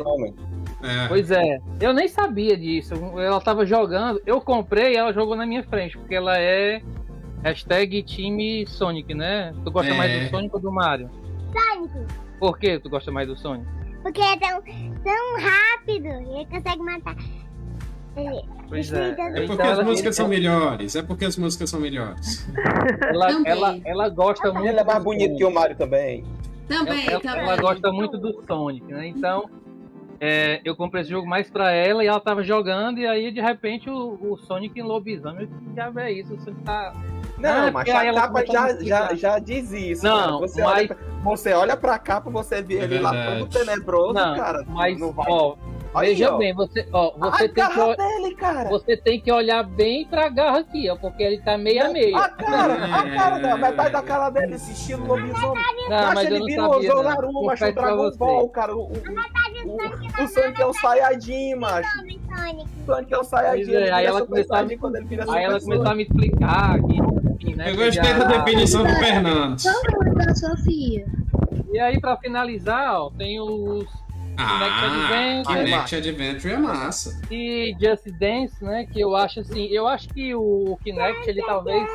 É. 0.83 1.07
Pois 1.07 1.31
é, 1.31 1.59
eu 1.79 1.93
nem 1.93 2.07
sabia 2.07 2.57
disso. 2.57 2.93
Ela 3.17 3.39
tava 3.39 3.65
jogando, 3.65 4.21
eu 4.25 4.41
comprei 4.41 4.93
e 4.93 4.97
ela 4.97 5.13
jogou 5.13 5.35
na 5.35 5.45
minha 5.45 5.63
frente, 5.63 5.97
porque 5.97 6.13
ela 6.15 6.37
é 6.37 6.81
hashtag 7.43 8.03
time 8.03 8.65
Sonic, 8.67 9.13
né? 9.13 9.53
Tu 9.63 9.71
gosta 9.71 9.91
É. 9.93 9.97
mais 9.97 10.23
do 10.25 10.29
Sonic 10.29 10.55
ou 10.55 10.61
do 10.61 10.71
Mario? 10.71 11.09
Sonic. 11.53 11.93
Por 12.39 12.57
que 12.59 12.79
tu 12.79 12.89
gosta 12.89 13.11
mais 13.11 13.27
do 13.27 13.35
Sonic? 13.37 13.65
Porque 14.01 14.21
é 14.21 14.37
tão, 14.37 14.61
tão 14.61 15.39
rápido 15.39 16.07
e 16.07 16.35
ele 16.41 16.45
consegue 16.47 16.81
matar. 16.81 17.15
Pois 18.69 18.91
é. 18.93 19.09
É 19.09 19.11
É 19.11 19.13
porque 19.15 19.53
Então 19.53 19.65
as 19.65 19.71
ela- 19.79 19.83
músicas 19.83 20.15
são 20.15 20.27
melhores. 20.27 20.95
É 20.95 21.01
porque 21.01 21.25
as 21.25 21.37
músicas 21.37 21.69
são 21.69 21.79
melhores. 21.79 22.47
Ela, 23.09 23.41
ela, 23.45 23.79
ela 23.85 24.09
gosta 24.09 24.51
muito. 24.51 24.67
Ele 24.67 24.79
é 24.79 24.83
mais 24.83 25.03
bonito 25.03 25.35
que 25.37 25.45
o 25.45 25.51
Mario 25.51 25.75
também. 25.75 26.23
Também, 26.67 27.07
ela, 27.07 27.19
também. 27.19 27.39
ela 27.41 27.57
gosta 27.57 27.91
muito 27.91 28.17
do 28.17 28.43
Sonic, 28.47 28.85
né? 28.91 29.07
Então, 29.07 29.49
é, 30.25 30.61
eu 30.63 30.73
comprei 30.75 31.01
esse 31.01 31.09
jogo 31.11 31.27
mais 31.27 31.49
pra 31.49 31.71
ela 31.71 32.01
e 32.03 32.07
ela 32.07 32.19
tava 32.19 32.43
jogando, 32.43 32.97
e 32.99 33.05
aí 33.05 33.29
de 33.29 33.41
repente 33.41 33.89
o, 33.89 34.17
o 34.21 34.37
Sonic 34.37 34.79
em 34.79 34.83
lobisomem, 34.83 35.41
eu 35.41 35.47
disse, 35.47 35.75
já 35.75 35.89
vê 35.89 36.11
isso, 36.11 36.33
o 36.33 36.39
Sonic 36.39 36.61
tá. 36.63 36.93
Não, 37.37 37.67
Ah, 37.67 37.71
mas 37.71 37.89
a 37.89 37.99
aí 37.99 38.07
ela 38.07 38.21
capa 38.21 38.45
já, 38.45 38.73
já, 38.83 39.13
já 39.15 39.39
diz 39.39 39.71
isso. 39.73 40.05
Não. 40.05 40.39
Você, 40.39 40.61
mas- 40.63 40.71
olha, 40.77 40.87
pra- 40.87 40.97
você 41.23 41.53
olha 41.53 41.75
pra 41.75 41.99
capa, 41.99 42.29
você 42.29 42.61
vê 42.61 42.77
É 42.79 42.83
ele 42.83 42.99
lá 42.99 43.11
todo 43.37 43.49
tenebroso, 43.49 44.13
Não, 44.13 44.35
cara. 44.35 44.63
Mas, 44.67 44.97
não 44.99 45.11
vai. 45.11 45.25
ó, 45.29 45.55
Aí, 45.95 46.09
veja 46.09 46.33
ó. 46.33 46.37
bem, 46.39 46.53
você, 46.55 46.87
ó, 46.91 47.11
você 47.17 47.45
a 47.45 47.49
tem 47.49 47.69
que, 47.69 47.95
dele, 47.97 48.35
cara. 48.35 48.69
você 48.69 48.97
tem 48.97 49.21
que 49.21 49.31
olhar 49.31 49.61
bem 49.63 50.07
pra 50.07 50.27
garra 50.27 50.59
aqui, 50.59 50.89
ó, 50.89 50.95
porque 50.95 51.21
ele 51.21 51.39
tá 51.41 51.55
meio 51.55 51.85
a 51.85 51.89
meio. 51.89 52.17
A 52.17 52.29
cara, 52.29 52.73
a 52.85 53.09
cara, 53.11 53.37
da, 53.37 53.57
metade 53.57 53.91
da 53.91 54.01
cara 54.01 54.29
dele, 54.31 54.55
esse 54.55 54.71
estilo 54.71 55.05
lobisomem. 55.05 55.63
Não, 55.89 55.97
Mas 56.05 56.13
mas 56.15 56.25
eu 56.25 56.31
ele 56.31 56.39
não 56.39 56.45
vira 56.47 56.67
o 56.67 56.73
sabia. 56.73 56.93
Ozonaru, 56.93 57.33
macho, 57.45 57.65
o 57.65 57.71
Dragon 57.73 57.97
você. 57.97 58.17
Ball, 58.17 58.49
cara. 58.49 58.75
O, 58.75 58.91
o, 58.91 58.93
o, 59.65 60.23
o 60.23 60.27
Sonic 60.27 60.61
é 60.61 60.65
o 60.65 60.73
Saiyajin, 60.73 61.55
macho. 61.55 61.89
O 62.01 62.85
Sonic 62.85 63.13
é 63.13 63.17
o 63.17 63.23
Saiyajin. 63.23 63.73
É, 63.73 63.91
aí 63.91 64.05
ela 64.05 64.19
Super 64.19 64.29
começou 64.29 64.55
a 64.55 64.63
me- 64.63 64.77
quando 64.77 64.95
ele 64.97 65.05
vira 65.05 65.25
Aí 65.31 65.43
ela 65.43 65.59
começou 65.59 65.87
a 65.87 65.95
me 65.95 66.03
explicar 66.03 66.79
que, 66.81 66.97
enfim, 66.97 67.55
né? 67.55 67.69
Eu 67.71 67.75
que 67.77 67.83
gostei 67.85 68.03
já- 68.03 68.17
da 68.19 68.25
definição 68.37 68.83
do 68.83 68.95
Fernando. 68.95 69.57
da 70.15 70.35
Sofia. 70.35 71.05
E 71.71 71.79
aí, 71.79 71.99
pra 71.99 72.17
finalizar, 72.17 72.93
ó, 73.01 73.09
tem 73.11 73.39
os 73.41 73.85
Ah, 74.37 75.41
Adventure. 75.41 75.63
Kinect 75.65 75.95
Adventure 75.95 76.53
é 76.53 76.57
massa. 76.57 77.21
e 77.29 77.75
Just 77.79 78.05
Dance, 78.17 78.63
né? 78.63 78.85
Que 78.85 78.99
eu 79.01 79.15
acho 79.15 79.39
assim, 79.41 79.65
eu 79.67 79.87
acho 79.87 80.07
que 80.09 80.33
o 80.33 80.77
Kinect 80.83 81.29
ele 81.29 81.41
talvez, 81.43 81.87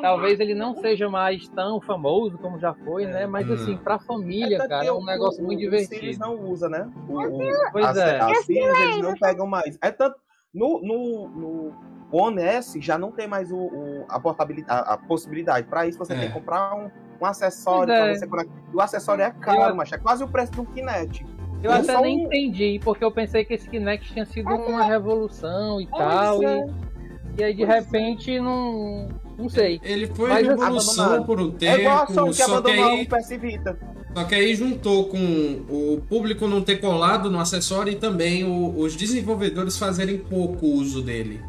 talvez 0.00 0.40
ele 0.40 0.54
não 0.54 0.74
seja 0.76 1.08
mais 1.08 1.46
tão 1.48 1.80
famoso 1.80 2.38
como 2.38 2.58
já 2.58 2.72
foi, 2.74 3.06
né? 3.06 3.26
Mas 3.26 3.48
Hum. 3.48 3.54
assim, 3.54 3.76
pra 3.78 3.98
família, 3.98 4.58
tanto 4.58 4.68
cara, 4.68 4.86
é 4.86 4.92
um 4.92 4.98
o- 5.00 5.04
negócio 5.04 5.42
o- 5.42 5.46
muito 5.46 5.58
Os 5.58 5.64
Sirius 5.64 5.88
divertido. 5.88 6.18
não 6.20 6.34
usa, 6.50 6.68
né? 6.68 6.88
O, 7.08 7.18
o, 7.20 7.38
Pois 7.72 7.86
as, 7.86 7.96
é. 7.96 8.20
as 8.20 8.38
Sirius, 8.44 8.78
eles 8.78 9.02
não 9.02 9.14
pegam 9.14 9.46
mais. 9.46 9.78
É 9.82 9.90
tanto. 9.90 10.16
No, 10.54 10.80
no, 10.80 11.28
no 11.28 11.72
One 12.12 12.40
S 12.40 12.80
já 12.80 12.96
não 12.96 13.10
tem 13.10 13.26
mais 13.26 13.50
o, 13.50 13.56
o- 13.56 14.04
a, 14.08 14.20
portabilidade, 14.20 14.88
a, 14.88 14.94
a 14.94 14.96
possibilidade. 14.98 15.66
Pra 15.66 15.86
isso, 15.86 15.98
você 15.98 16.12
É. 16.12 16.16
tem 16.18 16.28
que 16.28 16.34
comprar 16.34 16.74
um, 16.76 16.88
um 17.20 17.26
acessório 17.26 17.92
é. 17.92 18.14
você 18.14 18.26
conectar. 18.26 18.52
E 18.72 18.76
o 18.76 18.80
acessório 18.80 19.24
é 19.24 19.30
caro, 19.32 19.70
Eu- 19.70 19.74
mas 19.74 19.90
é 19.92 19.98
quase 19.98 20.22
o 20.22 20.28
preço 20.28 20.52
do 20.52 20.64
Kinect. 20.66 21.26
Eu 21.62 21.72
É 21.72 21.78
até 21.78 22.00
nem 22.00 22.18
um- 22.20 22.26
entendi, 22.26 22.80
porque 22.84 23.02
eu 23.04 23.10
pensei 23.10 23.44
que 23.44 23.54
esse 23.54 23.68
Kinect 23.68 24.12
tinha 24.12 24.26
sido 24.26 24.48
uma 24.54 24.84
revolução 24.84 25.80
e 25.80 25.86
tal, 25.88 26.36
Pois 26.36 26.50
é. 26.50 26.58
e, 26.58 27.40
e 27.40 27.44
aí 27.44 27.54
de 27.54 27.66
Pois 27.66 27.76
é. 27.76 27.80
repente 27.80 28.38
não. 28.40 29.08
Não 29.36 29.48
sei. 29.48 29.80
Ele 29.82 30.06
foi 30.06 30.28
Mas, 30.28 30.46
revolução 30.46 31.04
abandonado. 31.06 31.26
por 31.26 31.40
um 31.40 31.56
É 31.60 31.80
igual 31.80 31.96
a 31.96 32.06
tempo, 32.06 32.12
Sony 32.12 32.34
que, 32.34 32.42
abandonou 32.42 32.84
aí, 32.90 33.02
o 33.02 33.08
PS 33.08 33.36
Vita. 33.38 33.78
Só 34.14 34.24
que 34.24 34.34
aí 34.34 34.54
juntou 34.54 35.08
com 35.08 35.64
o 35.68 36.00
público 36.08 36.46
não 36.46 36.62
ter 36.62 36.76
colado 36.76 37.30
no 37.30 37.38
acessório 37.38 37.92
e 37.92 37.96
também 37.96 38.44
o- 38.44 38.78
os 38.78 38.94
desenvolvedores 38.96 39.76
fazerem 39.78 40.18
pouco 40.18 40.66
uso 40.66 41.02
dele. 41.02 41.42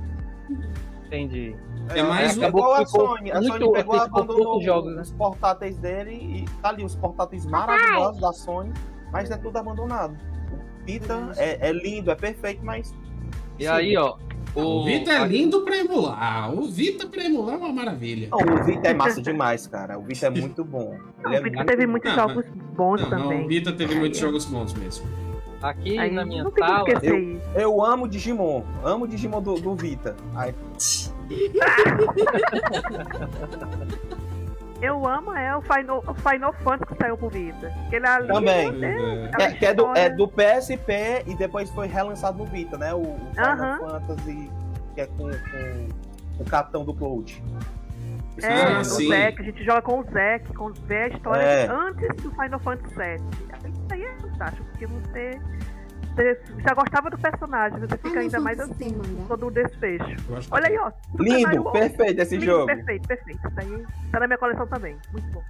Entendi. 1.05 1.55
É 1.89 2.01
mais 2.01 2.37
é 2.37 2.47
igual 2.47 2.73
a 2.73 2.85
ficou 2.85 3.07
Sony. 3.09 3.31
A 3.31 3.41
Sony 3.41 3.71
pegou 3.71 3.95
e 3.95 3.99
abandonou 3.99 4.61
jogos, 4.61 4.95
né? 4.95 5.01
os 5.03 5.11
portáteis 5.11 5.77
dele 5.77 6.13
e 6.13 6.45
tá 6.61 6.69
ali, 6.69 6.83
os 6.83 6.95
portáteis 6.95 7.45
maravilhosos 7.45 8.19
da 8.19 8.33
Sony, 8.33 8.73
mas 9.11 9.29
é 9.29 9.37
tudo 9.37 9.57
abandonado. 9.57 10.17
O 10.51 10.85
Vita 10.85 11.31
é, 11.37 11.69
é 11.69 11.71
lindo, 11.71 12.09
é 12.09 12.15
perfeito, 12.15 12.65
mas. 12.65 12.93
E 13.59 13.63
sim, 13.63 13.69
aí, 13.69 13.97
ó, 13.97 14.17
O 14.55 14.85
Vita 14.85 15.11
é 15.11 15.27
lindo 15.27 15.61
pra 15.61 15.77
emular. 15.77 16.53
O 16.53 16.63
Vita 16.63 17.05
pra 17.07 17.23
emular 17.25 17.55
é 17.55 17.57
uma 17.57 17.73
maravilha. 17.73 18.29
Não, 18.31 18.39
o 18.39 18.63
Vita 18.63 18.87
é 18.87 18.93
massa 18.93 19.21
demais, 19.21 19.67
cara. 19.67 19.99
O 19.99 20.03
Vita 20.03 20.27
é 20.27 20.29
muito 20.29 20.63
bom. 20.63 20.97
Ele 21.25 21.35
é 21.35 21.39
o 21.39 21.43
Vita 21.43 21.55
muito 21.57 21.67
teve 21.69 21.85
bom. 21.85 21.91
muitos 21.91 22.15
Não, 22.15 22.27
jogos 22.29 22.45
bons 22.75 23.01
Não, 23.01 23.09
não, 23.09 23.17
também. 23.23 23.45
o 23.45 23.47
Vita 23.47 23.71
teve 23.73 23.95
muitos 23.95 24.19
jogos 24.19 24.45
bons 24.45 24.73
mesmo. 24.73 25.05
Aqui 25.61 25.97
Aí, 25.97 26.11
na 26.11 26.25
minha 26.25 26.43
não 26.43 26.51
sala, 26.51 26.85
Eu, 27.01 27.39
eu 27.55 27.83
amo 27.83 28.07
Digimon. 28.07 28.61
Amo 28.83 29.07
Digimon 29.07 29.41
do, 29.41 29.55
do 29.55 29.75
Vita. 29.75 30.15
Aí, 30.35 30.53
Eu 34.81 35.07
amo 35.07 35.33
é 35.33 35.55
o 35.55 35.61
Final, 35.61 36.03
o 36.05 36.13
Final 36.13 36.53
Fantasy 36.53 36.93
que 36.93 37.01
saiu 37.01 37.17
pro 37.17 37.29
Vita. 37.29 37.67
Aquele 37.87 38.05
ali, 38.07 38.27
Também. 38.27 38.71
Deus, 38.71 38.83
É. 38.83 39.25
aquela 39.25 39.51
que, 39.53 39.65
é, 39.65 39.73
do, 39.73 39.95
é 39.95 40.09
do 40.09 40.27
PSP 40.27 41.23
e 41.25 41.35
depois 41.35 41.69
foi 41.71 41.87
relançado 41.87 42.37
no 42.37 42.45
Vita, 42.45 42.77
né? 42.77 42.93
O, 42.93 42.99
o 43.01 43.29
Final. 43.33 43.79
Fantasy, 43.89 44.51
que 44.93 45.01
é 45.01 45.07
com, 45.07 45.29
com 45.29 46.43
o 46.43 46.45
capitão 46.45 46.83
do 46.83 46.93
Cloud. 46.93 47.41
É, 48.43 48.63
Ah, 48.75 48.79
o 48.81 48.83
sim. 48.83 49.07
Zack, 49.07 49.41
a 49.41 49.45
gente 49.45 49.63
joga 49.63 49.81
com 49.81 49.99
o 49.99 50.03
Zack, 50.11 50.53
com 50.53 50.69
vê 50.73 51.03
a 51.03 51.07
história 51.07 51.41
É. 51.41 51.67
antes 51.71 52.07
do 52.21 52.29
Final 52.31 52.59
Fantasy 52.59 52.93
VII. 52.95 53.15
Isso 53.71 53.93
aí 53.93 54.03
é 54.03 54.13
fantástico, 54.19 54.65
porque 54.71 54.85
você 54.87 55.39
já 56.59 56.73
gostava 56.73 57.09
do 57.09 57.17
personagem, 57.17 57.79
você 57.79 57.97
fica 57.97 58.19
Ah, 58.19 58.21
ainda 58.21 58.37
não, 58.37 58.43
mais 58.43 58.59
assim, 58.59 58.95
mangá. 58.95 59.25
todo 59.27 59.47
o 59.47 59.51
desfecho. 59.51 60.05
Olha 60.51 60.67
aí, 60.67 60.77
ó. 60.77 60.91
super 61.11 61.23
Lindo, 61.23 61.71
perfeito 61.71 62.21
esse 62.21 62.35
Lindo, 62.37 62.45
jogo. 62.45 62.65
Perfeito, 62.67 63.07
perfeito. 63.07 63.39
Isso 63.47 63.59
aí 63.59 63.85
tá 64.11 64.19
na 64.19 64.27
minha 64.27 64.37
coleção 64.37 64.67
também. 64.67 64.97
Muito 65.11 65.27
bom. 65.31 65.41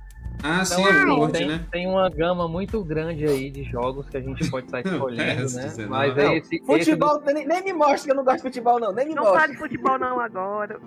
Ah, 0.43 0.63
sim, 0.65 0.81
Então, 0.81 0.87
é 0.87 0.91
assim, 0.99 1.05
Lord, 1.09 1.33
tem, 1.33 1.47
né? 1.47 1.65
tem 1.71 1.87
uma 1.87 2.09
gama 2.09 2.47
muito 2.47 2.83
grande 2.83 3.25
aí 3.25 3.49
de 3.49 3.63
jogos 3.63 4.07
que 4.09 4.17
a 4.17 4.21
gente 4.21 4.49
pode 4.51 4.65
estar 4.65 4.81
escolhendo, 4.85 5.41
né? 5.53 5.63
19. 5.63 5.85
Mas 5.87 6.15
Não, 6.15 6.23
é 6.23 6.37
esse, 6.37 6.55
esse 6.55 6.65
Futebol, 6.65 7.21
nem, 7.21 7.47
nem 7.47 7.63
me 7.63 7.73
mostra 7.73 7.99
que 8.03 8.11
eu 8.11 8.15
não 8.15 8.23
gosto 8.23 8.37
de 8.37 8.43
futebol, 8.43 8.79
não. 8.79 8.91
Nem 8.91 9.07
me 9.07 9.15
Não 9.15 9.23
mostra. 9.23 9.39
fale 9.41 9.53
de 9.53 9.59
futebol 9.59 9.97
não 9.97 10.19
agora. 10.19 10.79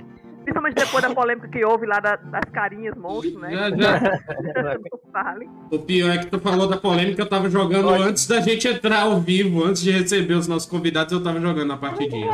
Principalmente 0.49 0.75
depois 0.77 1.03
da 1.05 1.15
polêmica 1.15 1.49
que 1.49 1.62
houve 1.62 1.85
lá 1.85 2.01
da- 2.01 2.16
das 2.16 2.45
carinhas 2.51 2.95
monstros, 2.97 3.39
né? 3.39 3.51
Já, 3.53 3.70
já. 3.70 3.99
O 5.70 5.79
pior 5.79 6.11
é 6.15 6.19
que 6.19 6.27
tu 6.27 6.39
falou 6.39 6.66
da 6.69 6.77
polêmica, 6.77 7.20
eu 7.23 7.29
tava 7.29 7.51
jogando 7.51 7.89
Pode. 7.89 8.03
antes 8.03 8.27
da 8.27 8.41
gente 8.41 8.66
entrar 8.66 9.03
ao 9.03 9.20
vivo, 9.20 9.65
antes 9.65 9.83
de 9.83 9.91
receber 9.91 10.35
os 10.35 10.47
nossos 10.49 10.69
convidados, 10.69 11.12
eu 11.12 11.23
tava 11.23 11.41
jogando 11.41 11.69
na 11.69 11.77
partidinha. 11.77 12.27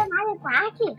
Mario? 0.42 0.96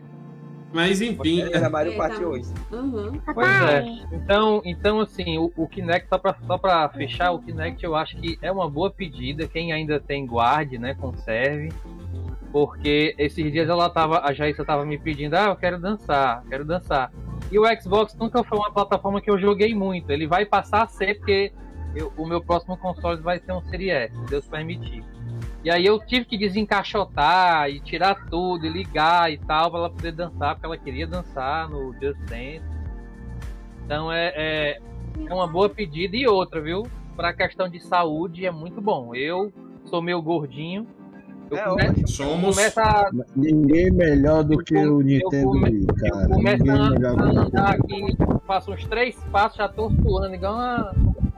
Mas 0.74 1.02
enfim, 1.02 1.42
Era 1.42 1.70
Mario 1.70 1.94
É, 1.94 1.96
Party 1.98 2.20
tá. 2.20 2.28
8. 2.28 2.48
Uhum. 2.72 3.22
Pois 3.34 3.48
é. 3.64 3.86
Então, 4.12 4.62
então 4.66 5.00
assim, 5.00 5.38
o, 5.38 5.52
o 5.56 5.68
Kinect, 5.68 6.10
só 6.10 6.18
pra, 6.18 6.36
só 6.46 6.58
pra 6.58 6.90
fechar, 6.90 7.32
o 7.32 7.40
Kinect 7.40 7.84
eu 7.84 7.96
acho 7.96 8.18
que 8.18 8.38
é 8.42 8.52
uma 8.52 8.70
boa 8.70 8.92
pedida. 8.92 9.48
Quem 9.48 9.72
ainda 9.72 10.00
tem 10.02 10.26
guarde, 10.26 10.78
né, 10.78 10.94
conserve. 10.96 11.72
Porque 12.56 13.14
esses 13.18 13.52
dias 13.52 13.68
ela 13.68 13.90
tava, 13.90 14.22
a 14.22 14.32
Jaissa 14.32 14.64
tava 14.64 14.86
me 14.86 14.98
pedindo, 14.98 15.34
ah, 15.34 15.48
eu 15.48 15.58
quero 15.58 15.78
dançar, 15.78 16.42
quero 16.48 16.64
dançar. 16.64 17.12
E 17.52 17.60
o 17.60 17.64
Xbox 17.82 18.16
nunca 18.16 18.46
foi 18.46 18.58
uma 18.58 18.72
plataforma 18.72 19.20
que 19.20 19.30
eu 19.30 19.38
joguei 19.38 19.76
muito. 19.76 20.10
Ele 20.10 20.26
vai 20.26 20.46
passar 20.46 20.84
a 20.84 20.88
ser, 20.88 21.16
porque 21.16 21.52
eu- 21.94 22.14
o 22.16 22.26
meu 22.26 22.42
próximo 22.42 22.78
console 22.78 23.22
vai 23.22 23.40
ser 23.40 23.52
um 23.52 23.62
Series 23.64 23.92
S, 23.92 24.16
se 24.16 24.26
Deus 24.28 24.48
permitir. 24.48 25.04
E 25.66 25.70
aí 25.70 25.86
eu 25.86 26.00
tive 26.00 26.24
que 26.24 26.38
desencaixotar 26.38 27.70
e 27.70 27.82
tirar 27.82 28.26
tudo 28.30 28.66
e 28.66 28.70
ligar 28.70 29.30
e 29.30 29.38
tal 29.38 29.70
pra 29.70 29.80
ela 29.82 29.90
poder 29.90 30.14
dançar, 30.14 30.56
porque 30.56 30.66
ela 30.66 30.78
queria 30.78 31.06
dançar 31.06 31.70
no 31.70 31.92
Just 32.02 32.22
Dance. 32.22 32.64
Então 33.84 34.10
é, 34.10 34.32
é, 34.34 34.80
é 35.28 35.34
uma 35.34 35.46
boa 35.46 35.68
pedida 35.68 36.16
e 36.16 36.26
outra, 36.26 36.62
viu? 36.62 36.88
Pra 37.18 37.34
questão 37.34 37.68
de 37.68 37.82
saúde 37.82 38.46
é 38.46 38.52
muito 38.52 38.80
bom. 38.80 39.14
Eu 39.14 39.52
sou 39.84 40.02
meio 40.02 40.22
gordinho. 40.22 40.88
Eu 41.52 41.58
É 41.58 41.64
começo, 41.64 41.90
ótimo. 41.92 42.08
somos. 42.08 42.78
a, 42.78 43.10
Ninguém 43.36 43.92
melhor 43.92 44.44
do 44.44 44.58
que 44.64 44.76
Eu 44.76 44.96
o 44.96 44.98
come- 44.98 45.04
Nintendo 45.16 45.48
come- 45.48 45.70
Wii, 45.70 45.86
eu 45.88 45.96
cara. 46.12 46.28
começo 46.30 46.64
Ninguém 46.64 46.82
a, 46.86 46.90
melhor 46.90 47.12
a 47.12 47.16
do 47.16 47.30
que 47.32 47.38
o 47.38 47.42
andar 47.42 47.70
aqui, 47.70 48.18
faço 48.48 48.72
uns 48.72 48.86
três 48.86 49.16
passos, 49.32 49.58
já 49.58 49.68
tô 49.68 49.90
suando 49.92 50.34
igual 50.36 50.54
uma, 50.56 50.94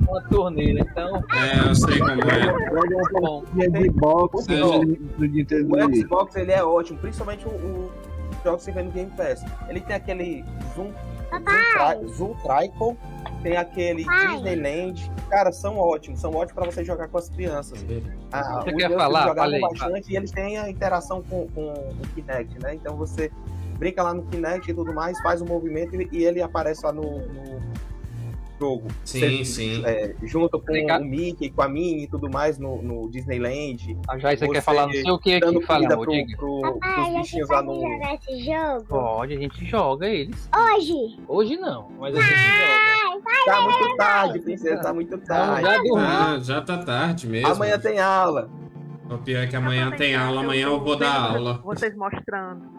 uma 0.07 0.21
torneira. 0.29 0.79
Então, 0.89 1.23
É, 1.33 1.69
eu 1.69 1.75
sei 1.75 1.99
como 1.99 2.11
é. 2.11 2.17
Tá 2.17 3.19
bom. 3.21 3.41
porquinha 3.41 3.69
de 3.69 3.89
boxe 3.91 4.53
É. 4.53 4.59
do, 4.59 4.95
do 4.95 5.25
Nintendo 5.27 5.75
O. 5.75 5.95
Xbox 5.95 6.35
ele 6.35 6.51
é 6.51 6.63
ótimo, 6.63 6.99
principalmente 6.99 7.45
o, 7.45 7.49
o 7.51 7.91
jogos 8.43 8.65
que 8.65 8.71
vem 8.71 8.85
no 8.85 8.91
Game 8.91 9.11
Pass. 9.17 9.43
Ele 9.69 9.81
tem 9.81 9.95
aquele 9.95 10.45
Zoom, 10.75 10.91
Zoom, 12.07 12.33
tri, 12.35 12.71
Zoom 12.77 12.95
tem 13.43 13.57
aquele 13.57 14.03
Pai. 14.05 14.27
Disneyland. 14.27 15.11
Cara, 15.29 15.51
são 15.51 15.77
ótimos, 15.77 16.19
são 16.19 16.31
ótimos 16.33 16.53
pra 16.53 16.65
você 16.65 16.83
jogar 16.83 17.07
com 17.07 17.17
as 17.17 17.29
crianças. 17.29 17.85
Ah, 18.31 18.61
Você 18.63 18.73
quer 18.73 18.93
falar? 18.95 19.35
Fala 19.35 19.55
aí, 19.55 19.61
bastante 19.61 20.11
e 20.11 20.15
eles 20.15 20.31
têm 20.31 20.57
a 20.57 20.69
interação 20.69 21.21
com, 21.23 21.47
com 21.49 21.71
o 21.71 22.07
Kinect, 22.15 22.59
né? 22.61 22.75
Então 22.75 22.95
você 22.95 23.31
brinca 23.77 24.01
lá 24.03 24.13
no 24.13 24.23
Kinect 24.23 24.69
e 24.69 24.73
tudo 24.73 24.93
mais, 24.93 25.19
faz 25.21 25.41
o 25.41 25.45
movimento 25.45 25.95
e, 25.95 26.09
e 26.11 26.25
ele 26.25 26.41
aparece 26.41 26.85
lá 26.85 26.91
no, 26.91 27.03
no 27.03 27.61
jogo. 28.59 28.87
Sim, 29.03 29.19
Você, 29.19 29.45
sim. 29.45 29.85
é, 29.85 30.15
junto 30.23 30.59
com 30.59 30.65
Obrigado. 30.69 31.01
o 31.01 31.05
Mickey, 31.05 31.49
com 31.49 31.61
a 31.61 31.67
Minnie 31.69 32.03
e 32.03 32.07
tudo 32.07 32.29
mais 32.29 32.57
no, 32.57 32.81
no 32.81 33.09
Disneyland. 33.09 33.97
A 34.07 34.17
Jaissa 34.17 34.45
Você 34.45 34.51
quer 34.51 34.61
falar 34.61 34.87
não 34.87 34.93
sei 34.93 35.11
o 35.11 35.19
que 35.19 35.33
aqui. 35.35 35.61
Fala, 35.65 35.87
pro, 35.87 36.11
diga. 36.11 36.37
pro, 36.37 36.61
pros 36.61 36.73
Papai, 36.79 36.99
a 36.99 37.03
gente 37.05 37.21
bichinhos 37.21 37.49
lá 37.49 37.63
pode 37.63 37.79
no. 37.79 37.89
jogar 37.93 38.13
esse 38.15 38.45
jogo? 38.45 38.85
Pode, 38.87 39.33
a 39.33 39.37
gente 39.37 39.65
joga 39.65 40.07
eles. 40.07 40.49
Hoje? 40.55 41.19
Hoje 41.27 41.57
não, 41.57 41.89
mas 41.99 42.15
a 42.15 42.21
gente 42.21 42.33
joga. 42.33 43.17
Tá 43.45 43.61
muito 43.61 43.97
tarde, 43.97 44.39
princesa, 44.39 44.81
tá 44.81 44.93
muito 44.93 45.17
tarde. 45.19 45.61
já 45.61 45.77
dormi. 45.77 46.05
Ah, 46.05 46.39
já 46.41 46.61
tá 46.61 46.77
tarde 46.77 47.27
mesmo. 47.27 47.47
Amanhã 47.47 47.79
tem 47.79 47.99
aula. 47.99 48.49
O 49.09 49.17
pior 49.19 49.43
é 49.43 49.47
que 49.47 49.55
amanhã 49.55 49.89
tem 49.91 50.15
aula, 50.15 50.41
amanhã 50.41 50.67
eu 50.67 50.79
vou 50.81 50.97
dar 50.97 51.31
aula. 51.31 51.61
Vocês 51.63 51.95
mostrando. 51.95 52.76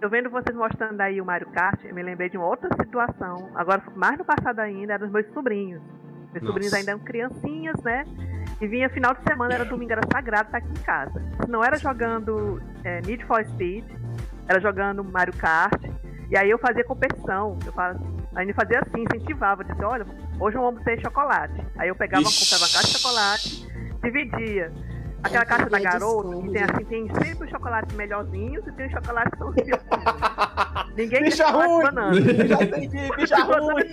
Eu 0.00 0.08
vendo 0.08 0.30
vocês 0.30 0.56
mostrando 0.56 0.98
aí 1.00 1.20
o 1.20 1.24
Mario 1.24 1.48
Kart, 1.50 1.78
eu 1.84 1.94
me 1.94 2.02
lembrei 2.02 2.30
de 2.30 2.36
uma 2.38 2.46
outra 2.46 2.70
situação. 2.74 3.50
Agora, 3.54 3.82
mais 3.94 4.16
no 4.18 4.24
passado 4.24 4.58
ainda, 4.60 4.94
eram 4.94 5.06
os 5.06 5.12
meus 5.12 5.26
sobrinhos. 5.34 5.82
Meus 6.32 6.42
Nossa. 6.42 6.46
sobrinhos 6.46 6.72
ainda 6.72 6.92
eram 6.92 7.00
criancinhas, 7.00 7.82
né? 7.82 8.04
E 8.60 8.66
vinha 8.66 8.88
final 8.88 9.14
de 9.14 9.22
semana, 9.22 9.54
era 9.54 9.64
domingo, 9.64 9.92
era 9.92 10.00
sagrado 10.10 10.46
estar 10.46 10.58
aqui 10.58 10.70
em 10.70 10.82
casa. 10.82 11.22
Se 11.42 11.50
não 11.50 11.62
era 11.62 11.76
jogando 11.76 12.62
é, 12.82 13.02
Need 13.02 13.26
for 13.26 13.44
Speed, 13.44 13.84
era 14.48 14.58
jogando 14.58 15.04
Mario 15.04 15.36
Kart. 15.36 15.82
E 16.30 16.36
aí 16.36 16.48
eu 16.48 16.58
fazia 16.58 16.84
competição. 16.84 17.58
Eu 17.66 17.72
fazia, 17.72 18.00
a 18.34 18.42
gente 18.42 18.54
fazia 18.54 18.80
assim, 18.80 19.02
incentivava, 19.02 19.62
dizia, 19.64 19.86
olha, 19.86 20.06
hoje 20.38 20.56
vamos 20.56 20.82
ter 20.82 20.98
chocolate. 21.02 21.60
Aí 21.76 21.88
eu 21.88 21.94
pegava, 21.94 22.22
Ixi. 22.22 22.44
comprava 22.44 22.64
uma 22.64 22.72
caixa 22.72 22.86
de 22.86 22.98
chocolate, 22.98 24.00
dividia. 24.02 24.72
Aquela 25.22 25.44
caixa 25.44 25.68
da 25.70 25.78
garota, 25.78 26.36
que 26.42 26.48
tem 26.50 26.62
assim, 26.62 26.84
tem 26.84 27.08
sempre 27.22 27.44
os 27.44 27.50
chocolates 27.50 27.94
melhorzinhos 27.96 28.66
e 28.66 28.72
tem 28.72 28.86
os 28.86 28.92
chocolates 28.92 29.30
que 29.32 29.38
são 29.38 29.48
os 29.50 29.54
piores. 29.54 29.84
Ninguém 30.96 31.22
Bicha 31.24 31.44
quer 31.44 31.52
ruim! 31.52 31.82
banana. 31.82 32.12
Já 32.48 32.62
entendi, 32.62 33.10
bicha 33.16 33.36
ruim! 33.44 33.84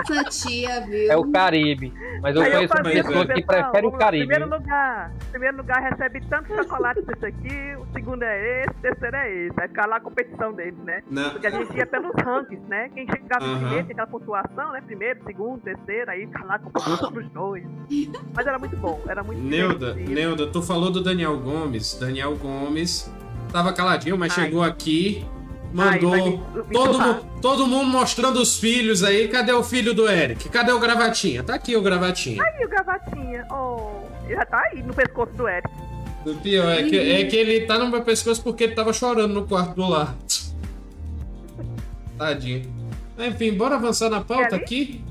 Essa 0.00 0.24
tia, 0.30 0.80
viu? 0.82 1.10
É 1.12 1.16
o 1.16 1.30
Caribe. 1.30 1.92
Mas 2.20 2.36
eu 2.36 2.42
Aí 2.42 2.52
conheço 2.52 2.74
uma 2.74 2.84
fazia 2.84 3.02
pessoa 3.04 3.24
assim, 3.24 3.32
que 3.34 3.42
pessoal, 3.42 3.62
prefere 3.70 3.86
o 3.86 3.90
lá, 3.90 3.98
Caribe. 3.98 4.26
Primeiro 4.26 4.50
lugar, 4.50 5.12
primeiro 5.30 5.56
lugar 5.56 5.82
recebe 5.82 6.20
tanto 6.28 6.54
chocolate 6.54 7.02
desse 7.02 7.26
aqui, 7.26 7.76
o 7.78 7.86
segundo 7.92 8.22
é 8.22 8.60
esse, 8.62 8.70
o 8.70 8.80
terceiro 8.82 9.16
é 9.16 9.34
esse. 9.34 9.54
Vai 9.56 9.68
ficar 9.68 9.86
lá 9.86 9.96
a 9.96 10.00
competição 10.00 10.52
deles, 10.52 10.78
né? 10.84 11.02
Não, 11.10 11.30
Porque 11.30 11.46
a 11.46 11.50
gente 11.50 11.76
ia 11.76 11.86
pelos 11.86 12.12
rankings, 12.22 12.66
né? 12.68 12.88
Quem 12.94 13.06
chegava 13.06 13.44
em 13.44 13.48
Aham. 13.50 13.58
primeiro, 13.60 13.84
tem 13.86 13.92
aquela 13.92 14.06
pontuação, 14.06 14.72
né? 14.72 14.82
Primeiro, 14.84 15.20
segundo, 15.24 15.60
terceiro, 15.60 16.10
aí 16.10 16.26
fica 16.26 16.44
lá 16.44 16.54
a 16.54 16.58
competição 16.58 17.12
dos 17.12 17.28
dois. 17.30 17.64
Mas 18.34 18.46
era 18.46 18.58
muito 18.58 18.76
bom, 18.76 19.00
era 19.08 19.22
muito 19.22 19.42
Neuda, 19.42 19.83
divertido. 19.92 20.14
Neuda, 20.14 20.46
tu 20.46 20.62
falou 20.62 20.90
do 20.90 21.02
Daniel 21.02 21.38
Gomes. 21.38 21.94
Daniel 21.98 22.36
Gomes 22.36 23.10
tava 23.52 23.72
caladinho, 23.72 24.16
mas 24.18 24.36
Ai. 24.38 24.44
chegou 24.44 24.62
aqui, 24.62 25.24
Ai, 25.76 25.94
mandou 26.00 26.10
vai 26.10 26.20
me- 26.22 26.36
me 26.66 26.72
todo, 26.72 26.98
mu- 26.98 27.40
todo 27.40 27.66
mundo 27.66 27.86
mostrando 27.88 28.40
os 28.40 28.58
filhos 28.58 29.02
aí. 29.04 29.28
Cadê 29.28 29.52
o 29.52 29.62
filho 29.62 29.92
do 29.94 30.08
Eric? 30.08 30.48
Cadê 30.48 30.72
o 30.72 30.78
gravatinha? 30.80 31.42
Tá 31.42 31.54
aqui 31.54 31.76
o 31.76 31.82
gravatinha. 31.82 32.42
E 32.60 32.64
o 32.64 32.68
gravatinha? 32.68 33.46
Oh, 33.50 34.00
já 34.28 34.44
tá 34.46 34.62
aí 34.72 34.82
no 34.82 34.94
pescoço 34.94 35.32
do 35.34 35.46
Eric. 35.48 35.68
O 36.26 36.34
pior 36.36 36.70
é 36.72 36.82
que, 36.84 36.96
é 36.98 37.24
que 37.26 37.36
ele 37.36 37.66
tá 37.66 37.78
no 37.78 37.88
meu 37.88 38.00
pescoço 38.02 38.42
porque 38.42 38.64
ele 38.64 38.74
tava 38.74 38.92
chorando 38.94 39.34
no 39.34 39.46
quarto 39.46 39.74
do 39.74 39.86
lado. 39.86 40.14
Tadinho. 42.18 42.72
Enfim, 43.18 43.52
bora 43.54 43.76
avançar 43.76 44.08
na 44.10 44.20
pauta 44.20 44.56
aqui? 44.56 45.04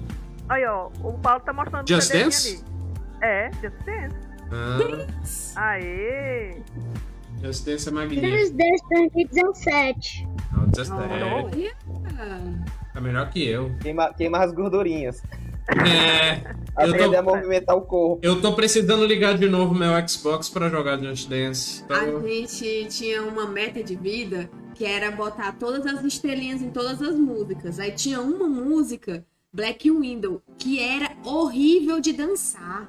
Aí, 0.50 0.66
ó, 0.66 0.90
o 1.04 1.14
Paulo 1.14 1.40
tá 1.42 1.54
mostrando 1.54 1.88
Just 1.88 2.12
Dance? 2.12 2.64
ali. 3.22 3.22
É, 3.22 3.50
Just 3.62 3.76
Dance. 3.86 4.33
Ah, 4.54 5.72
Aê! 5.72 6.58
resistência 7.42 7.92
magnífica. 7.92 8.38
Just 8.38 8.54
Dance 8.54 8.84
2017. 8.90 10.28
Não, 10.52 10.66
Just 10.76 10.90
Não, 10.92 11.50
Dance. 11.50 11.72
Ah, 12.18 12.40
É 12.96 13.02
melhor 13.02 13.30
que 13.30 13.46
eu. 13.46 13.76
Queima, 13.82 14.14
queima 14.14 14.38
as 14.44 14.52
gordurinhas. 14.54 15.22
É, 15.70 16.42
eu 16.86 16.90
Aprender 16.94 17.10
tô, 17.10 17.18
a 17.18 17.22
movimentar 17.22 17.76
o 17.78 17.82
corpo. 17.82 18.20
eu 18.22 18.42
tô 18.42 18.54
precisando 18.54 19.06
ligar 19.06 19.38
de 19.38 19.48
novo 19.50 19.74
meu 19.74 19.92
Xbox 20.08 20.50
pra 20.50 20.70
jogar 20.70 21.00
Just 21.00 21.30
Dance. 21.30 21.84
A 21.90 22.04
Então, 22.04 22.22
gente 22.28 22.86
tinha 22.90 23.24
uma 23.24 23.48
meta 23.48 23.82
de 23.84 23.96
vida 23.96 24.50
que 24.76 24.84
era 24.86 25.10
botar 25.12 25.54
todas 25.54 25.86
as 25.86 26.04
estrelinhas 26.04 26.62
em 26.62 26.70
todas 26.70 27.02
as 27.02 27.16
músicas. 27.16 27.80
Aí 27.80 27.92
tinha 27.92 28.20
uma 28.22 28.48
música, 28.48 29.26
Black 29.54 29.90
Window, 29.90 30.42
que 30.58 30.80
era 30.82 31.12
horrível 31.24 32.00
de 32.02 32.12
dançar. 32.12 32.88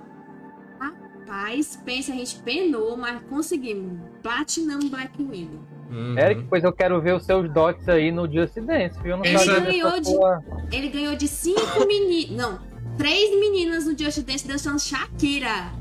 Rapaz, 1.26 1.80
pensa, 1.84 2.12
a 2.12 2.16
gente 2.16 2.36
penou, 2.40 2.96
mas 2.96 3.20
conseguimos. 3.28 3.98
Platinamos 4.22 4.88
Black 4.88 5.10
Window. 5.22 5.60
Uhum. 5.90 6.18
Eric, 6.18 6.44
pois 6.48 6.64
eu 6.64 6.72
quero 6.72 7.00
ver 7.00 7.14
os 7.14 7.24
seus 7.24 7.48
dots 7.52 7.88
aí 7.88 8.10
no 8.10 8.30
Just 8.30 8.54
Dance, 8.60 9.00
viu? 9.02 9.16
Não 9.16 9.24
Ele 9.24 9.38
ganhou 9.60 10.00
de- 10.00 10.06
sua- 10.10 10.42
Ele 10.72 10.88
ganhou 10.88 11.14
de 11.16 11.28
cinco 11.28 11.86
meninas. 11.86 12.30
Não, 12.36 12.58
três 12.98 13.30
meninas 13.38 13.86
no 13.86 13.96
Just 13.96 14.20
Dance 14.22 14.46
dançando 14.46 14.80
Shakira. 14.80 15.72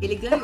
Ele 0.00 0.14
ganhou. 0.14 0.40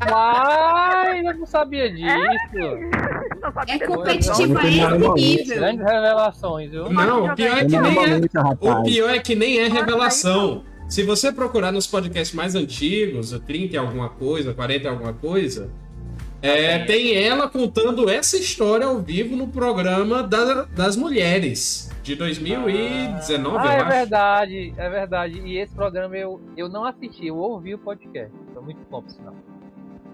Ai, 0.00 1.20
eu 1.26 1.38
não 1.38 1.46
sabia 1.46 1.90
disso. 1.90 2.06
É 2.08 3.78
dessa 3.78 3.86
competitivo 3.86 4.58
a 4.58 4.66
esse 4.66 4.80
nível. 5.14 5.56
Grandes 5.56 5.84
revelações, 5.84 6.70
viu? 6.70 6.88
Não, 6.90 7.24
o 7.26 7.34
pior 7.34 7.58
é 7.58 7.64
que 7.64 7.78
nem 7.78 7.98
é. 7.98 8.20
O 8.60 8.82
pior 8.84 9.10
é 9.10 9.18
que 9.18 9.34
nem 9.34 9.58
é 9.58 9.68
revelação. 9.68 10.64
Se 10.88 11.02
você 11.02 11.32
procurar 11.32 11.72
nos 11.72 11.86
podcasts 11.86 12.34
mais 12.34 12.54
antigos, 12.54 13.32
o 13.32 13.40
30 13.40 13.74
e 13.74 13.78
alguma 13.78 14.08
coisa, 14.08 14.54
40 14.54 14.84
e 14.84 14.88
alguma 14.88 15.12
coisa, 15.12 15.68
é, 16.40 16.78
tem 16.84 17.14
ela 17.16 17.48
contando 17.48 18.08
essa 18.08 18.36
história 18.36 18.86
ao 18.86 19.00
vivo 19.00 19.34
no 19.34 19.48
programa 19.48 20.22
da- 20.22 20.62
das 20.64 20.96
mulheres 20.96 21.90
de 22.04 22.14
2019, 22.14 23.58
Ah, 23.58 23.64
eu 23.64 23.70
é 23.70 23.80
acho. 23.80 23.88
verdade, 23.90 24.74
é 24.76 24.88
verdade. 24.88 25.40
E 25.44 25.58
esse 25.58 25.74
programa 25.74 26.16
eu, 26.16 26.40
eu 26.56 26.68
não 26.68 26.84
assisti, 26.84 27.26
eu 27.26 27.36
ouvi 27.36 27.74
o 27.74 27.78
podcast. 27.78 28.32
Foi 28.54 28.62
muito 28.62 28.78
bom, 28.88 29.02
por 29.02 29.10
sinal. 29.10 29.34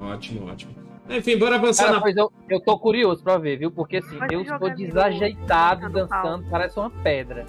Ótimo, 0.01 0.47
ótimo. 0.51 0.73
Enfim, 1.11 1.37
bora 1.37 1.57
avançar 1.57 1.85
Cara, 1.85 1.97
na. 1.97 2.03
pois 2.03 2.17
eu, 2.17 2.33
eu 2.49 2.61
tô 2.61 2.79
curioso 2.79 3.23
pra 3.23 3.37
ver, 3.37 3.59
viu? 3.59 3.71
Porque 3.71 3.99
assim, 3.99 4.17
eu 4.31 4.41
estou 4.41 4.71
desajeitado 4.71 5.83
pau. 5.83 5.91
dançando, 5.91 6.47
parece 6.49 6.79
uma 6.79 6.89
pedra. 6.91 7.45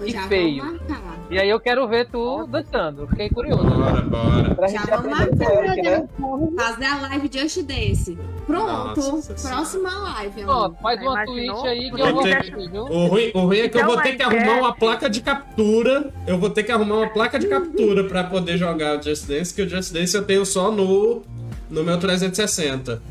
Eu 0.00 0.20
vou 0.20 0.28
feio. 0.28 0.64
marcar. 0.64 1.16
E 1.28 1.38
aí 1.40 1.48
eu 1.50 1.58
quero 1.58 1.88
ver 1.88 2.08
tu 2.08 2.46
dançando. 2.46 3.06
Fiquei 3.08 3.28
curioso. 3.28 3.64
Bora, 3.64 4.00
bora. 4.02 4.54
Pra 4.54 4.68
Já 4.68 4.80
vamos 4.96 5.18
com 5.18 5.44
o 5.44 5.64
Eric, 5.64 5.82
né? 5.82 6.08
Fazer 6.56 6.84
a 6.84 7.00
live 7.00 7.30
Just 7.32 7.62
Dance. 7.64 8.18
Pronto. 8.46 9.00
Nossa. 9.00 9.34
Próxima 9.48 9.90
live, 9.90 10.42
amor. 10.42 10.76
faz 10.80 11.02
uma 11.02 11.24
tweet 11.24 11.66
aí 11.66 11.90
que 11.90 12.00
Eu 12.00 12.14
vou 12.14 12.22
viu? 12.22 12.82
O 12.84 13.06
ruim, 13.08 13.30
o 13.34 13.40
ruim 13.40 13.58
é 13.58 13.68
que 13.68 13.76
eu 13.76 13.80
Então, 13.80 13.92
vou 13.94 14.00
ter 14.02 14.14
que 14.16 14.22
é- 14.22 14.24
arrumar 14.26 14.58
uma 14.60 14.74
placa 14.76 15.10
de 15.10 15.20
captura. 15.20 16.12
Eu 16.28 16.38
vou 16.38 16.48
ter 16.50 16.62
que 16.62 16.70
arrumar 16.70 16.94
uma 16.94 17.08
placa 17.08 17.40
de 17.40 17.48
captura 17.48 18.04
pra 18.04 18.22
poder 18.22 18.56
jogar 18.56 18.98
o 18.98 19.02
Just 19.02 19.26
Dance, 19.26 19.52
que 19.52 19.62
o 19.62 19.68
Just 19.68 19.92
Dance 19.92 20.16
eu 20.16 20.24
tenho 20.24 20.46
só 20.46 20.70
no, 20.70 21.22
no 21.68 21.82
meu 21.82 21.98
360. 21.98 22.96
Se 22.96 23.02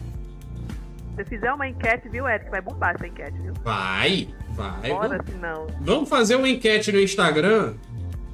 você 1.24 1.26
fizer 1.26 1.52
uma 1.52 1.68
enquete, 1.68 2.08
viu, 2.08 2.28
Eric? 2.28 2.50
Vai 2.50 2.62
bombar 2.62 2.96
essa 2.96 3.06
enquete, 3.08 3.38
viu? 3.42 3.54
Vai, 3.64 4.30
vai. 4.56 4.90
Bora, 4.90 5.24
se 5.24 5.36
não. 5.36 5.68
Vamos 5.82 6.10
fazer 6.10 6.36
uma 6.36 6.50
enquete 6.50 6.92
no 6.92 7.00
Instagram. 7.00 7.74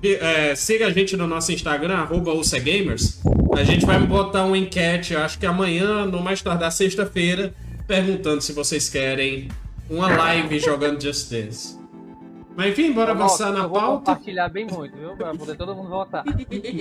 É, 0.03 0.56
siga 0.56 0.88
a 0.88 0.91
gente 0.91 1.15
no 1.15 1.27
nosso 1.27 1.52
Instagram, 1.52 1.95
arroba 1.95 2.34
UCGamers. 2.34 3.22
A 3.56 3.64
gente 3.64 3.85
vai 3.85 3.99
botar 3.99 4.45
uma 4.45 4.57
enquete, 4.57 5.15
acho 5.15 5.38
que 5.38 5.45
amanhã, 5.45 6.06
no 6.06 6.22
mais 6.22 6.41
tardar 6.41 6.72
sexta-feira, 6.72 7.53
perguntando 7.85 8.41
se 8.41 8.53
vocês 8.53 8.89
querem 8.89 9.49
uma 9.89 10.07
live 10.07 10.60
jogando 10.60 11.02
Just 11.02 11.30
Dance. 11.30 11.80
Mas 12.56 12.72
enfim, 12.72 12.91
bora 12.91 13.11
Eu 13.11 13.15
volto, 13.15 13.30
avançar 13.30 13.52
na 13.52 13.60
eu 13.60 13.69
vou 13.69 13.80
pauta. 13.80 13.98
compartilhar 14.11 14.49
bem 14.49 14.65
muito, 14.65 14.98
viu? 14.98 15.15
Pra 15.15 15.34
poder 15.34 15.56
todo 15.56 15.76
mundo 15.76 15.89
votar. 15.89 16.23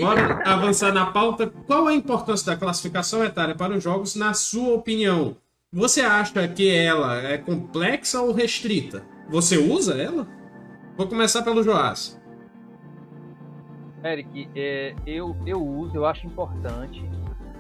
Bora 0.01 0.43
avançar 0.45 0.93
na 0.93 1.07
pauta. 1.07 1.47
Qual 1.67 1.87
a 1.87 1.95
importância 1.95 2.47
da 2.47 2.57
classificação 2.57 3.23
etária 3.25 3.55
para 3.55 3.77
os 3.77 3.83
jogos, 3.83 4.17
na 4.17 4.33
sua 4.35 4.75
opinião? 4.75 5.37
Você 5.73 6.01
acha 6.01 6.49
que 6.49 6.69
ela 6.69 7.23
é 7.23 7.39
complexa 7.39 8.21
ou 8.21 8.33
restrita? 8.33 9.05
Você 9.31 9.57
usa 9.57 9.95
ela? 10.01 10.27
Vou 10.97 11.07
começar 11.07 11.43
pelo 11.43 11.63
Joás. 11.63 12.21
Eric, 14.05 14.49
é, 14.57 14.95
eu, 15.07 15.37
eu 15.47 15.65
uso, 15.65 15.97
eu 15.97 16.05
acho 16.05 16.27
importante. 16.27 17.09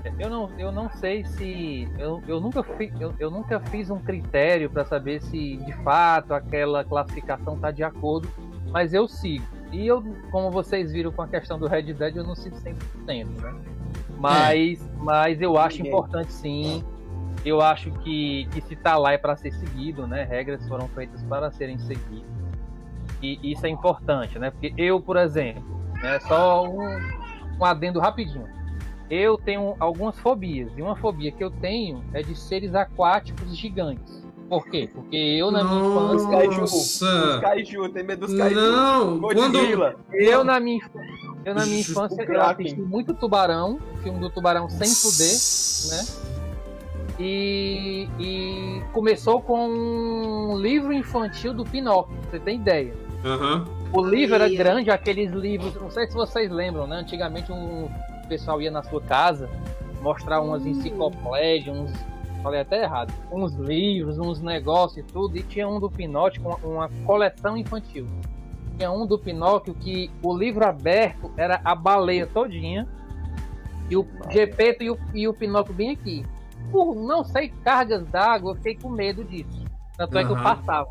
É, 0.04 0.12
Eu 0.18 0.28
não, 0.30 0.50
eu 0.58 0.72
não 0.72 0.90
sei 0.90 1.24
se. 1.24 1.88
Eu, 1.98 2.22
eu, 2.26 2.40
nunca, 2.40 2.62
fi, 2.62 2.92
eu, 2.98 3.14
eu 3.18 3.30
nunca 3.30 3.60
fiz 3.60 3.90
um 3.90 3.98
critério 4.00 4.68
para 4.68 4.84
saber 4.84 5.22
se 5.22 5.56
de 5.58 5.72
fato 5.84 6.34
aquela 6.34 6.82
classificação 6.82 7.54
está 7.54 7.70
de 7.70 7.84
acordo, 7.84 8.28
mas 8.70 8.92
eu 8.92 9.06
sigo. 9.06 9.44
E 9.70 9.86
eu, 9.86 10.02
como 10.32 10.50
vocês 10.50 10.90
viram 10.90 11.12
com 11.12 11.22
a 11.22 11.28
questão 11.28 11.58
do 11.58 11.68
Red 11.68 11.92
Dead, 11.94 12.16
eu 12.16 12.24
não 12.24 12.34
sigo 12.34 12.56
100%, 12.56 12.74
né? 13.06 13.54
Mas, 14.18 14.90
mas 14.98 15.40
eu 15.40 15.56
acho 15.56 15.78
Ninguém. 15.78 15.92
importante 15.92 16.32
sim. 16.32 16.84
Eu 17.44 17.60
acho 17.60 17.90
que, 17.90 18.46
que 18.52 18.60
se 18.60 18.76
tá 18.76 18.96
lá 18.98 19.12
é 19.12 19.18
para 19.18 19.34
ser 19.36 19.52
seguido, 19.52 20.06
né? 20.06 20.24
Regras 20.24 20.66
foram 20.68 20.88
feitas 20.88 21.22
para 21.24 21.50
serem 21.50 21.78
seguidas. 21.78 22.28
E 23.22 23.52
isso 23.52 23.64
é 23.66 23.68
importante, 23.68 24.38
né? 24.38 24.50
Porque 24.50 24.72
eu, 24.76 25.00
por 25.00 25.16
exemplo, 25.16 25.62
né, 26.02 26.18
só 26.20 26.66
um, 26.66 26.98
um 27.58 27.64
adendo 27.64 27.98
rapidinho. 28.00 28.48
Eu 29.08 29.36
tenho 29.38 29.74
algumas 29.80 30.18
fobias. 30.18 30.70
E 30.76 30.82
uma 30.82 30.96
fobia 30.96 31.32
que 31.32 31.42
eu 31.42 31.50
tenho 31.50 32.04
é 32.12 32.22
de 32.22 32.34
seres 32.34 32.74
aquáticos 32.74 33.56
gigantes. 33.56 34.20
Por 34.48 34.66
quê? 34.66 34.90
Porque 34.92 35.16
eu, 35.16 35.50
na 35.50 35.62
minha 35.64 35.80
infância. 35.80 36.28
Kaiju. 36.28 36.60
Nossa! 36.60 37.34
Os 37.34 37.40
Kaiju, 37.40 37.88
tem 37.90 38.04
medo 38.04 38.26
dos 38.26 38.36
Kaiju. 38.36 38.54
Não! 38.60 39.20
Quando, 39.20 39.52
Godzilla. 39.52 39.96
Eu, 40.12 40.44
na 40.44 40.58
minha, 40.60 40.76
inf- 40.76 40.90
eu, 41.44 41.54
na 41.54 41.64
minha 41.66 41.80
infância, 41.80 42.22
eu 42.22 42.42
assisti 42.42 42.80
muito 42.80 43.14
Tubarão, 43.14 43.78
filme 44.02 44.18
do 44.18 44.28
Tubarão 44.30 44.68
sem 44.68 44.88
fuder, 44.88 45.96
né? 45.96 46.39
E, 47.22 48.08
e 48.18 48.82
começou 48.92 49.42
com 49.42 49.68
um 49.68 50.56
livro 50.58 50.90
infantil 50.92 51.52
do 51.52 51.64
Pinóquio, 51.64 52.16
pra 52.16 52.30
você 52.30 52.40
tem 52.40 52.56
ideia. 52.56 52.94
Aham. 53.22 53.66
O 53.92 54.02
livro 54.02 54.36
era 54.36 54.48
grande, 54.48 54.90
aqueles 54.90 55.30
livros, 55.32 55.74
não 55.74 55.90
sei 55.90 56.06
se 56.06 56.14
vocês 56.14 56.50
lembram, 56.50 56.86
né? 56.86 56.96
Antigamente 56.96 57.52
um, 57.52 57.84
o 57.84 58.28
pessoal 58.28 58.62
ia 58.62 58.70
na 58.70 58.82
sua 58.82 59.02
casa 59.02 59.50
mostrar 60.00 60.40
umas 60.40 60.64
Hum. 60.64 60.68
enciclopédias, 60.68 61.76
uns. 61.76 61.92
Falei 62.42 62.60
até 62.60 62.84
errado. 62.84 63.12
Uns 63.30 63.52
livros, 63.56 64.18
uns 64.18 64.40
negócios 64.40 64.96
e 64.96 65.02
tudo. 65.02 65.36
E 65.36 65.42
tinha 65.42 65.68
um 65.68 65.78
do 65.78 65.90
Pinóquio 65.90 66.40
com 66.40 66.56
uma 66.66 66.88
coleção 67.04 67.54
infantil. 67.54 68.06
Tinha 68.78 68.90
um 68.90 69.06
do 69.06 69.18
Pinóquio 69.18 69.74
que 69.74 70.10
o 70.22 70.34
livro 70.34 70.64
aberto 70.64 71.30
era 71.36 71.60
a 71.62 71.74
baleia 71.74 72.26
todinha. 72.26 72.88
E 73.90 73.96
o 73.96 74.06
Gepeto 74.30 74.82
e 74.82 74.90
o, 74.90 74.98
e 75.12 75.28
o 75.28 75.34
Pinóquio 75.34 75.74
bem 75.74 75.90
aqui. 75.90 76.24
Por 76.70 76.94
não 76.94 77.24
sei 77.24 77.48
cargas 77.64 78.04
d'água, 78.06 78.52
eu 78.52 78.56
fiquei 78.56 78.76
com 78.76 78.88
medo 78.88 79.24
disso. 79.24 79.64
Tanto 79.96 80.16
é 80.18 80.24
que 80.24 80.30
eu 80.30 80.36
passava. 80.36 80.88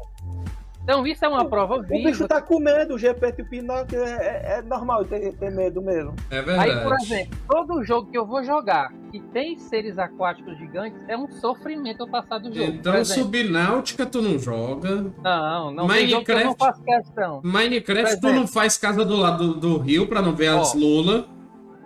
Então 0.84 1.06
isso 1.06 1.24
é 1.24 1.28
uma 1.28 1.46
prova 1.46 1.76
O 1.76 1.82
bicho 1.84 2.04
viva. 2.14 2.28
tá 2.28 2.42
com 2.42 2.58
medo, 2.58 2.96
o 2.96 2.98
GPT 2.98 3.36
e 3.40 3.42
o 3.44 3.50
Pinóquio 3.50 4.02
é, 4.02 4.10
é- 4.12 4.58
é 4.58 4.62
normal 4.64 5.06
ter, 5.06 5.34
ter 5.34 5.52
medo 5.52 5.82
mesmo. 5.84 6.16
É 6.32 6.42
verdade. 6.42 6.72
Aí, 6.72 6.84
por 6.84 6.94
exemplo, 6.96 7.38
todo 7.48 7.84
jogo 7.84 8.10
que 8.10 8.18
eu 8.18 8.26
vou 8.26 8.44
jogar 8.44 8.92
que 9.12 9.20
tem 9.20 9.56
seres 9.58 10.00
aquáticos 10.00 10.58
gigantes 10.58 11.04
é 11.08 11.16
um 11.16 11.30
sofrimento 11.30 12.02
eu 12.04 12.08
passar 12.08 12.40
do 12.40 12.52
jogo. 12.52 12.72
Então. 12.72 13.06
Subnáutica 13.06 14.06
tu 14.06 14.20
não 14.22 14.40
joga. 14.40 15.06
Não, 15.22 15.72
não 15.72 15.88
tem 15.88 16.08
jogo 16.08 16.26
que 16.26 16.32
eu 16.32 16.36
não 16.38 16.44
Minecraft- 16.46 16.58
faço 16.60 16.84
questão. 16.84 17.42
Minecraft 17.44 18.22
tu 18.22 18.30
não 18.34 18.48
faz 18.48 18.78
casa 18.78 19.06
do 19.06 19.16
lado 19.16 19.54
do, 19.56 19.60
do 19.60 19.78
rio 19.78 20.08
pra 20.08 20.22
não 20.24 20.34
ver 20.34 20.48
as 20.48 20.74
lula. 20.74 21.28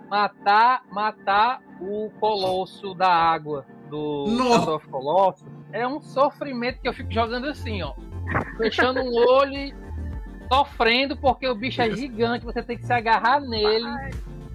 Matar, 0.08 0.82
matar 0.90 1.60
o 1.80 2.10
colosso 2.20 2.94
da 2.94 3.08
água 3.12 3.66
do 3.94 4.26
Nossa. 4.30 4.58
Shadow 4.60 4.74
of 4.76 4.88
Colossus 4.88 5.46
é 5.72 5.86
um 5.86 6.00
sofrimento 6.00 6.80
que 6.80 6.88
eu 6.88 6.92
fico 6.92 7.12
jogando 7.12 7.46
assim, 7.46 7.82
ó. 7.82 7.94
Fechando 8.56 9.00
um 9.00 9.14
olho 9.14 9.52
e 9.54 9.74
sofrendo 10.52 11.16
porque 11.16 11.48
o 11.48 11.54
bicho 11.54 11.80
é 11.80 11.90
gigante, 11.90 12.44
você 12.44 12.62
tem 12.62 12.76
que 12.76 12.84
se 12.86 12.92
agarrar 12.92 13.40
nele 13.40 13.86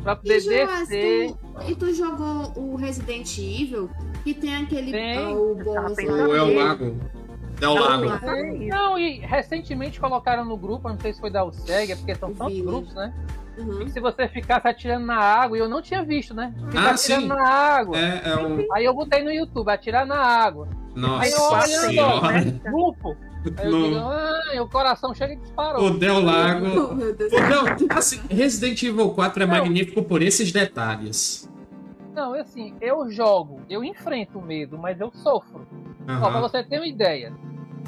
pra 0.03 0.15
poder 0.15 0.37
E, 0.37 0.39
Joás, 0.41 0.87
descer. 0.89 1.31
tu, 1.31 1.37
e 1.71 1.75
tu 1.75 1.93
jogou 1.93 2.51
o 2.55 2.75
Resident 2.75 3.37
Evil, 3.37 3.89
que 4.23 4.33
tem 4.33 4.55
aquele. 4.55 4.91
Tem. 4.91 5.17
ah, 5.17 5.31
o 5.31 5.55
pensando 5.95 6.17
lá. 6.17 6.27
Ou 6.27 6.35
é 6.35 6.41
o 6.41 6.55
lago? 6.55 6.97
É 7.61 7.67
o 7.67 7.75
Não, 7.75 7.81
lago. 7.81 8.25
É. 8.27 8.67
Não, 8.67 8.97
e 8.99 9.19
recentemente 9.19 9.99
colocaram 9.99 10.45
no 10.45 10.55
grupo, 10.55 10.87
não 10.87 10.97
sei 10.99 11.13
se 11.13 11.19
foi 11.19 11.29
da 11.29 11.43
USEG, 11.43 11.91
é 11.91 11.95
porque 11.95 12.15
são 12.15 12.29
O 12.29 12.35
tantos 12.35 12.61
grupos, 12.61 12.93
né? 12.95 13.13
Uhum. 13.60 13.88
Se 13.88 13.99
você 13.99 14.27
ficasse 14.27 14.68
atirando 14.68 15.06
na 15.06 15.18
água, 15.18 15.57
e 15.57 15.60
eu 15.61 15.68
não 15.69 15.81
tinha 15.81 16.03
visto, 16.03 16.34
né? 16.34 16.53
Ficar 16.69 16.81
Ah, 16.81 16.91
atirando 16.91 17.22
sim. 17.22 17.27
na 17.27 17.48
água. 17.49 17.98
É, 17.98 18.22
é 18.26 18.36
um. 18.38 18.65
Aí 18.73 18.86
eu 18.86 18.94
botei 18.94 19.23
no 19.23 19.31
YouTube, 19.31 19.69
atirar 19.69 20.06
na 20.06 20.18
água. 20.18 20.68
Aí 21.19 21.31
eu 21.31 21.38
Nossa 21.38 21.68
olhando, 21.68 21.90
senhora. 21.90 22.41
Grupo. 22.64 23.18
Aí 23.57 23.65
eu 23.65 23.72
Não. 23.72 23.84
digo, 23.84 23.95
ah, 23.99 24.61
o 24.61 24.68
coração 24.69 25.14
chega 25.14 25.34
e 25.34 25.38
disparou. 25.38 25.86
O 25.86 25.98
Del 25.98 26.22
Lago. 26.22 26.65
Oh, 26.91 26.94
meu 26.95 27.15
Deus. 27.15 27.31
O 27.31 27.36
Del, 27.38 27.88
assim, 27.98 28.19
Resident 28.30 28.81
Evil 28.84 29.10
4 29.11 29.44
é 29.44 29.45
Não. 29.45 29.53
magnífico 29.53 30.03
por 30.03 30.22
esses 30.22 30.52
detalhes. 30.52 31.49
Não, 32.14 32.34
assim, 32.34 32.73
eu 32.81 33.10
jogo, 33.10 33.61
eu 33.69 33.81
enfrento 33.84 34.40
o 34.40 34.41
medo, 34.41 34.77
mas 34.77 34.99
eu 34.99 35.10
sofro. 35.14 35.65
Ó, 36.22 36.30
pra 36.31 36.41
você 36.41 36.64
ter 36.64 36.77
uma 36.80 36.88
ideia. 36.88 37.31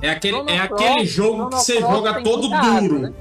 É 0.02 0.10
aquele, 0.12 0.38
Chrono 0.38 0.50
é 0.50 0.68
Cross- 0.68 0.82
aquele 0.82 1.06
jogo 1.06 1.34
Chrono 1.36 1.50
que 1.50 1.56
você 1.58 1.78
Cross 1.78 1.92
joga 1.96 2.24
todo 2.24 2.48
duro. 2.48 3.00
né? 3.00 3.14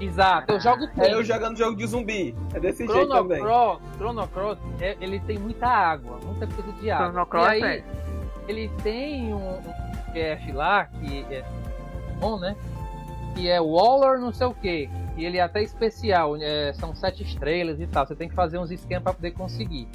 Exato, 0.00 0.52
eu 0.52 0.60
jogo 0.60 0.84
É 0.96 1.06
eu 1.06 1.10
tempo. 1.10 1.22
jogando 1.24 1.56
jogo 1.56 1.76
de 1.76 1.86
zumbi. 1.86 2.34
É 2.54 2.60
desse 2.60 2.78
jeito 2.86 2.92
Chrono 2.92 3.10
também. 3.10 3.40
Cross, 3.40 3.80
Chrono 3.96 4.28
Cross, 4.28 4.58
é- 4.80 4.96
ele 5.00 5.20
tem 5.20 5.38
muita 5.38 5.66
água, 5.66 6.18
muita 6.24 6.46
coisa 6.46 6.72
de 6.72 6.90
água. 6.90 7.10
Chrono 7.10 7.26
Cross 7.26 7.46
e 7.46 7.50
aí, 7.50 7.62
é. 7.62 7.84
ele 8.46 8.68
tem 8.82 9.34
um, 9.34 9.58
um 9.58 10.12
PF 10.12 10.52
lá, 10.52 10.84
que 10.86 11.26
é 11.30 11.44
bom, 12.20 12.38
né? 12.38 12.56
Que 13.34 13.48
é 13.48 13.60
Waller 13.60 14.18
não 14.20 14.32
sei 14.32 14.46
o 14.46 14.54
que. 14.54 14.88
E 15.16 15.24
ele 15.24 15.38
é 15.38 15.42
até 15.42 15.62
especial, 15.62 16.36
é, 16.36 16.72
são 16.74 16.94
sete 16.94 17.24
estrelas 17.24 17.80
e 17.80 17.86
tal. 17.86 18.06
Você 18.06 18.14
tem 18.14 18.28
que 18.28 18.34
fazer 18.34 18.58
uns 18.58 18.70
esquemas 18.70 19.02
pra 19.02 19.12
poder 19.12 19.32
conseguir. 19.32 19.88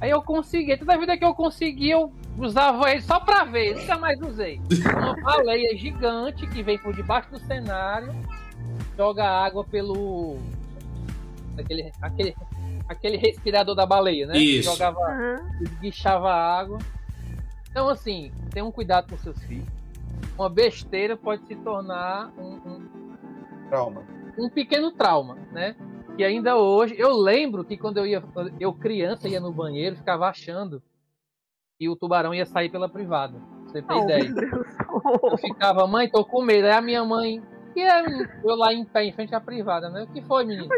Aí 0.00 0.10
eu 0.10 0.22
consegui, 0.22 0.76
toda 0.76 0.98
vida 0.98 1.16
que 1.16 1.24
eu 1.24 1.34
consegui, 1.34 1.90
eu 1.90 2.12
Usava 2.38 2.90
ele 2.90 3.02
só 3.02 3.20
pra 3.20 3.44
ver, 3.44 3.76
nunca 3.76 3.98
mais 3.98 4.20
usei. 4.20 4.60
Uma 4.96 5.14
baleia 5.20 5.76
gigante 5.76 6.46
que 6.46 6.62
vem 6.62 6.78
por 6.78 6.94
debaixo 6.94 7.30
do 7.30 7.38
cenário, 7.38 8.12
joga 8.96 9.24
água 9.24 9.64
pelo. 9.64 10.36
aquele, 11.58 11.92
aquele, 12.00 12.34
aquele 12.88 13.16
respirador 13.16 13.74
da 13.74 13.86
baleia, 13.86 14.26
né? 14.26 14.38
Isso. 14.38 14.70
Jogava, 14.70 14.98
Aham. 15.00 15.36
esguichava 15.60 16.30
água. 16.32 16.78
Então, 17.70 17.88
assim, 17.88 18.30
tenham 18.50 18.70
cuidado 18.70 19.08
com 19.08 19.16
seus 19.16 19.38
filhos. 19.44 19.66
Uma 20.36 20.48
besteira 20.48 21.16
pode 21.16 21.46
se 21.46 21.56
tornar 21.56 22.30
um, 22.38 22.54
um- 22.68 23.02
Trauma. 23.68 24.02
um 24.38 24.50
pequeno 24.50 24.92
trauma, 24.92 25.36
né? 25.50 25.74
E 26.18 26.24
ainda 26.24 26.56
hoje, 26.56 26.94
eu 26.98 27.12
lembro 27.16 27.64
que 27.64 27.76
quando 27.78 27.96
eu 27.96 28.06
ia, 28.06 28.22
eu 28.60 28.72
criança 28.74 29.28
ia 29.28 29.40
no 29.40 29.50
banheiro, 29.52 29.96
ficava 29.96 30.28
achando 30.28 30.82
que 31.78 31.88
o 31.88 31.96
tubarão 31.96 32.34
ia 32.34 32.44
sair 32.44 32.68
pela 32.68 32.88
privada. 32.88 33.38
Pra 33.40 33.68
Você 33.72 33.82
tem 33.82 33.96
Oh, 33.98 34.04
ideia? 34.04 34.24
meu 34.24 34.34
Deus. 34.34 34.66
Eu 35.32 35.38
ficava, 35.38 35.86
mãe, 35.86 36.10
tô 36.10 36.22
com 36.24 36.42
medo. 36.42 36.66
Aí 36.66 36.72
a 36.72 36.82
minha 36.82 37.02
mãe, 37.04 37.42
que 37.72 37.80
é, 37.80 38.02
menino? 38.02 38.28
eu 38.44 38.56
lá 38.56 38.72
em 38.72 38.84
pé, 38.84 39.04
em 39.04 39.12
frente 39.12 39.34
à 39.34 39.40
privada, 39.40 39.88
né? 39.90 40.02
O 40.02 40.06
que 40.06 40.22
foi, 40.22 40.44
menino? 40.44 40.68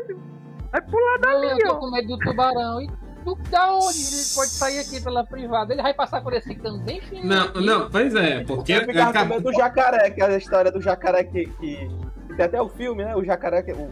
Vai 0.71 0.83
pular 0.83 1.19
Não, 1.21 1.43
eu 1.43 1.49
dali, 1.51 1.63
tô 1.63 1.77
com 1.77 1.91
medo 1.91 2.09
do 2.09 2.19
tubarão. 2.19 2.81
E 2.81 2.89
tu, 3.25 3.37
da 3.51 3.75
onde 3.75 3.99
ele 3.99 4.25
pode 4.35 4.51
sair 4.51 4.81
aqui 4.81 5.01
pela 5.03 5.25
privada? 5.25 5.73
Ele 5.73 5.83
vai 5.83 5.95
passar 5.95 6.23
por 6.23 6.33
esse 6.33 6.55
cano 6.55 6.79
bem 6.81 7.01
fininho. 7.01 7.27
Não, 7.27 7.45
aqui. 7.45 7.65
não, 7.65 7.91
pois 7.91 8.15
é, 8.15 8.45
porque. 8.45 8.73
Eu 8.73 8.85
ficava 8.85 9.13
com 9.13 9.25
medo 9.27 9.43
do 9.43 9.53
jacaré, 9.53 10.11
que 10.11 10.23
é 10.23 10.27
a 10.27 10.37
história 10.37 10.73
do 10.73 10.81
jacaré 10.81 11.25
que, 11.25 11.47
que, 11.47 11.89
tem 12.37 12.45
até 12.45 12.61
o 12.61 12.69
filme, 12.69 13.05
né? 13.05 13.15
O 13.15 13.25
jacaré 13.25 13.63
que 13.63 13.73
o, 13.73 13.89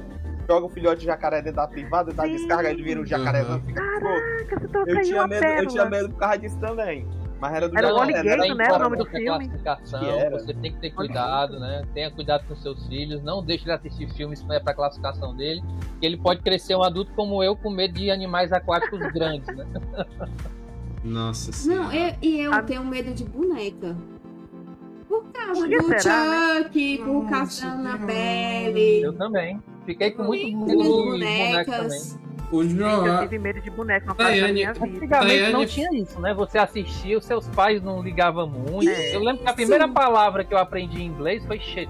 joga 0.48 0.66
o 0.66 0.68
filhote 0.68 1.00
de 1.00 1.06
jacaré 1.06 1.40
dentro 1.40 1.56
da 1.56 1.68
privada, 1.68 2.12
dá 2.12 2.24
descarga, 2.24 2.70
ele 2.70 2.82
vira 2.82 3.00
um 3.00 3.06
jacarezão. 3.06 3.56
Uhum. 3.56 3.74
Caraca, 3.74 4.60
você 4.60 4.68
trouxe 4.68 4.90
Eu 4.90 5.02
tinha 5.02 5.26
medo, 5.26 5.44
eu 5.44 5.66
tinha 5.66 5.84
medo 5.86 6.10
por 6.10 6.18
causa 6.18 6.38
disso 6.38 6.58
também. 6.58 7.08
Mas 7.42 7.54
era 7.54 7.68
do 7.68 7.76
Era 7.76 7.88
o 7.92 7.98
jacaré, 7.98 8.18
Alligator, 8.32 8.56
né? 8.56 8.64
Né? 8.68 8.72
O 8.72 8.78
nome 8.78 8.96
do 8.98 9.04
filme. 9.04 9.26
classificação, 9.26 9.98
Que 9.98 10.06
era. 10.06 10.38
você 10.38 10.54
tem 10.54 10.72
que 10.72 10.78
ter 10.78 10.90
cuidado, 10.90 11.58
né? 11.58 11.82
Tenha 11.92 12.08
cuidado 12.08 12.44
com 12.46 12.54
seus 12.54 12.86
filhos, 12.86 13.20
não 13.20 13.42
deixe 13.44 13.64
ele 13.64 13.72
assistir 13.72 14.08
filmes 14.14 14.40
que 14.40 14.46
não 14.46 14.54
é 14.54 14.60
pra 14.60 14.72
classificação 14.72 15.34
dele, 15.34 15.60
que 15.98 16.06
ele 16.06 16.16
pode 16.16 16.40
crescer 16.40 16.76
um 16.76 16.84
adulto 16.84 17.10
como 17.16 17.42
eu 17.42 17.56
com 17.56 17.68
medo 17.68 17.94
de 17.94 18.12
animais 18.12 18.52
aquáticos 18.52 19.00
grandes, 19.12 19.48
né? 19.56 19.66
Nossa 21.02 21.50
Não, 21.68 21.90
senhora. 21.90 21.96
eu, 21.96 22.14
e 22.22 22.40
eu 22.40 22.52
A- 22.54 22.62
tenho 22.62 22.84
medo 22.84 23.12
de 23.12 23.24
boneca. 23.24 23.96
Por 25.12 25.24
causa 25.32 25.68
que 25.68 25.76
do 25.78 26.00
será, 26.00 26.24
né? 26.24 26.62
Chuck, 26.62 26.98
por 27.04 27.28
causa 27.28 27.40
Nossa, 27.40 27.66
da 27.66 27.72
Annabelle. 27.72 29.02
Eu 29.02 29.12
também. 29.12 29.62
Fiquei 29.84 30.10
com 30.12 30.22
muito 30.22 30.42
Tenho 30.42 30.58
medo 30.66 30.82
de 30.82 31.02
bonecas. 31.10 32.18
O 32.50 32.62
Eu 32.62 32.68
João. 32.70 33.18
tive 33.20 33.38
medo 33.38 33.60
de 33.60 33.70
boneco 33.70 34.06
da 34.14 34.24
Daiane- 34.24 34.52
minha 34.54 34.72
vida. 34.72 34.86
Antigamente 34.86 35.40
não 35.42 35.52
Daiane- 35.52 35.66
tinha 35.66 35.88
isso, 35.94 36.18
né? 36.20 36.32
Você 36.34 36.56
assistia, 36.58 37.18
os 37.18 37.24
seus 37.26 37.46
pais 37.48 37.82
não 37.82 38.02
ligavam 38.02 38.46
muito. 38.48 38.88
É. 38.88 39.14
Eu 39.14 39.20
lembro 39.20 39.42
que 39.42 39.48
a 39.50 39.52
primeira 39.52 39.86
palavra 39.88 40.44
que 40.44 40.54
eu 40.54 40.58
aprendi 40.58 41.02
em 41.02 41.06
inglês 41.06 41.44
foi 41.46 41.58
shit. 41.58 41.88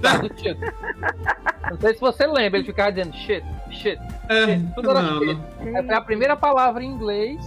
Do. 0.00 0.04
Não 1.70 1.80
sei 1.80 1.94
se 1.94 2.00
você 2.00 2.26
lembra, 2.26 2.58
ele 2.58 2.66
ficava 2.66 2.92
dizendo 2.92 3.14
shit, 3.16 3.44
shit. 3.70 3.98
É, 4.28 4.60
Tudo 4.74 4.90
era 4.90 5.00
não, 5.02 5.18
shit. 5.18 5.34
não. 5.34 5.84
Foi 5.86 5.94
a 5.94 6.00
primeira 6.00 6.36
palavra 6.36 6.82
em 6.84 6.88
inglês 6.90 7.40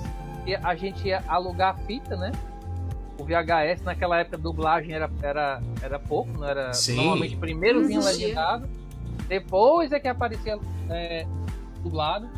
e 0.45 0.55
a 0.55 0.75
gente 0.75 1.07
ia 1.07 1.23
alugar 1.27 1.75
a 1.75 1.77
fita, 1.85 2.15
né? 2.17 2.31
O 3.19 3.23
VHS 3.23 3.81
naquela 3.83 4.19
época 4.19 4.37
a 4.37 4.39
dublagem 4.39 4.93
era, 4.93 5.09
era, 5.21 5.61
era 5.81 5.99
pouco, 5.99 6.31
não 6.31 6.47
era 6.47 6.73
Sim. 6.73 6.95
normalmente 6.97 7.35
primeiro 7.35 7.85
vinha 7.85 7.99
legendado, 7.99 8.69
depois 9.27 9.91
é 9.91 9.99
que 9.99 10.07
aparecia 10.07 10.57
é, 10.89 11.25
dublado. 11.81 12.29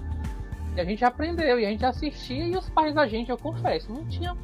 E 0.76 0.82
a 0.82 0.86
gente 0.86 1.04
aprendeu, 1.04 1.60
e 1.60 1.66
a 1.66 1.70
gente 1.70 1.86
assistia, 1.86 2.46
e 2.46 2.56
os 2.56 2.70
pais 2.70 2.94
da 2.96 3.06
gente, 3.08 3.30
eu 3.30 3.38
confesso, 3.38 3.92
não 3.92 4.06
tinha. 4.06 4.36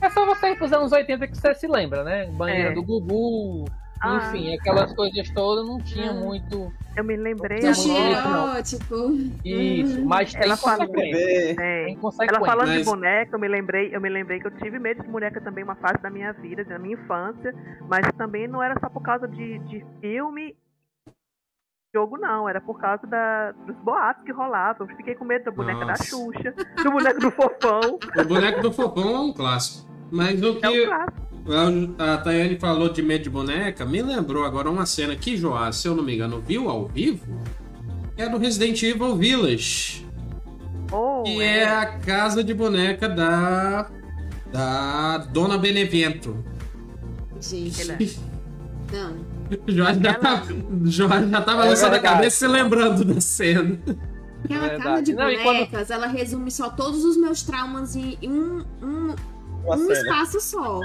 É 0.00 0.10
só 0.10 0.26
você 0.26 0.50
ir 0.50 0.58
pros 0.58 0.72
anos 0.72 0.92
80 0.92 1.26
que 1.28 1.36
você 1.36 1.54
se 1.54 1.66
lembra, 1.66 2.04
né? 2.04 2.26
Banheira 2.26 2.70
É. 2.70 2.72
do 2.74 2.82
Gugu, 2.82 3.64
Ah. 4.00 4.16
enfim, 4.16 4.54
aquelas 4.54 4.92
coisas 4.92 5.30
todas 5.30 5.66
não 5.66 5.78
tinha 5.80 6.10
Ah. 6.10 6.14
muito 6.14 6.72
Eu 6.96 7.02
me 7.04 7.16
lembrei 7.16 7.58
Não, 7.60 7.70
agora. 7.70 8.60
estereótipo. 8.60 9.10
isso, 9.44 10.04
mas 10.04 10.32
tem 10.32 10.42
Ela. 10.42 10.86
Bebê. 10.86 11.56
É. 11.58 11.84
Tem 11.86 11.98
Ela 12.28 12.40
falando 12.46 12.68
Mas- 12.68 12.78
de 12.78 12.84
boneca, 12.84 13.34
eu 13.34 13.38
me 13.40 13.48
lembrei, 13.48 13.94
eu 13.96 14.00
me 14.00 14.08
lembrei 14.08 14.38
que 14.40 14.46
eu 14.46 14.50
tive 14.58 14.78
medo 14.78 15.02
de 15.02 15.08
boneca 15.08 15.40
também 15.40 15.64
uma 15.64 15.74
fase 15.76 15.98
da 16.02 16.10
minha 16.10 16.32
vida, 16.32 16.64
da 16.64 16.78
minha 16.78 16.94
infância, 16.94 17.54
mas 17.88 18.06
também 18.16 18.46
não 18.46 18.62
era 18.62 18.78
só 18.78 18.88
por 18.88 19.02
causa 19.02 19.26
de, 19.26 19.58
de 19.60 19.84
filme, 20.00 20.54
jogo 21.94 22.16
não, 22.18 22.48
era 22.48 22.60
por 22.60 22.78
causa 22.80 23.06
da, 23.06 23.52
dos 23.52 23.76
boatos 23.78 24.24
que 24.24 24.32
rolavam. 24.32 24.86
Eu 24.88 24.96
fiquei 24.96 25.14
com 25.14 25.24
medo 25.24 25.44
da 25.46 25.50
boneca 25.50 25.84
Nossa. 25.84 25.98
da 26.02 26.04
Xuxa, 26.04 26.54
do 26.82 26.90
boneco 26.90 27.20
do 27.20 27.30
Fofão. 27.30 27.98
O 28.18 28.24
boneco 28.24 28.60
do 28.60 28.72
Fofão 28.72 29.14
é 29.16 29.20
um 29.20 29.32
clássico. 29.32 29.88
Mas 30.12 30.40
o 30.42 30.46
É 30.46 30.50
um 30.50 30.72
que 30.72 30.86
clássico. 30.86 31.33
A 31.98 32.16
Tayane 32.18 32.58
falou 32.58 32.88
de 32.88 33.02
medo 33.02 33.24
de 33.24 33.30
boneca, 33.30 33.84
me 33.84 34.00
lembrou 34.02 34.44
agora 34.44 34.70
uma 34.70 34.86
cena 34.86 35.14
que 35.14 35.36
Joás, 35.36 35.76
se 35.76 35.86
eu 35.88 35.94
não 35.94 36.02
me 36.02 36.14
engano, 36.14 36.40
viu 36.40 36.68
ao 36.68 36.86
vivo. 36.88 37.26
É 38.16 38.28
do 38.28 38.38
Resident 38.38 38.82
Evil 38.82 39.16
Village. 39.16 40.06
Oh, 40.92 41.22
Que 41.24 41.42
é 41.42 41.66
a 41.68 41.86
casa 41.98 42.42
de 42.44 42.54
boneca 42.54 43.08
da. 43.08 43.90
Da 44.52 45.18
Dona 45.32 45.58
Benevento. 45.58 46.36
Gente, 47.40 47.80
Ele 47.82 48.16
não. 48.92 49.16
Joás 49.66 49.98
já, 49.98 50.10
Ela- 50.10 50.18
tá, 50.18 50.42
já 50.84 51.42
tava 51.42 51.64
É 51.66 51.68
lançando 51.70 51.94
a 51.94 51.98
cabeça 51.98 52.36
se 52.36 52.46
lembrando 52.46 53.04
da 53.04 53.20
cena. 53.20 53.78
Aquela 54.44 54.60
Verdade. 54.68 54.82
casa 54.84 55.02
de 55.02 55.14
Não, 55.14 55.28
e 55.30 55.36
quando- 55.38 55.56
bonecas, 55.56 55.90
ela 55.90 56.06
resume 56.06 56.50
só 56.52 56.70
todos 56.70 57.04
os 57.04 57.16
meus 57.16 57.42
traumas 57.42 57.96
em 57.96 58.16
um, 58.22 58.64
um, 58.80 59.14
Uma 59.64 59.74
um 59.74 59.86
cena. 59.86 59.92
espaço 59.94 60.40
só. 60.40 60.80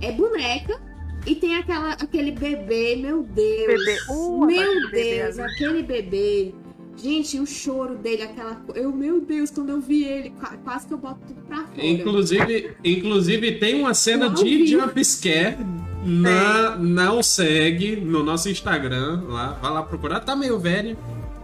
É 0.00 0.12
boneca 0.12 0.80
e 1.26 1.34
tem 1.34 1.56
aquela, 1.56 1.92
aquele 1.92 2.30
bebê, 2.32 2.96
meu 2.96 3.22
Deus. 3.22 3.66
Bebê. 3.84 3.96
Uh, 4.10 4.46
meu 4.46 4.74
bebê 4.90 5.16
Deus, 5.22 5.38
ali. 5.38 5.52
aquele 5.54 5.82
bebê. 5.82 6.54
Gente, 6.96 7.38
o 7.38 7.46
choro 7.46 7.96
dele, 7.96 8.22
aquela. 8.22 8.62
Eu, 8.74 8.90
meu 8.92 9.20
Deus, 9.20 9.50
quando 9.50 9.68
eu 9.70 9.80
vi 9.80 10.04
ele, 10.04 10.30
qua- 10.30 10.56
quase 10.64 10.86
que 10.86 10.94
eu 10.94 10.98
boto 10.98 11.20
tudo 11.26 11.42
pra 11.42 11.58
fora. 11.66 11.86
Inclusive, 11.86 12.70
inclusive 12.82 13.52
tem 13.58 13.78
uma 13.80 13.92
cena 13.92 14.30
de 14.30 14.66
jumpscare. 14.66 15.58
Na, 16.04 16.76
não 16.76 17.20
segue 17.22 17.96
no 17.96 18.22
nosso 18.22 18.48
Instagram 18.48 19.24
lá. 19.28 19.58
Vai 19.60 19.72
lá 19.72 19.82
procurar. 19.82 20.20
Tá 20.20 20.36
meio 20.36 20.58
velho. 20.58 20.96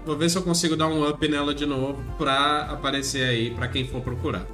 Vou 0.06 0.16
ver 0.16 0.30
se 0.30 0.38
eu 0.38 0.42
consigo 0.42 0.74
dar 0.76 0.86
um 0.88 1.08
up 1.08 1.28
nela 1.28 1.52
de 1.54 1.66
novo 1.66 2.02
pra 2.16 2.62
aparecer 2.70 3.24
aí 3.24 3.50
pra 3.50 3.68
quem 3.68 3.86
for 3.86 4.00
procurar. 4.00 4.46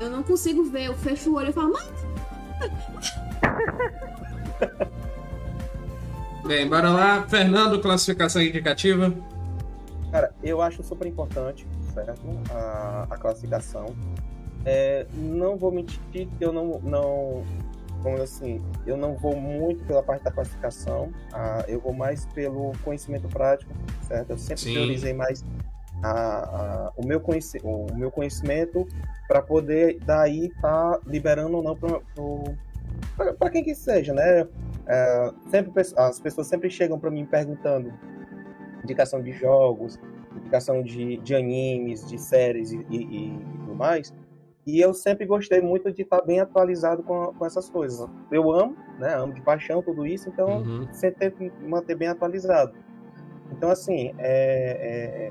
Eu 0.00 0.10
não 0.10 0.22
consigo 0.22 0.62
ver, 0.64 0.86
eu 0.86 0.94
fecho 0.94 1.30
o 1.30 1.34
olho 1.36 1.50
e 1.50 1.52
falo, 1.52 1.72
mãe, 1.72 1.86
Bem, 6.46 6.68
bora 6.68 6.90
lá. 6.90 7.26
Fernando, 7.28 7.80
classificação 7.80 8.40
indicativa. 8.42 9.12
Cara, 10.10 10.32
eu 10.42 10.62
acho 10.62 10.82
super 10.82 11.06
importante, 11.06 11.66
certo? 11.92 12.22
A, 12.50 13.06
a 13.10 13.18
classificação. 13.18 13.94
É, 14.64 15.06
não 15.14 15.56
vou 15.56 15.70
mentir 15.70 16.00
que 16.10 16.28
eu 16.40 16.52
não, 16.52 16.80
não, 16.80 17.44
como 18.02 18.20
assim, 18.20 18.62
eu 18.86 18.96
não 18.96 19.14
vou 19.14 19.36
muito 19.36 19.84
pela 19.84 20.02
parte 20.02 20.24
da 20.24 20.30
classificação. 20.30 21.12
ah, 21.32 21.64
eu 21.68 21.80
vou 21.80 21.92
mais 21.92 22.24
pelo 22.26 22.72
conhecimento 22.82 23.28
prático, 23.28 23.72
certo? 24.02 24.30
Eu 24.30 24.38
sempre 24.38 24.62
Sim. 24.62 24.72
priorizei 24.72 25.12
mais 25.12 25.44
a, 26.02 26.10
a- 26.10 26.92
o, 26.96 27.04
meu 27.06 27.20
conheci, 27.20 27.58
o 27.64 27.86
meu 27.94 28.10
conhecimento 28.10 28.86
para 29.26 29.42
poder 29.42 29.98
daí 30.04 30.46
estar 30.46 30.98
liberando 31.06 31.56
ou 31.58 31.62
não 31.62 31.76
para 33.38 33.50
quem 33.50 33.62
que 33.64 33.74
seja, 33.74 34.12
né? 34.14 34.46
É, 34.86 35.30
sempre 35.50 35.72
as 35.96 36.20
pessoas 36.20 36.46
sempre 36.46 36.70
chegam 36.70 36.98
para 36.98 37.10
mim 37.10 37.26
perguntando 37.26 37.92
indicação 38.82 39.20
de 39.22 39.32
jogos, 39.32 39.98
indicação 40.36 40.82
de, 40.82 41.18
de 41.18 41.34
animes, 41.34 42.06
de 42.08 42.16
séries 42.18 42.70
e, 42.72 42.76
e- 42.88 43.28
e 43.34 43.38
tudo 43.64 43.74
mais. 43.74 44.14
E 44.66 44.80
eu 44.80 44.92
sempre 44.94 45.26
gostei 45.26 45.60
muito 45.60 45.90
de 45.92 46.02
estar 46.02 46.22
bem 46.22 46.40
atualizado 46.40 47.02
com, 47.02 47.32
com 47.34 47.44
essas 47.46 47.68
coisas. 47.70 48.06
Eu 48.30 48.50
amo, 48.52 48.76
né? 48.98 49.14
Amo 49.14 49.32
de 49.34 49.40
paixão 49.42 49.82
tudo 49.82 50.06
isso, 50.06 50.28
então 50.28 50.58
Uhum. 50.62 50.88
sempre 50.92 51.18
tento 51.30 51.42
me 51.42 51.50
manter 51.68 51.94
bem 51.96 52.08
atualizado. 52.08 52.72
Então, 53.50 53.70
assim, 53.70 54.12
é, 54.18 55.30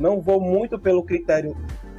não 0.00 0.20
vou 0.20 0.40
muito 0.40 0.78
pelo 0.78 1.04
critério 1.04 1.56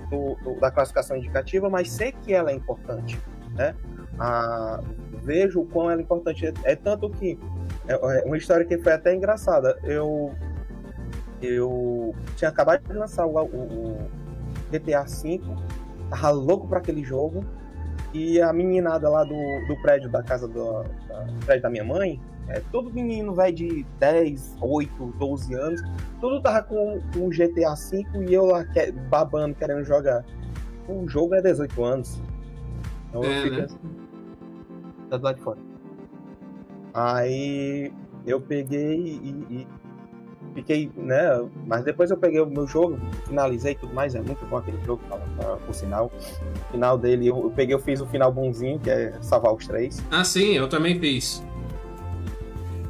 do- 0.10 0.36
do- 0.44 0.60
da 0.60 0.70
classificação 0.72 1.16
indicativa, 1.16 1.70
mas 1.70 1.90
sei 1.90 2.12
que 2.12 2.34
ela 2.34 2.52
é 2.52 2.54
importante, 2.56 3.18
né? 3.56 3.74
Ah, 4.20 4.82
vejo 5.24 5.62
o 5.62 5.66
quão 5.66 5.90
ela 5.90 6.02
é 6.02 6.04
importante. 6.04 6.46
É, 6.48 6.54
é 6.64 6.76
tanto 6.76 7.10
que 7.12 7.40
é, 7.88 7.94
é 7.94 8.26
uma 8.26 8.38
história 8.38 8.66
que 8.66 8.78
foi 8.78 8.92
até 8.92 9.16
engraçada. 9.16 9.78
Eu 9.84 10.34
eu 11.42 12.14
tinha 12.36 12.50
acabado 12.50 12.84
de 12.88 12.94
lançar 12.94 13.26
o, 13.26 13.36
o- 13.36 13.46
o 13.46 13.98
GTA 14.72 15.04
V, 15.04 15.42
tava 16.10 16.30
louco 16.30 16.68
para 16.68 16.80
aquele 16.80 17.04
jogo. 17.04 17.44
E 18.14 18.42
a 18.42 18.52
meninada 18.52 19.10
lá 19.10 19.24
do, 19.24 19.34
do 19.68 19.82
prédio 19.82 20.10
da 20.10 20.22
casa 20.22 20.46
do, 20.48 20.84
da, 21.08 21.26
prédio 21.46 21.64
da 21.64 21.70
minha 21.70 21.84
mãe, 21.84 22.20
é, 22.48 22.60
todo 22.72 22.92
menino 22.92 23.34
velho 23.34 23.56
de 23.56 23.86
10, 24.00 24.56
8, 24.62 25.14
12 25.18 25.54
anos, 25.54 25.82
tudo 26.20 26.42
tava 26.42 26.64
com, 26.64 27.02
o 27.18 27.30
GTA 27.30 27.74
V 27.76 28.06
e 28.28 28.34
eu 28.34 28.46
lá 28.46 28.66
que- 28.66 28.92
babando, 28.92 29.56
querendo 29.56 29.84
jogar. 29.86 30.24
O 30.88 31.08
jogo 31.08 31.36
é 31.36 31.42
18 31.42 31.84
anos. 31.84 32.22
Então 33.10 33.24
É, 33.24 33.38
eu 33.38 33.42
fico 33.44 33.56
né? 33.58 33.64
assim, 33.66 33.78
tá 35.10 35.18
do 35.18 35.24
lado 35.24 35.36
de 35.38 35.42
fora. 35.42 35.58
Aí 36.94 37.92
eu 38.26 38.42
peguei 38.42 38.98
e, 38.98 39.46
e 39.50 39.68
fiquei, 40.54 40.92
né? 40.98 41.22
Mas 41.66 41.84
depois 41.86 42.12
eu 42.12 42.18
peguei 42.18 42.42
o 42.42 42.46
meu 42.46 42.68
jogo, 42.68 43.00
finalizei 43.26 43.72
e 43.74 43.76
tudo 43.76 43.94
mais. 43.94 44.14
É 44.16 44.22
muito 44.22 44.46
bom 44.46 44.58
aquele 44.58 44.84
jogo, 44.84 45.02
por 45.66 45.74
sinal. 45.74 46.12
O 46.68 46.72
final 46.72 46.98
dele, 46.98 47.28
eu, 47.28 47.38
eu 47.44 47.52
peguei, 47.52 47.74
eu 47.74 47.80
fiz 47.80 48.02
o 48.02 48.06
final 48.08 48.32
bonzinho, 48.32 48.80
que 48.80 48.90
é 48.90 49.14
salvar 49.22 49.54
os 49.54 49.66
três. 49.66 50.04
Ah, 50.12 50.24
sim, 50.24 50.54
eu 50.54 50.68
também 50.68 51.00
fiz. 51.00 51.42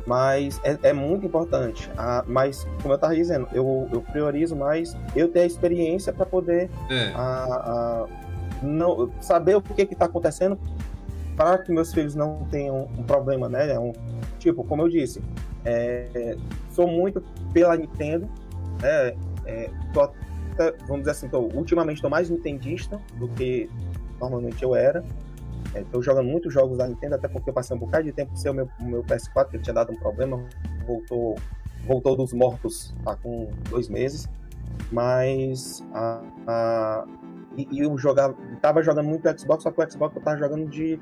Mas 0.05 0.59
é, 0.63 0.77
é 0.83 0.93
muito 0.93 1.25
importante. 1.25 1.89
Ah, 1.97 2.23
mas, 2.27 2.65
como 2.81 2.93
eu 2.93 2.97
tava 2.97 3.15
dizendo, 3.15 3.47
eu, 3.53 3.87
eu 3.91 4.01
priorizo 4.01 4.55
mais 4.55 4.95
eu 5.15 5.27
ter 5.27 5.41
a 5.41 5.45
experiência 5.45 6.11
para 6.11 6.25
poder 6.25 6.69
É. 6.89 7.11
a, 7.13 7.19
a- 7.19 8.05
não, 8.63 9.11
saber 9.19 9.55
o 9.55 9.61
que 9.61 9.81
está 9.81 10.05
acontecendo 10.05 10.57
para 11.35 11.57
que 11.57 11.71
meus 11.71 11.93
filhos 11.93 12.13
não 12.13 12.45
tenham 12.51 12.87
um 12.97 13.03
problema, 13.03 13.49
né? 13.49 13.71
É 13.71 13.79
um, 13.79 13.91
tipo, 14.37 14.63
como 14.63 14.83
eu 14.83 14.89
disse, 14.89 15.21
é, 15.65 16.35
sou 16.69 16.87
muito 16.87 17.23
pela 17.53 17.75
Nintendo, 17.75 18.27
né? 18.81 19.13
É, 19.45 19.69
tô 19.93 20.09
vamos 20.87 20.99
dizer 20.99 21.11
assim, 21.11 21.29
tô, 21.29 21.39
ultimamente 21.39 21.95
estou 21.95 22.09
mais 22.09 22.29
nintendista 22.29 22.99
do 23.15 23.27
que 23.29 23.67
normalmente 24.19 24.61
eu 24.61 24.75
era. 24.75 25.03
Estou 25.75 26.01
jogando 26.01 26.27
muitos 26.27 26.53
jogos 26.53 26.77
da 26.77 26.87
Nintendo, 26.87 27.15
até 27.15 27.27
porque 27.27 27.49
eu 27.49 27.53
passei 27.53 27.75
um 27.75 27.79
bocado 27.79 28.03
de 28.03 28.11
tempo 28.11 28.35
sem 28.35 28.51
o 28.51 28.53
meu, 28.53 28.69
meu 28.79 29.03
PS4, 29.03 29.49
que 29.51 29.59
tinha 29.59 29.73
dado 29.73 29.91
um 29.91 29.95
problema, 29.97 30.43
voltou, 30.85 31.35
voltou 31.85 32.15
dos 32.15 32.33
mortos 32.33 32.93
tá, 33.05 33.15
com 33.15 33.49
dois 33.69 33.87
meses. 33.87 34.27
Mas 34.91 35.83
a, 35.93 36.21
a- 36.47 37.05
e, 37.57 37.67
e 37.71 37.79
eu 37.79 37.97
jogava, 37.97 38.35
tava 38.61 38.81
jogando 38.81 39.07
muito 39.07 39.27
Xbox, 39.39 39.63
só 39.63 39.71
que 39.71 39.81
o 39.81 39.89
Xbox 39.91 40.15
eu 40.15 40.21
tava 40.21 40.37
jogando 40.37 40.69
de 40.69 40.99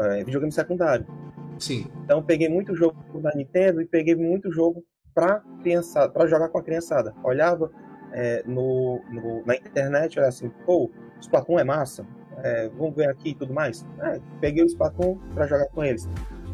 é, 0.00 0.24
videogame 0.24 0.52
secundário. 0.52 1.06
Sim. 1.58 1.86
Então 2.04 2.18
eu 2.18 2.22
peguei 2.24 2.48
muito 2.48 2.74
jogo 2.74 2.96
da 3.20 3.32
Nintendo 3.34 3.80
e 3.80 3.86
peguei 3.86 4.14
muito 4.14 4.50
jogo 4.52 4.84
pra 5.14 5.40
criançada, 5.62 6.10
para 6.12 6.26
jogar 6.26 6.48
com 6.48 6.58
a 6.58 6.62
criançada. 6.62 7.14
Olhava 7.22 7.70
é, 8.12 8.42
no, 8.46 9.00
no- 9.10 9.44
na 9.46 9.54
internet, 9.56 10.18
olha 10.18 10.28
assim, 10.28 10.48
pô, 10.66 10.90
Splatoon 11.20 11.58
é 11.58 11.64
massa, 11.64 12.04
é, 12.42 12.68
vamos 12.76 12.94
ver 12.96 13.08
aqui 13.08 13.30
e 13.30 13.34
tudo 13.34 13.52
mais. 13.52 13.86
É, 14.00 14.20
peguei 14.40 14.62
o 14.62 14.66
Splatoon 14.66 15.18
pra 15.34 15.46
jogar 15.46 15.66
com 15.68 15.82
eles. 15.84 16.08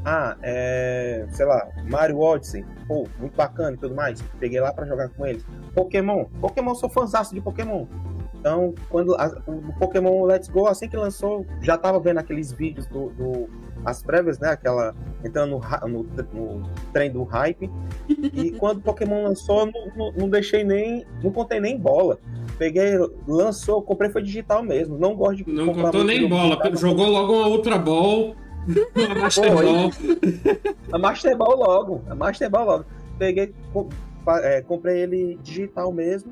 Ah, 0.04 0.36
é, 0.42 1.26
sei 1.30 1.44
lá, 1.44 1.68
Mario 1.90 2.18
Odyssey, 2.20 2.64
pô, 2.88 3.06
muito 3.18 3.36
bacana 3.36 3.76
e 3.76 3.78
tudo 3.78 3.94
mais. 3.94 4.22
Peguei 4.38 4.58
lá 4.60 4.72
pra 4.72 4.86
jogar 4.86 5.10
com 5.10 5.26
eles. 5.26 5.44
Pokémon, 5.74 6.24
Pokémon, 6.40 6.74
sou 6.74 6.88
fãzaço 6.88 7.34
de 7.34 7.40
Pokémon. 7.40 7.86
Então, 8.34 8.74
quando 8.88 9.14
a- 9.16 9.42
o 9.46 9.72
Pokémon 9.78 10.24
Let's 10.24 10.48
Go, 10.48 10.66
assim 10.66 10.88
que 10.88 10.96
lançou, 10.96 11.44
já 11.60 11.76
tava 11.76 12.00
vendo 12.00 12.18
aqueles 12.18 12.50
vídeos 12.50 12.86
do, 12.86 13.10
do- 13.10 13.48
as 13.84 14.02
prévias, 14.02 14.38
né? 14.38 14.50
Aquela 14.50 14.94
entrando 15.24 15.58
no, 15.58 15.88
no, 15.88 16.58
no 16.60 16.70
trem 16.92 17.10
do 17.10 17.22
hype. 17.24 17.70
E 18.08 18.50
quando 18.58 18.78
o 18.78 18.82
Pokémon 18.82 19.24
lançou, 19.24 19.66
não, 19.66 19.86
não, 19.96 20.12
não 20.12 20.28
deixei 20.28 20.64
nem, 20.64 21.04
não 21.22 21.30
contei 21.30 21.60
nem 21.60 21.78
bola. 21.78 22.18
Peguei, 22.58 22.92
lançou, 23.26 23.82
comprei 23.82 24.10
foi 24.10 24.22
digital 24.22 24.62
mesmo. 24.62 24.98
Não 24.98 25.14
gosto 25.14 25.44
de 25.44 25.52
Não 25.52 25.66
comprar 25.66 25.84
contou 25.84 26.04
nem 26.04 26.28
bola. 26.28 26.56
digital. 26.56 26.76
Jogou 26.76 27.08
logo 27.08 27.32
uma 27.34 27.48
Ultra 27.48 27.78
Ball. 27.78 28.34
Uma 28.94 29.14
Master. 29.14 29.54
Ball. 29.54 29.90
A 30.92 30.98
Master 30.98 31.36
Ball 31.36 31.56
logo. 31.56 32.02
A 32.08 32.14
Master 32.14 32.50
Ball 32.50 32.66
logo. 32.66 32.84
Peguei, 33.18 33.54
com- 33.72 33.88
é, 34.42 34.60
comprei 34.60 35.00
ele 35.00 35.38
digital 35.42 35.90
mesmo. 35.90 36.30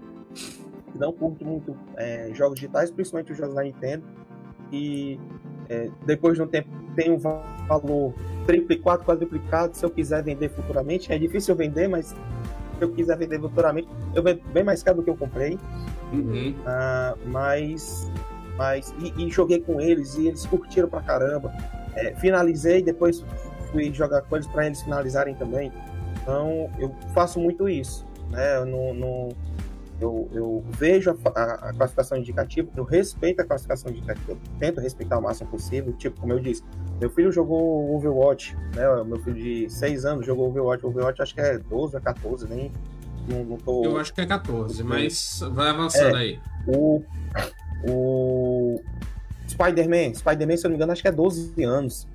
Não 0.94 1.10
curto 1.10 1.42
muito 1.44 1.74
é, 1.96 2.30
jogos 2.34 2.56
digitais, 2.60 2.90
principalmente 2.90 3.32
os 3.32 3.38
jogos 3.38 3.54
da 3.54 3.62
Nintendo. 3.62 4.04
E 4.70 5.18
é, 5.68 5.88
depois 6.06 6.36
de 6.36 6.42
um 6.42 6.46
tempo 6.46 6.68
tem 6.96 7.10
um 7.10 7.18
va- 7.18 7.42
valor 7.68 8.14
triplicado, 8.46 9.04
quadruplicado. 9.04 9.76
Se 9.76 9.84
eu 9.84 9.90
quiser 9.90 10.22
vender 10.22 10.48
futuramente, 10.48 11.12
é 11.12 11.18
difícil 11.18 11.54
vender, 11.54 11.88
mas 11.88 12.06
se 12.08 12.16
eu 12.80 12.90
quiser 12.92 13.16
vender 13.18 13.40
futuramente, 13.40 13.88
eu 14.14 14.22
vendo 14.22 14.40
bem 14.52 14.64
mais 14.64 14.82
caro 14.82 14.98
do 14.98 15.02
que 15.02 15.10
eu 15.10 15.16
comprei. 15.16 15.58
Uhum. 16.12 16.54
Ah, 16.66 17.14
mas 17.26 18.10
mas 18.56 18.92
e, 18.98 19.26
e 19.26 19.30
joguei 19.30 19.60
com 19.60 19.80
eles 19.80 20.16
e 20.16 20.26
eles 20.28 20.44
curtiram 20.46 20.88
pra 20.88 21.00
caramba. 21.00 21.52
É, 21.94 22.14
finalizei, 22.16 22.82
depois 22.82 23.24
fui 23.70 23.92
jogar 23.92 24.22
com 24.22 24.36
eles 24.36 24.46
para 24.48 24.66
eles 24.66 24.82
finalizarem 24.82 25.34
também. 25.34 25.70
Então 26.22 26.68
eu 26.78 26.92
faço 27.14 27.38
muito 27.38 27.68
isso, 27.68 28.06
né? 28.30 28.56
Eu, 28.56 28.66
não, 28.66 28.94
não- 28.94 29.28
eu, 30.00 30.28
eu 30.32 30.64
vejo 30.70 31.10
a, 31.10 31.16
a- 31.40 31.68
a 31.70 31.72
classificação 31.74 32.18
indicativa, 32.18 32.68
eu 32.76 32.84
respeito 32.84 33.40
a 33.40 33.44
classificação 33.44 33.90
indicativa, 33.90 34.32
eu 34.32 34.38
tento 34.58 34.80
respeitar 34.80 35.18
o 35.18 35.22
máximo 35.22 35.50
possível. 35.50 35.92
Tipo, 35.94 36.20
como 36.20 36.32
eu 36.32 36.40
disse, 36.40 36.62
meu 37.00 37.10
filho 37.10 37.32
jogou 37.32 37.94
Overwatch, 37.96 38.56
né? 38.74 38.82
Meu 39.04 39.18
filho 39.20 39.36
de 39.36 39.68
6 39.70 40.04
anos 40.04 40.24
jogou 40.26 40.48
Overwatch. 40.48 40.86
Overwatch 40.86 41.20
acho 41.22 41.34
que 41.34 41.40
é 41.40 41.58
12 41.58 41.96
ou 41.96 42.02
14, 42.02 42.46
nem 42.48 42.70
não, 43.28 43.44
não 43.44 43.56
tô 43.56 43.84
Eu 43.84 43.96
acho 43.98 44.14
que 44.14 44.20
é 44.20 44.26
14, 44.26 44.82
mas 44.84 45.40
vai 45.52 45.70
avançando 45.70 46.16
É. 46.16 46.20
aí. 46.20 46.40
o, 46.66 47.02
o 47.88 48.80
Spider-Man, 49.48 50.14
Spider-Man, 50.14 50.56
se 50.56 50.64
eu 50.66 50.68
não 50.68 50.70
me 50.70 50.76
engano, 50.76 50.92
acho 50.92 51.02
que 51.02 51.08
é 51.08 51.12
12 51.12 51.62
anos. 51.64 52.06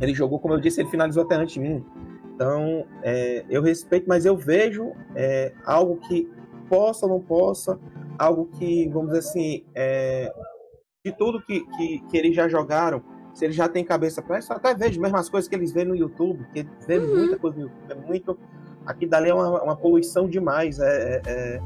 Ele 0.00 0.14
jogou, 0.14 0.38
como 0.38 0.54
eu 0.54 0.60
disse, 0.60 0.80
ele 0.80 0.88
finalizou 0.90 1.22
até 1.22 1.36
antes 1.36 1.54
de 1.54 1.60
mim. 1.60 1.84
Então, 2.34 2.84
é, 3.02 3.44
eu 3.48 3.62
respeito, 3.62 4.06
mas 4.06 4.26
eu 4.26 4.36
vejo 4.36 4.92
é, 5.14 5.52
algo 5.64 5.96
que 5.96 6.30
possa 6.68 7.06
ou 7.06 7.12
não 7.12 7.20
possa, 7.20 7.78
algo 8.18 8.46
que, 8.58 8.88
vamos 8.88 9.08
dizer 9.08 9.20
assim, 9.20 9.64
é, 9.74 10.32
de 11.04 11.12
tudo 11.12 11.40
que, 11.40 11.60
que, 11.76 12.00
que 12.08 12.16
eles 12.16 12.34
já 12.34 12.48
jogaram, 12.48 13.02
se 13.34 13.44
eles 13.44 13.54
já 13.54 13.68
têm 13.68 13.84
cabeça 13.84 14.22
para 14.22 14.38
isso, 14.38 14.52
até 14.52 14.74
vejo 14.74 15.00
mesmo 15.00 15.16
as 15.16 15.28
coisas 15.28 15.48
que 15.48 15.54
eles 15.54 15.70
veem 15.70 15.86
no 15.86 15.94
YouTube, 15.94 16.46
que 16.52 16.66
vê 16.86 16.98
muita 16.98 17.38
coisa 17.38 17.56
no 17.56 17.62
YouTube, 17.64 17.90
é 17.90 17.94
muito. 17.94 18.38
Aqui 18.86 19.06
dali 19.06 19.28
é 19.28 19.34
uma, 19.34 19.62
uma 19.62 19.76
poluição 19.76 20.26
demais. 20.28 20.78
É, 20.78 20.86
é- 20.86 21.22
é- 21.26 21.60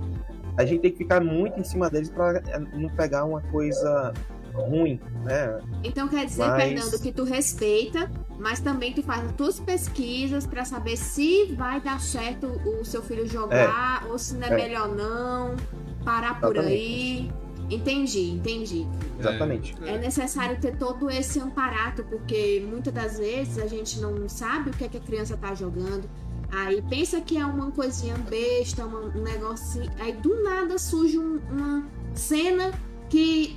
a 0.56 0.64
gente 0.64 0.80
tem 0.80 0.90
que 0.90 0.98
ficar 0.98 1.22
muito 1.22 1.60
em 1.60 1.64
cima 1.64 1.88
deles 1.88 2.10
para 2.10 2.42
não 2.72 2.88
pegar 2.90 3.24
uma 3.24 3.40
coisa 3.40 4.12
ruim, 4.54 5.00
né? 5.24 5.58
Então 5.84 6.08
quer 6.08 6.26
dizer, 6.26 6.46
Mas- 6.46 6.62
Fernando, 6.62 7.00
que 7.00 7.12
tu 7.12 7.24
respeita, 7.24 8.10
mas 8.38 8.60
também 8.60 8.92
tu 8.92 9.02
faz 9.02 9.24
as 9.24 9.32
tuas 9.32 9.60
pesquisas 9.60 10.46
pra 10.46 10.64
saber 10.64 10.96
se 10.96 11.54
vai 11.56 11.80
dar 11.80 12.00
certo 12.00 12.46
o 12.46 12.84
seu 12.84 13.02
filho 13.02 13.26
jogar 13.26 14.06
ou 14.08 14.18
se 14.18 14.34
não 14.34 14.48
é, 14.48 14.50
É. 14.52 14.56
melhor 14.56 14.88
não, 14.88 15.56
parar 16.04 16.40
por 16.40 16.58
aí. 16.58 17.30
Entendi, 17.68 18.30
entendi. 18.30 18.84
Exatamente. 19.18 19.76
É 19.84 19.96
necessário 19.96 20.58
ter 20.60 20.76
todo 20.76 21.08
esse 21.08 21.38
amparato, 21.38 22.02
porque 22.04 22.66
muitas 22.68 22.92
das 22.92 23.18
vezes 23.18 23.58
a 23.58 23.66
gente 23.68 24.00
não 24.00 24.28
sabe 24.28 24.70
o 24.70 24.72
que, 24.72 24.84
é 24.84 24.88
que 24.88 24.96
a 24.96 25.00
criança 25.00 25.36
tá 25.36 25.54
jogando. 25.54 26.10
Aí 26.52 26.82
pensa 26.90 27.20
que 27.20 27.38
é 27.38 27.46
uma 27.46 27.70
coisinha 27.70 28.16
besta, 28.28 28.84
uma- 28.84 29.02
um 29.16 29.22
negocinho. 29.22 29.88
Aí 30.00 30.12
do 30.14 30.42
nada 30.42 30.78
surge 30.78 31.16
um- 31.16 31.38
uma 31.48 31.86
cena 32.12 32.72
que 33.08 33.56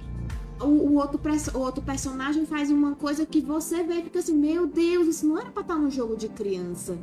o, 0.62 0.66
o 0.66 0.96
outro, 0.96 1.20
o 1.54 1.60
outro 1.60 1.82
personagem 1.82 2.46
faz 2.46 2.70
uma 2.70 2.96
coisa 2.96 3.26
que 3.26 3.42
você 3.42 3.84
vê 3.84 3.96
e 3.96 4.04
fica 4.04 4.20
assim: 4.20 4.36
Meu 4.36 4.68
Deus, 4.68 5.08
isso 5.08 5.26
não 5.26 5.40
era 5.40 5.52
pra 5.52 5.62
estar 5.62 5.76
num 5.76 5.92
jogo 5.92 6.16
de 6.16 6.30
criança. 6.30 6.98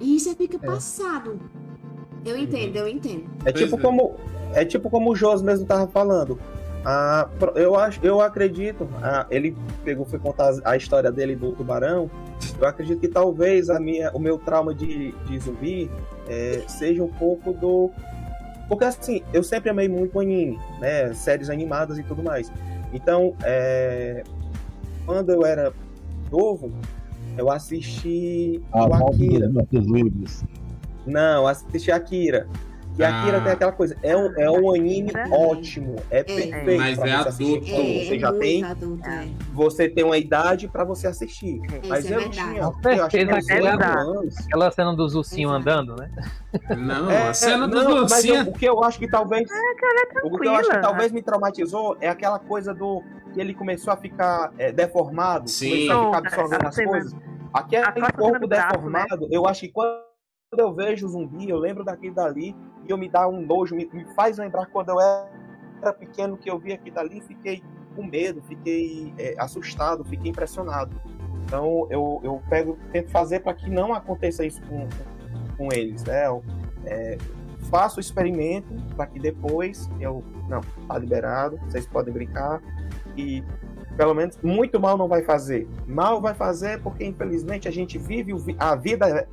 E 0.00 0.18
você 0.18 0.34
fica 0.34 0.58
passado. 0.58 1.40
Eu 2.24 2.36
entendo, 2.36 2.76
eu 2.76 2.88
entendo. 2.88 3.24
É 3.44 3.52
tipo 3.52 3.76
é. 3.76 3.80
como 3.80 4.16
é 4.54 4.64
tipo 4.64 4.90
como 4.90 5.10
o 5.10 5.16
Jos 5.16 5.42
mesmo 5.42 5.66
tava 5.66 5.86
falando. 5.88 6.38
Ah, 6.84 7.28
eu 7.54 7.74
acho, 7.76 8.00
eu 8.02 8.20
acredito. 8.20 8.88
ah, 9.02 9.26
ele 9.30 9.56
pegou, 9.84 10.06
foi 10.06 10.18
contar 10.18 10.54
a 10.64 10.76
história 10.76 11.10
dele 11.10 11.34
do 11.34 11.52
tubarão. 11.52 12.10
Eu 12.58 12.66
acredito 12.66 13.00
que 13.00 13.08
talvez 13.08 13.68
a 13.68 13.80
minha, 13.80 14.10
o 14.12 14.18
meu 14.18 14.38
trauma 14.38 14.74
de, 14.74 15.12
de 15.12 15.38
zumbi 15.38 15.90
é, 16.28 16.62
seja 16.66 17.02
um 17.02 17.08
pouco 17.08 17.52
do, 17.52 17.90
porque 18.68 18.84
assim, 18.84 19.22
eu 19.32 19.42
sempre 19.42 19.70
amei 19.70 19.88
muito 19.88 20.20
anime, 20.20 20.58
né, 20.80 21.12
séries 21.14 21.48
animadas 21.48 21.98
e 21.98 22.02
tudo 22.02 22.22
mais. 22.22 22.52
Então, 22.92 23.34
é, 23.42 24.22
quando 25.04 25.30
eu 25.30 25.44
era 25.44 25.72
novo, 26.30 26.72
eu 27.36 27.50
assisti 27.50 28.62
A 28.72 28.86
o 28.86 28.94
Akira. 28.94 29.48
Não, 31.06 31.46
assisti 31.46 31.90
Akira. 31.90 32.46
E 32.98 33.04
Ah. 33.04 33.20
Akira 33.22 33.40
tem 33.40 33.52
aquela 33.52 33.70
coisa, 33.72 33.96
é 34.02 34.16
um, 34.16 34.32
é 34.36 34.50
um 34.50 34.74
anime 34.74 35.12
É. 35.14 35.28
ótimo, 35.30 35.94
é 36.10 36.24
perfeito. 36.24 36.76
Mas 36.78 36.98
pra 36.98 37.08
é 37.08 37.16
você 37.22 37.28
assistir 37.28 37.54
adulto. 37.54 37.70
É, 37.70 38.04
você 38.04 38.16
é 38.16 38.18
já 38.18 38.32
tem, 38.32 38.64
adulto, 38.64 39.08
é. 39.08 39.28
você 39.52 39.88
tem 39.88 40.04
uma 40.04 40.18
idade 40.18 40.66
pra 40.68 40.82
você 40.84 41.06
assistir. 41.06 41.60
Mas 41.88 42.04
Isso 42.04 42.12
é 42.12 42.16
eu 42.16 42.20
verdade. 42.20 42.30
tinha, 42.38 42.48
Com 42.48 42.88
eu 42.88 43.04
acho 43.04 43.10
que 43.10 43.18
certeza, 43.18 43.52
aquela-. 43.52 44.22
Aquela 44.46 44.70
cena 44.72 44.96
dos 44.96 45.14
ursinhos 45.14 45.52
andando, 45.52 45.94
né? 45.94 46.10
Não, 46.76 47.08
É, 47.10 47.28
a 47.28 47.34
cena 47.34 47.68
do 47.68 47.76
não, 47.76 47.84
mas 47.84 48.24
eu- 48.24 48.34
Lucinha. 48.34 48.42
o 48.48 48.52
que 48.52 48.64
eu 48.64 48.82
acho 48.82 48.98
que 48.98 49.08
talvez 49.08 49.48
o 50.24 50.38
que 50.38 50.48
eu 50.48 50.54
acho 50.56 50.70
que 50.70 50.80
talvez 50.80 51.12
me 51.12 51.22
traumatizou 51.22 51.96
é 52.00 52.08
aquela 52.08 52.38
coisa 52.40 52.74
do 52.74 53.02
que 53.32 53.40
ele 53.40 53.54
começou 53.54 53.92
a 53.92 53.96
ficar 53.96 54.52
é, 54.58 54.72
deformado, 54.72 55.48
Sim. 55.48 55.70
começou 55.70 55.94
a 55.94 56.04
ficar 56.06 56.10
Não, 56.10 56.14
absorvendo 56.18 56.66
as 56.66 56.74
coisas. 56.76 57.16
Aquele 57.52 58.12
corpo 58.16 58.48
braço, 58.48 58.72
deformado, 58.72 59.28
eu 59.30 59.46
acho 59.46 59.60
que 59.60 59.68
quando 59.72 59.98
eu 60.56 60.74
vejo 60.74 61.06
o 61.06 61.08
zumbi, 61.10 61.48
eu 61.48 61.58
lembro 61.58 61.84
daquele 61.84 62.14
dali 62.14 62.56
eu 62.92 62.98
me 62.98 63.08
dá 63.08 63.28
um 63.28 63.40
nojo, 63.40 63.74
me, 63.74 63.88
me 63.92 64.04
faz 64.14 64.38
lembrar 64.38 64.66
quando 64.66 64.90
eu 64.90 65.00
era 65.00 65.92
pequeno 65.92 66.36
que 66.36 66.50
eu 66.50 66.58
vi 66.58 66.72
aquilo 66.72 66.96
dali 66.96 67.20
fiquei, 67.20 67.62
com 67.94 68.02
medo, 68.02 68.42
fiquei 68.42 69.12
é, 69.18 69.34
assustado, 69.38 70.04
fiquei 70.04 70.30
impressionado. 70.30 70.94
Então 71.44 71.86
eu, 71.90 72.20
eu 72.22 72.42
pego, 72.48 72.78
tento 72.92 73.10
fazer 73.10 73.40
para 73.40 73.54
que 73.54 73.70
não 73.70 73.94
aconteça 73.94 74.44
isso 74.44 74.60
com, 74.62 74.86
com 75.56 75.72
eles, 75.72 76.04
né? 76.04 76.26
Eu, 76.26 76.42
é, 76.84 77.18
faço 77.70 77.98
o 77.98 78.00
experimento 78.00 78.68
para 78.94 79.06
que 79.06 79.18
depois 79.18 79.90
eu 80.00 80.24
não 80.48 80.60
tá 80.86 80.98
liberado, 80.98 81.58
vocês 81.68 81.86
podem 81.86 82.12
brincar 82.12 82.62
e 83.16 83.42
pelo 83.96 84.14
menos 84.14 84.38
muito 84.42 84.78
mal 84.78 84.96
não 84.96 85.08
vai 85.08 85.22
fazer. 85.22 85.68
Mal 85.86 86.20
vai 86.20 86.34
fazer 86.34 86.80
porque 86.82 87.04
infelizmente 87.04 87.68
a 87.68 87.70
gente 87.70 87.98
vive 87.98 88.32
a 88.58 88.74
vida 88.74 89.06
é, 89.06 89.28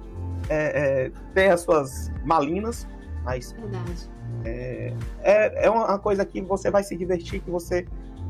é, 0.50 1.12
tem 1.34 1.50
as 1.50 1.62
suas 1.62 2.12
malinas, 2.24 2.88
mas 3.26 3.52
Verdade. 3.54 4.10
é, 4.46 4.94
é, 5.24 5.66
é 5.66 5.70
uma 5.70 6.00
coisa 6.00 6.24
que 6.26 6.42
você 6.42 6.70
vai 6.72 6.84
se 6.84 6.96
divertir, 6.96 7.42
que 7.42 7.50
você 7.52 7.86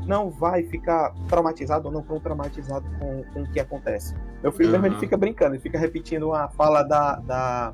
não 0.06 0.30
vai 0.30 0.62
ficar 0.64 1.12
traumatizado 1.28 1.88
ou 1.88 1.92
não 1.94 2.02
tão 2.02 2.18
traumatizado 2.20 2.84
com, 2.98 3.22
com 3.34 3.42
o 3.42 3.46
que 3.50 3.60
acontece. 3.60 4.14
Meu 4.42 4.52
filho 4.52 4.70
mesmo 4.70 4.86
ele 4.86 4.94
Aham. 4.94 5.00
fica 5.00 5.16
brincando, 5.16 5.54
ele 5.54 5.62
fica 5.62 5.78
repetindo 5.78 6.32
a 6.32 6.48
fala 6.48 6.82
da, 6.82 7.16
da 7.16 7.72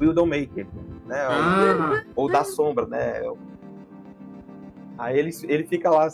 Widowmaker, 0.00 0.66
né? 1.06 1.24
Ah, 1.26 1.36
Ou, 2.16 2.24
ou 2.24 2.30
da 2.30 2.42
sombra, 2.44 2.86
né? 2.86 3.20
Aí 4.96 5.18
ele, 5.18 5.30
ele 5.44 5.64
fica 5.64 5.90
lá 5.90 6.08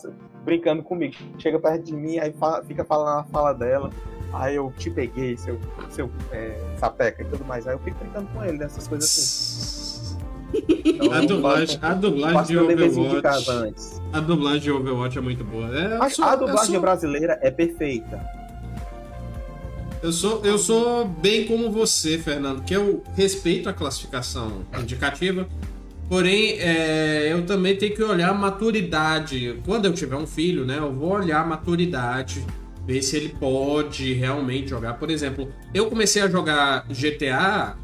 brincando 0.45 0.83
comigo. 0.83 1.15
Chega 1.39 1.59
perto 1.59 1.85
de 1.85 1.95
mim, 1.95 2.19
aí 2.19 2.33
fa- 2.33 2.63
fica 2.65 2.85
falando 2.85 3.21
a 3.21 3.25
fala 3.25 3.53
dela. 3.53 3.91
Aí 4.33 4.57
eu 4.57 4.73
te 4.73 4.91
peguei, 4.91 5.37
seu, 5.37 5.59
seu 5.89 6.11
é, 6.33 6.59
sapeca 6.77 7.23
e 7.23 7.25
tudo 7.27 7.45
mais. 7.45 7.67
Aí 7.67 7.75
eu 7.75 7.79
fico 7.79 7.97
brincando 7.99 8.29
com 8.35 8.45
ele, 8.45 8.59
dessas 8.59 8.87
coisas 8.89 9.09
assim. 9.09 9.84
Então, 10.85 11.13
a 11.13 11.21
dublagem, 11.21 11.79
a 11.83 11.95
dublagem 11.95 12.35
faço 12.39 12.53
de 12.53 12.67
deverzinho 12.67 13.17
de 13.17 13.23
casa 13.23 13.39
Overwatch. 13.53 13.69
antes. 13.71 14.03
A 14.13 14.21
dublagem 14.21 14.61
de 14.61 14.71
Overwatch 14.71 15.19
é 15.19 15.21
muito 15.21 15.45
boa. 15.45 15.67
É, 15.77 16.09
sou- 16.11 16.25
a 16.25 16.33
eu 16.35 16.39
dublagem 16.39 16.73
sou- 16.73 16.81
brasileira 16.81 17.39
é 17.43 17.51
perfeita. 17.51 18.21
Eu 20.03 20.13
sou, 20.13 20.45
eu 20.45 20.59
sou 20.59 21.07
bem 21.07 21.47
como 21.47 21.71
você, 21.71 22.19
Fernando, 22.19 22.63
que 22.63 22.75
eu 22.77 23.03
respeito 23.17 23.69
a 23.69 23.73
classificação 23.73 24.61
indicativa, 24.79 25.49
porém 26.11 26.59
é, 26.61 27.29
eu 27.33 27.45
também 27.47 27.75
tenho 27.77 27.95
que 27.95 28.03
olhar 28.03 28.29
a 28.31 28.35
maturidade. 28.35 29.59
Quando 29.65 29.87
eu 29.87 29.95
tiver 29.95 30.17
um 30.17 30.27
filho, 30.27 30.67
né, 30.67 30.77
eu 30.79 30.93
vou 30.93 31.11
olhar 31.13 31.41
a 31.41 31.47
maturidade, 31.47 32.45
ver 32.87 33.01
se 33.01 33.17
ele 33.17 33.31
pode 33.41 34.13
realmente 34.13 34.69
jogar. 34.69 34.95
Por 34.95 35.11
exemplo, 35.11 35.49
eu 35.73 35.87
comecei 35.87 36.21
a 36.21 36.29
jogar 36.29 36.85
GTA, 36.91 37.77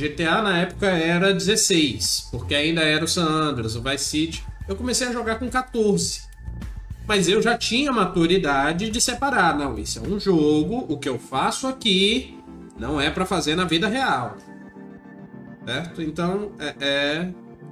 GTA 0.00 0.42
na 0.42 0.58
época 0.58 0.86
era 0.86 1.32
16, 1.32 2.28
porque 2.30 2.54
ainda 2.54 2.80
era 2.82 3.04
o 3.04 3.08
San 3.08 3.26
Andreas, 3.26 3.76
o 3.76 3.82
Vice 3.82 4.04
City. 4.04 4.44
Eu 4.68 4.76
comecei 4.76 5.08
a 5.08 5.12
jogar 5.12 5.38
com 5.38 5.48
14. 5.48 6.22
Mas 7.06 7.28
eu 7.28 7.42
já 7.42 7.58
tinha 7.58 7.92
maturidade 7.92 8.88
de 8.88 9.00
separar. 9.00 9.58
Não, 9.58 9.76
isso 9.78 9.98
é 9.98 10.02
um 10.02 10.18
jogo, 10.18 10.86
o 10.88 10.96
que 10.98 11.08
eu 11.08 11.18
faço 11.18 11.66
aqui 11.66 12.38
não 12.78 13.00
é 13.00 13.10
pra 13.10 13.26
fazer 13.26 13.54
na 13.56 13.64
vida 13.64 13.88
real. 13.88 14.36
Certo? 15.66 16.00
Então, 16.02 16.52
é, 16.58 16.74
é- 16.80 17.28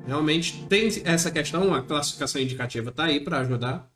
realmente 0.06 0.64
tem 0.68 0.88
essa 1.04 1.30
questão, 1.30 1.72
a 1.72 1.82
classificação 1.82 2.40
indicativa 2.40 2.90
tá 2.90 3.04
aí 3.04 3.20
pra 3.20 3.38
ajudar. 3.40 3.88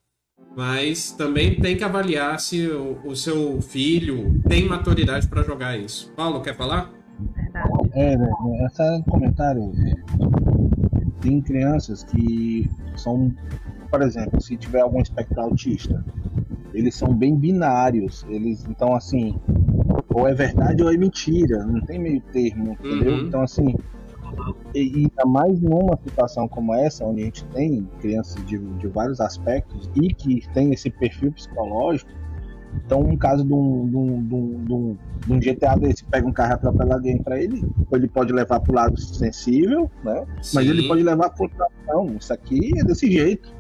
Mas 0.56 1.10
também 1.12 1.54
tem 1.54 1.76
que 1.76 1.84
avaliar 1.84 2.38
se 2.38 2.66
o, 2.68 3.00
o 3.04 3.16
seu 3.16 3.60
filho 3.62 4.40
tem 4.48 4.66
maturidade 4.66 5.26
pra 5.26 5.42
jogar 5.42 5.78
isso. 5.78 6.12
Paulo, 6.14 6.42
quer 6.42 6.54
falar? 6.56 6.90
É, 7.94 8.14
essa 8.64 8.84
é 8.84 8.92
um 8.92 9.02
comentário. 9.02 9.72
é, 9.86 10.22
tem 11.20 11.40
crianças 11.40 12.02
que 12.04 12.68
são, 12.96 13.32
por 13.90 14.02
exemplo, 14.02 14.40
se 14.40 14.56
tiver 14.56 14.80
algum 14.80 15.00
espectro 15.00 15.40
autista, 15.40 16.04
eles 16.74 16.94
são 16.94 17.14
bem 17.14 17.36
binários. 17.36 18.26
Eles, 18.28 18.66
então, 18.68 18.94
assim, 18.94 19.38
ou 20.12 20.28
é 20.28 20.34
verdade 20.34 20.82
ou 20.82 20.92
é 20.92 20.96
mentira, 20.96 21.64
não 21.64 21.80
tem 21.82 21.98
meio 21.98 22.20
termo, 22.32 22.72
entendeu? 22.72 23.12
Uhum. 23.12 23.26
Então, 23.26 23.42
assim, 23.42 23.74
e 24.74 24.80
e 24.80 24.96
ainda 24.96 25.24
mais 25.26 25.60
numa 25.60 25.96
situação 26.02 26.48
como 26.48 26.74
essa, 26.74 27.04
onde 27.04 27.22
a 27.22 27.24
gente 27.26 27.44
tem 27.46 27.88
crianças 28.00 28.44
de, 28.46 28.58
de 28.58 28.86
vários 28.88 29.20
aspectos 29.20 29.90
e 29.94 30.08
que 30.12 30.42
tem 30.52 30.72
esse 30.72 30.90
perfil 30.90 31.32
psicológico. 31.32 32.10
Então, 32.84 33.00
um 33.00 33.16
caso 33.16 33.44
de 33.44 33.52
um, 33.52 33.88
de 33.88 33.96
um, 33.96 34.22
de 34.26 34.34
um, 34.34 34.64
de 34.64 34.72
um, 34.72 34.96
de 35.26 35.32
um 35.32 35.40
GTA 35.40 35.76
desse, 35.76 36.04
pega 36.04 36.26
um 36.26 36.32
carro 36.32 36.52
e 36.52 36.54
atropela 36.54 36.94
alguém 36.94 37.18
para 37.18 37.40
ele, 37.40 37.64
ele 37.92 38.08
pode 38.08 38.32
levar 38.32 38.60
pro 38.60 38.74
lado 38.74 38.98
sensível, 38.98 39.90
né? 40.04 40.24
Mas 40.52 40.64
Sim. 40.64 40.70
ele 40.70 40.88
pode 40.88 41.02
levar 41.02 41.30
lado, 41.38 41.72
não, 41.88 42.16
isso 42.16 42.32
aqui 42.32 42.78
é 42.78 42.84
desse 42.84 43.10
jeito, 43.10 43.52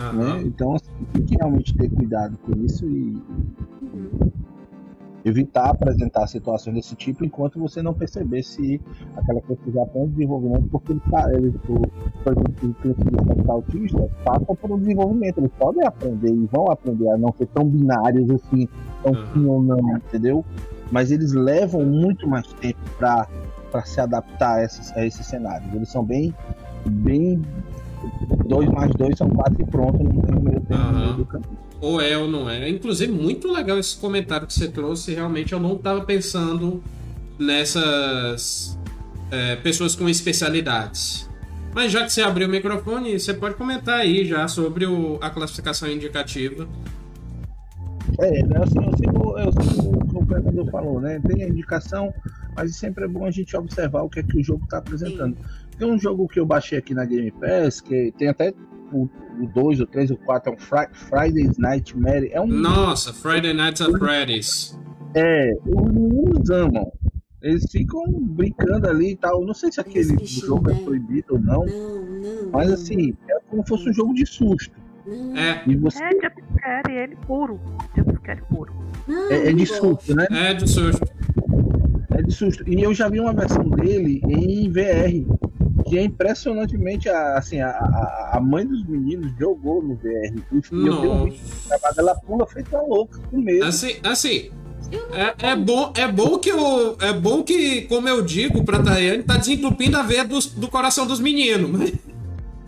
Aham. 0.00 0.36
né? 0.36 0.42
Então, 0.44 0.74
assim, 0.74 0.90
tem 1.12 1.22
que 1.22 1.36
realmente 1.36 1.74
ter 1.74 1.88
cuidado 1.90 2.38
com 2.38 2.52
isso 2.64 2.86
e 2.86 3.16
Uhum. 3.82 4.10
Evitar 5.26 5.70
apresentar 5.70 6.26
situações 6.28 6.76
desse 6.76 6.94
tipo 6.94 7.24
enquanto 7.24 7.58
você 7.58 7.82
não 7.82 7.92
perceber 7.92 8.44
se 8.44 8.80
aquela 9.16 9.40
pessoa 9.40 9.72
já 9.74 9.86
tem 9.86 10.02
um 10.02 10.08
desenvolvimento, 10.08 10.68
porque 10.70 10.92
ele, 10.92 11.00
tá- 11.10 11.32
ele, 11.32 11.50
por 12.22 12.32
exemplo, 12.32 12.70
o 12.70 12.94
criança 12.94 13.52
autista 13.52 14.08
passa 14.24 14.54
por 14.54 14.70
um 14.70 14.78
desenvolvimento, 14.78 15.38
eles 15.38 15.50
podem 15.58 15.84
aprender 15.84 16.30
e 16.30 16.46
vão 16.46 16.70
aprender 16.70 17.10
a 17.10 17.18
não 17.18 17.32
ser 17.36 17.46
tão 17.48 17.64
binários 17.68 18.30
assim, 18.30 18.68
tão 19.02 19.14
sim 19.32 19.44
ou 19.46 19.60
não, 19.60 19.96
entendeu? 19.96 20.44
Mas 20.92 21.10
eles 21.10 21.32
levam 21.32 21.84
muito 21.84 22.28
mais 22.28 22.46
tempo 22.54 22.78
para 22.96 23.26
se 23.84 24.00
adaptar 24.00 24.60
a 24.60 24.64
esses, 24.64 24.96
a 24.96 25.04
esses 25.04 25.26
cenários. 25.26 25.74
Eles 25.74 25.88
são 25.88 26.04
bem, 26.04 26.32
bem 26.88 27.42
2 28.46 28.68
mais 28.68 28.92
2 28.94 29.18
são 29.18 29.28
4 29.28 29.60
e 29.60 29.64
pronto, 29.66 29.98
tem 29.98 30.40
meio 30.40 30.60
tempo 30.60 30.92
no 30.92 31.04
Aham. 31.04 31.16
do 31.16 31.24
caminho. 31.26 31.65
Ou 31.80 32.00
é 32.00 32.16
ou 32.16 32.28
não 32.28 32.48
é. 32.48 32.68
Inclusive, 32.68 33.12
muito 33.12 33.50
legal 33.52 33.78
esse 33.78 33.96
comentário 33.96 34.46
que 34.46 34.54
você 34.54 34.68
trouxe. 34.68 35.14
Realmente, 35.14 35.52
eu 35.52 35.60
não 35.60 35.74
estava 35.76 36.00
pensando 36.02 36.82
nessas 37.38 38.78
é, 39.30 39.56
pessoas 39.56 39.94
com 39.94 40.08
especialidades. 40.08 41.28
Mas 41.74 41.92
já 41.92 42.04
que 42.04 42.12
você 42.12 42.22
abriu 42.22 42.48
o 42.48 42.50
microfone, 42.50 43.18
você 43.18 43.34
pode 43.34 43.54
comentar 43.56 44.00
aí 44.00 44.24
já 44.24 44.48
sobre 44.48 44.86
o- 44.86 45.18
a 45.20 45.28
classificação 45.28 45.90
indicativa. 45.90 46.66
É, 48.18 48.40
assim, 48.62 48.78
eu 48.82 48.96
sigo, 48.96 49.38
eu 49.38 49.52
sigo 49.52 49.96
o 49.96 50.08
que 50.08 50.16
o 50.16 50.26
Fernando 50.26 50.70
falou, 50.70 51.00
né? 51.00 51.20
Tem 51.26 51.42
a 51.42 51.48
indicação, 51.48 52.14
mas 52.56 52.76
sempre 52.76 53.04
é 53.04 53.08
bom 53.08 53.26
a 53.26 53.30
gente 53.30 53.54
observar 53.56 54.02
o 54.02 54.08
que 54.08 54.20
é 54.20 54.22
que 54.22 54.38
o 54.38 54.42
jogo 54.42 54.64
está 54.64 54.78
apresentando. 54.78 55.36
Tem 55.78 55.86
um 55.86 55.98
jogo 55.98 56.26
que 56.26 56.40
eu 56.40 56.46
baixei 56.46 56.78
aqui 56.78 56.94
na 56.94 57.04
Game 57.04 57.30
Pass, 57.32 57.80
que 57.82 58.12
tem 58.16 58.28
até 58.28 58.54
o 58.92 59.08
2, 59.54 59.80
o 59.80 59.86
3, 59.86 60.10
o 60.10 60.16
4, 60.16 60.52
é 60.52 60.54
um 60.54 60.58
Fri- 60.58 60.88
Friday's 60.92 61.58
Nightmare. 61.58 62.30
É 62.32 62.40
um. 62.40 62.46
Nossa, 62.46 63.12
Friday 63.12 63.52
Nights 63.54 63.80
at 63.82 63.90
Freddy's. 63.98 64.78
É, 65.14 65.52
os 65.66 65.92
meninos 65.92 66.50
amam. 66.50 66.92
Eles 67.42 67.70
ficam 67.70 68.02
brincando 68.20 68.88
ali 68.88 69.12
e 69.12 69.16
tal. 69.16 69.44
Não 69.44 69.54
sei 69.54 69.70
se 69.70 69.80
aquele 69.80 70.16
bichinhos, 70.16 70.46
jogo 70.46 70.70
é 70.70 70.74
né? 70.74 70.80
proibido 70.84 71.26
ou 71.34 71.38
não, 71.38 71.64
Não, 71.64 72.04
não. 72.04 72.50
mas 72.52 72.72
assim, 72.72 73.14
é 73.30 73.38
como 73.48 73.62
se 73.62 73.68
fosse 73.68 73.90
um 73.90 73.92
jogo 73.92 74.14
de 74.14 74.26
susto. 74.26 74.74
É, 75.36 75.62
E 75.70 75.76
você 75.76 76.02
É 76.02 76.10
jumpscare, 76.10 76.92
ele 76.92 77.16
puro. 77.26 77.60
Jumpscare 77.96 78.42
puro. 78.50 78.74
não, 79.06 79.30
é, 79.30 79.50
é 79.50 79.52
de 79.52 79.66
susto, 79.66 80.16
né? 80.16 80.26
é 80.30 80.54
de 80.54 80.68
susto. 80.68 81.04
É 82.10 82.22
de 82.22 82.32
susto. 82.32 82.68
E 82.68 82.82
eu 82.82 82.92
já 82.92 83.08
vi 83.08 83.20
uma 83.20 83.32
versão 83.32 83.62
dele 83.70 84.20
em 84.26 84.68
VR, 84.68 85.24
que 85.88 85.98
é 85.98 86.02
impressionantemente 86.04 87.08
a- 87.08 87.38
assim, 87.38 87.60
a, 87.60 87.68
a, 87.70 88.30
a 88.34 88.40
mãe 88.40 88.66
dos 88.66 88.84
meninos 88.86 89.32
jogou 89.38 89.82
no 89.82 89.94
VR. 89.96 90.34
E 90.72 90.86
eu 90.86 90.96
tenho 91.00 91.12
um 91.12 91.24
vídeo 91.24 91.38
gravado, 91.68 92.00
ela 92.00 92.14
pula 92.16 92.46
feita 92.46 92.80
louca, 92.82 93.20
com 93.30 93.38
medo. 93.38 93.64
Assim, 93.64 93.96
assim. 94.02 94.50
É, 95.12 95.48
é 95.50 95.56
bom, 95.56 95.92
é 95.96 96.06
bom 96.10 96.38
que 96.38 96.48
eu, 96.50 96.96
é 97.00 97.12
bom 97.12 97.42
que, 97.42 97.82
como 97.82 98.08
eu 98.08 98.22
digo 98.22 98.64
pra 98.64 98.80
Tayane, 98.82 99.22
tá 99.24 99.36
desentupindo 99.36 99.96
a 99.96 100.02
veia 100.02 100.24
dos- 100.24 100.46
do, 100.46 100.68
coração 100.68 101.06
dos 101.06 101.18
meninos. 101.18 101.68
mas- 101.70 101.92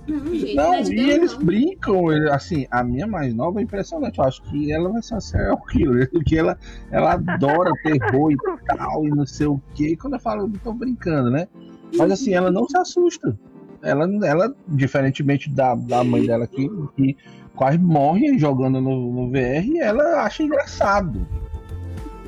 Não, 0.08 0.34
gente, 0.34 0.54
Não, 0.54 0.64
não 0.70 0.74
é 0.74 0.82
e 0.82 1.10
eles 1.10 1.32
não. 1.34 1.44
brincam, 1.44 2.08
assim, 2.32 2.66
a 2.70 2.82
minha 2.82 3.06
mais 3.06 3.32
nova 3.34 3.60
é 3.60 3.62
impressionante. 3.62 4.18
Eu 4.18 4.24
acho 4.24 4.42
que 4.44 4.72
ela 4.72 4.88
vai 4.90 5.02
ser 5.02 5.14
uma 5.14 5.20
serial 5.20 5.60
killer, 5.66 6.08
porque 6.10 6.36
ela, 6.36 6.58
ela 6.90 7.12
adora 7.12 7.70
terror 7.82 8.32
e 8.32 8.36
tal, 8.76 9.04
e 9.06 9.10
não 9.10 9.26
sei 9.26 9.46
o 9.46 9.60
quê. 9.74 9.88
E 9.90 9.96
quando 9.96 10.14
eu 10.14 10.20
falo, 10.20 10.42
eu 10.46 10.52
tô 10.64 10.72
brincando, 10.72 11.30
né? 11.30 11.46
Mas 11.96 12.10
assim, 12.10 12.34
ela 12.34 12.50
não 12.50 12.68
se 12.68 12.76
assusta. 12.76 13.38
Ela, 13.82 14.08
ela 14.26 14.54
diferentemente 14.66 15.48
da, 15.50 15.74
da 15.74 16.02
mãe 16.02 16.26
dela 16.26 16.46
que, 16.46 16.68
que 16.96 17.16
quase 17.54 17.78
morre 17.78 18.38
jogando 18.38 18.80
no, 18.80 19.12
no 19.12 19.30
VR, 19.30 19.78
ela 19.80 20.22
acha 20.24 20.42
engraçado. 20.42 21.26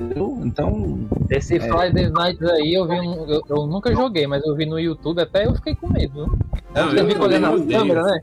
Entendeu? 0.01 0.39
Então, 0.45 0.99
Esse 1.28 1.57
É. 1.57 1.61
Friday 1.61 2.11
Night 2.11 2.43
aí 2.51 2.74
eu 2.74 2.89
vi 2.89 2.95
um, 3.01 3.28
eu, 3.28 3.43
eu 3.49 3.66
nunca 3.66 3.93
joguei, 3.93 4.27
mas 4.27 4.43
eu 4.47 4.57
vi 4.57 4.65
no 4.65 4.78
YouTube, 4.78 5.20
até 5.20 5.45
eu 5.47 5.55
fiquei 5.57 5.74
com 5.74 5.93
medo. 5.93 6.39
Não, 6.74 6.89
Você 6.91 7.01
eu 7.01 7.07
fica 7.07 7.23
olhando 7.23 7.53
odeio. 7.53 7.78
câmera, 7.81 8.03
né? 8.05 8.20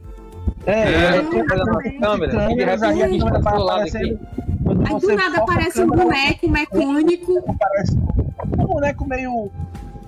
é, 0.66 0.72
É. 0.72 1.16
é, 1.18 1.22
na 1.22 1.30
câmera, 1.30 1.64
e 2.52 2.56
de 2.56 2.64
a 2.64 3.20
câmera 3.20 3.42
tá 3.42 3.52
lado 3.58 3.82
aqui. 3.84 3.98
Aí 3.98 5.00
do 5.00 5.16
nada 5.16 5.36
foca 5.38 5.40
a 5.40 5.44
aparece 5.44 5.82
um 5.84 5.90
câmera, 5.90 6.04
boneco 6.06 6.50
mecânico. 6.50 7.58
Parece 7.60 7.98
um 7.98 8.66
boneco 8.66 9.08
meio. 9.08 9.52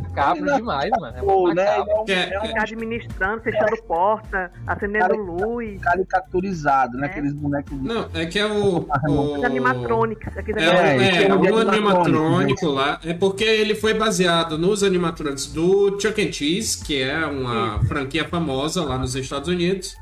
Macabro 0.10 0.56
demais, 0.56 0.92
mano. 1.00 1.18
É 1.18 1.22
muito 1.22 1.56
né? 1.56 1.66
macabro. 1.66 1.84
Ele 1.84 1.92
é 1.92 2.02
um, 2.02 2.06
Que 2.06 2.12
é- 2.12 2.34
é 2.36 2.48
Ficar 2.48 2.62
administrando, 2.64 3.42
fechando 3.42 3.84
porta, 3.88 4.52
acendendo 4.68 5.08
Cara, 5.10 5.16
luz. 5.16 5.82
caricaturizado, 5.82 6.98
né? 6.98 7.08
É. 7.08 7.10
Aqueles 7.10 7.34
bonecos. 7.34 7.82
Não, 7.82 8.08
é 8.14 8.26
que 8.26 8.40
é 8.40 8.46
o. 8.46 8.88
o... 9.08 9.46
Animatronics. 9.46 10.36
É, 10.38 10.42
o- 10.42 10.60
É, 10.60 11.24
é, 11.24 11.28
é 11.28 11.34
um 11.34 11.58
animatrônico, 11.58 12.66
lá. 12.68 13.00
É 13.06 13.14
porque 13.14 13.44
ele 13.44 13.76
foi 13.76 13.94
baseado 13.94 14.58
nos 14.58 14.84
animatrônicos 14.84 15.48
do 15.48 16.00
Chuck 16.00 16.22
E. 16.22 16.32
Cheese, 16.34 16.84
que 16.84 17.02
é 17.02 17.26
uma 17.26 17.80
franquia 17.86 18.28
famosa 18.28 18.84
lá 18.84 18.98
nos 18.98 19.16
Estados 19.16 19.48
Unidos. 19.50 19.96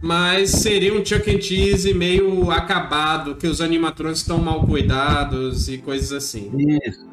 Mas 0.00 0.50
seria 0.50 0.94
um 0.94 1.04
Chuck 1.04 1.28
E. 1.28 1.42
Cheese 1.42 1.92
meio 1.92 2.50
acabado, 2.52 3.34
que 3.34 3.46
os 3.48 3.60
animatrônicos 3.60 4.20
estão 4.20 4.38
mal 4.38 4.64
cuidados 4.64 5.68
e 5.68 5.78
coisas 5.78 6.12
assim. 6.12 6.52
Isso. 6.86 7.08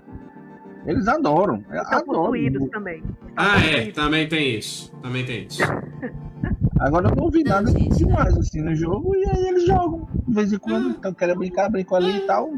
Eles 0.85 1.07
adoram. 1.07 1.63
é, 1.71 1.77
Estão 1.81 1.99
Adoram. 1.99 2.21
possuídos 2.23 2.69
também. 2.69 3.03
Ah, 3.35 3.59
é, 3.59 3.91
também 3.91 4.27
tem 4.27 4.57
isso. 4.57 4.91
Também 5.01 5.25
tem 5.25 5.45
isso. 5.47 5.61
Agora 6.79 7.09
eu 7.09 7.15
não 7.15 7.29
vi 7.31 7.43
nada 7.43 7.71
demais 7.71 8.37
assim 8.37 8.61
no 8.61 8.75
jogo 8.75 9.15
e 9.15 9.25
aí 9.29 9.47
eles 9.47 9.65
jogam. 9.65 10.07
De 10.27 10.33
vez 10.33 10.53
em 10.53 10.57
quando, 10.59 10.89
então 10.89 11.13
querem 11.13 11.35
brincar, 11.35 11.69
brincam 11.69 11.97
ali 11.97 12.17
e 12.17 12.21
tal. 12.27 12.49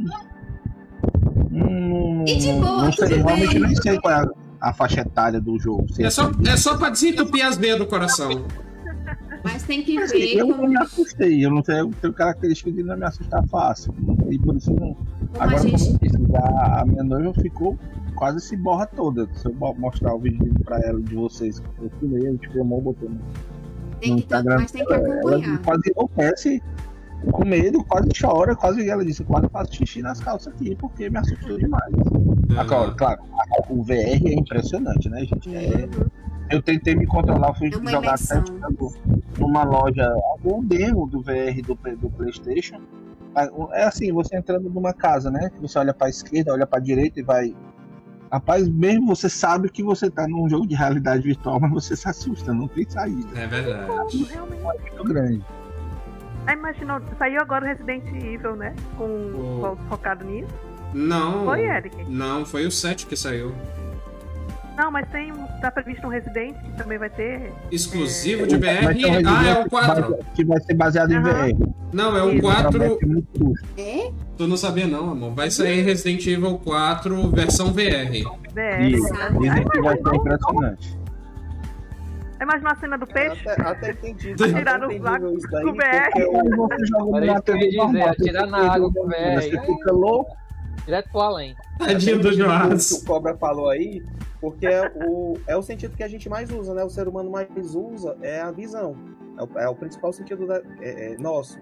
Hum, 1.52 2.26
E 2.28 2.36
de 2.38 2.52
boa, 2.54 2.84
não 2.86 2.92
sei, 2.92 3.08
realmente 3.18 3.54
bem. 3.54 3.62
nem 3.68 3.76
sei 3.76 4.00
qual 4.00 4.14
é 4.14 4.18
a, 4.24 4.70
a 4.70 4.74
faixa 4.74 5.02
etária 5.02 5.40
do 5.40 5.58
jogo. 5.60 5.86
se 5.94 6.04
É 6.04 6.10
só, 6.10 6.24
assim. 6.30 6.48
é 6.50 6.58
só 6.58 6.78
pra 6.78 6.90
desentupir 6.90 7.46
as 7.46 7.58
veias 7.58 7.78
do 7.78 7.86
coração. 7.86 8.46
Mas 9.44 9.64
tem 9.64 9.82
que 9.84 9.98
Assim, 9.98 10.18
ver 10.18 10.38
eu 10.40 10.48
não 10.48 10.68
me 10.68 10.78
assustei, 10.78 11.46
eu 11.46 11.50
não 11.52 11.64
sei, 11.64 11.80
eu 11.80 11.90
tenho 12.02 12.14
característica 12.14 12.72
de 12.72 12.84
não 12.84 12.98
me 12.98 13.06
assustar 13.06 13.48
fácil. 13.48 13.94
E 14.30 14.38
por 14.40 14.56
isso 14.58 14.74
não. 14.74 14.94
como 14.94 15.08
a 15.40 15.44
Agora, 15.44 15.58
como 15.62 15.78
gente. 15.78 15.92
eu 15.92 15.98
disse, 16.02 16.32
já 16.32 16.80
a 16.82 16.86
minha 16.86 17.04
noiva 17.04 17.34
ficou 17.36 17.78
quase 18.18 18.42
se 18.42 18.58
borra 18.58 18.86
toda. 18.86 19.28
Se 19.34 19.48
eu 19.48 19.54
mo- 19.54 19.76
mostrar 19.78 20.14
o 20.14 20.20
vídeo 20.20 20.54
pra 20.66 20.80
ela 20.80 21.00
de 21.02 21.16
vocês, 21.16 21.62
eu 21.82 21.90
filmei, 22.00 22.28
eu 22.28 22.38
te 22.38 22.50
filmou, 22.50 22.82
botei 22.82 23.08
no 23.10 23.20
Tem 24.00 24.12
no 24.12 24.18
que, 24.18 24.24
Instagram. 24.24 24.56
mas 24.60 24.72
tem 24.72 24.86
que 24.86 24.94
Ela 24.94 25.08
acompanhar. 25.12 25.62
quase 25.64 25.82
enlouquece 25.96 26.64
com 27.32 27.46
medo, 27.46 27.84
quase 27.86 28.10
chora, 28.20 28.56
quase 28.56 28.88
ela 28.90 29.04
disse, 29.04 29.24
quase 29.24 29.48
faço 29.50 29.74
xixi 29.76 30.02
nas 30.02 30.20
calças 30.20 30.54
aqui, 30.54 30.76
porque 30.76 31.10
me 31.10 31.18
assustou 31.18 31.58
demais. 31.58 31.94
Agora, 32.58 32.92
claro, 32.94 33.22
a- 33.34 33.72
o 33.74 33.84
VR 33.84 34.28
é 34.28 34.34
impressionante, 34.34 35.10
né, 35.10 35.22
gente? 35.26 35.56
É, 35.56 35.88
eu 36.52 36.62
tentei 36.62 36.96
me 36.96 37.06
controlar, 37.08 37.54
fui 37.56 37.72
É 37.74 37.78
uma 37.78 37.90
jogar 37.92 38.16
até 38.16 38.44
numa 39.40 39.64
loja, 39.64 40.08
algum 40.32 40.64
demo 40.64 41.08
do 41.08 41.22
VR 41.22 41.62
do, 41.66 41.76
do 41.98 42.10
Playstation. 42.12 42.80
É 43.74 43.84
assim, 43.84 44.12
você 44.12 44.36
entrando 44.36 44.68
numa 44.70 44.94
casa, 44.94 45.30
né? 45.30 45.52
Você 45.62 45.78
olha 45.78 45.94
pra 45.94 46.10
esquerda, 46.10 46.54
olha 46.54 46.66
pra 46.66 46.80
direita 46.80 47.20
e 47.20 47.24
vai. 47.24 47.56
Rapaz, 48.32 48.68
mesmo 48.68 49.16
você 49.16 49.30
sabe 49.30 49.70
que 49.70 49.82
você 49.82 50.10
tá 50.10 50.28
num 50.28 50.50
jogo 50.50 50.68
de 50.68 50.76
realidade 50.76 51.24
virtual, 51.24 51.60
mas 51.60 51.72
você 51.72 51.96
se 51.96 52.08
assusta, 52.10 52.54
não 52.54 52.68
tem 52.68 52.88
saída. 52.90 53.40
É 53.40 53.48
verdade. 53.48 54.24
Realmente. 54.26 54.34
É 54.34 54.80
muito 54.82 55.04
grande. 55.06 55.46
Aí 56.46 56.56
imaginou, 56.56 57.02
saiu 57.18 57.42
agora 57.42 57.66
o 57.66 57.68
Resident 57.68 58.06
Evil, 58.24 58.56
né? 58.56 58.74
Com 58.98 59.04
O- 59.06 59.60
fo- 59.62 59.84
focado 59.90 60.26
nisso. 60.26 60.54
Não. 60.94 61.46
Foi, 61.46 61.62
Eric? 61.62 62.10
Não, 62.10 62.46
foi 62.46 62.66
o 62.66 62.72
7 62.72 63.06
que 63.06 63.16
saiu. 63.16 63.54
Não, 64.78 64.92
mas 64.92 65.10
tem. 65.10 65.34
Tá 65.60 65.72
previsto 65.72 66.06
um 66.06 66.10
Resident 66.10 66.56
que 66.62 66.72
também 66.78 67.00
vai 67.00 67.10
ter. 67.10 67.52
Exclusivo 67.72 68.46
de 68.46 68.58
Vai 68.58 68.76
VR? 68.78 68.94
ter 68.96 69.06
um 69.08 69.28
Ah, 69.28 69.48
é 69.48 69.64
o 69.66 69.70
4. 69.70 70.02
base- 70.12 70.24
Que 70.36 70.46
vai 70.46 70.62
ser 70.62 70.74
baseado 70.76 71.12
em. 71.12 71.20
VR. 71.22 71.58
Não, 71.92 72.16
é 72.16 72.22
o 72.24 72.32
Isso. 72.32 72.42
4. 72.44 72.72
Promete 72.72 73.06
muito 73.08 73.28
custo. 73.40 73.68
É? 73.78 74.12
Tu 74.38 74.48
não 74.48 74.56
sabia 74.56 74.86
não, 74.86 75.10
amor. 75.10 75.34
Vai 75.34 75.50
sair 75.50 75.82
Resident 75.82 76.28
Evil 76.28 76.60
4 76.60 77.30
versão 77.32 77.74
VR. 77.74 78.08
VR. 78.54 78.88
Isso. 78.92 79.14
Dizem 79.40 79.64
que 79.68 79.82
vai 79.82 79.96
ser 79.98 80.16
impressionante. 80.16 80.98
Imaginou 82.40 82.72
a 82.72 82.76
cena 82.76 82.98
do 83.00 83.08
peixe? 83.08 83.50
Até, 83.50 83.62
até 83.64 83.92
entendi. 83.92 84.32
Atirar 84.34 84.80
no 84.80 84.96
lago 85.02 85.38
daí, 85.52 85.64
com 85.66 85.74
VR. 85.74 86.12
porque 86.12 86.24
o- 86.24 86.86
joga 86.86 87.18
Era 87.18 87.26
isso 87.34 87.42
que 87.42 87.52
eu 87.52 87.58
ia 87.58 87.86
dizer, 87.88 88.02
atirar 88.04 88.46
na 88.48 88.74
água 88.74 88.94
com 88.94 89.08
VR. 89.08 89.42
Você 89.42 89.60
fica 89.60 89.92
louco. 89.92 90.38
Direto 90.86 91.10
pro 91.12 91.22
além. 91.22 91.56
Tadinho 91.78 92.20
do 92.20 92.28
o 92.30 92.32
que 92.32 92.38
Joás. 92.38 92.92
o 92.92 93.06
Cobra 93.06 93.36
falou 93.38 93.70
aí, 93.70 94.02
porque 94.40 94.66
é 94.66 94.90
o, 95.06 95.38
é 95.48 95.56
o 95.58 95.62
sentido 95.62 95.96
que 95.96 96.04
a 96.04 96.08
gente 96.08 96.30
mais 96.30 96.50
usa, 96.52 96.74
né? 96.74 96.84
O 96.84 96.90
ser 96.90 97.08
humano 97.08 97.30
mais 97.30 97.76
usa 97.76 98.18
é 98.22 98.40
a 98.40 98.52
visão. 98.52 98.96
É 99.38 99.44
o, 99.44 99.60
é 99.60 99.70
o 99.70 99.76
principal 99.76 100.14
sentido 100.14 100.48
da, 100.48 100.62
é- 100.82 101.14
é 101.14 101.18
nosso. 101.18 101.60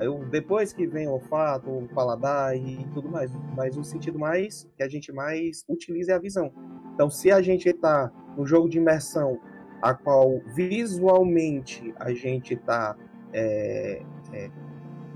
O- 0.00 0.24
depois 0.24 0.72
que 0.72 0.86
vem 0.86 1.06
o 1.06 1.12
olfato, 1.12 1.70
o 1.70 1.86
paladar 1.94 2.56
e 2.56 2.86
tudo 2.94 3.08
mais. 3.10 3.30
Mas 3.56 3.76
o 3.76 3.84
sentido 3.84 4.18
mais 4.18 4.66
que 4.76 4.82
a 4.82 4.88
gente 4.88 5.12
mais 5.12 5.64
utiliza 5.68 6.12
é 6.12 6.14
a 6.14 6.18
visão. 6.18 6.50
Então, 6.94 7.10
se 7.10 7.30
a 7.30 7.40
gente 7.42 7.68
está 7.68 8.10
no 8.36 8.46
jogo 8.46 8.68
de 8.68 8.78
imersão, 8.78 9.38
a 9.82 9.92
qual 9.94 10.40
visualmente 10.54 11.92
a 12.00 12.12
gente 12.14 12.54
está 12.54 12.96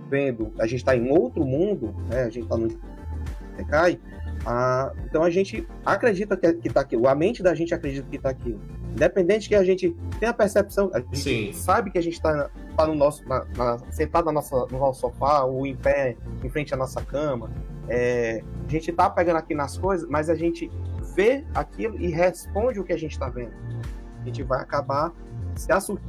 vendo, 0.09 0.52
a 0.59 0.66
gente 0.66 0.78
está 0.81 0.97
em 0.97 1.10
outro 1.10 1.44
mundo, 1.44 1.94
né? 2.09 2.23
A 2.23 2.31
gente 2.31 2.44
está 2.44 2.56
no 2.56 2.68
decai, 3.56 3.98
ah, 4.44 4.92
então 5.04 5.22
a 5.22 5.30
gente 5.30 5.66
acredita 5.84 6.36
que, 6.36 6.52
que 6.54 6.70
tá 6.70 6.80
aquilo, 6.80 7.08
a 7.08 7.14
mente 7.14 7.42
da 7.42 7.54
gente 7.54 7.74
acredita 7.74 8.06
que 8.08 8.18
tá 8.18 8.30
aquilo. 8.30 8.60
Independente 8.92 9.48
que 9.48 9.54
a 9.54 9.62
gente 9.64 9.94
tenha 10.18 10.30
a 10.30 10.34
percepção, 10.34 10.90
a 10.94 11.00
gente 11.00 11.18
Sim. 11.18 11.52
sabe 11.52 11.90
que 11.90 11.98
a 11.98 12.02
gente 12.02 12.14
está 12.14 12.48
tá 12.76 12.86
no 12.86 12.94
nosso, 12.94 13.26
na, 13.28 13.44
na- 13.56 13.78
sentado 13.90 14.24
na 14.26 14.32
nossa, 14.32 14.66
no 14.70 14.78
nosso 14.78 15.00
sofá, 15.00 15.42
ou 15.44 15.66
em 15.66 15.76
pé, 15.76 16.16
em 16.42 16.48
frente 16.48 16.72
à 16.72 16.76
nossa 16.76 17.02
cama. 17.02 17.50
é, 17.88 18.42
a 18.66 18.70
gente 18.70 18.90
tá 18.92 19.08
pegando 19.10 19.36
aqui 19.36 19.54
nas 19.54 19.76
coisas, 19.78 20.08
mas 20.08 20.28
a 20.30 20.34
gente 20.34 20.70
vê 21.14 21.44
aquilo 21.54 22.00
e 22.00 22.08
responde 22.08 22.80
o 22.80 22.84
que 22.84 22.92
a 22.92 22.96
gente 22.96 23.12
está 23.12 23.28
vendo. 23.28 23.52
A 24.22 24.24
gente 24.24 24.42
vai 24.42 24.60
acabar 24.60 25.12
se 25.54 25.70
assustando 25.70 26.00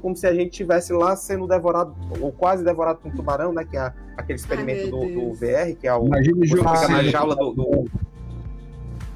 como 0.00 0.16
se 0.16 0.26
a 0.26 0.34
gente 0.34 0.50
estivesse 0.50 0.92
lá 0.92 1.14
sendo 1.16 1.46
devorado, 1.46 1.94
ou 2.20 2.32
quase 2.32 2.64
devorado 2.64 2.98
por 3.00 3.12
um 3.12 3.14
tubarão, 3.14 3.52
né? 3.52 3.64
Que 3.64 3.76
é 3.76 3.92
aquele 4.16 4.38
experimento 4.38 4.90
do, 4.90 4.98
do. 5.06 5.32
VR, 5.34 5.76
que 5.78 5.86
é 5.86 5.94
o. 5.94 6.06
Imagina 6.06 6.38
o 6.40 6.46
jogo 6.46 6.68
fica 6.68 6.88
na 6.88 7.02
Sim. 7.02 7.10
jaula 7.10 7.36
do, 7.36 7.52
do- 7.52 7.84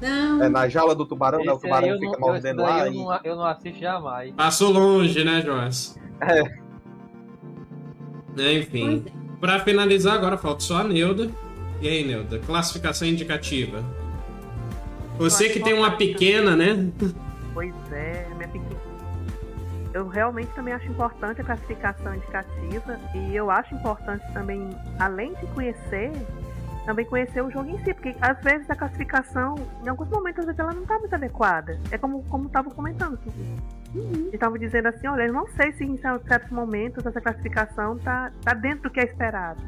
Não. 0.01 0.43
é, 0.43 0.49
na 0.49 0.67
jaula 0.69 0.93
do 0.95 1.05
tubarão, 1.05 1.39
né? 1.43 1.51
O 1.51 1.55
Esse 1.55 1.61
tubarão 1.63 1.87
fica 1.99 2.05
não, 2.05 2.11
esse 2.11 2.19
mordendo 2.19 2.61
lá 2.61 2.85
eu, 2.87 2.93
e. 2.93 2.97
não, 2.97 3.19
eu 3.23 3.35
não 3.35 3.45
assisto 3.45 3.79
jamais. 3.79 4.33
Passou 4.35 4.71
longe, 4.71 5.23
né, 5.23 5.41
Joás? 5.41 5.99
É. 6.21 6.43
Enfim. 8.57 9.01
Pois 9.03 9.15
é. 9.15 9.21
Pra 9.39 9.59
finalizar, 9.59 10.13
agora 10.13 10.37
falta 10.37 10.61
só 10.61 10.77
a 10.77 10.83
Neuda. 10.83 11.29
E 11.81 11.87
aí, 11.87 12.05
Neuda? 12.05 12.37
Classificação 12.39 13.07
indicativa. 13.07 13.83
Você 15.17 15.49
que 15.49 15.59
tem 15.59 15.73
uma 15.73 15.91
pequena, 15.97 16.55
né? 16.55 16.89
Pois 17.53 17.73
é. 17.91 18.27
Eu 19.93 20.07
realmente 20.07 20.51
também 20.53 20.73
acho 20.73 20.87
importante 20.87 21.41
a 21.41 21.43
classificação 21.43 22.15
indicativa 22.15 22.97
e 23.13 23.35
eu 23.35 23.51
acho 23.51 23.75
importante 23.75 24.23
também, 24.33 24.69
além 24.99 25.33
de 25.35 25.45
conhecer, 25.47 26.11
também 26.85 27.05
conhecer 27.05 27.43
o 27.43 27.51
jogo 27.51 27.69
em 27.69 27.77
si, 27.83 27.93
porque 27.93 28.15
às 28.21 28.39
vezes 28.41 28.69
a 28.69 28.75
classificação, 28.75 29.55
em 29.83 29.89
alguns 29.89 30.09
momentos, 30.09 30.39
às 30.39 30.45
vezes 30.45 30.59
ela 30.59 30.73
não 30.73 30.83
está 30.83 30.97
muito 30.97 31.13
adequada. 31.13 31.79
É 31.91 31.97
como 31.97 32.23
como 32.23 32.47
estava 32.47 32.69
comentando, 32.71 33.19
Uhum. 33.93 34.29
estava 34.31 34.57
dizendo 34.57 34.87
assim, 34.87 35.05
olha, 35.07 35.23
eu 35.23 35.33
não 35.33 35.45
sei 35.49 35.73
se 35.73 35.83
em 35.83 35.97
certos 35.97 36.49
momentos 36.49 37.05
essa 37.05 37.19
classificação 37.19 37.97
tá, 37.99 38.31
tá 38.41 38.53
dentro 38.53 38.83
do 38.83 38.89
que 38.89 39.01
é 39.01 39.03
esperado. 39.03 39.61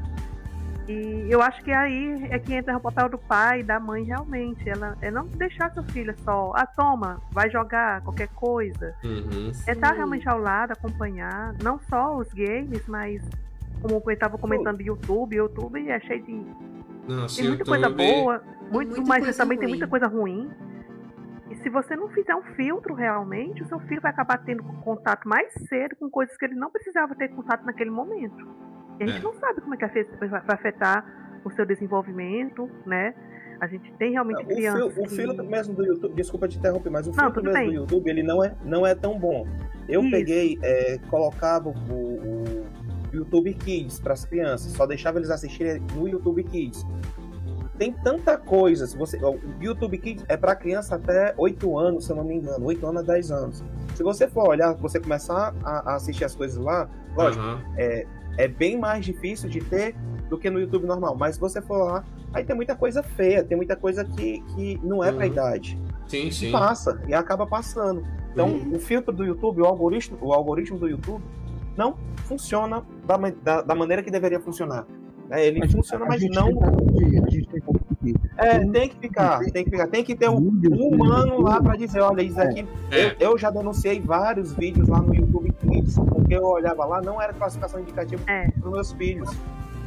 E 0.87 1.27
eu 1.29 1.41
acho 1.41 1.63
que 1.63 1.71
aí 1.71 2.27
é 2.29 2.37
que 2.37 2.53
entra 2.53 2.75
o 2.75 2.79
papel 2.79 3.07
do 3.09 3.17
pai 3.17 3.61
e 3.61 3.63
da 3.63 3.79
mãe 3.79 4.03
realmente. 4.03 4.67
Ela 4.69 4.97
é 5.01 5.09
não 5.09 5.25
deixar 5.27 5.71
seu 5.73 5.83
filho 5.83 6.13
só, 6.19 6.51
ah, 6.55 6.65
toma, 6.65 7.21
vai 7.31 7.49
jogar 7.49 8.01
qualquer 8.01 8.27
coisa. 8.29 8.93
Uhum. 9.03 9.51
É 9.65 9.71
estar 9.71 9.91
Sim. 9.91 9.95
realmente 9.95 10.27
ao 10.27 10.37
lado, 10.37 10.71
acompanhar, 10.71 11.55
não 11.63 11.79
só 11.89 12.17
os 12.17 12.27
games, 12.33 12.85
mas 12.87 13.23
como 13.81 14.01
eu 14.05 14.11
estava 14.11 14.37
comentando, 14.37 14.81
YouTube, 14.81 15.35
YouTube 15.35 15.89
é 15.89 15.99
cheio 16.01 16.23
de. 16.23 16.45
Nossa, 17.07 17.35
Tem 17.35 17.49
muita 17.49 17.65
coisa 17.65 17.89
boa, 17.89 18.43
muito, 18.71 18.95
muita 18.95 19.01
mas 19.07 19.23
coisa 19.23 19.37
também 19.37 19.57
tem 19.57 19.67
ruim. 19.67 19.77
muita 19.77 19.87
coisa 19.89 20.07
ruim. 20.07 20.49
E 21.49 21.55
se 21.57 21.69
você 21.69 21.95
não 21.95 22.09
fizer 22.09 22.33
um 22.35 22.41
filtro 22.55 22.93
realmente, 22.93 23.61
o 23.61 23.67
seu 23.67 23.79
filho 23.81 24.01
vai 24.01 24.11
acabar 24.11 24.37
tendo 24.39 24.63
contato 24.63 25.27
mais 25.27 25.53
cedo 25.67 25.95
com 25.97 26.09
coisas 26.09 26.35
que 26.37 26.45
ele 26.45 26.55
não 26.55 26.71
precisava 26.71 27.13
ter 27.15 27.29
contato 27.29 27.63
naquele 27.65 27.91
momento. 27.91 28.47
E 28.99 29.03
a 29.03 29.07
gente 29.07 29.19
É. 29.19 29.23
não 29.23 29.33
sabe 29.33 29.61
como 29.61 29.73
é 29.73 29.77
que 29.77 29.85
vai 30.27 30.41
afetar 30.49 31.05
o 31.43 31.49
seu 31.51 31.65
desenvolvimento, 31.65 32.69
né? 32.85 33.13
A 33.59 33.67
gente 33.67 33.91
tem 33.93 34.11
realmente 34.11 34.43
crianças. 34.45 34.93
fil- 34.93 35.03
o 35.03 35.07
que- 35.07 35.15
filtro 35.15 35.45
mesmo 35.45 35.73
do 35.73 35.85
YouTube, 35.85 36.13
desculpa 36.15 36.47
te 36.47 36.57
interromper, 36.57 36.89
mas 36.89 37.07
o 37.07 37.11
Não, 37.11 37.15
filtro 37.15 37.33
tudo 37.41 37.45
mesmo 37.45 37.59
bem. 37.59 37.67
do 37.69 37.73
YouTube, 37.75 38.09
ele 38.09 38.23
não 38.23 38.43
é, 38.43 38.53
não 38.65 38.85
é 38.85 38.93
tão 38.95 39.17
bom. 39.17 39.47
Eu 39.87 40.01
Isso. 40.01 40.11
peguei, 40.11 40.59
é, 40.61 40.97
colocava 41.09 41.69
o, 41.69 41.73
o 41.93 42.65
YouTube 43.13 43.53
Kids 43.53 43.99
para 43.99 44.13
as 44.13 44.25
crianças, 44.25 44.71
só 44.73 44.85
deixava 44.85 45.17
eles 45.19 45.29
assistirem 45.29 45.81
no 45.95 46.07
YouTube 46.07 46.43
Kids. 46.43 46.85
Tem 47.77 47.91
tanta 47.91 48.37
coisa, 48.37 48.85
se 48.85 48.97
você, 48.97 49.17
o 49.23 49.39
YouTube 49.61 49.97
Kids 49.97 50.25
é 50.29 50.37
para 50.37 50.55
criança 50.55 50.95
até 50.95 51.33
8 51.37 51.77
anos, 51.77 52.05
se 52.05 52.11
eu 52.11 52.15
não 52.15 52.23
me 52.23 52.35
engano, 52.35 52.65
8 52.65 52.85
anos 52.85 53.01
a 53.01 53.05
10 53.05 53.31
anos. 53.31 53.63
Se 53.95 54.03
você 54.03 54.27
for 54.27 54.47
olhar, 54.49 54.73
você 54.75 54.99
começar 54.99 55.53
a, 55.63 55.91
a 55.91 55.95
assistir 55.95 56.23
as 56.25 56.35
coisas 56.35 56.57
lá, 56.57 56.87
lógico, 57.15 57.43
Aham. 57.43 57.61
é 57.77 58.05
bem 58.47 58.77
mais 58.77 59.05
difícil 59.05 59.49
de 59.49 59.59
ter 59.61 59.95
do 60.29 60.37
que 60.37 60.49
no 60.49 60.59
YouTube 60.59 60.85
normal. 60.85 61.15
Mas 61.15 61.35
se 61.35 61.41
você 61.41 61.61
for 61.61 61.77
lá, 61.83 62.03
aí 62.33 62.43
tem 62.43 62.55
muita 62.55 62.75
coisa 62.75 63.03
feia, 63.03 63.43
tem 63.43 63.55
muita 63.57 63.75
coisa 63.75 64.03
que, 64.03 64.41
que 64.55 64.79
não 64.83 65.03
é 65.03 65.11
pra 65.11 65.25
Uhum. 65.25 65.31
idade. 65.31 65.79
Sim, 66.07 66.29
sim. 66.31 66.51
passa 66.51 67.01
e 67.07 67.13
acaba 67.13 67.45
passando. 67.47 68.03
Então, 68.31 68.47
Uhum. 68.49 68.75
o 68.75 68.79
filtro 68.79 69.13
do 69.13 69.23
YouTube, 69.23 69.61
o 69.61 69.65
algoritmo, 69.65 70.17
o 70.21 70.33
algoritmo 70.33 70.77
do 70.77 70.87
YouTube 70.87 71.23
não 71.77 71.95
funciona 72.25 72.83
da, 73.05 73.17
da, 73.17 73.61
da 73.61 73.75
maneira 73.75 74.01
que 74.03 74.11
deveria 74.11 74.39
funcionar. 74.39 74.85
É, 75.33 75.47
ele 75.47 75.67
funciona, 75.67 76.05
a 76.05 76.07
mas 76.07 76.21
não. 76.29 76.45
tem 76.55 77.09
que- 77.09 77.17
a 77.17 77.29
gente 77.29 77.47
tem 77.47 77.61
que. 77.61 78.13
É, 78.37 78.59
tem 78.59 78.89
que 78.89 78.95
ficar, 78.97 79.39
tem 79.51 79.63
que 79.63 79.69
ficar, 79.71 79.87
tem 79.87 80.03
que 80.03 80.15
ter 80.15 80.29
um, 80.29 80.37
um 80.37 80.87
humano 80.89 81.41
lá 81.41 81.61
para 81.61 81.75
dizer, 81.75 82.01
olha, 82.01 82.21
isso 82.21 82.39
aqui. 82.39 82.67
É. 82.91 83.05
Eu, 83.19 83.31
eu 83.31 83.37
já 83.37 83.49
denunciei 83.49 83.99
vários 83.99 84.53
vídeos 84.53 84.87
lá 84.89 85.01
no 85.01 85.15
YouTube 85.15 85.51
Kids, 85.61 85.95
porque 85.95 86.35
eu 86.35 86.43
olhava 86.43 86.85
lá, 86.85 87.01
não 87.01 87.21
era 87.21 87.31
classificação 87.33 87.79
indicativa 87.79 88.21
É. 88.27 88.49
para 88.51 88.69
meus 88.71 88.91
filhos. 88.93 89.29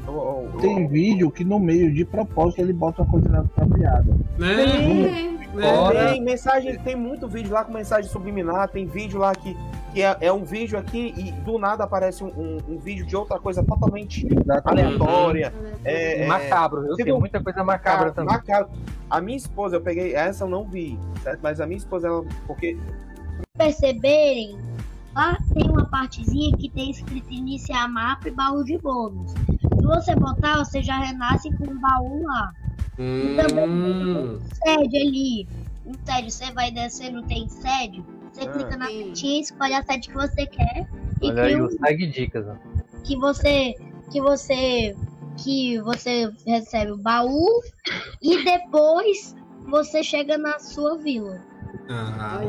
Eu- 0.07 0.13
eu- 0.15 0.51
eu- 0.55 0.61
Tem 0.61 0.87
vídeo 0.87 1.31
que 1.31 1.45
no 1.45 1.59
meio, 1.59 1.93
de 1.93 2.05
propósito, 2.05 2.61
ele 2.61 2.73
bota 2.73 3.03
uma 3.03 3.11
coisa 3.11 3.41
apropriada. 3.41 4.17
Né? 4.39 4.63
É, 4.63 5.37
Né? 5.57 5.75
Fora- 5.75 6.13
Tem 6.13 6.23
mensagem, 6.23 6.79
tem 6.81 6.95
muito 6.95 7.27
vídeo 7.27 7.51
lá 7.51 7.65
com 7.65 7.73
mensagem 7.73 8.11
subliminar, 8.11 8.69
tem 8.69 8.85
vídeo 8.87 9.19
lá 9.19 9.35
que, 9.35 9.57
que 9.95 10.03
é, 10.03 10.15
é 10.21 10.31
um 10.31 10.45
vídeo 10.45 10.79
aqui 10.79 11.15
e 11.17 11.33
do 11.33 11.59
nada 11.59 11.83
aparece 11.85 12.23
um, 12.23 12.27
um- 12.29 12.59
um 12.75 12.79
vídeo 12.79 13.07
de 13.07 13.17
outra 13.17 13.39
coisa 13.39 13.65
totalmente 13.65 14.29
aleatória. 14.67 15.55
É, 15.83 16.25
é, 16.25 16.27
Macabro? 16.27 16.95
Tem 16.97 17.07
Tipo, 17.07 17.19
muita 17.19 17.43
coisa 17.43 17.65
macabra 17.65 18.13
também. 18.13 18.35
macabro. 18.35 18.69
A 19.09 19.19
minha 19.19 19.37
esposa, 19.39 19.77
eu 19.77 19.81
peguei, 19.81 20.15
essa 20.15 20.45
eu 20.45 20.49
não 20.49 20.65
vi, 20.67 20.99
certo? 21.23 21.41
Mas 21.43 21.59
a 21.59 21.67
minha 21.67 21.79
esposa, 21.79 22.07
ela, 22.09 22.23
porque 22.47 22.77
perceberem, 23.57 24.59
lá 25.15 25.39
tem 25.55 25.71
uma 25.71 25.87
partezinha 25.87 26.55
que 26.57 26.69
tem 26.69 26.91
escrito 26.91 27.33
iniciar 27.33 27.89
mapa 27.89 28.29
e 28.29 28.31
baú 28.31 28.63
de 28.63 28.77
bônus. 28.79 29.33
Se 29.87 29.95
você 29.95 30.17
botar, 30.17 30.59
você 30.65 30.83
já 30.83 30.99
renasce 30.99 31.49
com 31.53 31.71
um 31.71 31.79
baú 31.79 32.25
lá. 32.25 32.51
Hum, 32.99 34.39
Sede 34.65 34.97
ali. 34.97 35.49
Um 35.87 35.93
sede, 36.05 36.33
você 36.33 36.53
vai 36.53 36.73
descendo, 36.73 37.23
tem 37.23 37.49
sede. 37.49 38.03
Você 38.33 38.43
Ah. 38.43 38.49
clica 38.49 38.77
na 38.77 38.87
setinha, 38.87 39.41
escolhe 39.43 39.75
a 39.75 39.83
sede 39.85 40.09
que 40.09 40.15
você 40.15 40.45
quer 40.47 40.89
e 41.23 41.29
Olha 41.29 41.43
aí, 41.45 41.53
cria 41.53 41.63
o 41.63 41.67
um 41.67 41.71
segue 41.71 42.07
dicas. 42.09 42.47
ó. 42.49 42.57
que 43.05 43.17
você 43.17 43.75
que 44.11 44.21
você 44.21 44.97
que 45.39 45.81
você 45.83 46.33
recebe 46.45 46.91
o 46.91 46.97
baú 46.97 47.47
e 48.21 48.43
depois 48.43 49.37
você 49.69 50.03
chega 50.03 50.37
na 50.37 50.59
sua 50.59 50.99
vila. 50.99 51.41
ah, 51.89 52.41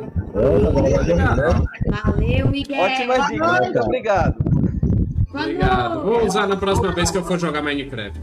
Valeu, 2.03 2.49
Miguel. 2.49 2.81
ótima 2.81 3.27
dica, 3.27 3.61
muito 3.61 3.79
obrigado. 3.79 4.46
Obrigado. 5.39 6.03
Vou 6.03 6.25
usar 6.25 6.47
na 6.47 6.55
próxima 6.55 6.91
vez 6.91 7.11
que 7.11 7.17
eu 7.17 7.23
for 7.23 7.39
jogar 7.39 7.61
Minecraft. 7.61 8.19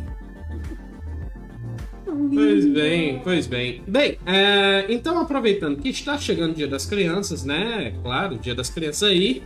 Pois 2.32 2.66
bem, 2.66 3.20
pois 3.22 3.46
bem. 3.46 3.82
Bem, 3.86 4.18
é, 4.24 4.86
então 4.88 5.18
aproveitando 5.18 5.76
que 5.76 5.88
está 5.88 6.16
chegando 6.16 6.52
o 6.52 6.54
Dia 6.54 6.68
das 6.68 6.86
Crianças, 6.86 7.44
né? 7.44 7.94
Claro, 8.02 8.38
Dia 8.38 8.54
das 8.54 8.70
Crianças 8.70 9.02
aí. 9.04 9.42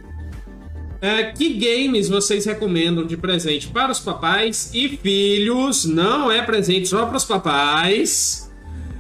É, 1.01 1.25
que 1.25 1.55
games 1.55 2.09
vocês 2.09 2.45
recomendam 2.45 3.07
de 3.07 3.17
presente 3.17 3.69
para 3.69 3.93
os 3.93 4.01
papais 4.01 4.71
e 4.75 4.89
filhos? 4.89 5.85
Não 5.85 6.31
é 6.31 6.43
presente 6.43 6.89
só 6.89 7.07
para 7.07 7.17
os 7.17 7.25
papais 7.25 8.53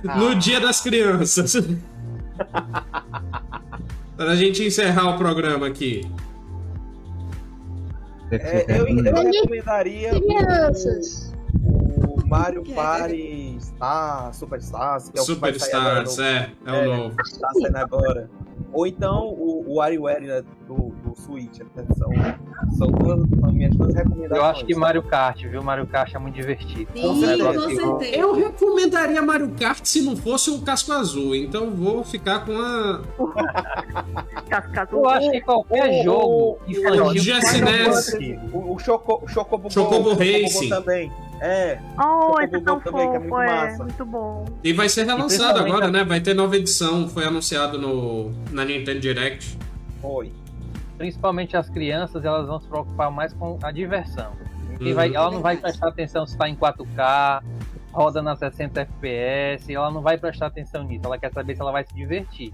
no 0.03 0.35
Dia 0.37 0.61
das 0.61 0.81
Crianças. 0.81 1.57
para 4.17 4.33
a 4.33 4.37
gente 4.37 4.65
encerrar 4.65 5.15
o 5.15 5.19
programa 5.19 5.67
aqui. 5.67 6.03
É, 8.31 8.65
eu, 8.69 8.87
eu 8.89 9.15
recomendaria 9.15 10.11
Crianças. 10.21 11.35
o, 11.65 12.21
o 12.21 12.29
Mario 12.29 12.63
é? 12.69 12.75
Party 12.75 13.57
Star, 13.61 14.35
Superstars, 14.35 15.09
que 15.09 15.19
é 15.19 15.23
o 15.23 15.25
Superstars, 15.25 16.19
é, 16.19 16.51
é 16.67 16.71
o 16.71 16.75
É. 16.75 16.85
novo. 16.87 17.17
tá 17.17 17.49
saindo 17.61 17.77
agora. 17.77 18.29
Ou 18.73 18.87
então 18.87 19.29
o, 19.29 19.65
o 19.67 19.75
WarioWare 19.77 20.27
né, 20.27 20.43
do, 20.67 20.88
do 21.09 21.17
Switch. 21.21 21.59
né? 21.59 21.85
São, 21.97 22.09
são 22.77 22.87
duas 22.89 23.29
são 23.41 23.53
minhas 23.53 23.75
duas 23.77 23.95
recomendações. 23.95 24.39
Eu 24.39 24.45
acho 24.45 24.65
que 24.67 24.75
Mario 24.75 25.03
Kart, 25.03 25.43
viu? 25.47 25.63
Mario 25.63 25.87
Kart 25.87 26.15
é 26.15 26.19
muito 26.19 26.35
divertido. 26.35 26.91
Sim, 26.95 27.03
Com 27.03 27.09
com 27.09 27.21
certeza. 27.21 27.61
certeza. 27.75 28.17
Eu 28.17 28.35
recomendaria 28.35 29.23
Mario 29.23 29.51
Kart 29.59 29.81
se 29.85 30.03
não 30.03 30.17
fosse 30.17 30.51
o 30.51 30.61
casco 30.61 30.93
azul, 30.93 31.35
então 31.35 31.71
vou 31.71 32.05
ficar 32.05 32.45
com 32.45 32.53
a 32.53 33.01
Casca 34.49 34.83
azul. 34.83 35.01
Eu 35.01 35.09
acho 35.11 35.31
que 35.31 35.41
qualquer 35.41 36.01
o- 36.01 36.05
jogo 36.05 36.59
o- 36.67 36.71
infantil 36.71 37.05
o 37.07 37.15
GSNES. 37.15 38.17
O, 38.53 38.75
o 38.75 38.79
Choco, 38.79 39.23
o 39.25 39.29
Chocobo 39.29 39.71
Chocobo 39.71 40.11
Racing. 40.15 40.69
também. 40.69 41.13
É, 41.41 41.79
Oh, 41.97 42.03
Chocobo 42.03 42.41
esse 42.43 42.57
é 42.57 42.61
tão 42.61 42.81
também, 42.81 43.11
que 43.11 43.17
é 43.17 43.21
fofo, 43.21 43.29
muito 43.37 43.51
é. 43.51 43.77
Muito 43.79 44.05
bom. 44.05 44.45
E 44.65 44.73
vai 44.73 44.89
ser 44.89 45.05
relançado 45.07 45.61
agora, 45.61 45.89
né? 45.89 46.03
Vai 46.05 46.21
ter 46.21 46.35
nova 46.35 46.57
edição, 46.57 47.09
foi 47.09 47.25
anunciado 47.25 47.79
no, 47.79 48.33
na 48.51 48.65
Nintendo 48.65 48.99
Direct. 49.01 49.57
foi. 50.03 50.33
Principalmente 50.99 51.57
as 51.57 51.71
crianças, 51.71 52.25
elas 52.25 52.47
vão 52.47 52.61
se 52.61 52.69
preocupar 52.69 53.11
mais 53.11 53.33
com 53.33 53.57
a 53.63 53.71
diversão. 53.71 54.33
Uhum. 54.81 54.95
vai- 54.95 55.15
ela 55.15 55.31
não 55.31 55.41
vai 55.41 55.57
prestar 55.57 55.89
atenção 55.89 56.25
se 56.27 56.35
está 56.35 56.49
em 56.49 56.55
4K, 56.55 57.43
roda 57.93 58.21
na 58.23 58.37
60 58.37 58.81
FPS, 58.83 59.73
ela 59.75 59.91
não 59.91 60.01
vai 60.03 60.17
prestar 60.19 60.47
atenção 60.47 60.85
nisso, 60.85 61.03
ela 61.05 61.19
quer 61.19 61.33
saber 61.33 61.57
se 61.57 61.61
ela 61.63 61.73
vai 61.73 61.85
se 61.85 61.95
divertir. 61.95 62.53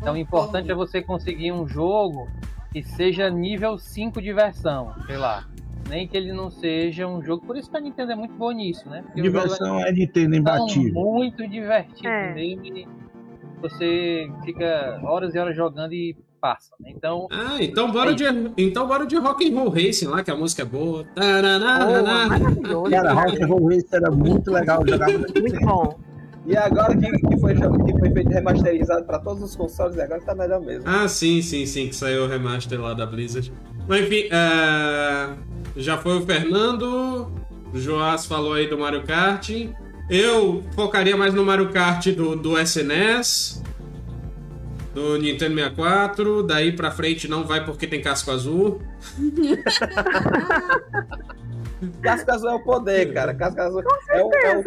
Então 0.00 0.14
o 0.14 0.16
importante 0.16 0.70
é 0.70 0.74
você 0.74 1.02
conseguir 1.02 1.52
um 1.52 1.66
jogo 1.68 2.28
que 2.72 2.82
seja 2.82 3.28
nível 3.28 3.76
5 3.78 4.22
diversão, 4.22 4.94
sei 5.06 5.16
lá. 5.18 5.44
Nem 5.88 6.06
que 6.06 6.16
ele 6.16 6.32
não 6.32 6.50
seja 6.50 7.06
um 7.06 7.20
jogo. 7.20 7.44
Por 7.44 7.56
isso 7.56 7.68
que 7.70 7.76
a 7.76 7.80
Nintendo 7.80 8.12
é 8.12 8.14
muito 8.14 8.32
boa 8.34 8.54
nisso, 8.54 8.88
né? 8.88 9.02
Porque 9.02 9.20
os 9.20 9.26
Diversão 9.26 9.80
é 9.80 9.92
de 9.92 10.06
ter 10.06 10.20
jogos 10.22 10.36
são 10.44 10.54
imbatível. 10.68 10.94
muito 11.02 11.48
divertidos 11.48 12.04
É. 12.06 12.32
mesmo 12.32 12.88
você 13.60 14.30
fica 14.44 15.00
horas 15.02 15.34
e 15.34 15.38
horas 15.38 15.54
jogando 15.54 15.92
e 15.92 16.16
passa. 16.40 16.70
né? 16.80 16.90
Então, 16.94 17.28
Ah, 17.30 17.56
então 17.60 17.90
bora 17.90 18.14
de, 18.14 18.24
então 18.56 18.86
bora 18.86 19.06
de 19.06 19.16
Rock 19.16 19.48
and 19.50 19.54
Roll 19.58 19.68
Racing 19.70 20.06
lá, 20.06 20.22
que 20.24 20.30
a 20.30 20.36
música 20.36 20.62
é 20.62 20.64
boa. 20.64 21.04
Oh, 21.10 21.20
Tararara. 21.20 22.02
maravilhoso. 22.28 22.90
Cara, 22.90 23.12
Rock 23.12 23.42
and 23.42 23.46
Roll 23.46 23.68
Race 23.68 23.86
era 23.92 24.10
muito 24.10 24.50
legal 24.50 24.82
jogar 24.86 25.08
muito 25.10 25.40
Muito 25.40 25.60
bom. 25.60 25.98
E 26.46 26.56
agora 26.56 26.96
que, 26.96 27.06
que, 27.10 27.36
foi, 27.38 27.54
que 27.54 27.98
foi 27.98 28.10
feito 28.12 28.30
remasterizado 28.30 29.04
pra 29.04 29.18
todos 29.18 29.42
os 29.42 29.54
consoles, 29.54 29.98
agora 29.98 30.20
tá 30.22 30.34
melhor 30.34 30.60
mesmo. 30.60 30.82
Ah, 30.88 31.06
sim, 31.06 31.42
sim, 31.42 31.66
sim, 31.66 31.88
que 31.88 31.94
saiu 31.94 32.24
o 32.24 32.26
remaster 32.28 32.80
lá 32.80 32.94
da 32.94 33.04
Blizzard. 33.06 33.52
Mas 33.86 34.00
enfim, 34.06 34.28
é, 34.32 35.28
já 35.76 35.98
foi 35.98 36.16
o 36.18 36.22
Fernando, 36.22 37.30
o 37.72 37.78
Joás 37.78 38.24
falou 38.26 38.54
aí 38.54 38.66
do 38.68 38.78
Mario 38.78 39.02
Kart. 39.04 39.50
Eu 40.08 40.62
focaria 40.74 41.16
mais 41.16 41.32
no 41.34 41.44
Mario 41.44 41.68
Kart 41.70 42.08
do, 42.08 42.34
do 42.34 42.58
SNES, 42.58 43.62
do 45.00 45.16
Nintendo 45.18 45.54
64. 45.54 46.42
Daí 46.42 46.72
pra 46.72 46.90
frente 46.90 47.26
não 47.26 47.44
vai 47.44 47.64
porque 47.64 47.86
tem 47.86 48.02
casco 48.02 48.30
azul. 48.30 48.82
Casca 52.02 52.34
Azul 52.34 52.50
é 52.50 52.54
o 52.54 52.60
poder, 52.60 53.10
cara. 53.14 53.32
Casca 53.32 53.64
Azul 53.64 53.82
é 54.10 54.22
o, 54.22 54.30
é 54.34 54.56
o, 54.56 54.62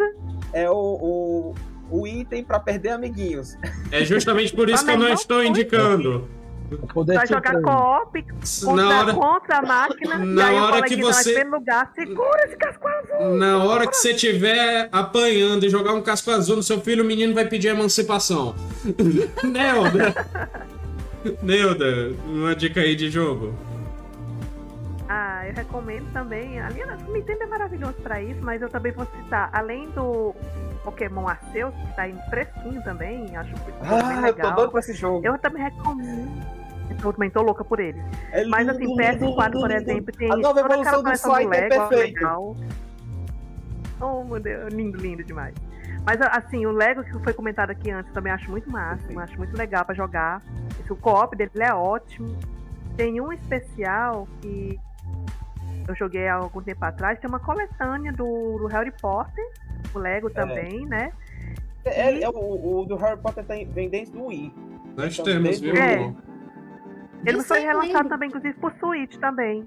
é 0.52 0.70
o, 0.70 0.74
o, 0.74 1.54
o 1.88 2.06
item 2.08 2.42
pra 2.42 2.58
perder 2.58 2.88
amiguinhos. 2.90 3.56
É 3.92 4.04
justamente 4.04 4.52
por 4.52 4.68
isso 4.68 4.84
que 4.84 4.90
eu 4.90 4.98
não 4.98 5.12
estou 5.12 5.44
indicando. 5.44 6.28
O 6.72 6.86
poder 6.86 7.14
Vai 7.14 7.26
jogar 7.26 7.54
supremo. 7.54 7.62
co-op 7.62 8.24
Na 8.24 8.82
contra, 8.82 8.98
hora, 8.98 9.14
contra 9.14 9.58
a 9.58 9.62
máquina. 9.62 10.18
Na 10.24 10.42
e 10.42 10.44
aí 10.56 10.60
hora 10.60 10.82
que 10.82 10.96
você- 10.96 11.44
lugar. 11.44 11.92
Segura 11.94 12.44
esse 12.46 12.56
casco 12.56 12.88
azul. 12.88 13.36
na 13.36 13.58
hora 13.64 13.86
que 13.86 13.94
você 13.96 14.10
estiver 14.12 14.88
apanhando 14.90 15.64
e 15.64 15.68
jogar 15.68 15.92
um 15.92 16.02
casco 16.02 16.30
azul 16.30 16.56
no 16.56 16.62
seu 16.62 16.80
filho, 16.80 17.04
o 17.04 17.06
menino 17.06 17.34
vai 17.34 17.44
pedir 17.46 17.68
emancipação. 17.68 18.54
Neuda! 19.44 20.14
Neuda, 21.42 22.12
uma 22.26 22.54
dica 22.54 22.80
aí 22.80 22.94
de 22.96 23.10
jogo. 23.10 23.54
Ah, 25.08 25.46
eu 25.46 25.54
recomendo 25.54 26.10
também. 26.12 26.58
A 26.60 26.68
o 27.06 27.12
Nintendo 27.12 27.42
é 27.42 27.46
maravilhoso 27.46 27.94
pra 28.02 28.20
isso, 28.22 28.40
mas 28.42 28.60
eu 28.62 28.68
também 28.68 28.92
vou 28.92 29.06
citar, 29.06 29.50
além 29.52 29.88
do 29.90 30.34
Pokémon 30.84 31.26
Arceus, 31.26 31.74
que 31.74 31.96
tá 31.96 32.08
em 32.08 32.16
fresquinho 32.28 32.82
também, 32.84 33.34
acho 33.36 33.52
que 33.54 33.72
Ah, 33.80 33.94
eu 33.98 34.14
tô 34.16 34.20
legal. 34.20 34.54
doido 34.54 34.70
pra 34.70 34.80
esse 34.80 34.92
jogo. 34.92 35.26
Eu 35.26 35.38
também 35.38 35.62
recomendo. 35.62 36.30
Eu 37.02 37.12
também 37.12 37.30
tô 37.30 37.40
louca 37.42 37.64
por 37.64 37.80
ele. 37.80 38.00
É 38.30 38.44
Mas 38.44 38.66
lindo, 38.66 38.76
assim, 38.76 38.86
lindo, 38.86 39.02
PS4, 39.34 39.44
lindo, 39.46 39.60
por 39.60 39.70
exemplo, 39.70 40.12
tem 40.14 40.30
A 40.30 40.36
nova 40.36 40.60
evolução 40.60 40.98
do 40.98 41.02
coleção 41.04 41.30
do 41.30 41.36
Swipe 41.36 41.56
é 41.56 41.60
Lego, 41.60 41.88
perfeito. 41.88 42.14
legal. 42.16 42.56
Oh, 44.00 44.24
meu 44.24 44.38
Deus, 44.40 44.72
lindo, 44.72 44.98
lindo 44.98 45.24
demais. 45.24 45.54
Mas 46.04 46.20
assim, 46.20 46.66
o 46.66 46.70
Lego 46.70 47.02
que 47.02 47.18
foi 47.20 47.32
comentado 47.32 47.70
aqui 47.70 47.90
antes 47.90 48.12
também 48.12 48.30
acho 48.30 48.50
muito 48.50 48.70
máximo, 48.70 49.18
acho 49.20 49.38
muito 49.38 49.56
legal 49.56 49.84
pra 49.86 49.94
jogar. 49.94 50.42
Esse, 50.78 50.92
o 50.92 50.96
co-op 50.96 51.34
dele 51.34 51.50
é 51.60 51.72
ótimo. 51.72 52.36
Tem 52.96 53.18
um 53.20 53.32
especial 53.32 54.28
que 54.42 54.78
eu 55.88 55.94
joguei 55.94 56.28
há 56.28 56.34
algum 56.34 56.60
tempo 56.62 56.84
atrás, 56.84 57.18
tem 57.18 57.28
uma 57.28 57.40
coletânea 57.40 58.12
do, 58.12 58.58
do 58.58 58.66
Harry 58.66 58.92
Potter, 59.00 59.42
o 59.98 60.02
Lego 60.02 60.30
também, 60.30 60.86
né? 60.86 61.12
É, 61.84 62.22
é, 62.22 62.28
o, 62.28 62.80
o 62.80 62.84
do 62.86 62.96
Harry 62.96 63.20
Potter 63.20 63.44
tem, 63.44 63.66
vem 63.70 63.88
desde 63.90 64.16
o 64.16 64.26
Wii. 64.26 64.54
Nós 64.96 65.12
Então, 65.14 65.24
temos, 65.24 65.60
viu? 65.60 65.74
É. 65.76 66.14
Ele 67.26 67.42
foi 67.42 67.60
relançado 67.60 68.08
também, 68.08 68.28
inclusive, 68.28 68.54
por 68.58 68.72
Switch 68.74 69.16
também. 69.16 69.66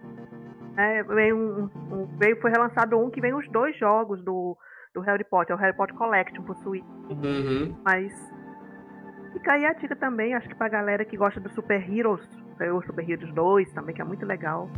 É, 0.75 1.03
veio 1.03 1.35
um, 1.37 1.69
um- 1.95 2.05
veio, 2.17 2.39
foi 2.39 2.51
relançado 2.51 2.97
um 2.99 3.09
que 3.09 3.19
vem 3.19 3.33
os 3.33 3.47
dois 3.49 3.75
jogos 3.77 4.23
do, 4.23 4.55
do 4.93 5.01
Harry 5.01 5.23
Potter, 5.23 5.55
o 5.55 5.59
Harry 5.59 5.75
Potter 5.75 5.95
Collection 5.95 6.43
por 6.43 6.55
Switch. 6.57 6.85
Uhum. 7.09 7.75
Mas. 7.83 8.13
E 9.29 9.33
fica 9.33 9.53
aí 9.53 9.65
a 9.65 9.73
dica 9.73 9.95
também, 9.95 10.33
acho 10.35 10.47
que 10.47 10.55
pra 10.55 10.67
galera 10.69 11.03
que 11.03 11.17
gosta 11.17 11.39
do 11.39 11.49
Super 11.49 11.81
Heroes, 11.91 12.27
o 12.73 12.81
Super 12.83 13.07
Heroes 13.09 13.33
2 13.33 13.71
também, 13.73 13.93
que 13.95 14.01
é 14.01 14.05
muito 14.05 14.25
legal. 14.25 14.69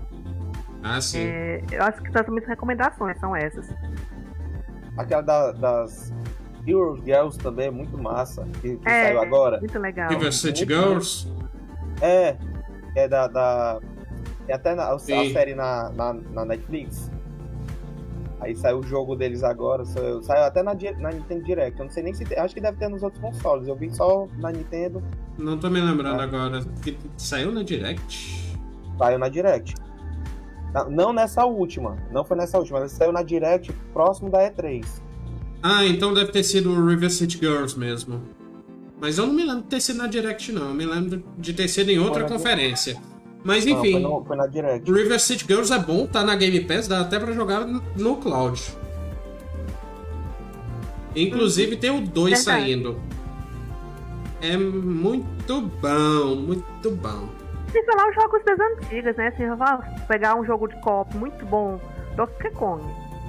Ah, 0.84 1.02
sim. 1.02 1.28
É, 1.28 1.62
eu 1.72 1.84
acho 1.84 2.02
que 2.02 2.18
as 2.18 2.28
minhas 2.28 2.46
recomendações 2.46 3.18
são 3.20 3.36
essas. 3.36 3.70
Aquela 5.00 5.22
da- 5.22 5.52
das 5.54 6.12
Heroes 6.68 7.02
Girls 7.04 7.40
também 7.40 7.68
é 7.68 7.72
muito 7.72 7.98
massa, 7.98 8.46
que, 8.62 8.76
que 8.78 8.90
É. 8.90 9.06
saiu 9.06 9.22
agora. 9.22 9.60
Muito 9.60 9.80
legal. 9.80 10.10
River 10.10 10.34
City 10.34 10.66
Girls. 10.66 11.28
É, 12.02 12.36
é 12.96 13.08
da. 13.08 13.28
da 13.28 13.80
é 14.48 14.54
até 14.54 14.74
na, 14.76 14.92
a 14.92 15.00
série 15.00 15.54
na, 15.56 15.90
na, 15.92 16.14
na 16.14 16.44
Netflix. 16.46 17.10
Aí 18.42 18.56
saiu 18.56 18.80
o 18.80 18.84
jogo 18.84 19.16
deles 19.16 19.44
agora, 19.44 19.86
saiu, 19.86 20.22
saiu 20.24 20.44
até 20.46 20.64
na, 20.64 20.74
na 20.98 21.12
Nintendo 21.12 21.44
Direct. 21.44 21.78
Eu 21.80 21.86
não 21.86 21.92
sei 21.92 22.04
nem 22.04 22.14
se 22.14 22.24
tem, 22.26 22.38
acho 22.40 22.54
que 22.56 22.62
deve 22.62 22.78
ter 22.78 22.88
nos 22.90 23.04
outros 23.04 23.22
consoles. 23.22 23.68
Eu 23.68 23.76
vi 23.76 23.90
só 23.94 24.28
na 24.38 24.52
Nintendo, 24.52 25.04
Não 25.38 25.58
tô 25.58 25.70
me 25.70 25.80
lembrando 25.80 26.20
Ah. 26.20 26.24
agora. 26.24 26.62
Que 26.82 26.98
saiu 27.18 27.52
na 27.52 27.64
Direct? 27.64 28.58
saiu 28.98 29.20
na 29.20 29.30
Direct. 29.30 29.76
Na- 30.74 30.86
Não 30.86 31.12
nessa 31.14 31.46
última, 31.46 31.98
não 32.12 32.24
foi 32.24 32.38
nessa 32.38 32.58
última, 32.60 32.80
mas 32.80 32.92
saiu 32.92 33.12
na 33.12 33.24
Direct 33.24 33.72
próximo 33.94 34.30
da 34.30 34.40
E3. 34.50 34.86
Ah, 35.62 35.86
então 35.86 36.14
deve 36.14 36.32
ter 36.32 36.44
sido 36.44 36.72
o 36.72 36.88
River 36.88 37.10
City 37.12 37.38
Girls 37.38 37.78
mesmo. 37.78 38.22
Mas 39.02 39.18
eu 39.18 39.26
não 39.28 39.34
me 39.34 39.44
lembro 39.44 39.62
de 39.64 39.68
ter 39.70 39.82
sido 39.82 39.98
na 39.98 40.08
Direct, 40.08 40.52
não. 40.52 40.70
Eu 40.70 40.74
me 40.74 40.86
lembro 40.86 41.24
de 41.38 41.54
ter 41.54 41.68
sido 41.68 41.90
em 41.90 42.00
outra 42.00 42.26
conferência. 42.26 42.98
Mas 43.44 43.66
Não, 43.66 43.78
foi, 43.80 43.90
enfim, 43.90 44.00
no- 44.02 44.24
foi 44.26 44.36
na 44.36 44.48
Direct. 44.48 44.92
River 44.92 45.20
City 45.20 45.46
Girls 45.48 45.72
é 45.72 45.80
bom, 45.80 46.06
tá 46.06 46.24
na 46.24 46.36
Game 46.36 46.60
Pass, 46.66 46.88
dá 46.88 47.00
até 47.02 47.18
pra 47.18 47.32
jogar 47.32 47.66
no- 47.66 48.16
cloud. 48.18 48.62
Inclusive 51.16 51.76
tem 51.78 51.90
o 51.90 52.02
2 52.06 52.36
Verdade. 52.46 52.62
saindo. 52.66 53.00
É 54.42 54.56
muito 54.58 55.62
bom, 55.62 56.36
muito 56.36 56.92
bom. 56.92 57.28
Sem 57.72 57.86
falar 57.86 58.10
os 58.10 58.16
jogos 58.16 58.44
das 58.44 58.60
antigas, 58.60 59.16
né? 59.16 59.32
Se 59.32 59.46
vai 59.56 59.78
pegar 60.08 60.36
um 60.36 60.46
jogo 60.46 60.68
de 60.68 60.80
copo 60.82 61.18
muito 61.18 61.46
bom, 61.46 61.80
Donkey 62.16 62.52
Kong. 62.52 62.84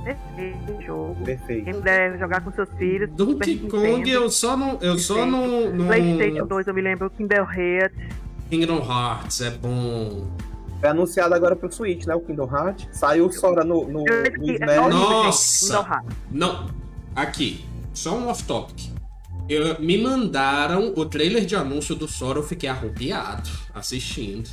Esse 0.07 0.83
jogo. 0.83 1.23
Perfeito. 1.25 1.65
Quem 1.65 1.75
puder 1.75 2.19
jogar 2.19 2.43
com 2.43 2.51
seus 2.53 2.69
filhos. 2.79 3.11
Donkey 3.11 3.59
Kong 3.69 4.11
eu 4.11 4.31
só 4.31 4.57
não. 4.57 4.79
Eu 4.81 4.99
só 4.99 5.27
não. 5.27 5.71
não- 5.71 5.87
PlayStation 5.87 6.47
2, 6.47 6.67
eu 6.67 6.75
me 6.75 6.81
lembro, 6.81 7.11
Kindle 7.11 7.45
Heart. 7.45 7.93
Kingdom 8.49 8.79
Hearts 8.79 9.41
é 9.43 9.51
bom. 9.51 10.27
Foi 10.81 10.89
anunciado 10.89 11.35
agora 11.35 11.55
pro 11.55 11.71
Switch, 11.71 12.07
né? 12.07 12.15
O 12.15 12.21
Kingdom 12.21 12.49
Hearts. 12.51 12.89
Saiu 12.99 13.27
o 13.27 13.33
Sora 13.33 13.63
no, 13.63 13.85
no, 13.87 14.05
no 14.05 14.13
é 14.13 14.31
horrível, 14.31 14.69
gente. 14.69 14.89
Nossa! 14.91 15.77
Kingdom 15.77 15.93
Hearts. 15.95 16.17
Não. 16.31 16.67
Aqui, 17.15 17.65
só 17.93 18.15
um 18.17 18.29
off-topic. 18.29 18.91
Eu- 19.51 19.81
Me 19.81 19.99
mandaram 19.99 20.93
o 20.97 21.05
trailer 21.05 21.45
de 21.45 21.57
anúncio 21.57 21.95
do 21.97 22.07
Sora, 22.07 22.39
eu 22.39 22.43
fiquei 22.43 22.69
arrupiado 22.69 23.51
assistindo. 23.75 24.49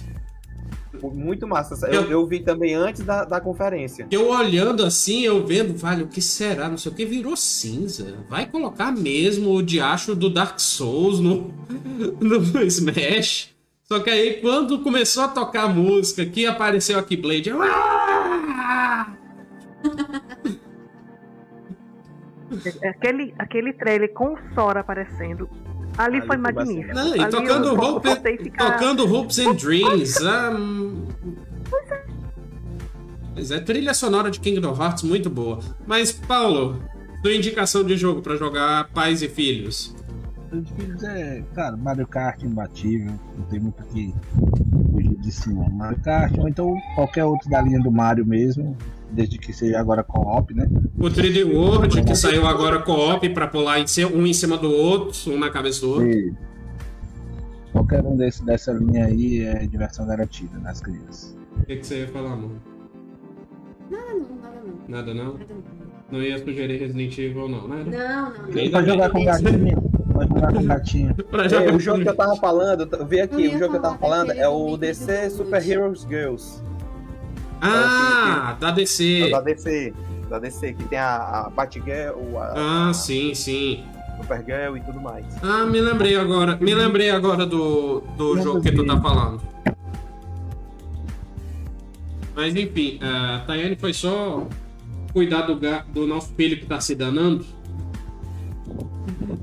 Muito 1.04 1.48
massa. 1.48 1.86
Eu, 1.88 2.02
Eu- 2.04 2.12
eu 2.12 2.26
vi 2.26 2.40
também 2.40 2.74
antes 2.74 3.04
da, 3.04 3.24
da 3.24 3.40
conferência. 3.40 4.08
Eu 4.10 4.30
olhando 4.30 4.84
assim, 4.84 5.22
eu 5.22 5.46
vendo, 5.46 5.78
vale, 5.78 6.02
o 6.04 6.08
que 6.08 6.20
será? 6.22 6.68
Não 6.68 6.78
sei 6.78 6.92
o 6.92 6.96
que, 6.96 7.06
virou 7.06 7.36
cinza. 7.38 8.16
Vai 8.28 8.48
colocar 8.48 8.92
mesmo 8.92 9.54
o 9.54 9.62
diacho 9.62 10.16
do 10.16 10.28
Dark 10.30 10.60
Souls 10.60 11.20
no, 11.20 11.54
no 12.20 12.64
Smash. 12.64 13.50
Só 13.84 14.00
que 14.00 14.10
aí, 14.10 14.42
quando 14.42 14.80
começou 14.80 15.24
a 15.24 15.28
tocar 15.28 15.66
a 15.66 15.70
música, 15.70 16.26
que 16.26 16.46
apareceu 16.48 16.98
aqui 16.98 17.16
Blade, 17.16 17.50
eu... 17.50 17.60
É 22.82 22.90
Aquele, 22.90 23.34
aquele 23.38 23.74
trailer 23.74 24.14
com 24.14 24.34
o 24.34 24.38
Sora 24.54 24.80
aparecendo. 24.82 25.50
Ali 25.98 26.18
Ali 26.18 26.28
foi 26.28 26.38
magnífico. 26.38 26.94
Não, 26.94 27.16
e 27.16 27.20
Ali 27.20 27.32
tocando, 27.32 27.68
eu 27.70 27.76
Hope, 27.80 28.10
ficar- 28.44 28.72
tocando 28.74 29.14
Hopes 29.14 29.40
and 29.40 29.56
Dreams. 29.56 30.18
ah, 30.26 30.52
hum. 30.52 31.06
Mas 33.36 33.52
é 33.52 33.60
trilha 33.60 33.94
sonora 33.94 34.32
de 34.32 34.40
Kingdom 34.40 34.76
Hearts 34.76 35.04
muito 35.04 35.30
boa. 35.30 35.60
Mas, 35.86 36.12
Paulo, 36.12 36.82
tua 37.22 37.34
indicação 37.34 37.84
de 37.84 37.96
jogo 37.96 38.22
pra 38.22 38.36
jogar 38.36 38.90
pais 38.90 39.22
e 39.22 39.30
filhos. 39.30 39.96
Os 40.52 40.70
filhos 40.72 41.04
é, 41.04 41.44
cara, 41.54 41.76
Mario 41.78 42.08
Kart 42.08 42.42
imbatível, 42.42 43.14
não 43.38 43.46
tem 43.46 43.60
muito 43.60 43.82
o 43.84 43.86
que 43.88 44.14
fugir 44.92 45.16
disso 45.20 45.54
não. 45.54 45.70
Mario 45.70 46.00
Kart, 46.02 46.36
ou 46.38 46.48
então 46.48 46.76
qualquer 46.96 47.26
outro 47.26 47.50
da 47.50 47.62
linha 47.62 47.80
do 47.82 47.92
Mario 47.92 48.26
mesmo, 48.26 48.76
desde 49.12 49.38
que 49.38 49.54
seja 49.54 49.80
agora 49.80 50.04
co-op, 50.04 50.54
né? 50.54 50.68
O 51.00 51.04
3D 51.10 51.44
World, 51.46 52.02
que 52.04 52.16
saiu 52.16 52.46
agora 52.46 52.80
co-op 52.82 53.28
pra 53.30 53.48
pular 53.48 53.80
em 53.80 53.88
cima- 53.88 54.12
um 54.12 54.26
em 54.26 54.34
cima 54.34 54.58
do 54.58 54.72
outro, 54.72 55.32
um 55.32 55.40
na 55.40 55.50
cabeça 55.50 55.82
do 55.82 55.90
outro. 55.92 56.10
E 56.10 56.34
qualquer 57.72 58.04
um 58.04 58.16
desse, 58.16 58.44
dessa 58.46 58.72
linha 58.74 59.06
aí 59.06 59.42
é 59.42 59.66
diversão 59.66 60.06
garantida 60.08 60.58
nas 60.60 60.82
crianças. 60.82 61.36
O 61.62 61.66
que, 61.66 61.78
que 61.78 61.86
você 61.88 62.02
ia 62.02 62.08
falar, 62.08 62.34
amor? 62.34 62.52
Nada 63.90 64.04
não, 64.14 64.20
nada 64.20 64.62
não. 64.66 64.74
Nada 64.88 65.14
não? 65.14 65.26
Nada 65.34 65.46
não. 65.50 65.78
Não 66.10 66.22
ia 66.24 66.38
sugerir 66.40 66.78
Resident 66.80 67.18
Evil, 67.18 67.50
não, 67.50 67.68
né? 67.68 67.84
Não, 67.86 68.30
não. 68.30 68.32
Pode 68.32 68.54
bem. 68.54 68.86
jogar 68.86 69.10
com 69.10 69.26
gatinho, 69.26 69.82
pode 70.14 70.30
jogar 70.34 70.54
com 70.54 70.64
gatinho. 70.64 71.16
Pra 71.30 71.46
É, 71.46 71.50
jogar 71.50 71.76
o 71.76 71.80
jogo 71.80 72.02
que 72.02 72.10
eu 72.10 72.16
tava 72.16 72.36
falando, 72.38 73.08
vi 73.08 73.18
Eu 73.18 73.24
aqui, 73.26 73.48
o 73.50 73.52
jogo 73.60 73.72
que 73.72 73.78
eu 73.78 73.82
tava 73.82 73.98
falando 73.98 74.32
é 74.32 74.48
o 74.48 74.78
DC 74.78 75.30
Super. 75.32 75.68
Heroes 75.70 76.04
Girls. 76.10 76.62
Ah, 77.62 78.56
da 78.60 78.70
É 78.70 78.72
DC. 78.72 79.30
da 79.32 79.42
DC. 79.42 79.94
Da 80.30 80.40
DC, 80.40 80.74
que 80.74 80.84
tem 80.86 81.00
a, 81.00 81.46
a 81.46 81.50
Batgirl, 81.50 82.38
a, 82.38 82.54
Ah, 82.56 82.90
a 82.90 82.94
sim, 82.94 83.34
sim. 83.34 83.84
Supergirl 84.22 84.76
e 84.78 84.82
tudo 84.82 85.00
mais. 85.00 85.26
Ah, 85.44 85.66
me 85.66 85.80
lembrei 85.80 86.16
agora. 86.18 86.58
Me 86.60 86.74
lembrei 86.74 87.10
agora 87.10 87.46
do, 87.46 88.02
do 88.18 88.36
Não 88.36 88.44
jogo 88.44 88.62
que 88.62 88.72
tu 88.72 88.86
tá 88.86 89.00
falando. 89.00 89.42
Mas 92.36 92.56
enfim, 92.56 93.00
a 93.02 93.40
Tayane 93.48 93.76
foi 93.76 93.94
só 93.94 94.48
cuidar 95.14 95.42
do, 95.44 95.56
do 95.92 96.06
nosso 96.06 96.34
filho 96.36 96.58
que 96.60 96.66
tá 96.66 96.80
se 96.80 96.94
danando. 96.94 97.46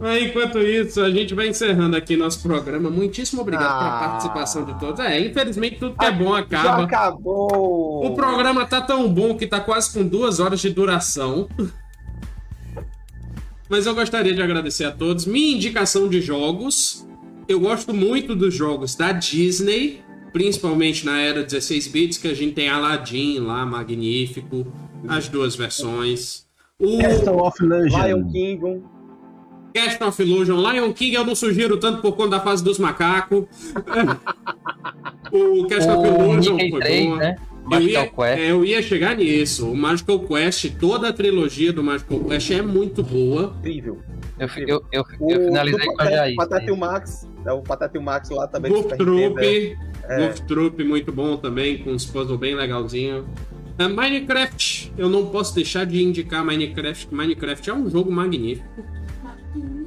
Mas 0.05 0.23
enquanto 0.23 0.59
isso, 0.59 1.01
a 1.01 1.11
gente 1.11 1.33
vai 1.35 1.49
encerrando 1.49 1.97
aqui 1.97 2.15
nosso 2.15 2.43
programa. 2.43 2.91
Muitíssimo 2.91 3.41
obrigado 3.41 3.79
pela 3.79 3.97
Ah. 3.97 4.09
participação 4.11 4.63
de 4.67 4.79
todos. 4.79 5.01
É, 5.01 5.19
infelizmente 5.19 5.79
tudo 5.79 5.97
que 5.97 6.05
é 6.05 6.13
bom 6.13 6.33
Já 6.35 6.41
acaba. 6.41 6.83
acabou! 6.85 8.05
O 8.07 8.15
programa 8.15 8.67
tá 8.67 8.83
tão 8.83 9.09
bom 9.09 9.35
que 9.35 9.47
tá 9.47 9.61
quase 9.61 9.95
com 9.95 10.07
duas 10.07 10.41
horas 10.41 10.61
de 10.61 10.69
duração. 10.69 11.49
Mas 13.67 13.87
eu 13.87 13.95
gostaria 13.95 14.35
de 14.35 14.43
agradecer 14.43 14.85
a 14.85 14.91
todos. 14.93 15.25
Minha 15.25 15.57
indicação 15.57 16.07
de 16.07 16.21
jogos. 16.21 17.07
Eu 17.49 17.59
gosto 17.61 17.95
muito 17.95 18.37
dos 18.37 18.53
jogos 18.55 18.95
da 18.95 19.11
Disney, 19.11 20.03
principalmente 20.35 21.07
na 21.07 21.19
era 21.19 21.43
16 21.43 21.89
bits, 21.89 22.19
que 22.19 22.29
a 22.29 22.35
gente 22.35 22.53
tem 22.53 22.69
Aladdin 22.69 23.39
lá, 23.39 23.65
magnífico, 23.65 24.67
as 25.09 25.29
duas 25.29 25.57
versões. 25.57 26.45
O 26.79 26.99
Castle 26.99 27.41
of 27.41 27.63
Lion 27.63 27.71
Legend. 27.81 28.33
Kingdom. 28.33 28.94
Cast 29.75 30.05
of 30.05 30.23
Illusion, 30.23 30.57
Lion 30.71 30.93
King 30.93 31.17
eu 31.17 31.27
não 31.27 31.35
sugiro 31.35 31.77
tanto 31.79 32.01
por 32.01 32.13
conta 32.13 32.31
da 32.31 32.41
fase 32.41 32.63
dos 32.63 32.79
macacos. 32.79 33.45
o 35.33 35.67
Cast 35.67 35.91
of 35.91 36.07
Illusion 36.07 36.57
foi 36.57 36.81
3, 36.81 37.07
bom. 37.07 37.17
né? 37.17 37.37
Eu 37.71 37.81
ia, 37.81 37.99
Magical 37.99 38.11
Quest. 38.11 38.39
é, 38.39 38.51
eu 38.53 38.65
ia 38.65 38.83
chegar 38.83 39.17
nisso. 39.17 39.69
O 39.69 39.77
Magical 39.77 40.21
Quest, 40.21 40.71
toda 40.79 41.09
a 41.09 41.13
trilogia 41.13 41.73
do 41.73 41.83
Magical 41.83 42.21
Quest 42.21 42.51
é 42.53 42.63
muito 42.63 43.03
boa. 43.03 43.53
Incrível. 43.59 44.01
Eu, 44.39 44.49
eu, 44.69 44.85
eu, 44.93 45.05
eu 45.29 45.47
finalizei 45.47 45.87
com 45.87 46.03
a 46.03 46.11
Jair. 46.11 46.37
Patete 46.37 46.71
o 46.71 46.77
Max. 46.77 47.29
É 47.45 47.53
o 47.53 47.63
Patete 47.63 47.99
o 47.99 48.03
Max 48.03 48.31
lá 48.31 48.47
também. 48.47 48.71
Goof 48.71 48.97
Troop, 48.97 49.77
é. 50.09 50.27
Goof 50.29 50.43
Troop 50.43 50.85
muito 50.85 51.11
bom 51.11 51.37
também, 51.37 51.79
com 51.79 51.91
uns 51.91 52.05
puzzles 52.05 52.39
bem 52.39 52.55
legalzinho. 52.55 53.27
É, 53.77 53.89
Minecraft, 53.89 54.93
eu 54.97 55.09
não 55.09 55.27
posso 55.27 55.53
deixar 55.55 55.85
de 55.85 56.01
indicar 56.01 56.45
Minecraft. 56.45 57.13
Minecraft 57.13 57.71
é 57.71 57.75
um 57.75 57.91
jogo 57.91 58.13
magnífico. 58.13 58.69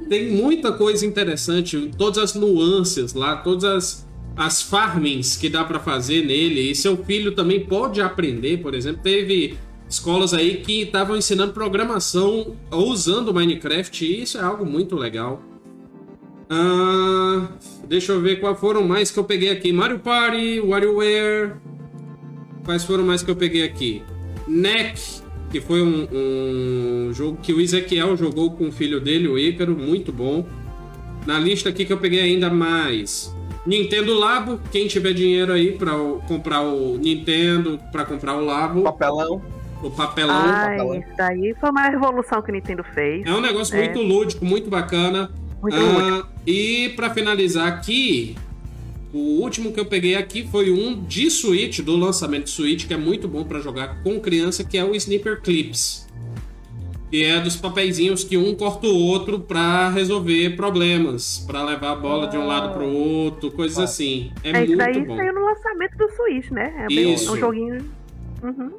Tem 0.08 0.30
muita 0.30 0.72
coisa 0.72 1.04
interessante, 1.04 1.90
todas 1.96 2.18
as 2.18 2.34
nuances 2.34 3.12
lá, 3.12 3.36
todas 3.36 3.64
as, 3.64 4.08
as 4.36 4.62
farmings 4.62 5.36
que 5.36 5.48
dá 5.48 5.64
pra 5.64 5.78
fazer 5.78 6.24
nele. 6.24 6.70
E 6.70 6.74
seu 6.74 6.96
filho 7.04 7.32
também 7.32 7.66
pode 7.66 8.00
aprender, 8.00 8.58
por 8.58 8.74
exemplo. 8.74 9.02
Teve 9.02 9.58
escolas 9.88 10.32
aí 10.32 10.58
que 10.58 10.82
estavam 10.82 11.16
ensinando 11.16 11.52
programação 11.52 12.56
usando 12.70 13.32
Minecraft, 13.34 14.04
e 14.04 14.22
isso 14.22 14.38
é 14.38 14.42
algo 14.42 14.64
muito 14.64 14.96
legal. 14.96 15.42
Ah, 16.50 17.48
deixa 17.86 18.12
eu 18.12 18.20
ver 18.20 18.40
quais 18.40 18.58
foram 18.58 18.86
mais 18.86 19.10
que 19.10 19.18
eu 19.18 19.24
peguei 19.24 19.50
aqui. 19.50 19.72
Mario 19.72 19.98
Party, 19.98 20.60
WarioWare. 20.60 21.56
Quais 22.64 22.84
foram 22.84 23.04
mais 23.04 23.22
que 23.22 23.30
eu 23.30 23.36
peguei 23.36 23.62
aqui? 23.62 24.02
Neck, 24.46 25.22
que 25.50 25.60
foi 25.60 25.82
um, 25.82 26.06
um 26.12 27.12
jogo 27.14 27.38
que 27.42 27.52
o 27.52 27.60
Ezequiel 27.60 28.16
jogou 28.16 28.50
com 28.52 28.68
o 28.68 28.72
filho 28.72 29.00
dele, 29.00 29.28
o 29.28 29.38
Ícaro, 29.38 29.76
muito 29.76 30.12
bom. 30.12 30.46
Na 31.26 31.38
lista 31.38 31.68
aqui 31.68 31.84
que 31.84 31.92
eu 31.92 31.98
peguei 31.98 32.20
ainda 32.20 32.50
mais. 32.50 33.34
Nintendo 33.66 34.14
Labo, 34.18 34.60
quem 34.72 34.86
tiver 34.86 35.12
dinheiro 35.12 35.52
aí 35.52 35.72
pra 35.72 35.96
o- 35.96 36.20
comprar 36.26 36.62
o 36.62 36.96
Nintendo, 36.96 37.78
pra 37.92 38.04
comprar 38.04 38.34
o 38.36 38.44
Labo, 38.44 38.82
Papelão. 38.82 39.42
o 39.82 39.90
papelão. 39.90 40.34
Ah, 40.36 40.68
papelão. 40.70 40.94
isso 40.94 41.08
daí 41.16 41.54
foi 41.60 41.70
uma 41.70 41.82
revolução 41.88 42.40
que 42.40 42.50
a 42.50 42.54
Nintendo 42.54 42.82
fez. 42.94 43.26
É 43.26 43.32
um 43.32 43.40
negócio 43.40 43.76
É. 43.76 43.84
muito 43.84 44.00
lúdico, 44.00 44.44
muito 44.44 44.70
bacana. 44.70 45.30
Muito 45.60 45.76
Ah. 45.76 46.26
E 46.46 46.90
pra 46.96 47.10
finalizar 47.10 47.66
aqui, 47.68 48.36
o 49.12 49.40
último 49.40 49.72
que 49.72 49.80
eu 49.80 49.86
peguei 49.86 50.14
aqui 50.14 50.46
foi 50.50 50.70
um 50.70 51.02
de 51.04 51.30
Switch, 51.30 51.80
do 51.80 51.96
lançamento 51.96 52.44
de 52.44 52.50
Switch, 52.50 52.86
que 52.86 52.94
é 52.94 52.96
muito 52.96 53.26
bom 53.28 53.44
pra 53.44 53.60
jogar 53.60 54.02
com 54.02 54.20
criança, 54.20 54.62
que 54.64 54.76
é 54.76 54.84
o 54.84 54.94
Sniper 54.94 55.40
Clips. 55.40 56.06
Que 57.10 57.24
é 57.24 57.40
dos 57.40 57.56
papeizinhos 57.56 58.22
que 58.22 58.36
um 58.36 58.54
corta 58.54 58.86
o 58.86 58.94
outro 58.94 59.40
pra 59.40 59.88
resolver 59.88 60.50
problemas, 60.56 61.38
pra 61.46 61.64
levar 61.64 61.92
a 61.92 61.96
bola 61.96 62.26
de 62.26 62.36
um 62.36 62.46
lado 62.46 62.74
pro 62.74 62.86
outro, 62.86 63.50
coisas 63.50 63.78
Ah. 63.78 63.84
assim. 63.84 64.30
É, 64.44 64.50
É, 64.50 64.64
isso 64.64 64.66
muito 64.66 64.76
daí 64.76 65.04
bom. 65.06 65.16
saiu 65.16 65.32
no 65.34 65.44
lançamento 65.46 65.96
do 65.96 66.08
Switch, 66.14 66.50
né? 66.50 66.86
É 66.90 66.92
Isso. 66.92 67.32
um 67.32 67.36
joguinho. 67.38 67.90
Uhum. 68.42 68.70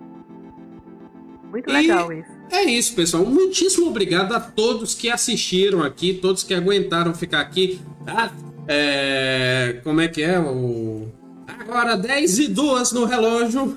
Muito 1.52 1.68
E- 1.68 1.74
legal 1.74 2.14
isso. 2.14 2.30
É 2.52 2.64
isso, 2.66 2.94
pessoal. 2.96 3.26
Muitíssimo 3.26 3.88
obrigado 3.88 4.34
a 4.34 4.40
todos 4.40 4.94
que 4.94 5.10
assistiram 5.10 5.82
aqui, 5.82 6.14
todos 6.14 6.44
que 6.44 6.54
aguentaram 6.54 7.16
ficar 7.16 7.40
aqui. 7.42 7.80
Tá? 8.06 8.32
É, 8.72 9.82
Como 9.84 10.00
é 10.00 10.08
que 10.08 10.22
é? 10.22 10.40
O... 10.40 11.08
Agora 11.48 11.96
10 11.98 12.38
e 12.40 12.48
2 12.50 12.92
no 12.92 13.06
relógio. 13.06 13.76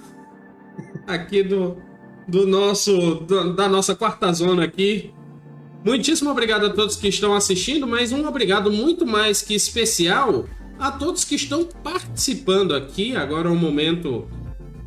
Aqui 1.06 1.42
do, 1.42 1.78
do 2.28 2.46
nosso. 2.46 3.14
do- 3.16 3.54
da 3.54 3.68
nossa 3.70 3.94
quarta 3.94 4.30
zona 4.34 4.64
aqui. 4.64 5.10
Muitíssimo 5.82 6.30
obrigado 6.30 6.66
a 6.66 6.70
todos 6.70 6.94
que 6.94 7.08
estão 7.08 7.34
assistindo, 7.34 7.86
mas 7.88 8.12
um 8.12 8.24
obrigado 8.28 8.70
muito 8.70 9.04
mais 9.06 9.40
que 9.42 9.54
especial 9.54 10.44
a 10.78 10.90
todos 10.92 11.24
que 11.24 11.34
estão 11.36 11.64
participando 11.82 12.74
aqui. 12.74 13.16
Agora 13.16 13.48
é 13.48 13.50
o 13.50 13.56
momento 13.56 14.28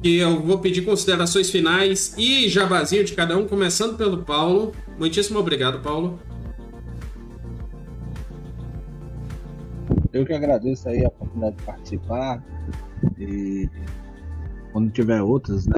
que 0.03 0.17
eu 0.17 0.39
vou 0.39 0.59
pedir 0.59 0.83
considerações 0.83 1.49
finais 1.49 2.13
e 2.17 2.47
jabazinho 2.47 3.03
de 3.03 3.13
cada 3.13 3.35
um, 3.37 3.45
começando 3.47 3.97
pelo 3.97 4.19
Paulo. 4.23 4.71
Muitíssimo 4.99 5.39
obrigado, 5.39 5.81
Paulo. 5.81 6.19
Eu 10.15 10.25
que 10.25 10.31
agradeço 10.31 10.87
aí 10.87 11.03
a 11.03 11.09
oportunidade 11.09 11.57
de 11.57 11.63
participar 11.63 12.41
e 13.19 13.69
quando 14.71 14.89
tiver 14.91 15.21
outras 15.21 15.67
né, 15.67 15.75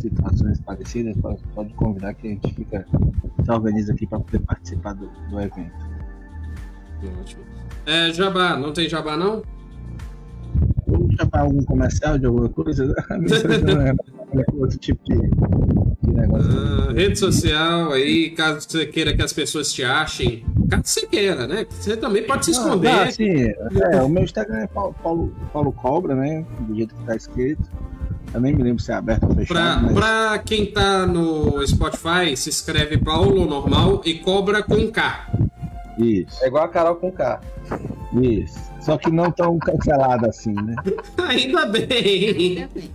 situações 0.00 0.60
parecidas, 0.60 1.16
pode, 1.18 1.40
pode 1.54 1.72
convidar 1.74 2.14
que 2.14 2.26
a 2.26 2.30
gente 2.30 2.52
fica 2.52 2.84
se 3.44 3.50
organiza 3.52 3.92
aqui 3.92 4.08
para 4.08 4.18
poder 4.18 4.40
participar 4.40 4.94
do, 4.94 5.08
do 5.30 5.40
evento. 5.40 5.88
Ótimo. 7.20 7.44
É, 7.86 8.12
jabá, 8.12 8.56
não 8.56 8.72
tem 8.72 8.88
jabá 8.88 9.16
não? 9.16 9.44
Vamos 10.88 11.14
chamar 11.14 11.44
algum 11.44 11.62
comercial 11.62 12.18
de 12.18 12.26
alguma 12.26 12.48
coisa? 12.48 12.92
não 14.34 14.42
é 14.42 14.44
outro 14.54 14.78
tipo 14.78 15.00
de, 15.04 15.16
de 16.02 16.14
negócio. 16.14 16.50
Ah, 16.88 16.92
rede 16.92 17.18
social 17.18 17.92
aí, 17.92 18.30
caso 18.30 18.68
você 18.68 18.86
queira 18.86 19.14
que 19.14 19.22
as 19.22 19.32
pessoas 19.32 19.72
te 19.72 19.82
achem. 19.84 20.44
Caso 20.68 20.82
você 20.84 21.06
queira, 21.06 21.46
né? 21.46 21.66
Você 21.70 21.96
também 21.96 22.22
pode 22.24 22.44
se 22.44 22.50
esconder. 22.52 22.88
Ah, 22.90 23.10
sim, 23.10 23.52
é, 23.92 24.02
o 24.02 24.08
meu 24.08 24.22
Instagram 24.24 24.58
é 24.58 24.66
Paulo, 24.66 24.94
Paulo, 25.02 25.34
Paulo 25.52 25.72
Cobra, 25.72 26.14
né? 26.14 26.44
Do 26.60 26.74
jeito 26.74 26.94
que 26.94 27.04
tá 27.04 27.16
escrito. 27.16 27.62
Eu 28.32 28.40
nem 28.40 28.54
me 28.54 28.62
lembro 28.62 28.80
se 28.80 28.92
é 28.92 28.94
aberto 28.94 29.24
ou 29.24 29.34
fechado, 29.34 29.80
Pra, 29.80 29.80
mas 29.82 29.92
pra 29.92 30.38
quem 30.38 30.66
tá 30.66 31.04
no 31.04 31.66
Spotify, 31.66 32.36
se 32.36 32.48
escreve 32.48 32.96
Paulo 32.96 33.44
normal 33.44 34.00
e 34.04 34.14
cobra 34.20 34.62
com 34.62 34.88
K. 34.88 35.28
isso, 35.98 36.44
É 36.44 36.46
igual 36.46 36.62
a 36.64 36.68
Carol 36.68 36.94
com 36.94 37.10
K. 37.10 37.40
isso. 38.22 38.70
Só 38.80 38.96
que 38.96 39.10
não 39.10 39.32
tão 39.32 39.58
cancelado 39.58 40.26
assim, 40.26 40.52
né? 40.52 40.76
Ainda 41.18 41.66
bem. 41.66 41.88
Ainda 41.88 42.68
bem. 42.72 42.90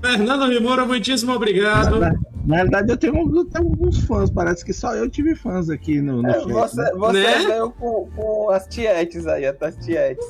Fernando 0.00 0.46
Rimora, 0.48 0.86
muitíssimo 0.86 1.32
obrigado. 1.32 1.98
Na, 2.00 2.12
na 2.46 2.56
realidade, 2.56 2.90
eu 2.90 2.96
tenho, 2.96 3.36
eu 3.36 3.44
tenho 3.44 3.68
alguns 3.68 3.98
fãs. 4.04 4.30
Parece 4.30 4.64
que 4.64 4.72
só 4.72 4.94
eu 4.94 5.08
tive 5.10 5.34
fãs 5.34 5.68
aqui 5.68 6.00
no, 6.00 6.22
no 6.22 6.28
É, 6.28 6.38
né? 6.46 6.52
você 6.52 6.92
você 6.94 7.22
Né? 7.22 7.38
veio 7.46 7.70
com, 7.72 8.08
com 8.16 8.50
as 8.50 8.66
tietes 8.66 9.26
aí, 9.26 9.44
as 9.46 9.76
tietes. 9.84 10.26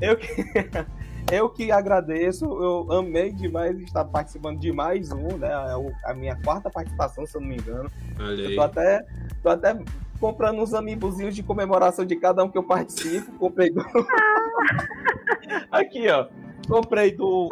Eu 0.00 0.16
que, 0.16 0.26
eu 1.32 1.48
que 1.48 1.70
agradeço, 1.72 2.44
eu 2.44 2.92
amei 2.92 3.32
demais 3.32 3.78
estar 3.80 4.04
participando 4.04 4.58
de 4.58 4.70
mais 4.72 5.10
um, 5.12 5.36
né? 5.38 5.48
É 5.50 6.10
a 6.10 6.14
minha 6.14 6.36
quarta 6.36 6.68
participação, 6.68 7.24
se 7.24 7.36
eu 7.36 7.40
não 7.40 7.48
me 7.48 7.56
engano. 7.56 7.90
Olha 8.20 8.42
Eu 8.42 8.48
aí. 8.50 8.54
tô 8.56 8.62
até, 8.62 9.06
tô 9.42 9.48
até 9.48 9.78
comprando 10.20 10.60
uns 10.60 10.74
amiibozinhos 10.74 11.34
de 11.34 11.42
comemoração 11.42 12.04
de 12.04 12.16
cada 12.16 12.44
um 12.44 12.48
que 12.50 12.58
eu 12.58 12.62
participo. 12.62 13.32
Comprei 13.38 13.70
do. 13.70 13.80
Aqui, 15.72 16.06
ó. 16.08 16.26
Comprei 16.68 17.10
do, 17.12 17.48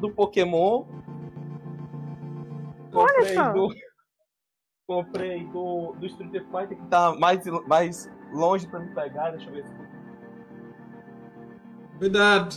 do 0.00 0.10
Pokémon. 0.10 0.84
Comprei 2.92 3.34
só. 3.34 3.52
do. 3.52 3.68
Comprei 4.86 5.46
do, 5.46 5.94
do 5.98 6.06
Street 6.06 6.44
Fighter 6.50 6.76
que 6.76 6.86
tá 6.88 7.14
mais, 7.18 7.42
mais 7.66 8.10
longe 8.32 8.66
pra 8.66 8.80
me 8.80 8.94
pegar. 8.94 9.30
Deixa 9.30 9.48
eu 9.48 9.54
ver 9.54 9.64
se. 9.64 9.74
Cuidado. 11.98 12.54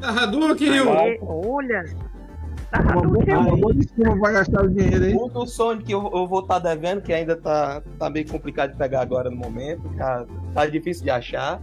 Tá 0.00 0.22
Hadouken, 0.22 0.70
Ryu. 0.70 0.88
Olha. 1.22 1.84
Tá 2.70 2.80
Uma 2.80 3.02
boa, 3.02 3.22
Hadouken 3.22 3.60
boa 3.60 3.74
desculpa 3.74 4.18
pra 4.18 4.32
gastar 4.32 4.64
o 4.64 4.68
dinheiro 4.70 5.04
aí. 5.04 5.14
O 5.14 5.28
do 5.28 5.46
Sonic 5.46 5.90
eu, 5.90 6.10
eu 6.14 6.26
vou 6.26 6.40
estar 6.40 6.60
devendo, 6.60 7.02
que 7.02 7.12
ainda 7.12 7.36
tá, 7.36 7.82
tá 7.98 8.08
meio 8.08 8.26
complicado 8.26 8.72
de 8.72 8.76
pegar 8.76 9.02
agora 9.02 9.28
no 9.28 9.36
momento. 9.36 9.82
Tá, 9.96 10.24
tá 10.54 10.66
difícil 10.66 11.04
de 11.04 11.10
achar. 11.10 11.60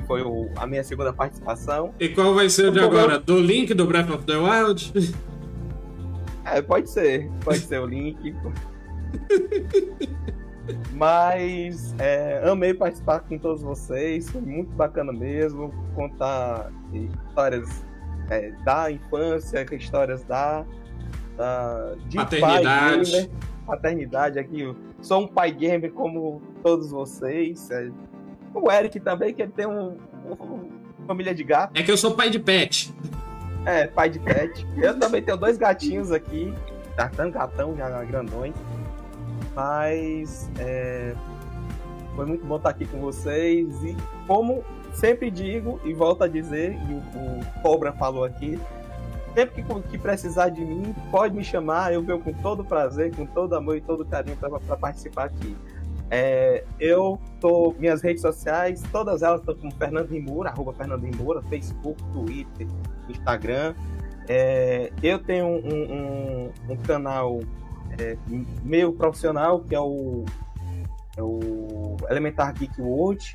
Que 0.00 0.06
foi 0.06 0.22
o- 0.22 0.48
a 0.56 0.66
minha 0.66 0.84
segunda 0.84 1.12
participação. 1.12 1.92
E 1.98 2.08
qual 2.08 2.34
vai 2.34 2.48
ser 2.48 2.68
o 2.68 2.72
de 2.72 2.80
agora? 2.80 3.18
Do 3.18 3.38
Link 3.40 3.74
do 3.74 3.86
Breath 3.86 4.10
of 4.10 4.24
the 4.24 4.36
Wild? 4.36 4.92
É, 6.44 6.62
pode 6.62 6.88
ser. 6.88 7.28
Pode 7.44 7.58
ser 7.58 7.80
o 7.80 7.86
link. 7.86 8.34
Mas 10.92 11.94
é, 11.98 12.42
amei 12.48 12.74
participar 12.74 13.20
com 13.20 13.38
todos 13.38 13.62
vocês. 13.62 14.28
Foi 14.30 14.40
muito 14.40 14.70
bacana 14.74 15.12
mesmo. 15.12 15.72
Contar 15.94 16.70
histórias 16.92 17.84
é, 18.30 18.50
da 18.64 18.90
infância, 18.90 19.66
histórias 19.74 20.22
da, 20.24 20.64
da 21.36 21.94
de 22.08 22.16
Paternidade. 22.16 22.64
pai 22.64 23.20
gamer, 23.22 23.30
paternidade 23.66 24.38
aqui. 24.38 24.74
Sou 25.00 25.22
um 25.22 25.26
pai 25.26 25.50
gamer 25.52 25.92
como 25.92 26.40
todos 26.62 26.90
vocês. 26.90 27.70
É, 27.70 27.90
o 28.54 28.70
Eric 28.70 28.98
também, 29.00 29.32
que 29.34 29.42
ele 29.42 29.52
tem 29.52 29.66
um, 29.66 29.96
um- 30.24 30.68
família 31.06 31.34
de 31.34 31.42
gato. 31.44 31.72
É 31.78 31.82
que 31.82 31.90
eu 31.90 31.96
sou 31.96 32.14
pai 32.14 32.28
de 32.30 32.38
pet. 32.38 32.92
É, 33.64 33.86
pai 33.86 34.08
de 34.10 34.18
pet. 34.18 34.66
Eu 34.76 34.98
também 34.98 35.22
tenho 35.22 35.36
dois 35.36 35.56
gatinhos 35.56 36.12
aqui. 36.12 36.52
Gatão, 36.96 37.30
gatão, 37.30 37.76
já 37.76 38.04
grandões. 38.04 38.54
Mas 39.54 40.50
é, 40.58 41.14
foi 42.14 42.26
muito 42.26 42.44
bom 42.46 42.56
estar 42.56 42.70
aqui 42.70 42.86
com 42.86 43.00
vocês. 43.00 43.82
E 43.82 43.96
como 44.26 44.64
sempre 44.92 45.30
digo, 45.30 45.80
e 45.84 45.92
volto 45.92 46.24
a 46.24 46.28
dizer, 46.28 46.72
e 46.88 46.92
o, 46.94 46.98
o 46.98 47.62
Cobra 47.62 47.92
falou 47.92 48.24
aqui, 48.24 48.58
sempre 49.34 49.62
que, 49.62 49.80
que 49.82 49.98
precisar 49.98 50.48
de 50.48 50.64
mim, 50.64 50.94
pode 51.10 51.34
me 51.34 51.42
chamar. 51.44 51.92
Eu 51.92 52.02
venho 52.02 52.18
com 52.20 52.32
todo 52.32 52.64
prazer, 52.64 53.14
com 53.14 53.24
todo 53.26 53.54
amor 53.54 53.76
e 53.76 53.80
todo 53.80 54.04
carinho 54.04 54.36
para 54.36 54.76
participar 54.76 55.24
aqui. 55.24 55.56
É, 56.10 56.64
eu 56.80 57.18
tô, 57.40 57.74
minhas 57.78 58.00
redes 58.00 58.22
sociais, 58.22 58.82
todas 58.90 59.22
elas 59.22 59.40
estão 59.40 59.54
com 59.54 59.70
Fernando 59.70 60.08
Rimura, 60.08 60.50
arroba 60.50 60.72
Fernando 60.72 61.06
Facebook, 61.48 62.02
Twitter, 62.12 62.66
Instagram. 63.08 63.74
É, 64.26 64.90
eu 65.02 65.18
tenho 65.18 65.46
um, 65.46 65.58
um- 66.46 66.52
um 66.70 66.76
canal 66.76 67.40
é, 67.98 68.16
meio 68.62 68.92
profissional, 68.92 69.60
que 69.60 69.74
é 69.74 69.80
o, 69.80 70.24
é 71.16 71.22
o 71.22 71.96
Elementar 72.08 72.54
Geek 72.54 72.80
World, 72.80 73.34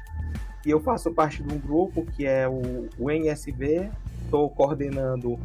e 0.66 0.70
eu 0.72 0.80
faço 0.80 1.12
parte 1.12 1.44
de 1.44 1.54
um 1.54 1.60
grupo 1.60 2.06
que 2.06 2.26
é 2.26 2.48
o, 2.48 2.88
o 2.98 3.12
NSB, 3.12 3.90
estou 4.24 4.50
coordenando 4.50 5.38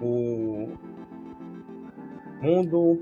o 0.00 0.68
Mundo, 2.40 3.00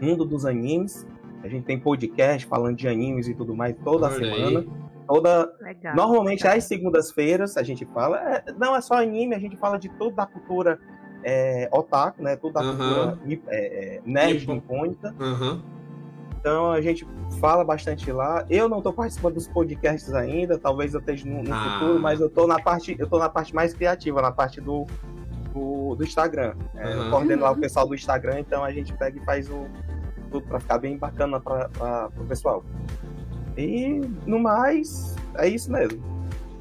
Mundo 0.00 0.24
dos 0.24 0.44
Animes. 0.44 1.06
A 1.42 1.48
gente 1.48 1.64
tem 1.64 1.78
podcast 1.78 2.46
falando 2.46 2.76
de 2.76 2.86
animes 2.88 3.26
e 3.28 3.34
tudo 3.34 3.54
mais 3.54 3.74
toda 3.84 4.06
Olha 4.06 4.16
aí. 4.32 4.34
semana. 4.38 4.66
Toda, 5.08 5.52
Legal. 5.60 5.96
Normalmente 5.96 6.46
às 6.46 6.64
segundas-feiras 6.64 7.56
a 7.56 7.62
gente 7.62 7.84
fala, 7.86 8.18
é, 8.18 8.44
não 8.56 8.76
é 8.76 8.80
só 8.80 8.94
anime, 8.94 9.34
a 9.34 9.40
gente 9.40 9.56
fala 9.56 9.76
de 9.78 9.88
toda 9.88 10.14
da 10.16 10.26
cultura 10.26 10.78
é, 11.24 11.68
otaku, 11.72 12.22
né? 12.22 12.36
Toda 12.36 12.60
a 12.60 12.62
cultura 12.62 13.18
é, 13.48 13.96
é, 13.96 14.00
nerd 14.04 14.46
nipônica. 14.46 15.14
Aham. 15.18 15.62
Então 16.38 16.70
a 16.70 16.80
gente 16.80 17.06
fala 17.40 17.64
bastante 17.64 18.10
lá. 18.12 18.46
Eu 18.48 18.68
não 18.68 18.78
estou 18.78 18.92
participando 18.92 19.34
dos 19.34 19.48
podcasts 19.48 20.14
ainda, 20.14 20.56
talvez 20.58 20.94
eu 20.94 21.00
esteja 21.00 21.28
no, 21.28 21.42
no 21.42 21.52
Ah. 21.52 21.78
futuro, 21.80 21.98
mas 22.00 22.20
eu 22.20 22.30
tô 22.30 22.46
na 22.46 22.60
parte, 22.60 22.94
eu 22.98 23.08
tô 23.08 23.18
na 23.18 23.28
parte 23.28 23.54
mais 23.54 23.74
criativa, 23.74 24.22
na 24.22 24.30
parte 24.32 24.60
do, 24.60 24.86
do, 25.52 25.96
do 25.96 26.04
Instagram. 26.04 26.54
É, 26.76 26.84
Aham. 26.84 27.04
Eu 27.06 27.10
coordeno 27.10 27.42
lá 27.42 27.50
o 27.50 27.56
pessoal 27.56 27.86
do 27.86 27.94
Instagram, 27.94 28.40
então 28.40 28.62
a 28.64 28.70
gente 28.70 28.92
pega 28.94 29.18
e 29.18 29.24
faz 29.24 29.50
o 29.50 29.66
tudo 30.30 30.46
para 30.46 30.60
ficar 30.60 30.78
bem 30.78 30.96
bacana 30.96 31.40
para 31.40 32.10
o 32.18 32.24
pessoal. 32.24 32.64
E 33.56 34.00
no 34.26 34.38
mais, 34.38 35.16
é 35.36 35.48
isso 35.48 35.70
mesmo. 35.70 36.02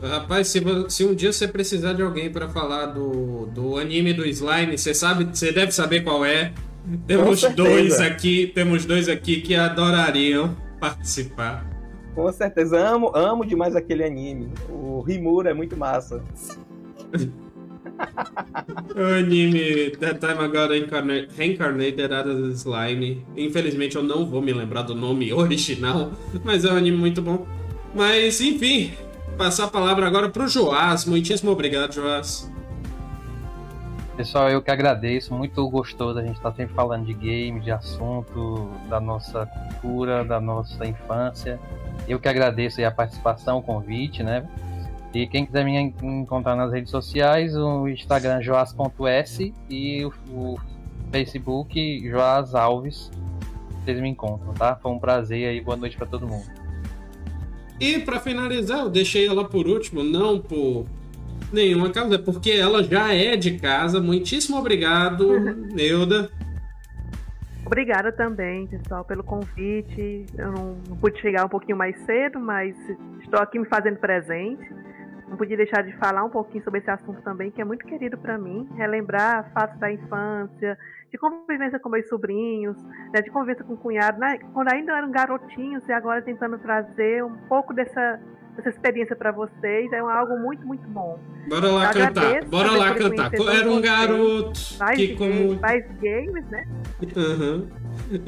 Rapaz, 0.02 0.48
se, 0.48 0.62
se 0.88 1.06
um 1.06 1.14
dia 1.14 1.32
você 1.32 1.48
precisar 1.48 1.94
de 1.94 2.02
alguém 2.02 2.32
pra 2.32 2.48
falar 2.48 2.88
do, 2.88 3.48
do 3.48 3.78
anime 3.78 4.14
do 4.14 4.26
Slime, 4.26 4.78
você 4.78 4.94
sabe, 4.94 5.26
você 5.26 5.52
deve 5.52 5.72
saber 5.72 6.04
qual 6.04 6.24
é. 6.24 6.54
Temos 7.06 7.42
dois 7.54 8.00
aqui, 8.00 8.48
temos 8.48 8.86
dois 8.86 9.10
aqui 9.10 9.42
que 9.42 9.56
adorariam 9.56 10.56
participar. 10.80 11.66
Com 12.16 12.32
certeza, 12.32 12.80
amo, 12.80 13.12
amo 13.16 13.46
demais 13.46 13.76
aquele 13.76 14.04
anime. 14.04 14.52
O 14.70 15.02
Rimura 15.02 15.52
é 15.52 15.54
muito 15.54 15.78
massa. 15.78 16.24
O 18.96 19.18
anime 19.20 19.92
That 19.98 20.20
Time 20.20 20.44
I 20.44 20.48
Got 20.48 20.70
Reincarna- 20.72 21.28
Reincarnated 21.38 22.08
the 22.10 22.52
Slime. 22.54 23.26
Infelizmente 23.38 23.96
eu 23.96 24.04
não 24.04 24.26
vou 24.26 24.42
me 24.42 24.52
lembrar 24.54 24.82
do 24.84 24.96
nome 24.96 25.32
original, 25.34 26.12
mas 26.44 26.66
é 26.66 26.72
um 26.74 26.78
anime 26.78 26.98
muito 26.98 27.22
bom. 27.22 27.46
Mas 27.94 28.40
enfim, 28.42 28.94
passar 29.38 29.66
a 29.66 29.68
palavra 29.68 30.06
agora 30.08 30.30
pro 30.30 30.48
Joás. 30.48 31.06
Muitíssimo 31.06 31.52
obrigado, 31.52 31.94
Joás. 31.94 32.52
Pessoal, 34.18 34.50
eu 34.50 34.62
que 34.62 34.70
agradeço, 34.70 35.34
muito 35.34 35.66
gostoso 35.70 36.20
a 36.20 36.22
gente 36.22 36.36
estar 36.36 36.52
sempre 36.52 36.76
falando 36.76 37.06
de 37.06 37.14
game, 37.14 37.62
de 37.62 37.72
assunto, 37.72 38.70
da 38.90 39.00
nossa 39.00 39.46
cultura, 39.46 40.26
da 40.26 40.42
nossa 40.42 40.86
infância. 40.86 41.58
Eu 42.06 42.20
que 42.20 42.28
agradeço 42.28 42.84
a 42.84 42.92
participação, 42.92 43.60
o 43.60 43.62
convite, 43.64 44.22
né? 44.22 44.46
E 45.14 45.26
quem 45.28 45.46
quiser 45.46 45.66
me 45.66 45.76
en- 45.76 45.94
encontrar 46.04 46.56
nas 46.56 46.72
redes 46.72 46.92
sociais, 46.92 47.56
o 47.56 47.88
Instagram 47.88 48.42
joas.s 48.42 49.54
e 49.70 50.06
o, 50.06 50.14
o 50.32 50.60
Facebook 51.12 52.08
Joas 52.08 52.54
Alves. 52.54 53.10
Vocês 53.84 54.00
me 54.00 54.10
encontram, 54.10 54.54
tá? 54.54 54.76
Foi 54.76 54.92
um 54.92 55.00
prazer 55.00 55.48
aí, 55.48 55.62
boa 55.62 55.76
noite 55.78 55.98
pra 55.98 56.06
todo 56.06 56.28
mundo. 56.28 56.46
E 57.80 58.00
pra 58.00 58.20
finalizar, 58.20 58.80
eu 58.82 58.90
deixei 58.90 59.28
ela 59.28 59.48
por 59.48 59.66
último, 59.68 60.04
não 60.04 60.40
por 60.40 60.86
nenhuma 61.52 61.90
causa, 61.90 62.16
é 62.16 62.18
porque 62.20 62.52
ela 62.52 62.84
já 62.84 63.12
é 63.14 63.36
de 63.36 63.58
casa. 63.58 64.00
Muitíssimo 64.00 64.58
obrigado, 64.58 65.40
Neuda. 65.74 66.30
Obrigada 67.66 68.12
também, 68.12 68.68
pessoal, 68.68 69.04
pelo 69.06 69.24
convite. 69.24 70.26
Eu 70.38 70.52
não, 70.52 70.78
não 70.88 70.98
pude 70.98 71.20
chegar 71.22 71.46
um 71.46 71.50
pouquinho 71.50 71.78
mais 71.78 71.98
cedo, 72.06 72.40
mas 72.40 72.76
estou 73.22 73.40
aqui 73.40 73.58
me 73.60 73.66
fazendo 73.66 73.98
presente. 73.98 74.68
Não 75.30 75.38
podia 75.38 75.56
deixar 75.56 75.84
de 75.84 75.96
falar 75.98 76.24
um 76.24 76.30
pouquinho 76.30 76.64
sobre 76.64 76.80
esse 76.80 76.90
assunto 76.90 77.22
também, 77.22 77.52
que 77.52 77.62
é 77.62 77.66
muito 77.66 77.86
querido 77.86 78.18
para 78.18 78.38
mim. 78.38 78.68
Relembrar 78.76 79.52
fatos 79.54 79.80
da 79.80 79.92
infância, 79.92 80.78
de 81.12 81.18
convivência 81.18 81.80
com 81.80 81.90
meus 81.90 82.08
sobrinhos, 82.08 82.78
né, 83.14 83.22
de 83.22 83.30
convivência 83.30 83.64
com 83.64 83.74
o 83.74 83.78
cunhado, 83.78 84.20
né, 84.20 84.40
quando 84.54 84.72
ainda 84.72 84.98
eram 84.98 85.12
garotinhos 85.12 85.88
e 85.88 85.92
agora 85.92 86.22
tentando 86.22 86.58
trazer 86.60 87.24
um 87.24 87.36
pouco 87.48 87.74
dessa, 87.74 88.20
dessa 88.60 88.70
experiência 88.70 89.16
para 89.16 89.32
vocês. 89.32 89.92
É 89.92 90.00
algo 90.00 90.38
muito, 90.40 90.66
muito 90.66 90.88
bom. 90.88 91.20
Bora 91.48 91.68
lá 91.72 91.88
Eu 91.88 91.94
cantar, 91.94 92.44
bora 92.46 92.72
lá 92.72 92.94
cantar. 92.94 93.32
Era 93.34 93.70
um 93.72 93.82
garoto 93.82 94.60
Mais, 94.80 94.98
que 94.98 95.16
como. 95.16 95.60
mais 95.60 95.86
games, 96.02 96.46
né? 96.50 96.66
Aham. 97.16 97.68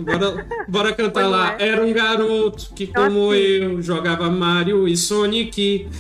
Bora, 0.04 0.46
bora 0.68 0.94
cantar 0.96 1.22
Pois 1.22 1.32
lá. 1.32 1.56
é. 1.60 1.68
Era 1.68 1.84
um 1.84 1.94
garoto 1.94 2.74
que, 2.74 2.86
Então, 2.86 3.04
como 3.08 3.32
assim- 3.32 3.40
eu, 3.42 3.82
jogava 3.82 4.30
Mario 4.30 4.88
e 4.88 4.96
Sonic. 4.98 5.88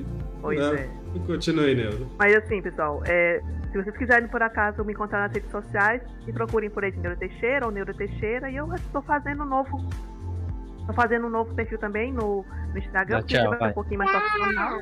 Pois 0.40 0.58
Não. 0.58 0.74
é. 0.74 0.88
Continue, 1.26 1.74
Neuda. 1.74 2.06
Mas 2.18 2.34
assim, 2.36 2.62
pessoal, 2.62 3.02
é, 3.04 3.40
se 3.70 3.78
vocês 3.78 3.96
quiserem 3.96 4.28
por 4.28 4.42
acaso 4.42 4.84
me 4.84 4.92
encontrar 4.92 5.20
nas 5.20 5.32
redes 5.32 5.50
sociais, 5.50 6.02
me 6.26 6.32
procurem 6.32 6.68
por 6.68 6.84
aí 6.84 6.90
de 6.90 6.98
Neuro 6.98 7.16
Teixeira 7.16 7.66
ou 7.66 7.72
Neuro 7.72 7.94
Teixeira 7.94 8.50
e 8.50 8.56
eu 8.56 8.72
estou 8.74 9.00
fazendo 9.02 9.44
um 9.44 9.46
novo. 9.46 9.78
Tô 10.90 10.94
fazendo 10.94 11.28
um 11.28 11.30
novo 11.30 11.54
perfil 11.54 11.78
também 11.78 12.12
no, 12.12 12.44
no 12.72 12.78
Instagram, 12.78 13.18
Dá 13.18 13.22
porque 13.22 13.34
tchau, 13.34 13.44
vai 13.44 13.52
ser 13.52 13.60
vai. 13.60 13.70
um 13.70 13.74
pouquinho 13.74 13.98
mais 13.98 14.10
profissional. 14.10 14.80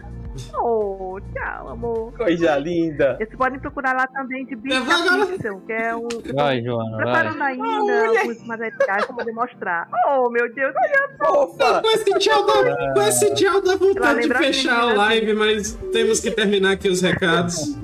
Oh, 0.58 1.20
tchau, 1.34 1.68
amor. 1.68 2.12
Coisa 2.14 2.56
linda. 2.56 3.18
Vocês 3.18 3.28
podem 3.36 3.58
procurar 3.58 3.94
lá 3.94 4.06
também 4.06 4.46
de 4.46 4.54
agora. 4.72 5.26
Pixel, 5.26 5.60
que 5.66 5.72
é 5.72 5.94
um. 5.94 6.08
Vai, 6.34 6.62
Joana, 6.62 6.96
vai. 6.96 7.04
Preparando 7.04 7.42
ainda 7.42 8.06
alguns 8.06 8.46
materiais 8.46 9.04
pra 9.04 9.16
poder 9.16 9.32
mostrar. 9.32 9.88
Oh, 10.08 10.30
meu 10.30 10.50
Deus, 10.54 10.74
olha 10.74 11.10
Fofa! 11.18 11.82
Com 11.82 11.88
esse 11.90 12.18
tchau 12.18 12.46
dá, 12.46 12.94
com 12.94 13.02
esse 13.02 13.34
tchau 13.34 13.60
dá 13.60 13.76
vontade 13.76 14.22
de 14.22 14.34
fechar 14.34 14.80
a 14.80 14.94
live, 14.94 15.34
mas 15.34 15.74
temos 15.92 16.20
que 16.20 16.30
terminar 16.30 16.72
aqui 16.72 16.88
os 16.88 17.02
recados. 17.02 17.76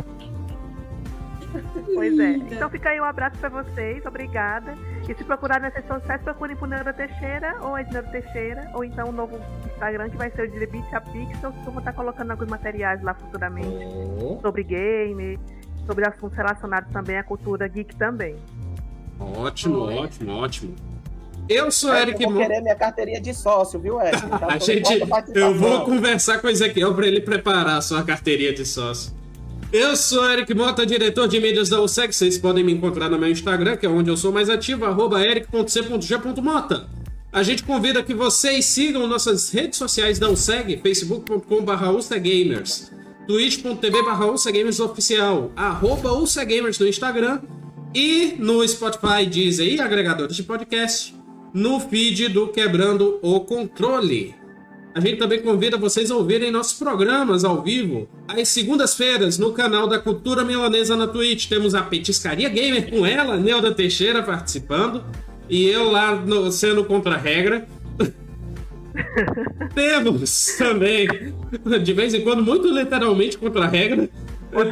Pois 1.94 2.18
é. 2.18 2.30
Então 2.32 2.68
fica 2.70 2.90
aí 2.90 3.00
um 3.00 3.04
abraço 3.04 3.36
pra 3.38 3.48
vocês, 3.48 4.04
obrigada. 4.06 4.76
E 5.08 5.14
se 5.14 5.24
procurar 5.24 5.60
nas 5.60 5.72
redes 5.72 5.88
sociais, 5.88 6.20
procurem 6.22 6.56
por 6.56 6.68
Neuro 6.68 6.92
Teixeira 6.92 7.56
ou 7.62 7.78
Edneuro 7.78 8.10
Teixeira, 8.10 8.70
ou 8.74 8.84
então 8.84 9.08
o 9.08 9.12
novo 9.12 9.38
Instagram 9.66 10.10
que 10.10 10.16
vai 10.16 10.30
ser 10.30 10.48
o 10.48 10.96
a 10.96 11.00
Pixel, 11.00 11.52
que 11.52 11.66
eu 11.66 11.72
vou 11.72 11.78
estar 11.78 11.92
colocando 11.92 12.30
alguns 12.30 12.48
materiais 12.48 13.02
lá 13.02 13.14
futuramente 13.14 13.68
Oh, 14.22 14.38
sobre 14.40 14.62
game, 14.62 15.38
sobre 15.86 16.06
assuntos 16.08 16.36
relacionados 16.36 16.92
também 16.92 17.18
à 17.18 17.22
cultura 17.24 17.66
geek 17.68 17.96
também. 17.96 18.36
ótimo, 19.18 19.84
Oi. 19.86 19.94
ótimo, 19.96 20.32
ótimo. 20.36 20.74
Eu 21.48 21.70
sou 21.72 21.92
É, 21.92 22.02
Eric 22.02 22.22
eu 22.22 22.30
vou 22.30 22.40
querer 22.40 22.60
minha 22.60 22.76
carteirinha 22.76 23.20
de 23.20 23.34
sócio, 23.34 23.80
viu, 23.80 24.00
Eric? 24.00 24.20
Tá? 24.38 24.46
A 24.48 24.58
gente, 24.58 25.00
eu 25.34 25.54
vou 25.54 25.84
conversar 25.84 26.38
com 26.38 26.46
o 26.46 26.50
Ezequiel 26.50 26.94
para 26.94 27.06
ele 27.06 27.20
preparar 27.20 27.78
a 27.78 27.80
sua 27.80 28.04
carteirinha 28.04 28.52
de 28.52 28.64
sócio. 28.64 29.12
Eu 29.72 29.94
sou 29.94 30.28
Eric 30.28 30.52
Mota, 30.52 30.84
diretor 30.84 31.28
de 31.28 31.38
mídias 31.38 31.68
da 31.68 31.80
USEG. 31.80 32.12
Vocês 32.12 32.36
podem 32.36 32.64
me 32.64 32.72
encontrar 32.72 33.08
no 33.08 33.16
meu 33.16 33.30
Instagram, 33.30 33.76
que 33.76 33.86
é 33.86 33.88
onde 33.88 34.10
eu 34.10 34.16
sou 34.16 34.32
mais 34.32 34.50
ativo, 34.50 34.84
eric.c.g.mota. 35.16 36.88
A 37.32 37.44
gente 37.44 37.62
convida 37.62 38.02
que 38.02 38.12
vocês 38.12 38.64
sigam 38.64 39.06
nossas 39.06 39.48
redes 39.50 39.78
sociais 39.78 40.18
da 40.18 40.28
USEG, 40.28 40.76
facebook.com.br 40.78 41.88
USEGamers, 41.96 42.90
twitch.tv.br 43.28 44.24
USEGamers 44.34 44.80
oficial, 44.80 45.52
arroba 45.54 46.14
USEGamers 46.14 46.76
no 46.80 46.88
Instagram 46.88 47.40
e 47.94 48.34
no 48.40 48.66
Spotify, 48.66 49.24
Deezer 49.24 49.74
e 49.74 49.80
agregadores 49.80 50.34
de 50.34 50.42
podcast, 50.42 51.14
no 51.54 51.78
feed 51.78 52.28
do 52.30 52.48
Quebrando 52.48 53.20
o 53.22 53.38
Controle. 53.38 54.39
A 54.94 55.00
gente 55.00 55.18
também 55.18 55.40
convida 55.40 55.76
vocês 55.76 56.10
a 56.10 56.16
ouvirem 56.16 56.50
nossos 56.50 56.72
programas 56.78 57.44
ao 57.44 57.62
vivo 57.62 58.08
às 58.26 58.48
segundas-feiras 58.48 59.38
no 59.38 59.52
canal 59.52 59.86
da 59.86 59.98
Cultura 60.00 60.44
Milanesa 60.44 60.96
na 60.96 61.06
Twitch. 61.06 61.46
Temos 61.48 61.74
a 61.74 61.82
Petiscaria 61.82 62.48
Gamer 62.48 62.90
com 62.90 63.06
ela, 63.06 63.36
Neuda 63.36 63.72
Teixeira 63.72 64.20
participando 64.22 65.04
e 65.48 65.66
eu 65.68 65.90
lá 65.90 66.16
no- 66.16 66.50
sendo 66.50 66.84
contra 66.84 67.14
a 67.14 67.18
regra. 67.18 67.68
Temos 69.74 70.56
também, 70.58 71.06
de 71.82 71.92
vez 71.92 72.12
em 72.14 72.22
quando, 72.22 72.42
muito 72.42 72.66
literalmente 72.68 73.38
contra 73.38 73.64
a 73.64 73.68
regra. 73.68 74.08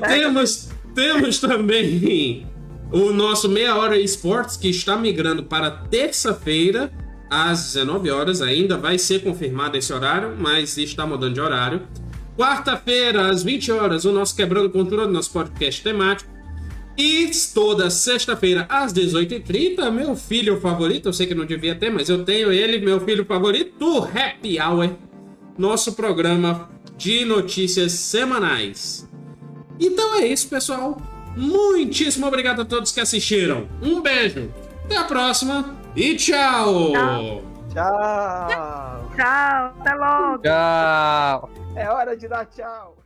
Temos, 0.09 0.69
temos 0.95 1.39
também 1.39 2.45
o 2.91 3.13
nosso 3.13 3.49
Meia 3.49 3.77
Hora 3.77 3.97
Esportes, 3.97 4.57
que 4.57 4.69
está 4.69 4.97
migrando 4.97 5.45
para 5.45 5.71
terça-feira, 5.71 6.91
às 7.31 7.73
19 7.75 8.11
horas. 8.11 8.43
Ainda 8.43 8.77
vai 8.77 8.99
ser 8.99 9.23
confirmado 9.23 9.77
esse 9.77 9.93
horário, 9.93 10.35
mas 10.39 10.77
está 10.79 11.07
mudando 11.07 11.35
de 11.35 11.41
horário. 11.41 11.83
Quarta-feira, 12.37 13.31
às 13.31 13.43
20 13.43 13.73
horas, 13.73 14.05
o 14.05 14.13
nosso 14.13 14.37
Quebrando 14.37 14.71
Controle, 14.71 15.13
nosso 15.13 15.33
podcast 15.33 15.83
temático. 15.83 16.31
E 16.97 17.31
toda 17.55 17.91
sexta-feira, 17.91 18.67
às 18.69 18.93
18h30, 18.93 19.89
meu 19.91 20.17
filho 20.17 20.61
favorito, 20.61 21.09
eu 21.09 21.13
sei 21.13 21.29
que 21.29 21.35
não 21.35 21.47
devia 21.47 21.75
ter, 21.75 21.91
mas 21.91 22.09
eu 22.09 22.25
tenho 22.25 22.51
ele, 22.51 22.85
meu 22.85 23.01
filho 23.01 23.25
favorito, 23.25 23.75
o 23.81 24.03
Happy 24.03 24.61
Hour, 24.61 24.91
nosso 25.57 25.93
programa 25.93 26.69
de 26.97 27.25
notícias 27.25 27.93
semanais. 27.93 29.09
Então 29.79 30.17
é 30.17 30.27
isso, 30.27 30.49
pessoal. 30.49 31.01
Muitíssimo 31.37 32.27
obrigado 32.27 32.63
a 32.63 32.65
todos 32.65 32.91
que 32.91 32.99
assistiram. 32.99 33.69
Um 33.81 34.01
beijo, 34.01 34.51
até 34.85 34.97
a 34.97 35.05
próxima 35.05 35.78
e 35.97 36.17
tchau. 36.17 36.93
Tchau. 36.93 37.49
Tchau! 37.73 39.11
Tchau, 39.15 39.73
até 39.81 39.95
logo! 39.95 40.43
Tchau! 40.43 41.51
É 41.77 41.89
hora 41.89 42.17
de 42.17 42.27
dar 42.27 42.47
tchau! 42.47 42.98